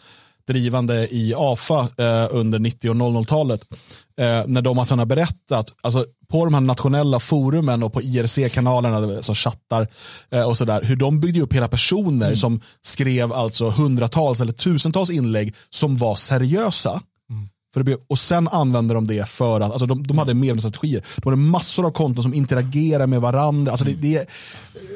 drivande 0.48 1.08
i 1.12 1.34
AFA 1.38 1.80
eh, 1.80 2.28
under 2.32 2.60
90 2.60 2.90
och 2.90 2.96
00-talet. 2.96 3.62
Eh, 4.20 4.44
när 4.48 4.62
de 4.62 4.78
har 4.78 5.06
berättat, 5.06 5.72
alltså 5.82 6.06
på 6.32 6.46
de 6.46 6.54
här 6.54 6.62
nationella 6.62 7.20
forumen 7.20 7.84
och 7.84 7.94
på 7.94 8.02
IRC-kanalerna, 8.02 9.16
alltså 9.16 9.34
chattar 9.36 9.88
eh, 10.32 10.50
och 10.50 10.58
sådär, 10.58 10.82
hur 10.84 10.96
de 10.96 11.20
byggde 11.20 11.42
upp 11.42 11.54
hela 11.54 11.68
personer 11.68 12.26
mm. 12.26 12.38
som 12.38 12.62
skrev 12.82 13.34
alltså 13.34 13.70
hundratals 13.70 14.42
eller 14.42 14.54
tusentals 14.54 15.10
inlägg 15.10 15.56
som 15.70 15.98
var 15.98 16.16
seriösa. 16.16 17.02
För 17.74 17.84
det, 17.84 17.98
och 18.08 18.20
sen 18.20 18.48
använder 18.48 18.96
de 18.96 19.08
det 19.08 19.30
för 19.30 19.62
att, 19.62 19.72
alltså 19.72 19.86
de, 19.86 20.08
de 20.08 20.18
hade 20.18 20.34
medlemsstrategier. 20.34 21.04
De 21.16 21.30
hade 21.30 21.42
massor 21.42 21.86
av 21.86 21.92
konton 21.92 22.24
som 22.24 22.34
interagerar 22.34 23.08
med 23.08 23.22
varandra. 23.22 23.72
Alltså 23.72 23.86
det, 23.86 23.94
det, 23.94 24.30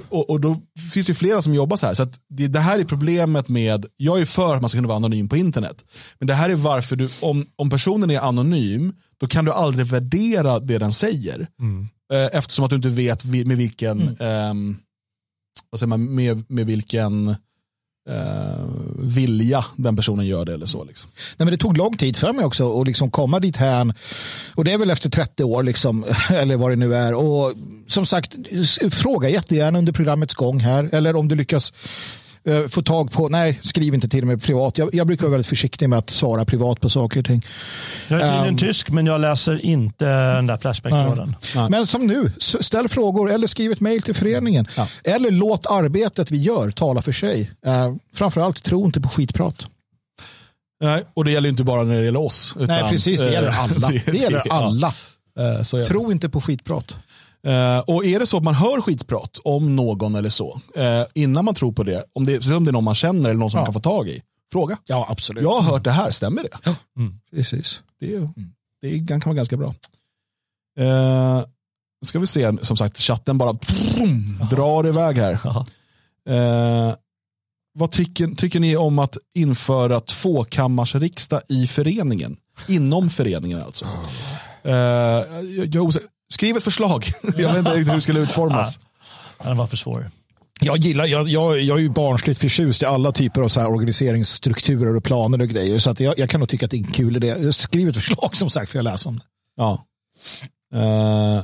och, 0.09 0.29
och 0.29 0.41
då 0.41 0.61
finns 0.93 1.07
det 1.07 1.13
flera 1.13 1.41
som 1.41 1.53
jobbar 1.53 1.77
så 1.77 1.87
här. 1.87 1.93
Så 1.93 2.03
att 2.03 2.19
det, 2.29 2.47
det 2.47 2.59
här 2.59 2.79
är 2.79 2.83
problemet 2.83 3.47
med, 3.47 3.85
jag 3.97 4.21
är 4.21 4.25
för 4.25 4.55
att 4.55 4.61
man 4.61 4.69
ska 4.69 4.77
kunna 4.77 4.87
vara 4.87 4.95
anonym 4.95 5.29
på 5.29 5.37
internet. 5.37 5.85
Men 6.19 6.27
det 6.27 6.33
här 6.33 6.49
är 6.49 6.55
varför 6.55 6.95
du, 6.95 7.09
om, 7.21 7.45
om 7.55 7.69
personen 7.69 8.11
är 8.11 8.19
anonym, 8.19 8.93
då 9.19 9.27
kan 9.27 9.45
du 9.45 9.51
aldrig 9.51 9.87
värdera 9.87 10.59
det 10.59 10.77
den 10.77 10.93
säger. 10.93 11.47
Mm. 11.59 11.87
Eh, 12.13 12.37
eftersom 12.37 12.65
att 12.65 12.69
du 12.69 12.75
inte 12.75 12.89
vet 12.89 13.25
med 13.25 13.57
vilken, 13.57 14.01
mm. 14.01 14.71
eh, 14.71 14.77
vad 15.69 15.79
säger 15.79 15.87
man, 15.87 16.15
med, 16.15 16.51
med 16.51 16.65
vilken 16.65 17.35
eh, 18.09 18.65
vilja 18.99 19.65
den 19.75 19.95
personen 19.95 20.25
gör 20.25 20.45
det 20.45 20.53
eller 20.53 20.65
så. 20.65 20.84
Liksom. 20.84 21.09
Nej, 21.15 21.45
men 21.45 21.47
det 21.47 21.57
tog 21.57 21.77
lång 21.77 21.97
tid 21.97 22.17
för 22.17 22.34
mig 22.34 22.45
också 22.45 22.81
att 22.81 22.88
liksom 22.88 23.11
komma 23.11 23.39
dit 23.39 23.57
här. 23.57 23.93
Och 24.55 24.63
det 24.63 24.73
är 24.73 24.77
väl 24.77 24.89
efter 24.89 25.09
30 25.09 25.43
år, 25.43 25.63
liksom, 25.63 26.05
eller 26.31 26.57
vad 26.57 26.71
det 26.71 26.75
nu 26.75 26.95
är. 26.95 27.13
Och 27.13 27.53
som 27.88 28.05
sagt, 28.05 28.35
fråga 28.91 29.29
jättegärna 29.29 29.77
under 29.77 29.93
programmets 29.93 30.35
gång 30.35 30.59
här. 30.59 30.89
Eller 30.91 31.15
om 31.15 31.27
du 31.27 31.35
lyckas 31.35 31.73
Eh, 32.47 32.67
få 32.67 32.81
tag 32.81 33.11
på, 33.11 33.29
nej 33.29 33.59
skriv 33.63 33.93
inte 33.93 34.09
till 34.09 34.25
mig 34.25 34.37
privat. 34.37 34.77
Jag, 34.77 34.95
jag, 34.95 35.07
brukar 35.07 35.23
vara 35.23 35.31
väldigt 35.31 35.47
försiktig 35.47 35.89
med 35.89 35.99
att 35.99 36.09
svara 36.09 36.45
privat 36.45 36.81
på 36.81 36.89
saker 36.89 37.19
och 37.19 37.25
ting. 37.25 37.45
Jag 38.07 38.21
är 38.21 38.23
tydligen 38.23 38.47
um, 38.47 38.57
tysk 38.57 38.89
men 38.89 39.05
jag 39.05 39.21
läser 39.21 39.65
inte 39.65 40.05
den 40.05 40.47
där 40.47 40.57
Flashback-tråden. 40.57 41.35
Men 41.69 41.87
som 41.87 42.07
nu, 42.07 42.31
ställ 42.39 42.89
frågor 42.89 43.31
eller 43.31 43.47
skriv 43.47 43.71
ett 43.71 43.79
mejl 43.79 44.01
till 44.01 44.13
föreningen. 44.13 44.67
Ja. 44.77 44.87
Eller 45.03 45.31
låt 45.31 45.65
arbetet 45.65 46.31
vi 46.31 46.37
gör 46.37 46.71
tala 46.71 47.01
för 47.01 47.11
sig. 47.11 47.51
Uh, 47.67 47.95
framförallt 48.13 48.63
tro 48.63 48.85
inte 48.85 49.01
på 49.01 49.09
skitprat. 49.09 49.67
Nej, 50.83 51.03
och 51.13 51.25
det 51.25 51.31
gäller 51.31 51.49
inte 51.49 51.63
bara 51.63 51.83
när 51.83 51.95
det 51.95 52.05
gäller 52.05 52.25
oss. 52.25 52.53
Utan, 52.55 52.67
Nej, 52.67 52.91
precis. 52.91 53.19
Det 53.19 53.31
gäller 53.31 53.51
alla. 53.51 53.89
Det, 54.05 54.13
gäller 54.13 54.43
alla. 54.49 54.93
Ja. 55.35 55.85
Tro 55.87 56.11
inte 56.11 56.29
på 56.29 56.41
skitprat. 56.41 56.95
Uh, 57.47 57.80
och 57.80 58.05
är 58.05 58.19
det 58.19 58.26
så 58.26 58.38
att 58.38 58.43
man 58.43 58.55
hör 58.55 58.81
skitprat 58.81 59.39
om 59.43 59.76
någon 59.76 60.15
eller 60.15 60.30
så, 60.30 60.61
uh, 60.77 61.05
innan 61.14 61.45
man 61.45 61.53
tror 61.53 61.72
på 61.72 61.84
det, 61.84 62.05
om 62.14 62.26
det, 62.26 62.47
om 62.47 62.65
det 62.65 62.69
är 62.69 62.73
någon 62.73 62.84
man 62.84 62.95
känner 62.95 63.30
eller 63.30 63.39
någon 63.39 63.51
som 63.51 63.57
ja. 63.57 63.61
man 63.61 63.65
kan 63.65 63.73
få 63.73 63.89
tag 63.89 64.07
i, 64.07 64.22
fråga. 64.51 64.77
Ja, 64.85 65.07
absolut. 65.09 65.43
Jag 65.43 65.59
har 65.59 65.72
hört 65.72 65.84
det 65.84 65.91
här, 65.91 66.11
stämmer 66.11 66.43
det? 66.43 66.57
Ja. 66.64 66.76
Mm. 66.97 67.19
Precis. 67.31 67.81
Det, 67.99 68.15
är, 68.15 68.30
det 68.81 69.07
kan 69.07 69.19
vara 69.26 69.35
ganska 69.35 69.57
bra. 69.57 69.76
Uh, 70.80 71.43
ska 72.05 72.19
vi 72.19 72.27
se, 72.27 72.57
som 72.61 72.77
sagt, 72.77 72.97
chatten 72.97 73.38
bara 73.38 73.53
brum, 73.53 74.43
drar 74.51 74.88
iväg 74.88 75.18
här. 75.18 75.34
Uh, 76.30 76.95
vad 77.73 77.91
tycker, 77.91 78.27
tycker 78.27 78.59
ni 78.59 78.77
om 78.77 78.99
att 78.99 79.18
införa 79.34 79.99
tvåkammarsriksdag 79.99 81.41
i 81.47 81.68
föreningen? 81.68 82.38
Inom 82.68 83.09
föreningen 83.09 83.61
alltså. 83.61 83.85
Uh, 84.65 84.72
jag, 84.72 85.76
jag, 85.76 85.93
Skriv 86.29 86.57
ett 86.57 86.63
förslag. 86.63 87.05
jag 87.37 87.49
vet 87.49 87.57
inte 87.57 87.71
riktigt 87.71 87.89
hur 87.89 87.95
det 87.95 88.01
skulle 88.01 88.19
utformas. 88.19 88.79
Ja, 89.39 89.47
den 89.47 89.57
var 89.57 89.67
för 89.67 89.77
svår. 89.77 90.09
Jag 90.59 90.77
gillar, 90.77 91.05
jag, 91.05 91.29
jag, 91.29 91.59
jag 91.59 91.77
är 91.77 91.81
ju 91.81 91.89
barnsligt 91.89 92.39
förtjust 92.39 92.83
i 92.83 92.85
alla 92.85 93.11
typer 93.11 93.41
av 93.41 93.49
så 93.49 93.59
här 93.59 93.69
organiseringsstrukturer 93.69 94.95
och 94.95 95.03
planer 95.03 95.41
och 95.41 95.47
grejer. 95.47 95.79
Så 95.79 95.89
att 95.89 95.99
jag, 95.99 96.19
jag 96.19 96.29
kan 96.29 96.39
nog 96.39 96.49
tycka 96.49 96.65
att 96.65 96.71
det 96.71 96.77
är 96.77 96.85
en 96.85 96.91
kul 96.91 97.15
idé. 97.15 97.53
Skriv 97.53 97.89
ett 97.89 97.95
förslag 97.95 98.35
som 98.35 98.49
sagt, 98.49 98.71
för 98.71 98.77
jag 98.77 98.83
läsa 98.83 99.09
om 99.09 99.17
det. 99.17 99.23
Ja. 99.55 99.85
Uh, 100.75 101.43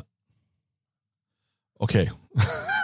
Okej. 1.79 2.11
Okay. 2.35 2.45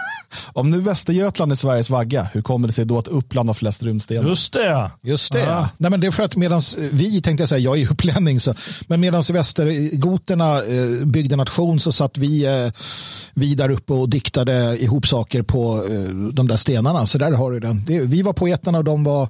Om 0.52 0.70
nu 0.70 0.80
Västergötland 0.80 1.52
är 1.52 1.56
Sveriges 1.56 1.90
vagga, 1.90 2.28
hur 2.32 2.42
kommer 2.42 2.68
det 2.68 2.74
sig 2.74 2.84
då 2.84 2.98
att 2.98 3.08
Uppland 3.08 3.48
har 3.48 3.54
flest 3.54 3.82
runstenar? 3.82 4.28
Just 4.28 4.52
det. 4.52 4.90
Just 5.02 5.32
det. 5.32 5.56
Ah. 5.56 5.68
Nej, 5.78 5.90
men 5.90 6.00
det 6.00 6.06
är 6.06 6.10
för 6.10 6.22
att 6.22 6.36
medan 6.36 6.60
vi, 6.92 7.22
tänkte 7.22 7.42
jag 7.42 7.48
säga, 7.48 7.58
jag 7.58 7.78
är 7.78 7.92
upplänning, 7.92 8.40
så, 8.40 8.54
men 8.86 9.00
medan 9.00 9.22
västergoterna 9.32 10.62
eh, 10.62 11.06
byggde 11.06 11.36
nation 11.36 11.80
så 11.80 11.92
satt 11.92 12.18
vi, 12.18 12.44
eh, 12.44 12.72
vi 13.34 13.54
där 13.54 13.70
uppe 13.70 13.92
och 13.92 14.08
diktade 14.08 14.76
ihop 14.78 15.06
saker 15.06 15.42
på 15.42 15.86
eh, 15.90 16.14
de 16.14 16.48
där 16.48 16.56
stenarna. 16.56 17.06
Så 17.06 17.18
där 17.18 17.32
har 17.32 17.52
du 17.52 17.60
den. 17.60 17.84
Det, 17.84 18.00
vi 18.00 18.22
var 18.22 18.32
poeterna 18.32 18.78
och 18.78 18.84
de 18.84 19.04
var 19.04 19.28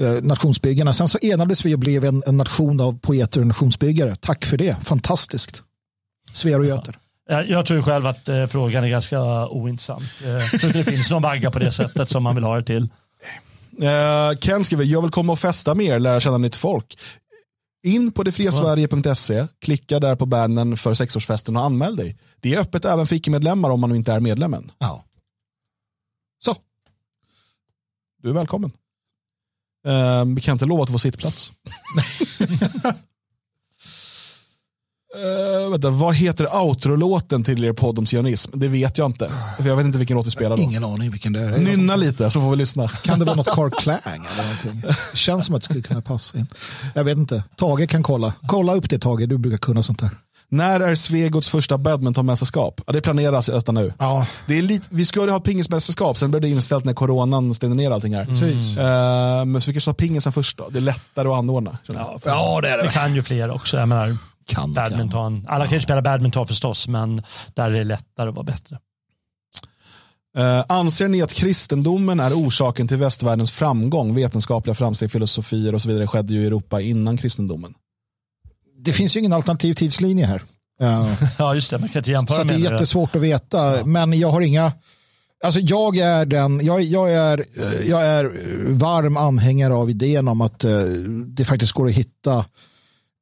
eh, 0.00 0.22
nationsbyggarna. 0.22 0.92
Sen 0.92 1.08
så 1.08 1.18
enades 1.22 1.64
vi 1.64 1.74
och 1.74 1.78
blev 1.78 2.04
en, 2.04 2.22
en 2.26 2.36
nation 2.36 2.80
av 2.80 2.98
poeter 2.98 3.40
och 3.40 3.46
nationsbyggare. 3.46 4.16
Tack 4.16 4.44
för 4.44 4.56
det. 4.56 4.76
Fantastiskt. 4.82 5.62
Svear 6.32 6.58
och 6.58 6.66
Göter. 6.66 6.98
Jag 7.26 7.66
tror 7.66 7.82
själv 7.82 8.06
att 8.06 8.28
eh, 8.28 8.46
frågan 8.46 8.84
är 8.84 8.88
ganska 8.88 9.48
ointressant. 9.48 10.02
Eh, 10.24 10.28
jag 10.28 10.50
tror 10.50 10.64
inte 10.64 10.78
det 10.78 10.84
finns 10.84 11.10
någon 11.10 11.22
vagga 11.22 11.50
på 11.50 11.58
det 11.58 11.72
sättet 11.72 12.08
som 12.08 12.22
man 12.22 12.34
vill 12.34 12.44
ha 12.44 12.56
det 12.56 12.64
till. 12.64 12.88
Uh, 13.82 14.38
Ken 14.40 14.64
skriver, 14.64 14.84
jag 14.84 15.02
vill 15.02 15.10
komma 15.10 15.32
och 15.32 15.38
festa 15.38 15.74
mer, 15.74 15.98
lära 15.98 16.20
känna 16.20 16.38
nytt 16.38 16.56
folk. 16.56 16.98
In 17.82 18.12
på 18.12 18.22
detfriasverige.se, 18.22 19.46
klicka 19.60 20.00
där 20.00 20.16
på 20.16 20.26
bannern 20.26 20.76
för 20.76 20.94
sexårsfesten 20.94 21.56
och 21.56 21.62
anmäl 21.62 21.96
dig. 21.96 22.18
Det 22.40 22.54
är 22.54 22.60
öppet 22.60 22.84
även 22.84 23.06
för 23.06 23.16
icke-medlemmar 23.16 23.70
om 23.70 23.80
man 23.80 23.96
inte 23.96 24.12
är 24.12 24.20
medlemmen. 24.20 24.72
Ja. 24.78 25.04
Så. 26.44 26.56
Du 28.22 28.28
är 28.28 28.32
välkommen. 28.32 28.72
Uh, 29.86 30.34
vi 30.34 30.40
kan 30.40 30.52
inte 30.52 30.66
lova 30.66 30.82
att 30.82 30.90
få 30.90 30.98
sittplats. 30.98 31.52
Uh, 35.14 35.70
vänta, 35.70 35.90
vad 35.90 36.14
heter 36.14 36.56
outro-låten 36.56 37.44
till 37.44 37.64
er 37.64 37.72
podd 37.72 37.98
om 37.98 38.06
sionism? 38.06 38.58
Det 38.58 38.68
vet 38.68 38.98
jag 38.98 39.06
inte. 39.06 39.30
För 39.58 39.68
jag 39.68 39.76
vet 39.76 39.86
inte 39.86 39.98
vilken 39.98 40.16
låt 40.16 40.26
vi 40.26 40.30
spelar 40.30 40.56
då. 40.56 40.62
Ingen 40.62 40.84
aning 40.84 41.10
vilken 41.10 41.32
det 41.32 41.40
är. 41.40 41.58
Nynna 41.58 41.96
lite 41.96 42.30
så 42.30 42.40
får 42.40 42.50
vi 42.50 42.56
lyssna. 42.56 42.88
Kan 42.88 43.18
det 43.18 43.24
vara 43.24 43.36
något 43.36 43.46
Carl 43.46 43.70
Klang 43.70 44.00
eller 44.04 44.42
någonting? 44.42 44.90
Det 45.12 45.16
känns 45.16 45.46
som 45.46 45.54
att 45.54 45.62
det 45.62 45.64
skulle 45.64 45.82
kunna 45.82 46.02
passa 46.02 46.38
in. 46.38 46.46
Jag 46.94 47.04
vet 47.04 47.18
inte. 47.18 47.44
Tage 47.56 47.88
kan 47.88 48.02
kolla. 48.02 48.32
Kolla 48.46 48.74
upp 48.74 48.90
det 48.90 48.98
Tage, 48.98 49.28
du 49.28 49.38
brukar 49.38 49.58
kunna 49.58 49.82
sånt 49.82 50.00
där. 50.00 50.10
När 50.48 50.80
är 50.80 50.94
Svegots 50.94 51.48
första 51.48 51.78
badmintonmästerskap? 51.78 52.80
Ja, 52.86 52.92
det 52.92 53.00
planeras 53.00 53.48
nästan 53.48 53.74
nu. 53.74 53.92
Ja. 53.98 54.26
Det 54.46 54.58
är 54.58 54.62
lite, 54.62 54.86
vi 54.90 55.04
skulle 55.04 55.32
ha 55.32 55.40
pingismästerskap, 55.40 56.18
sen 56.18 56.30
blev 56.30 56.40
det 56.40 56.48
inställt 56.48 56.84
när 56.84 56.92
coronan 56.92 57.54
stängde 57.54 57.76
ner 57.76 57.90
allting 57.90 58.14
här. 58.14 58.22
Eh, 58.22 59.44
men 59.44 59.60
så 59.60 59.70
vi 59.70 59.74
kanske 59.74 59.88
har 59.88 59.94
pingisen 59.94 60.32
först 60.32 60.58
då. 60.58 60.68
Det 60.68 60.78
är 60.78 60.80
lättare 60.80 61.28
att 61.28 61.34
anordna. 61.34 61.78
Ja, 61.86 62.18
för 62.22 62.62
det 62.62 62.68
är 62.68 62.78
det 62.78 62.88
kan 62.88 63.14
ju 63.14 63.22
fler 63.22 63.50
också. 63.50 63.76
Jag 63.76 63.88
menar, 63.88 64.16
Kan, 64.46 64.72
badminton. 64.72 65.46
Alla 65.48 65.66
kan 65.66 65.78
ju 65.78 65.80
spela 65.80 66.02
badminton 66.02 66.46
förstås, 66.46 66.88
men 66.88 67.22
där 67.54 67.64
är 67.64 67.70
det 67.70 67.84
lättare 67.84 68.28
att 68.28 68.34
vara 68.34 68.44
bättre. 68.44 68.78
Eh, 70.36 70.64
anser 70.68 71.08
ni 71.08 71.22
att 71.22 71.32
kristendomen 71.32 72.20
är 72.20 72.32
orsaken 72.32 72.88
till 72.88 72.96
västvärldens 72.96 73.50
framgång? 73.50 74.14
Vetenskapliga 74.14 74.74
framsteg, 74.74 75.10
filosofier 75.12 75.74
och 75.74 75.82
så 75.82 75.88
vidare 75.88 76.06
skedde 76.06 76.34
ju 76.34 76.42
i 76.42 76.46
Europa 76.46 76.80
innan 76.80 77.16
kristendomen. 77.16 77.74
Det 78.78 78.92
finns 78.92 79.16
ju 79.16 79.20
ingen 79.20 79.32
alternativ 79.32 79.74
tidslinje 79.74 80.26
här. 80.26 80.42
Ja. 80.78 81.08
Ja, 81.38 81.54
just 81.54 81.70
det. 81.70 81.78
Man 81.78 81.88
kan 81.88 82.00
inte 82.00 82.10
jämföra 82.10 82.36
Så 82.36 82.42
att 82.42 82.48
det 82.48 82.54
är 82.54 82.58
med 82.58 82.70
jättesvårt 82.70 83.16
att 83.16 83.22
veta. 83.22 83.86
Men 83.86 84.18
jag 84.18 84.28
har 84.28 84.40
inga... 84.40 84.72
Alltså 85.44 85.60
jag 85.60 85.96
är 85.96 86.26
den, 86.26 86.60
jag, 86.66 86.82
jag, 86.82 87.12
är, 87.12 87.44
jag 87.88 88.02
är 88.06 88.24
varm 88.72 89.16
anhängare 89.16 89.74
av 89.74 89.90
idén 89.90 90.28
om 90.28 90.40
att 90.40 90.64
eh, 90.64 90.80
det 91.26 91.44
faktiskt 91.44 91.72
går 91.72 91.86
att 91.86 91.92
hitta, 91.92 92.38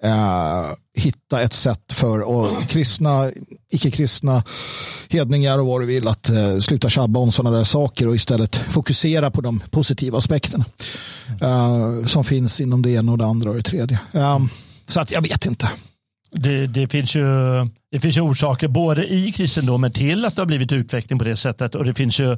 eh, 0.02 0.70
hitta 0.94 1.42
ett 1.42 1.52
sätt 1.52 1.92
för 1.92 2.20
och 2.20 2.68
kristna, 2.68 3.30
icke-kristna 3.70 4.44
hedningar 5.08 5.58
och 5.58 5.66
vad 5.66 5.80
du 5.80 5.86
vill 5.86 6.08
att 6.08 6.30
eh, 6.30 6.58
sluta 6.58 6.88
tjabba 6.88 7.20
om 7.20 7.32
sådana 7.32 7.56
där 7.56 7.64
saker 7.64 8.08
och 8.08 8.16
istället 8.16 8.56
fokusera 8.56 9.30
på 9.30 9.40
de 9.40 9.60
positiva 9.70 10.18
aspekterna 10.18 10.64
eh, 11.40 12.06
som 12.06 12.24
finns 12.24 12.60
inom 12.60 12.82
det 12.82 12.90
ena 12.90 13.12
och 13.12 13.18
det 13.18 13.26
andra 13.26 13.50
och 13.50 13.56
det 13.56 13.62
tredje. 13.62 13.98
Eh, 14.12 14.38
så 14.86 15.00
att 15.00 15.12
jag 15.12 15.22
vet 15.22 15.46
inte. 15.46 15.70
Det, 16.34 16.66
det, 16.66 16.88
finns 16.88 17.14
ju, 17.14 17.24
det 17.90 18.00
finns 18.00 18.16
ju 18.16 18.20
orsaker 18.20 18.68
både 18.68 19.12
i 19.12 19.32
kristendomen 19.32 19.92
till 19.92 20.24
att 20.24 20.36
det 20.36 20.42
har 20.42 20.46
blivit 20.46 20.72
utveckling 20.72 21.18
på 21.18 21.24
det 21.24 21.36
sättet 21.36 21.74
och 21.74 21.84
det 21.84 21.94
finns 21.94 22.20
ju 22.20 22.36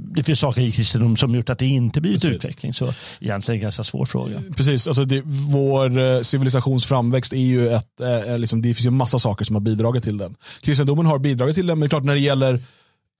det 0.00 0.22
finns 0.22 0.40
saker 0.40 0.60
i 0.60 0.72
kristendom 0.72 1.16
som 1.16 1.34
gjort 1.34 1.50
att 1.50 1.58
det 1.58 1.66
inte 1.66 2.00
blivit 2.00 2.22
Precis. 2.22 2.36
utveckling. 2.36 2.74
Så 2.74 2.92
egentligen 3.20 3.58
en 3.58 3.62
ganska 3.62 3.84
svår 3.84 4.04
fråga. 4.04 4.42
Precis, 4.56 4.86
alltså 4.86 5.04
det, 5.04 5.22
vår 5.24 5.98
eh, 5.98 6.20
civilisations 6.20 6.86
framväxt 6.86 7.32
är 7.32 7.36
ju 7.36 7.68
ett, 7.68 8.00
eh, 8.28 8.38
liksom, 8.38 8.62
det 8.62 8.74
finns 8.74 8.86
ju 8.86 8.90
massa 8.90 9.18
saker 9.18 9.44
som 9.44 9.56
har 9.56 9.60
bidragit 9.60 10.04
till 10.04 10.18
den. 10.18 10.36
Kristendomen 10.60 11.06
har 11.06 11.18
bidragit 11.18 11.54
till 11.54 11.66
den, 11.66 11.78
men 11.78 11.80
det 11.80 11.86
är 11.86 11.88
klart 11.88 12.04
när 12.04 12.14
det 12.14 12.20
gäller 12.20 12.54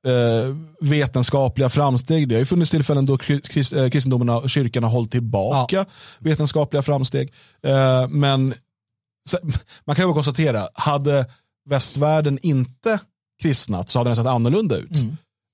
eh, 0.06 0.55
vetenskapliga 0.80 1.68
framsteg, 1.68 2.28
det 2.28 2.34
har 2.34 2.40
ju 2.40 2.47
funnits 2.47 2.70
tillfällen 2.70 3.06
då 3.06 3.18
krist, 3.18 3.72
eh, 3.72 3.88
kristendomen 3.88 4.30
och 4.30 4.51
kyrkan 4.51 4.82
har 4.82 4.90
hållit 4.90 5.10
tillbaka 5.10 5.84
vetenskapliga 6.18 6.82
framsteg. 6.82 7.32
Eh, 7.62 8.09
men 8.09 8.55
man 9.84 9.97
kan 9.97 10.09
ju 10.09 10.14
konstatera, 10.14 10.68
hade 10.74 11.26
västvärlden 11.68 12.38
inte 12.42 13.01
kristnat 13.42 13.88
så 13.88 13.98
hade 13.98 14.10
den 14.10 14.16
sett 14.16 14.26
annorlunda 14.26 14.76
ut. 14.76 14.90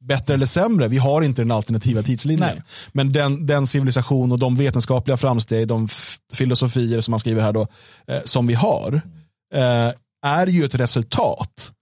Bättre 0.05 0.35
eller 0.35 0.47
sämre, 0.47 0.89
vi 0.89 0.99
har 0.99 1.23
inte 1.23 1.43
den 1.43 1.51
alternativa 1.51 2.03
tidslinjen. 2.03 2.49
Nej. 2.55 2.63
Men 2.93 3.13
den, 3.13 3.47
den 3.47 3.67
civilisation 3.67 4.33
och 4.33 4.39
de 4.39 4.57
vetenskapliga 4.57 5.17
framsteg, 5.17 5.69
de 5.69 5.89
filosofier 6.33 7.01
som 7.01 7.11
man 7.11 7.21
skriver 7.21 7.43
här 7.43 7.53
då, 7.53 7.67
eh, 8.07 8.21
som 8.25 8.47
vi 8.47 8.55
har, 8.55 9.01
eh, 9.55 9.93
är 10.23 10.47
ju 10.47 10.65
ett 10.65 10.75
resultat, 10.75 11.73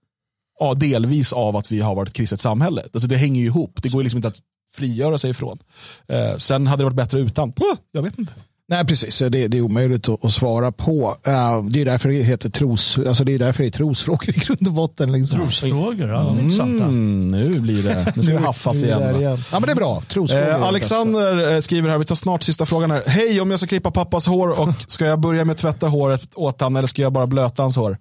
ja, 0.59 0.73
delvis 0.73 1.33
av 1.33 1.57
att 1.57 1.71
vi 1.71 1.79
har 1.79 1.95
varit 1.95 2.09
ett 2.09 2.15
kristet 2.15 2.41
samhälle. 2.41 2.83
Alltså 2.93 3.07
det 3.07 3.17
hänger 3.17 3.41
ju 3.41 3.47
ihop, 3.47 3.83
det 3.83 3.89
går 3.89 4.03
liksom 4.03 4.17
inte 4.17 4.27
att 4.27 4.39
frigöra 4.73 5.17
sig 5.17 5.29
ifrån. 5.29 5.59
Eh, 6.07 6.37
sen 6.37 6.67
hade 6.67 6.81
det 6.81 6.85
varit 6.85 6.95
bättre 6.95 7.19
utan, 7.19 7.53
jag 7.91 8.01
vet 8.01 8.19
inte. 8.19 8.33
Nej, 8.67 8.85
precis. 8.85 9.19
Det, 9.19 9.47
det 9.47 9.57
är 9.57 9.61
omöjligt 9.61 10.09
att, 10.09 10.25
att 10.25 10.31
svara 10.31 10.71
på. 10.71 11.17
Eh, 11.23 11.63
det 11.63 11.81
är 11.81 11.85
därför 11.85 12.09
det 12.09 12.15
heter 12.15 12.49
tros, 12.49 12.97
alltså 12.97 13.23
det 13.23 13.33
är 13.33 13.39
därför 13.39 13.63
det 13.63 13.69
är 13.69 13.71
trosfrågor 13.71 14.29
i 14.29 14.31
grund 14.31 14.67
och 14.67 14.73
botten. 14.73 15.11
Liksom. 15.11 15.39
Trosfrågor, 15.39 16.09
ja. 16.09 16.29
Mm, 16.29 17.27
nu 17.27 17.59
blir 17.59 17.83
det, 17.83 18.13
nu 18.15 18.23
ska 18.23 18.33
det 18.33 18.39
haffas 18.39 18.83
igen. 18.83 18.99
va? 18.99 19.19
igen. 19.19 19.37
Ja, 19.51 19.59
men 19.59 19.61
det 19.61 19.71
är 19.71 19.75
bra. 19.75 20.01
Trosfrågor 20.07 20.45
det 20.45 20.51
Eh. 20.51 20.63
Alexander 20.63 21.61
skriver 21.61 21.89
här, 21.89 21.97
vi 21.97 22.05
tar 22.05 22.15
snart 22.15 22.43
sista 22.43 22.65
frågan 22.65 22.91
här. 22.91 23.03
Hej, 23.05 23.41
om 23.41 23.51
jag 23.51 23.59
ska 23.59 23.67
klippa 23.67 23.91
pappas 23.91 24.27
hår 24.27 24.59
och 24.59 24.69
ska 24.87 25.05
jag 25.05 25.19
börja 25.19 25.45
med 25.45 25.53
att 25.53 25.59
tvätta 25.59 25.87
håret 25.87 26.35
åt 26.35 26.61
han 26.61 26.75
eller 26.75 26.87
ska 26.87 27.01
jag 27.01 27.13
bara 27.13 27.27
blöta 27.27 27.61
hans 27.61 27.77
hår? 27.77 27.97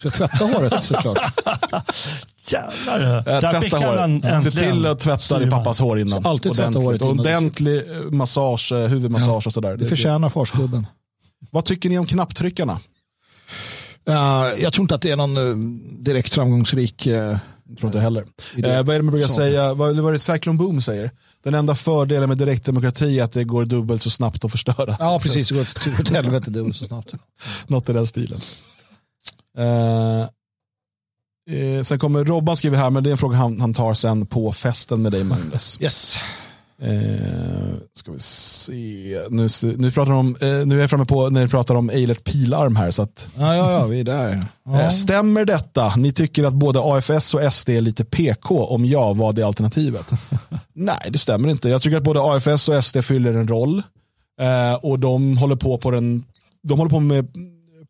Ska 0.00 0.10
tvätta 0.10 0.44
håret 0.44 0.84
såklart. 0.88 1.18
Jävlar. 2.48 3.40
Fick 3.60 3.70
tvätta 3.70 3.86
håret. 3.86 4.00
äntligen 4.00 4.42
Se 4.42 4.50
till 4.50 4.86
att 4.86 5.00
tvätta 5.00 5.38
din 5.38 5.50
pappas 5.50 5.80
hår 5.80 5.98
innan. 6.00 6.22
Så 6.22 6.28
alltid 6.28 6.54
tvätta 6.54 6.78
håret 6.78 7.00
innan. 7.02 7.20
Ordentlig 7.20 7.76
eh, 7.90 7.96
massage, 8.10 8.72
eh, 8.72 8.78
huvudmassage 8.88 9.46
och 9.46 9.52
sådär. 9.52 9.76
Det 9.76 9.86
förtjänar 9.86 10.28
farsgubben. 10.28 10.86
Vad 11.50 11.64
tycker 11.64 11.88
ni 11.88 11.98
om 11.98 12.06
knapptryckarna? 12.06 12.80
Uh, 14.08 14.14
jag 14.62 14.72
tror 14.72 14.84
inte 14.84 14.94
att 14.94 15.02
det 15.02 15.10
är 15.10 15.16
någon 15.16 15.36
eh, 15.36 15.56
direkt 16.04 16.34
framgångsrik... 16.34 17.06
eh, 17.06 17.36
Jag 17.68 17.78
tror 17.78 17.88
inte 17.88 18.00
heller. 18.00 18.20
Eh, 18.56 18.82
vad 18.82 18.88
är 18.88 18.96
det 18.98 19.02
man 19.02 19.12
brukar 19.12 19.28
Så. 19.28 19.34
säga, 19.34 19.74
vad, 19.74 19.96
vad 19.96 20.08
är 20.08 20.12
det 20.12 20.18
Cyclone 20.18 20.58
Boom 20.58 20.80
säger? 20.82 21.10
Den 21.44 21.54
enda 21.54 21.74
fördelen 21.74 22.28
med 22.28 22.38
direktdemokrati 22.38 23.18
är 23.18 23.24
att 23.24 23.32
det 23.32 23.44
går 23.44 23.64
dubbelt 23.64 24.02
så 24.02 24.10
snabbt 24.10 24.44
att 24.44 24.50
förstöra. 24.50 24.96
ja, 25.00 25.18
precis. 25.22 25.48
Det 25.48 25.54
går 25.54 25.62
åt- 25.62 25.84
det 25.84 25.90
går 25.90 26.00
åt 26.00 26.08
helvete 26.08 26.50
dubbelt 26.50 26.76
så 26.76 26.84
snabbt. 26.84 27.12
Något 27.66 27.88
i 27.88 27.92
den 27.92 28.06
stilen. 28.06 28.40
Eh, 29.58 30.20
eh, 31.50 31.82
sen 31.82 31.98
kommer 31.98 32.24
Robban 32.24 32.56
skriver 32.56 32.76
här, 32.78 32.90
men 32.90 33.02
det 33.04 33.10
är 33.10 33.12
en 33.12 33.18
fråga 33.18 33.36
han, 33.36 33.60
han 33.60 33.74
tar 33.74 33.94
sen 33.94 34.26
på 34.26 34.52
festen 34.52 35.02
med 35.02 35.12
dig 35.12 35.24
Magnus. 35.24 35.78
Yes. 35.82 36.16
Eh, 36.82 37.74
ska 37.94 38.12
vi 38.12 38.18
se. 38.18 39.20
Nu, 39.30 39.46
nu, 39.76 39.90
pratar 39.90 40.12
om, 40.12 40.36
eh, 40.40 40.48
nu 40.48 40.76
är 40.76 40.80
jag 40.80 40.90
framme 40.90 41.04
på 41.04 41.30
när 41.30 41.42
vi 41.42 41.48
pratar 41.48 41.74
om 41.74 41.90
Eilert 41.90 42.24
pilarm 42.24 42.76
här. 42.76 42.90
Så 42.90 43.02
att, 43.02 43.26
Ja, 43.38 43.56
ja, 43.56 43.72
ja, 43.72 43.86
vi 43.86 44.00
är 44.00 44.04
där. 44.04 44.44
Ja. 44.64 44.80
eh, 44.80 44.88
stämmer 44.88 45.44
detta? 45.44 45.96
Ni 45.96 46.12
tycker 46.12 46.44
att 46.44 46.54
både 46.54 46.80
AFS 46.82 47.34
och 47.34 47.52
SD 47.52 47.70
är 47.70 47.80
lite 47.80 48.04
PK? 48.04 48.64
Om 48.64 48.84
ja, 48.84 49.12
vad 49.12 49.38
är 49.38 49.44
alternativet? 49.44 50.06
Nej, 50.72 51.08
det 51.10 51.18
stämmer 51.18 51.48
inte. 51.48 51.68
Jag 51.68 51.82
tycker 51.82 51.96
att 51.96 52.02
både 52.02 52.20
AFS 52.22 52.68
och 52.68 52.84
SD 52.84 52.96
fyller 53.04 53.34
en 53.34 53.48
roll. 53.48 53.82
Eh, 54.40 54.74
och 54.74 54.98
de 54.98 55.36
håller 55.36 55.56
på 55.56 55.78
på 55.78 55.90
den, 55.90 56.24
de 56.68 56.78
håller 56.78 56.90
på 56.90 57.00
med 57.00 57.28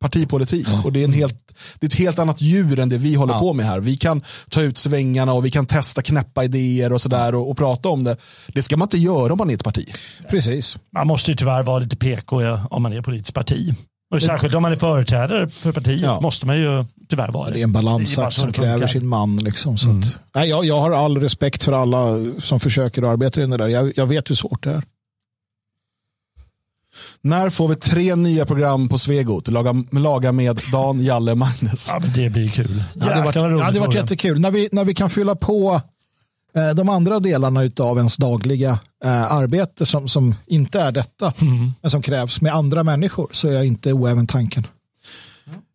partipolitik. 0.08 0.66
Och 0.84 0.92
det 0.92 1.00
är, 1.00 1.04
en 1.04 1.12
helt, 1.12 1.34
det 1.80 1.86
är 1.86 1.88
ett 1.88 1.94
helt 1.94 2.18
annat 2.18 2.40
djur 2.40 2.78
än 2.78 2.88
det 2.88 2.98
vi 2.98 3.14
håller 3.14 3.34
Ja. 3.34 3.40
på 3.40 3.52
med 3.52 3.66
här. 3.66 3.80
Vi 3.80 3.96
kan 3.96 4.22
ta 4.50 4.62
ut 4.62 4.78
svängarna 4.78 5.32
och 5.32 5.44
vi 5.44 5.50
kan 5.50 5.66
testa 5.66 6.02
knäppa 6.02 6.44
idéer 6.44 6.92
och 6.92 7.00
sådär 7.00 7.34
och, 7.34 7.50
och 7.50 7.56
prata 7.56 7.88
om 7.88 8.04
det. 8.04 8.16
Det 8.48 8.62
ska 8.62 8.76
man 8.76 8.86
inte 8.86 8.98
göra 8.98 9.32
om 9.32 9.38
man 9.38 9.50
är 9.50 9.54
ett 9.54 9.64
parti. 9.64 9.86
Precis. 10.30 10.76
Man 10.92 11.06
måste 11.06 11.30
ju 11.30 11.36
tyvärr 11.36 11.62
vara 11.62 11.78
lite 11.78 11.96
PK 11.96 12.42
ja, 12.42 12.60
om 12.70 12.82
man 12.82 12.92
är 12.92 13.02
politiskt 13.02 13.34
parti. 13.34 13.74
Och 14.14 14.22
särskilt 14.22 14.54
om 14.54 14.62
man 14.62 14.72
är 14.72 14.76
företrädare 14.76 15.48
för 15.48 15.72
partiet 15.72 16.00
Ja. 16.02 16.20
måste 16.20 16.46
man 16.46 16.56
ju 16.56 16.84
tyvärr 17.08 17.30
vara 17.32 17.50
Det 17.50 17.58
är 17.60 17.64
en 17.64 17.72
balansakt 17.72 18.36
som 18.36 18.52
kräver 18.52 18.86
sin 18.86 19.06
man. 19.06 19.36
Liksom, 19.36 19.76
så 19.78 19.90
att, 19.90 20.16
nej, 20.34 20.48
jag, 20.48 20.64
jag 20.64 20.80
har 20.80 20.90
all 20.90 21.18
respekt 21.20 21.64
för 21.64 21.72
alla 21.72 22.32
som 22.40 22.60
försöker 22.60 23.02
arbeta 23.02 23.42
i 23.42 23.46
det 23.46 23.56
där. 23.56 23.68
Jag, 23.68 23.92
jag 23.96 24.06
vet 24.06 24.30
hur 24.30 24.34
svårt 24.34 24.62
det 24.64 24.70
är. 24.70 24.82
När 27.20 27.50
får 27.50 27.68
vi 27.68 27.76
tre 27.76 28.14
nya 28.14 28.46
program 28.46 28.88
på 28.88 28.98
Svegot? 28.98 29.48
Laga, 29.48 29.84
laga 29.92 30.32
med 30.32 30.60
Dan, 30.72 31.04
Jalle, 31.04 31.34
Magnus. 31.34 31.88
Ja, 31.92 31.98
men 32.00 32.12
det 32.12 32.30
blir 32.30 32.48
kul. 32.48 32.82
Det 32.94 33.04
hade 33.04 33.22
varit, 33.22 33.36
vad 33.36 33.74
det 33.74 33.80
varit 33.80 33.94
jättekul. 33.94 34.40
När 34.40 34.50
vi, 34.50 34.68
när 34.72 34.84
vi 34.84 34.94
kan 34.94 35.10
fylla 35.10 35.34
på 35.36 35.80
eh, 36.56 36.74
de 36.76 36.88
andra 36.88 37.20
delarna 37.20 37.70
av 37.80 37.96
ens 37.98 38.16
dagliga 38.16 38.78
eh, 39.04 39.32
arbete 39.32 39.86
som, 39.86 40.08
som 40.08 40.34
inte 40.46 40.80
är 40.80 40.92
detta, 40.92 41.32
men 41.80 41.90
som 41.90 42.02
krävs 42.02 42.40
med 42.40 42.54
andra 42.54 42.82
människor, 42.82 43.28
så 43.30 43.48
är 43.48 43.52
jag 43.52 43.66
inte 43.66 43.92
oäven 43.92 44.26
tanken. 44.26 44.66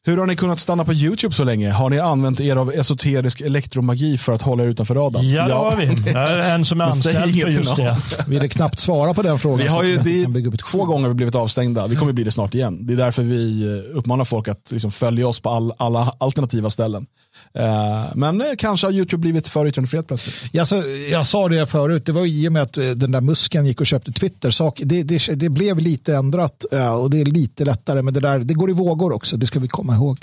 Hur 0.09 0.17
har 0.17 0.25
ni 0.25 0.35
kunnat 0.35 0.59
stanna 0.59 0.85
på 0.85 0.93
YouTube 0.93 1.35
så 1.35 1.43
länge? 1.43 1.71
Har 1.71 1.89
ni 1.89 1.99
använt 1.99 2.39
er 2.39 2.55
av 2.55 2.73
esoterisk 2.73 3.41
elektromagi 3.41 4.17
för 4.17 4.33
att 4.33 4.41
hålla 4.41 4.63
er 4.63 4.67
utanför 4.67 4.95
radarn? 4.95 5.29
Ja, 5.29 5.47
det 5.47 5.53
har 5.53 5.75
vi. 5.75 5.85
Det 6.03 6.19
är 6.19 6.55
en 6.55 6.65
som 6.65 6.81
är 6.81 6.85
anställd 6.85 7.41
för 7.41 7.49
just 7.49 7.75
det. 7.75 7.97
Vill 8.27 8.49
knappt 8.49 8.79
svara 8.79 9.13
på 9.13 9.21
den 9.21 9.39
frågan. 9.39 9.59
Vi 9.59 9.67
har 9.67 9.83
ju, 9.83 9.97
det 9.97 10.03
vi 10.03 10.23
kan 10.23 10.33
bygga 10.33 10.47
upp 10.47 10.53
är 10.53 10.57
ett 10.57 10.65
två 10.65 10.85
gånger 10.85 11.07
vi 11.07 11.13
blivit 11.13 11.35
avstängda. 11.35 11.87
Vi 11.87 11.95
kommer 11.95 12.13
bli 12.13 12.23
det 12.23 12.31
snart 12.31 12.55
igen. 12.55 12.85
Det 12.87 12.93
är 12.93 12.97
därför 12.97 13.23
vi 13.23 13.63
eh, 13.63 13.97
uppmanar 13.97 14.23
folk 14.23 14.47
att 14.47 14.71
liksom 14.71 14.91
följa 14.91 15.27
oss 15.27 15.39
på 15.39 15.49
all, 15.49 15.73
alla 15.77 16.13
alternativa 16.19 16.69
ställen. 16.69 17.05
Eh, 17.53 18.05
men 18.15 18.41
eh, 18.41 18.47
kanske 18.57 18.87
har 18.87 18.91
YouTube 18.91 19.21
blivit 19.21 19.47
för 19.47 19.65
yttrandefrihet 19.67 20.07
plötsligt. 20.07 20.53
Jag, 20.53 20.67
sa- 20.67 20.85
jag 20.87 21.27
sa 21.27 21.47
det 21.47 21.65
förut, 21.67 22.05
det 22.05 22.11
var 22.11 22.25
i 22.25 22.47
och 22.47 22.51
med 22.51 22.61
att 22.61 22.77
eh, 22.77 22.89
den 22.89 23.11
där 23.11 23.21
musken 23.21 23.65
gick 23.65 23.79
och 23.81 23.87
köpte 23.87 24.11
Twitter. 24.11 24.51
Sak, 24.51 24.81
det, 24.83 25.03
det, 25.03 25.27
det 25.35 25.49
blev 25.49 25.79
lite 25.79 26.15
ändrat 26.15 26.63
och 26.99 27.09
det 27.09 27.21
är 27.21 27.25
lite 27.25 27.65
lättare. 27.65 28.01
Men 28.01 28.13
det, 28.13 28.19
där, 28.19 28.39
det 28.39 28.53
går 28.53 28.69
i 28.69 28.73
vågor 28.73 29.13
också, 29.13 29.37
det 29.37 29.45
ska 29.45 29.59
vi 29.59 29.67
komma 29.67 29.95
ihåg. 29.95 30.19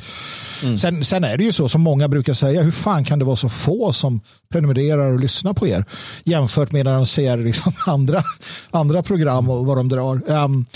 Sen, 0.78 1.04
sen 1.04 1.24
är 1.24 1.36
det 1.36 1.44
ju 1.44 1.52
så 1.52 1.68
som 1.68 1.80
många 1.80 2.08
brukar 2.08 2.32
säga, 2.32 2.62
hur 2.62 2.70
fan 2.70 3.04
kan 3.04 3.18
det 3.18 3.24
vara 3.24 3.36
så 3.36 3.48
få 3.48 3.92
som 3.92 4.20
prenumererar 4.52 5.12
och 5.12 5.20
lyssnar 5.20 5.52
på 5.52 5.66
er 5.66 5.84
jämfört 6.24 6.72
med 6.72 6.84
när 6.84 6.94
de 6.94 7.06
ser 7.06 7.36
liksom 7.36 7.72
andra, 7.86 8.22
andra 8.70 9.02
program 9.02 9.50
och 9.50 9.66
vad 9.66 9.76
de 9.76 9.88
drar. 9.88 10.30
Ehm, 10.30 10.66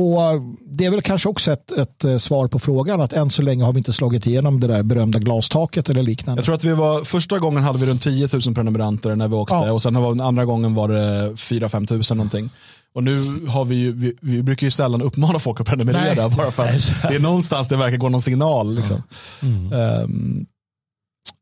och 0.00 0.42
det 0.66 0.84
är 0.86 0.90
väl 0.90 1.02
kanske 1.02 1.28
också 1.28 1.52
ett, 1.52 1.72
ett 1.72 2.04
eh, 2.04 2.16
svar 2.16 2.48
på 2.48 2.58
frågan 2.58 3.00
att 3.00 3.12
än 3.12 3.30
så 3.30 3.42
länge 3.42 3.64
har 3.64 3.72
vi 3.72 3.78
inte 3.78 3.92
slagit 3.92 4.26
igenom 4.26 4.60
det 4.60 4.66
där 4.66 4.82
berömda 4.82 5.18
glastaket 5.18 5.88
eller 5.90 6.02
liknande. 6.02 6.38
Jag 6.40 6.44
tror 6.44 6.54
att 6.54 6.64
vi 6.64 6.72
var, 6.72 7.04
första 7.04 7.38
gången 7.38 7.62
hade 7.62 7.78
vi 7.78 7.86
runt 7.86 8.02
10 8.02 8.28
000 8.46 8.54
prenumeranter 8.54 9.16
när 9.16 9.28
vi 9.28 9.34
åkte 9.34 9.54
Ja. 9.54 9.72
och 9.72 9.82
sen 9.82 9.94
var, 9.94 10.22
andra 10.22 10.44
gången 10.44 10.74
var 10.74 10.88
det 10.88 11.30
4-5 11.32 11.86
tusen 11.86 12.16
någonting. 12.16 12.50
Och 12.94 13.04
nu 13.04 13.46
har 13.48 13.64
vi 13.64 13.74
ju, 13.74 13.92
vi, 13.92 14.14
vi 14.20 14.42
brukar 14.42 14.66
ju 14.66 14.70
sällan 14.70 15.02
uppmana 15.02 15.38
folk 15.38 15.60
att 15.60 15.66
prenumerera 15.66 16.26
Nej. 16.28 16.36
bara 16.36 16.50
för 16.50 16.62
att 16.62 16.92
det 17.02 17.14
är 17.14 17.20
någonstans 17.20 17.68
det 17.68 17.76
verkar 17.76 17.96
gå 17.96 18.08
någon 18.08 18.22
signal. 18.22 18.74
Liksom. 18.74 19.02
Ehm, 19.42 20.46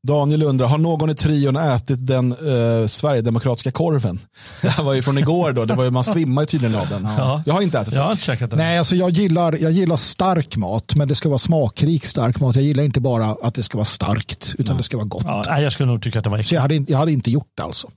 Daniel 0.09 0.43
undrar, 0.43 0.67
har 0.67 0.79
någon 0.79 1.11
i 1.11 1.15
trion 1.15 1.57
ätit 1.57 2.07
den 2.07 2.33
eh, 2.33 2.87
Sverigedemokratiska 2.87 3.73
korven? 3.73 4.21
Det 4.63 4.69
här 4.69 4.85
var 4.85 4.95
ju 4.95 5.03
från 5.03 5.19
igår 5.19 5.53
då, 5.53 5.65
det 5.65 5.75
var 5.75 5.85
ju, 5.85 5.91
man 5.91 6.05
svimmar 6.05 6.43
ju 6.43 6.47
tydligen 6.47 6.75
av 6.77 6.89
den. 6.89 7.05
Ja. 7.19 7.43
Jag 7.47 7.55
har 7.55 7.63
inte 7.63 7.79
ätit 7.79 7.93
Jag 7.93 8.01
den. 8.01 8.05
har 8.05 8.13
inte 8.13 8.25
käkat 8.25 8.51
den. 8.51 8.59
Nej, 8.59 8.79
alltså 8.79 8.97
jag 8.97 9.11
gillar, 9.11 9.53
jag 9.61 9.73
gillar 9.73 9.97
stark 9.97 10.57
mat, 10.57 10.95
men 10.97 11.09
det 11.09 11.15
ska 11.15 11.29
vara 11.29 11.39
smakrik 11.39 12.07
stark 12.07 12.41
mat. 12.41 12.57
Jag 12.57 12.65
gillar 12.65 12.83
inte 12.83 13.01
bara 13.01 13.25
att 13.43 13.55
det 13.55 13.63
ska 13.63 13.79
vara 13.79 13.85
starkt, 13.85 14.55
utan 14.59 14.77
det 14.77 14.83
ska 14.83 14.97
vara 14.97 15.07
gott. 15.07 15.25
Ja, 15.27 15.43
nej, 15.49 15.63
jag 15.63 15.73
skulle 15.73 15.87
nog 15.93 16.03
tycka 16.03 16.19
att 16.19 16.25
det 16.25 16.31
var 16.31 16.37
Så 16.37 16.41
äckligt. 16.41 16.53
jag 16.53 16.61
hade, 16.63 16.75
inte- 16.75 16.93
jag 16.93 16.99
hade 16.99 17.13
inte 17.13 17.31
gjort 17.31 17.51
det 17.57 17.63
alltså. 17.63 17.89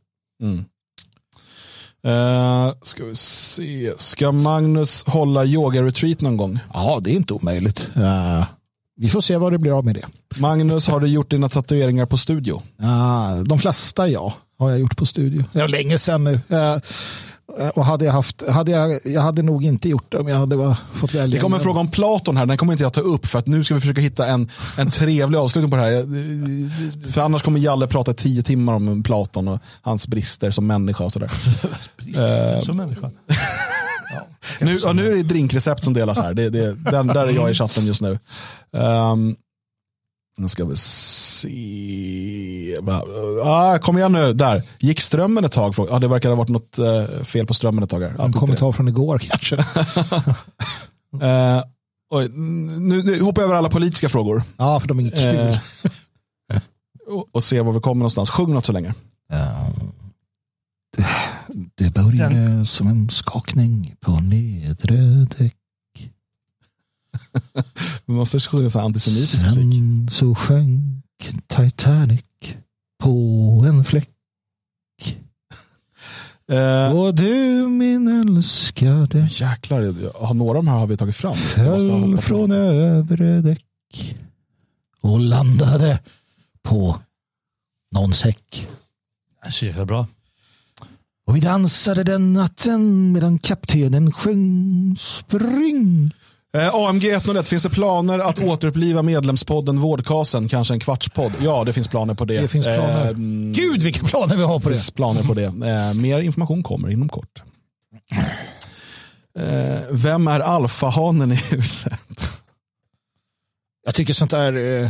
Mm. 0.44 0.66
Eh, 2.08 2.74
ska 2.82 3.06
vi 3.06 3.16
se, 3.16 3.94
ska 3.98 4.32
Magnus 4.32 5.04
hålla 5.08 5.46
yoga-retreat 5.46 6.22
någon 6.22 6.38
gång? 6.38 6.60
Ja, 6.74 7.00
det 7.04 7.12
är 7.12 7.16
inte 7.16 7.34
omöjligt. 7.34 7.90
Eh, 7.96 8.46
vi 8.98 9.10
får 9.10 9.22
se 9.22 9.38
vad 9.38 9.52
det 9.52 9.58
blir 9.58 9.78
av 9.78 9.86
med 9.86 9.96
det. 9.96 10.06
Magnus, 10.40 10.88
har 10.88 11.00
du 11.00 11.08
gjort 11.08 11.30
dina 11.30 11.50
tatueringar 11.50 12.06
på 12.06 12.18
studio? 12.18 12.62
Uh, 12.82 13.44
de 13.44 13.60
flesta 13.60 14.08
ja, 14.08 14.34
har 14.60 14.70
jag 14.70 14.80
gjort 14.80 14.98
på 14.98 15.06
studio. 15.06 15.44
Det 15.54 15.60
var 15.60 15.68
länge 15.68 15.98
sedan 15.98 16.24
nu. 16.24 16.40
Eh, 17.60 17.68
och 17.68 17.86
hade 17.86 18.06
jag 18.06 18.14
haft, 18.14 18.50
hade 18.50 18.72
jag, 18.72 19.00
jag 19.06 19.22
hade 19.22 19.42
nog 19.42 19.66
inte 19.66 19.90
gjort 19.90 20.12
det 20.12 20.18
om 20.18 20.28
jag 20.28 20.38
hade 20.38 20.78
fått 20.94 21.14
välja. 21.14 21.36
Det 21.36 21.42
kommer 21.42 21.58
en 21.58 21.64
fråga 21.64 21.80
om 21.80 21.88
Platon 21.88 22.38
här, 22.38 22.46
den 22.46 22.58
kommer 22.58 22.74
inte 22.74 22.84
jag 22.84 22.94
ta 22.94 23.02
upp 23.02 23.26
för 23.26 23.40
att 23.40 23.48
nu 23.48 23.64
ska 23.64 23.74
vi 23.74 23.80
försöka 23.82 24.02
hitta 24.02 24.28
en, 24.28 24.50
en 24.78 24.92
trevlig 24.92 25.38
avslutning 25.38 25.72
på 25.72 25.78
det 25.78 25.84
här. 25.84 27.12
För 27.12 27.22
annars 27.22 27.44
kommer 27.44 27.60
Jalle 27.60 27.88
prata 27.88 28.14
tio 28.14 28.44
timmar 28.44 28.74
om 28.74 29.04
Platon 29.04 29.48
och 29.48 29.60
hans 29.82 30.08
brister 30.08 30.52
som 30.52 30.68
människa 30.68 31.04
och 31.04 31.12
sådär. 31.12 31.32
Som 32.66 32.78
människa. 32.78 33.12
Nu, 34.60 34.80
ja, 34.84 34.94
nu 34.94 35.12
är 35.12 35.16
det 35.16 35.24
drinkrecept 35.24 35.84
som 35.84 35.94
delas 35.94 36.18
här, 36.18 36.34
det, 36.34 36.50
det, 36.50 36.76
den, 36.76 37.08
där 37.08 37.28
är 37.28 37.32
jag 37.32 37.52
i 37.52 37.54
chatten 37.54 37.86
just 37.86 38.02
nu. 38.02 38.20
Um, 38.72 39.36
nu 40.38 40.48
ska 40.48 40.66
vi 40.66 40.76
se. 40.76 42.78
Ah, 43.44 43.78
kom 43.78 43.98
igen 43.98 44.12
nu, 44.12 44.34
där. 44.34 44.64
Gick 44.80 45.02
strömmen 45.02 45.46
ett 45.46 45.52
tag? 45.52 45.74
Ja, 45.78 46.00
det 46.00 46.08
verkar 46.08 46.30
ha 46.30 46.36
varit 46.36 46.50
något 46.50 46.80
eh, 46.80 47.24
fel 47.24 47.46
på 47.46 47.54
strömmen 47.54 47.84
ett 47.84 47.90
tag. 47.90 48.02
Här. 48.02 48.14
Ja, 48.18 48.26
En 48.26 48.34
kommentar 48.34 48.72
från 48.72 48.88
igår 48.88 49.18
kanske. 49.18 49.58
Eh, 51.22 51.64
oj, 52.14 52.30
nu, 52.30 53.04
nu 53.04 53.22
hoppar 53.22 53.42
jag 53.42 53.48
över 53.48 53.58
alla 53.58 53.70
politiska 53.70 54.10
frågor. 54.10 54.44
ja, 54.58 54.80
för 54.80 54.88
de 54.88 54.98
är 54.98 55.02
inget 55.02 55.16
kul. 55.16 55.36
Eh, 55.36 55.58
och, 57.08 57.28
och 57.32 57.44
se 57.44 57.62
var 57.62 57.74
vi 57.74 57.80
kommer 57.80 58.00
någonstans. 58.00 58.30
Sjung 58.30 58.54
något 58.54 58.66
så 58.66 58.74
länge. 58.74 58.94
Ja. 59.30 59.68
Det, 60.98 61.08
det 61.76 61.94
började 61.94 62.66
som 62.66 62.88
en 62.88 63.10
skakning 63.10 63.96
på 64.00 64.20
nedre 64.20 65.26
däck. 65.38 65.56
Vi 68.06 68.14
måste 68.14 68.40
sjunga 68.40 68.70
så 68.70 68.80
antisemitisk 68.80 69.44
musik. 69.44 69.54
Sen 69.56 70.08
så 70.12 70.36
sjönk 70.36 71.06
Titanic 71.48 72.24
på 73.04 73.12
en 73.68 73.84
fläck. 73.86 74.10
Eh, 76.52 76.96
Och 76.96 77.16
du 77.16 77.68
min 77.68 78.08
älskade 78.08 79.28
jäklar, 79.32 79.82
har 80.26 80.34
några 80.34 80.58
av 80.58 80.66
de 80.66 80.72
här 80.72 80.78
har 80.80 80.88
vi 80.88 80.98
tagit 80.98 81.16
fram? 81.16 81.34
Föll 81.36 82.18
från 82.18 82.52
övre 82.52 83.42
däck 83.42 84.16
och 85.02 85.20
landade 85.20 86.00
på 86.64 87.00
någon 87.96 88.14
säck. 88.14 88.68
Så 89.50 89.66
jäkla 89.66 89.86
bra. 89.86 90.08
Och 91.28 91.36
vi 91.36 91.40
dansade 91.40 92.04
den 92.04 92.34
natten 92.34 93.12
medan 93.12 93.40
kaptenen 93.40 94.12
sjöng 94.12 94.96
spring. 95.00 96.12
Eh, 96.54 96.76
AMG 96.76 97.06
101, 97.12 97.48
finns 97.50 97.64
det 97.64 97.70
planer 97.70 98.20
att 98.20 98.40
återuppliva 98.40 99.02
medlemspodden 99.02 99.80
Vårdkasen? 99.80 100.48
Kanske 100.48 100.74
en 100.74 100.80
kvartspodd? 100.80 101.32
Ja, 101.42 101.64
det 101.64 101.74
finns 101.74 101.88
planer 101.88 102.14
på 102.14 102.26
det. 102.26 102.42
Det 102.42 102.48
finns 102.48 102.66
planer. 102.66 103.06
Eh, 103.06 103.14
Gud 103.54 103.84
vilka 103.84 104.06
planer 104.08 104.38
vi 104.38 104.44
har 104.44 104.60
på 104.60 104.70
det 104.70 104.76
det. 104.76 104.78
finns 104.80 104.92
planer 104.92 105.24
på 105.24 105.34
det. 105.34 105.44
Eh, 105.46 105.94
mer 105.94 106.20
information 106.20 106.64
kommer 106.64 106.90
inom 106.90 107.10
kort. 107.10 107.44
Eh, 109.40 109.80
vem 109.92 110.28
är 110.28 110.40
alfahanen 110.40 111.32
i 111.32 111.36
huset? 111.36 111.94
Jag 113.86 113.96
tycker 113.96 114.14
sånt 114.14 114.32
där... 114.32 114.84
Eh, 114.84 114.90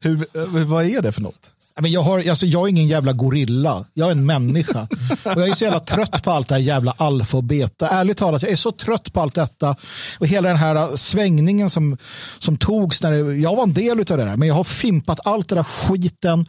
Hur, 0.00 0.26
eh, 0.36 0.44
vad 0.64 0.84
är 0.86 1.02
det 1.02 1.12
för 1.12 1.20
något? 1.22 1.52
Men 1.80 1.90
jag, 1.90 2.02
har, 2.02 2.28
alltså 2.28 2.46
jag 2.46 2.62
är 2.62 2.68
ingen 2.68 2.86
jävla 2.86 3.12
gorilla. 3.12 3.84
Jag 3.94 4.08
är 4.08 4.12
en 4.12 4.26
människa. 4.26 4.88
Och 5.24 5.40
jag 5.40 5.48
är 5.48 5.54
så 5.54 5.64
jävla 5.64 5.80
trött 5.80 6.22
på 6.22 6.30
allt 6.30 6.48
det 6.48 6.54
här 6.54 6.62
jävla 6.62 6.94
alfa 6.96 7.36
och 7.36 7.44
beta. 7.44 7.88
Ärligt 7.88 8.16
talat, 8.16 8.42
jag 8.42 8.52
är 8.52 8.56
så 8.56 8.72
trött 8.72 9.12
på 9.12 9.20
allt 9.20 9.34
detta. 9.34 9.76
Och 10.18 10.26
hela 10.26 10.48
den 10.48 10.58
här 10.58 10.76
äh, 10.76 10.94
svängningen 10.94 11.70
som, 11.70 11.96
som 12.38 12.56
togs. 12.56 13.02
När 13.02 13.12
det, 13.12 13.34
jag 13.34 13.56
var 13.56 13.62
en 13.62 13.74
del 13.74 13.98
av 13.98 14.04
det 14.04 14.16
där. 14.16 14.36
Men 14.36 14.48
jag 14.48 14.54
har 14.54 14.64
fimpat 14.64 15.26
allt 15.26 15.48
det 15.48 15.54
där 15.54 15.62
skiten. 15.62 16.46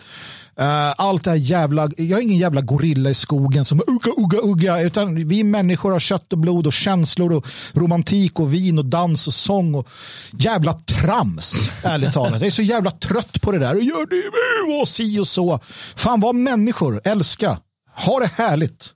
Eh, 0.60 0.94
allt 0.98 1.24
det 1.24 1.30
här 1.30 1.38
jävla, 1.38 1.90
jag 1.98 2.20
är 2.20 2.24
ingen 2.24 2.38
jävla 2.38 2.62
gorilla 2.62 3.10
i 3.10 3.14
skogen 3.14 3.66
som 3.66 3.82
ugga, 3.88 4.12
ugga, 4.18 4.38
ugga. 4.38 4.82
Utan 4.82 5.28
vi 5.28 5.44
människor 5.44 5.92
har 5.92 6.00
kött 6.00 6.34
och 6.34 6.40
blod 6.40 6.68
och 6.68 6.74
känslor 6.74 7.34
och 7.34 7.48
romantik 7.74 8.40
och 8.40 8.54
vin 8.54 8.80
och 8.80 8.86
dans 8.86 9.28
och 9.28 9.34
sång 9.34 9.76
och 9.76 9.90
jävla 10.32 10.74
trams. 10.74 11.70
Ärligt 11.84 12.14
talat. 12.14 12.34
Jag 12.42 12.48
är 12.48 12.52
så 12.52 12.62
jävla 12.62 12.92
trött 12.92 13.42
på 13.42 13.52
det 13.52 13.60
där. 13.60 13.76
Och 13.76 13.84
gör 13.84 14.06
det 14.10 14.82
och 14.82 14.88
si 14.88 15.20
och 15.20 15.28
så. 15.28 15.60
Fan 15.96 16.20
var 16.20 16.34
människor, 16.34 17.02
älska. 17.04 17.58
Ha 17.96 18.20
det 18.20 18.32
härligt. 18.36 18.94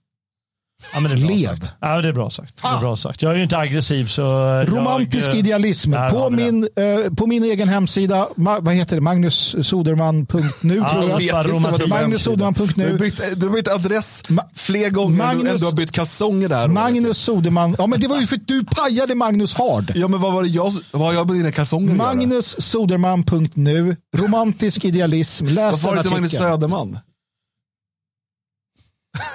Ja, 0.94 1.00
men 1.00 1.12
det 1.12 1.18
är 1.18 1.28
bra 1.28 1.36
Lev. 1.36 1.48
Sagt. 1.60 1.72
Ja, 1.82 2.02
det 2.02 2.10
är 2.10 2.14
bra 2.14 2.30
sagt. 2.30 2.62
Det 2.62 2.68
är 2.68 2.80
bra 2.80 2.96
sagt. 2.96 3.22
Jag 3.22 3.32
är 3.32 3.36
ju 3.36 3.44
inte 3.44 3.58
aggressiv 3.58 4.06
så... 4.08 4.22
jag, 4.22 4.72
Romantisk 4.72 5.28
eh, 5.28 5.36
idealism. 5.40 5.94
På 6.12 6.30
min, 6.30 6.64
eh, 6.64 7.14
på 7.14 7.28
min 7.28 7.44
egen 7.44 7.70
hemsida, 7.70 8.28
ma, 8.36 8.60
vad 8.60 8.74
heter 8.74 8.96
det, 8.96 9.02
magnussoderman.nu 9.02 10.76
Ja, 10.76 10.90
tror 10.94 11.10
jag. 11.10 11.18
vet 11.18 11.46
inte 11.46 11.70
vad 11.72 11.80
du- 11.80 11.88
Magnussoderman.nu. 11.88 12.86
Du 12.86 12.92
har 12.92 13.00
bytt, 13.00 13.22
du 13.40 13.48
har 13.48 13.54
bytt 13.56 13.68
adress 13.68 14.24
Ma- 14.28 14.42
fler 14.56 14.90
gånger 14.90 15.18
Magnus- 15.24 15.52
än 15.54 15.58
du 15.58 15.66
har 15.66 15.72
bytt 15.74 15.92
kalsonger 15.92 16.50
där. 16.50 16.68
Magnus 16.68 17.18
Soderman. 17.18 17.76
Ja, 17.80 17.88
men 17.88 18.00
det 18.00 18.08
var 18.08 18.20
ju 18.20 18.28
för 18.28 18.36
att 18.36 18.48
du 18.48 18.66
pajade 18.66 19.16
Magnus 19.16 19.54
Hard. 19.54 19.92
Ja 19.96 20.08
men 20.08 20.22
vad 20.22 20.34
var 20.34 20.44
det 20.44 20.50
jag, 20.50 20.72
vad 20.92 21.08
har 21.08 21.14
jag 21.14 21.28
med 21.28 21.36
dina 21.36 21.52
kalsonger? 21.52 21.96
Magnussoderman.nu. 21.96 23.96
Romantisk 24.18 24.86
idealism. 24.86 25.46
Läs 25.46 25.56
Varför 25.56 25.88
var 25.88 25.94
det 25.96 26.00
inte 26.00 26.10
Magnus. 26.10 26.32
Söderman? 26.32 27.00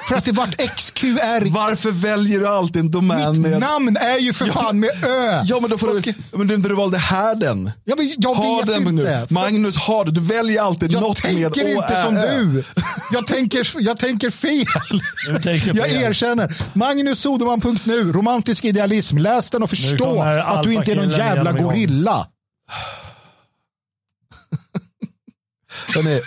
För 0.08 0.14
att 0.16 0.24
det 0.24 0.32
vart 0.32 0.54
XQR. 0.76 1.50
Varför 1.50 1.90
väljer 1.90 2.38
du 2.40 2.46
alltid 2.48 2.76
en 2.80 2.90
domän 2.90 3.30
Mitt 3.32 3.40
med... 3.50 3.60
namn 3.60 3.96
är 3.96 4.18
ju 4.18 4.32
för 4.32 4.46
fan 4.46 4.80
med 4.80 4.90
Ö. 5.04 5.42
Ja 5.44 5.60
men 5.60 5.70
då 5.70 5.78
får 5.78 5.86
du, 5.88 5.94
ska- 5.94 6.12
men 6.38 6.46
du, 6.46 6.56
du 6.56 6.74
valde 6.74 6.98
Härden. 6.98 7.70
Ja, 7.84 7.94
men 7.98 8.12
jag 8.18 8.36
vet 8.36 8.44
Harden 8.44 8.88
inte. 8.88 8.92
nu. 8.92 9.26
Magnus 9.30 9.76
Harden, 9.76 10.14
du 10.14 10.20
väljer 10.20 10.62
alltid 10.62 10.92
Jag 10.92 11.00
något 11.00 11.24
med 11.24 11.52
tänker 11.52 11.64
Å, 11.66 11.68
inte 11.82 11.94
Ä, 11.94 12.02
som 12.02 12.16
Ö. 12.16 12.38
du. 12.38 12.64
Jag 13.12 13.26
tänker, 13.26 13.68
jag 13.80 13.98
tänker 13.98 14.30
fel. 14.30 15.42
Tänker 15.42 15.74
Jag 15.76 15.92
erkänner. 15.92 16.56
Magnussoderman.nu, 16.74 18.12
romantisk 18.12 18.64
idealism. 18.64 19.18
Läs 19.18 19.50
den 19.50 19.62
och 19.62 19.70
förstå 19.70 20.22
att 20.22 20.62
du 20.62 20.72
inte 20.74 20.92
är 20.92 20.96
någon 20.96 21.10
jävla 21.10 21.52
gorilla. 21.52 22.26
Hörrni, 25.94 26.20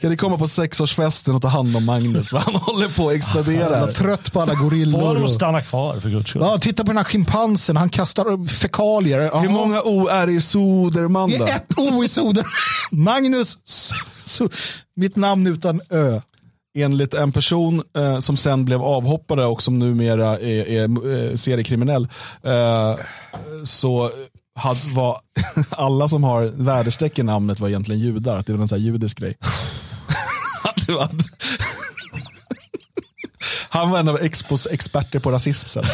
kan 0.00 0.10
ni 0.10 0.16
komma 0.16 0.38
på 0.38 0.48
sexårsfesten 0.48 1.34
och 1.34 1.42
ta 1.42 1.48
hand 1.48 1.76
om 1.76 1.84
Magnus? 1.84 2.30
För 2.30 2.38
han 2.38 2.54
håller 2.54 2.88
på 2.88 3.08
att 3.08 3.14
explodera. 3.14 3.78
Jag 3.78 3.88
är 3.88 3.92
trött 3.92 4.32
på 4.32 4.40
alla 4.40 4.52
Får 4.52 4.64
gorillor. 4.64 5.14
de 5.14 5.22
Och... 5.22 5.30
stanna 5.30 5.60
kvar 5.60 6.00
för 6.00 6.08
guds 6.08 6.30
skull? 6.30 6.42
Ja, 6.44 6.58
titta 6.58 6.82
på 6.84 6.86
den 6.90 6.96
här 6.96 7.04
schimpansen. 7.04 7.76
Han 7.76 7.88
kastar 7.88 8.46
fekalier. 8.48 9.18
Jaha. 9.18 9.40
Hur 9.40 9.48
många 9.50 9.80
O 9.84 10.08
är 10.08 10.30
i 10.30 10.40
Soderman 10.40 11.30
Det 11.30 11.36
är 11.36 11.56
ett 11.56 11.78
O 11.78 12.04
i 12.04 12.08
soden. 12.08 12.44
Magnus. 12.90 13.58
So 14.24 14.48
mitt 14.96 15.16
namn 15.16 15.46
utan 15.46 15.80
Ö. 15.90 16.20
Enligt 16.78 17.14
en 17.14 17.32
person 17.32 17.82
eh, 17.96 18.18
som 18.18 18.36
sen 18.36 18.64
blev 18.64 18.82
avhoppare 18.82 19.46
och 19.46 19.62
som 19.62 19.78
numera 19.78 20.38
är, 20.38 20.68
är 20.68 20.82
eh, 21.30 21.36
seriekriminell 21.36 22.08
eh, 22.42 22.96
så 23.64 24.10
hade, 24.54 24.80
var 24.94 25.16
alla 25.70 26.08
som 26.08 26.24
har 26.24 26.44
väderstreck 26.46 27.18
i 27.18 27.22
namnet 27.22 27.60
var 27.60 27.68
egentligen 27.68 28.00
judar. 28.00 28.36
Att 28.36 28.46
det 28.46 28.52
var 28.52 28.62
en 28.62 28.68
sån 28.68 28.78
här 28.78 28.84
judisk 28.86 29.18
grej. 29.18 29.36
Var- 30.88 31.08
Han 33.68 33.90
var 33.90 33.98
en 33.98 34.08
av 34.08 34.16
Expos 34.22 34.66
experter 34.70 35.18
på 35.18 35.30
rasism 35.30 35.68
sen. 35.68 35.84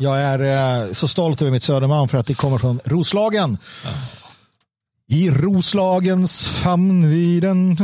Jag 0.00 0.20
är 0.20 0.38
eh, 0.82 0.92
så 0.92 1.08
stolt 1.08 1.42
över 1.42 1.52
mitt 1.52 1.62
Södermalm 1.62 2.08
för 2.08 2.18
att 2.18 2.26
det 2.26 2.34
kommer 2.34 2.58
från 2.58 2.80
Roslagen. 2.84 3.58
I 5.12 5.30
Roslagens 5.30 6.48
famn 6.48 7.10
vid 7.10 7.44
en... 7.44 7.76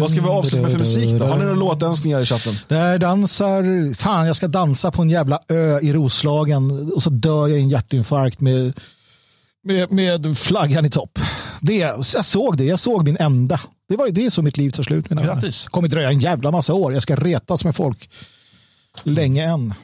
Vad 0.00 0.10
ska 0.10 0.20
vi 0.20 0.28
avsluta 0.28 0.62
med 0.62 0.70
för 0.70 0.78
musik 0.78 1.12
då? 1.12 1.24
Har 1.24 1.38
ni 1.38 1.44
någon 1.44 1.58
låtönskningar 1.58 2.20
i 2.20 2.26
chatten? 2.26 2.54
Där 2.68 2.98
dansar... 2.98 3.94
Fan, 3.94 4.26
jag 4.26 4.36
ska 4.36 4.48
dansa 4.48 4.90
på 4.90 5.02
en 5.02 5.10
jävla 5.10 5.38
ö 5.48 5.78
i 5.82 5.92
Roslagen 5.92 6.92
och 6.92 7.02
så 7.02 7.10
dör 7.10 7.48
jag 7.48 7.58
i 7.58 7.62
en 7.62 7.68
hjärtinfarkt 7.68 8.40
med, 8.40 8.80
med, 9.62 9.92
med 9.92 10.38
flaggan 10.38 10.84
i 10.84 10.90
topp. 10.90 11.18
Det, 11.60 11.76
jag 11.76 12.04
såg 12.04 12.56
det, 12.56 12.64
jag 12.64 12.80
såg 12.80 13.04
min 13.04 13.16
enda. 13.16 13.60
Det 13.88 13.96
var 13.96 14.06
ju 14.06 14.12
det 14.12 14.30
som 14.30 14.44
mitt 14.44 14.56
liv 14.56 14.70
tar 14.70 14.82
slut 14.82 15.10
med. 15.10 15.24
Grattis. 15.24 15.66
Kommer 15.68 15.88
dröja 15.88 16.08
en 16.08 16.20
jävla 16.20 16.50
massa 16.50 16.74
år. 16.74 16.92
Jag 16.92 17.02
ska 17.02 17.16
retas 17.16 17.64
med 17.64 17.76
folk 17.76 18.10
länge 19.02 19.44
än. 19.44 19.74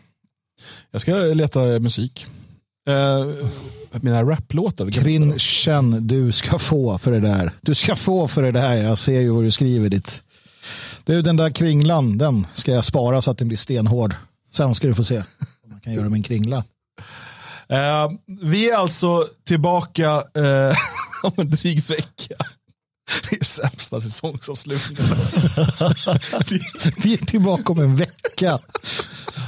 Jag 0.91 1.01
ska 1.01 1.15
leta 1.15 1.61
musik. 1.61 2.27
Uh, 2.91 3.47
mina 4.01 4.23
raplåtar. 4.23 4.91
Crinchen 4.91 6.07
du 6.07 6.33
ska 6.33 6.59
få 6.59 6.99
för 6.99 7.11
det 7.11 7.21
där. 7.21 7.53
Du 7.61 7.75
ska 7.75 7.97
få 7.97 8.29
för 8.29 8.43
det 8.43 8.53
där. 8.53 8.75
Jag 8.75 8.99
ser 8.99 9.21
ju 9.21 9.29
vad 9.29 9.45
du 9.45 9.51
skriver 9.51 9.89
ditt. 9.89 10.23
Du, 11.05 11.23
den 11.23 11.37
där 11.37 11.51
kringlan, 11.51 12.19
den 12.19 12.47
ska 12.55 12.73
jag 12.73 12.85
spara 12.85 13.23
så 13.23 13.31
att 13.31 13.39
den 13.39 13.49
blir 13.49 13.59
stenhård. 13.59 14.15
Sen 14.53 14.75
ska 14.75 14.87
du 14.87 14.95
få 14.95 15.05
se 15.05 15.23
vad 15.63 15.71
man 15.71 15.81
kan 15.81 15.93
göra 15.93 16.09
med 16.09 16.17
en 16.17 16.23
kringla. 16.23 16.57
Uh, 17.73 18.13
vi 18.43 18.71
är 18.71 18.77
alltså 18.77 19.27
tillbaka 19.47 20.17
uh, 20.17 20.75
om 21.23 21.33
en 21.37 21.51
dryg 21.51 21.85
vecka. 21.89 22.35
Det 23.31 23.37
är 23.41 23.45
sämsta 23.45 24.01
säsongsavslutningen. 24.01 25.05
vi 27.03 27.15
är 27.15 27.27
tillbaka 27.27 27.73
om 27.73 27.81
en 27.81 27.97
vecka. 27.97 28.59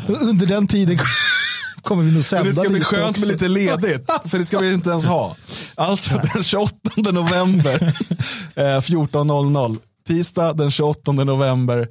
Under 0.08 0.46
den 0.46 0.66
tiden 0.66 0.98
kommer 1.82 2.02
vi 2.02 2.12
nog 2.12 2.24
sända 2.24 2.44
Det 2.50 2.54
ska 2.54 2.68
bli 2.68 2.80
skönt 2.80 3.10
också. 3.10 3.20
med 3.20 3.28
lite 3.28 3.48
ledigt. 3.48 4.10
För 4.24 4.38
det 4.38 4.44
ska 4.44 4.58
vi 4.58 4.74
inte 4.74 4.90
ens 4.90 5.06
ha. 5.06 5.36
Alltså 5.74 6.20
den 6.34 6.42
28 6.42 6.76
november 7.12 7.82
eh, 8.54 8.62
14.00. 8.62 9.78
Tisdag 10.06 10.52
den 10.52 10.70
28 10.70 11.12
november 11.12 11.88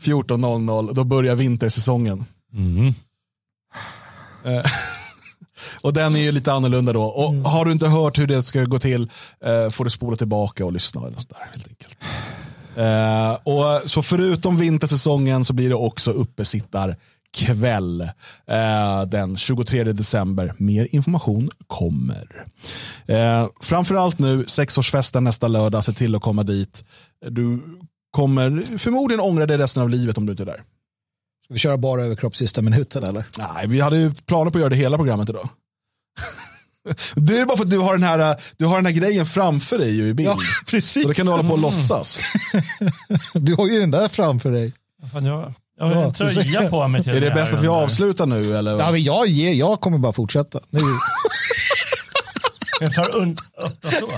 14.00. 0.00 0.94
Då 0.94 1.04
börjar 1.04 1.34
vintersäsongen. 1.34 2.24
Mm. 2.52 2.94
Eh, 4.44 4.62
och 5.80 5.92
den 5.92 6.16
är 6.16 6.20
ju 6.20 6.32
lite 6.32 6.52
annorlunda 6.52 6.92
då. 6.92 7.02
Och 7.02 7.34
har 7.34 7.64
du 7.64 7.72
inte 7.72 7.88
hört 7.88 8.18
hur 8.18 8.26
det 8.26 8.42
ska 8.42 8.64
gå 8.64 8.78
till 8.78 9.10
eh, 9.44 9.70
får 9.70 9.84
du 9.84 9.90
spola 9.90 10.16
tillbaka 10.16 10.64
och 10.64 10.72
lyssna. 10.72 11.06
Eller 11.06 11.20
sådär, 11.20 11.50
helt 11.52 11.68
enkelt. 11.68 11.96
Eh, 12.76 13.32
och 13.32 13.90
så 13.90 14.02
förutom 14.02 14.56
vintersäsongen 14.56 15.44
så 15.44 15.52
blir 15.52 15.68
det 15.68 15.74
också 15.74 16.10
uppesittar 16.10 16.96
kväll 17.36 18.00
eh, 18.46 19.02
den 19.06 19.36
23 19.36 19.84
december. 19.84 20.54
Mer 20.58 20.88
information 20.90 21.50
kommer. 21.66 22.46
Eh, 23.06 23.48
framförallt 23.60 24.18
nu, 24.18 24.44
sexårsfesten 24.46 25.24
nästa 25.24 25.48
lördag, 25.48 25.84
se 25.84 25.92
till 25.92 26.14
att 26.14 26.22
komma 26.22 26.42
dit. 26.42 26.84
Du 27.28 27.62
kommer 28.10 28.78
förmodligen 28.78 29.20
ångra 29.20 29.46
dig 29.46 29.56
resten 29.58 29.82
av 29.82 29.90
livet 29.90 30.18
om 30.18 30.26
du 30.26 30.32
inte 30.32 30.42
är 30.42 30.46
där. 30.46 30.62
Ska 31.44 31.54
vi 31.54 31.58
köra 31.58 31.76
bara 31.76 32.02
överkropp 32.02 32.36
sista 32.36 32.62
minuten 32.62 33.04
eller? 33.04 33.24
Nej, 33.38 33.66
vi 33.66 33.80
hade 33.80 33.96
ju 33.96 34.14
planer 34.14 34.50
på 34.50 34.58
att 34.58 34.60
göra 34.60 34.70
det 34.70 34.76
hela 34.76 34.96
programmet 34.96 35.28
idag. 35.28 35.48
Det 37.14 37.38
är 37.38 37.46
bara 37.46 37.56
för 37.56 37.64
att 37.64 37.70
du 37.70 37.78
har 37.78 37.92
den 37.92 38.02
här, 38.02 38.36
du 38.56 38.64
har 38.66 38.76
den 38.76 38.86
här 38.86 38.92
grejen 38.92 39.26
framför 39.26 39.78
dig 39.78 39.96
ju 39.96 40.08
i 40.08 40.14
bild. 40.14 40.28
Ja, 40.28 40.38
precis. 40.66 41.02
Så 41.02 41.08
då 41.08 41.14
kan 41.14 41.26
du 41.26 41.32
hålla 41.32 41.48
på 41.48 41.52
och 41.52 41.58
låtsas. 41.58 42.18
Du 43.34 43.54
har 43.54 43.66
ju 43.66 43.80
den 43.80 43.90
där 43.90 44.08
framför 44.08 44.50
dig. 44.50 44.72
Fan, 45.12 45.24
jag, 45.24 45.54
jag 45.78 45.86
har 45.86 46.02
en 46.04 46.12
tröja 46.12 46.68
på 46.70 46.88
mig 46.88 47.02
till 47.02 47.12
Är 47.16 47.20
det 47.20 47.30
bäst 47.30 47.54
att 47.54 47.60
vi 47.60 47.68
avslutar 47.68 48.26
nu? 48.26 48.56
Eller? 48.56 48.78
Ja, 48.78 48.90
men 48.90 49.02
jag, 49.02 49.26
ger, 49.26 49.52
jag 49.52 49.80
kommer 49.80 49.98
bara 49.98 50.12
fortsätta. 50.12 50.60
Nu, 50.70 50.80
Jag 52.80 52.94
tar 52.94 53.16
und, 53.16 53.38
så. 54.00 54.08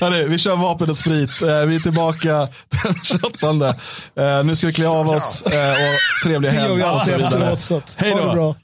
Hörni, 0.00 0.24
vi 0.28 0.38
kör 0.38 0.56
vapen 0.56 0.90
och 0.90 0.96
sprit. 0.96 1.42
Eh, 1.42 1.60
Vi 1.60 1.76
är 1.76 1.80
tillbaka 1.80 2.48
den 2.84 2.94
28. 3.04 3.68
Eh, 4.16 4.44
Nu 4.44 4.56
ska 4.56 4.66
vi 4.66 4.72
klä 4.72 4.88
av 4.88 5.08
oss 5.08 5.42
eh, 5.42 5.72
och 5.72 6.24
trevliga 6.24 6.52
det 6.52 6.56
gör 6.58 6.62
helg. 6.68 6.76
vi 6.76 6.82
alltid 6.82 7.14
efteråt. 7.14 7.94
Hej 7.96 8.14
då. 8.34 8.56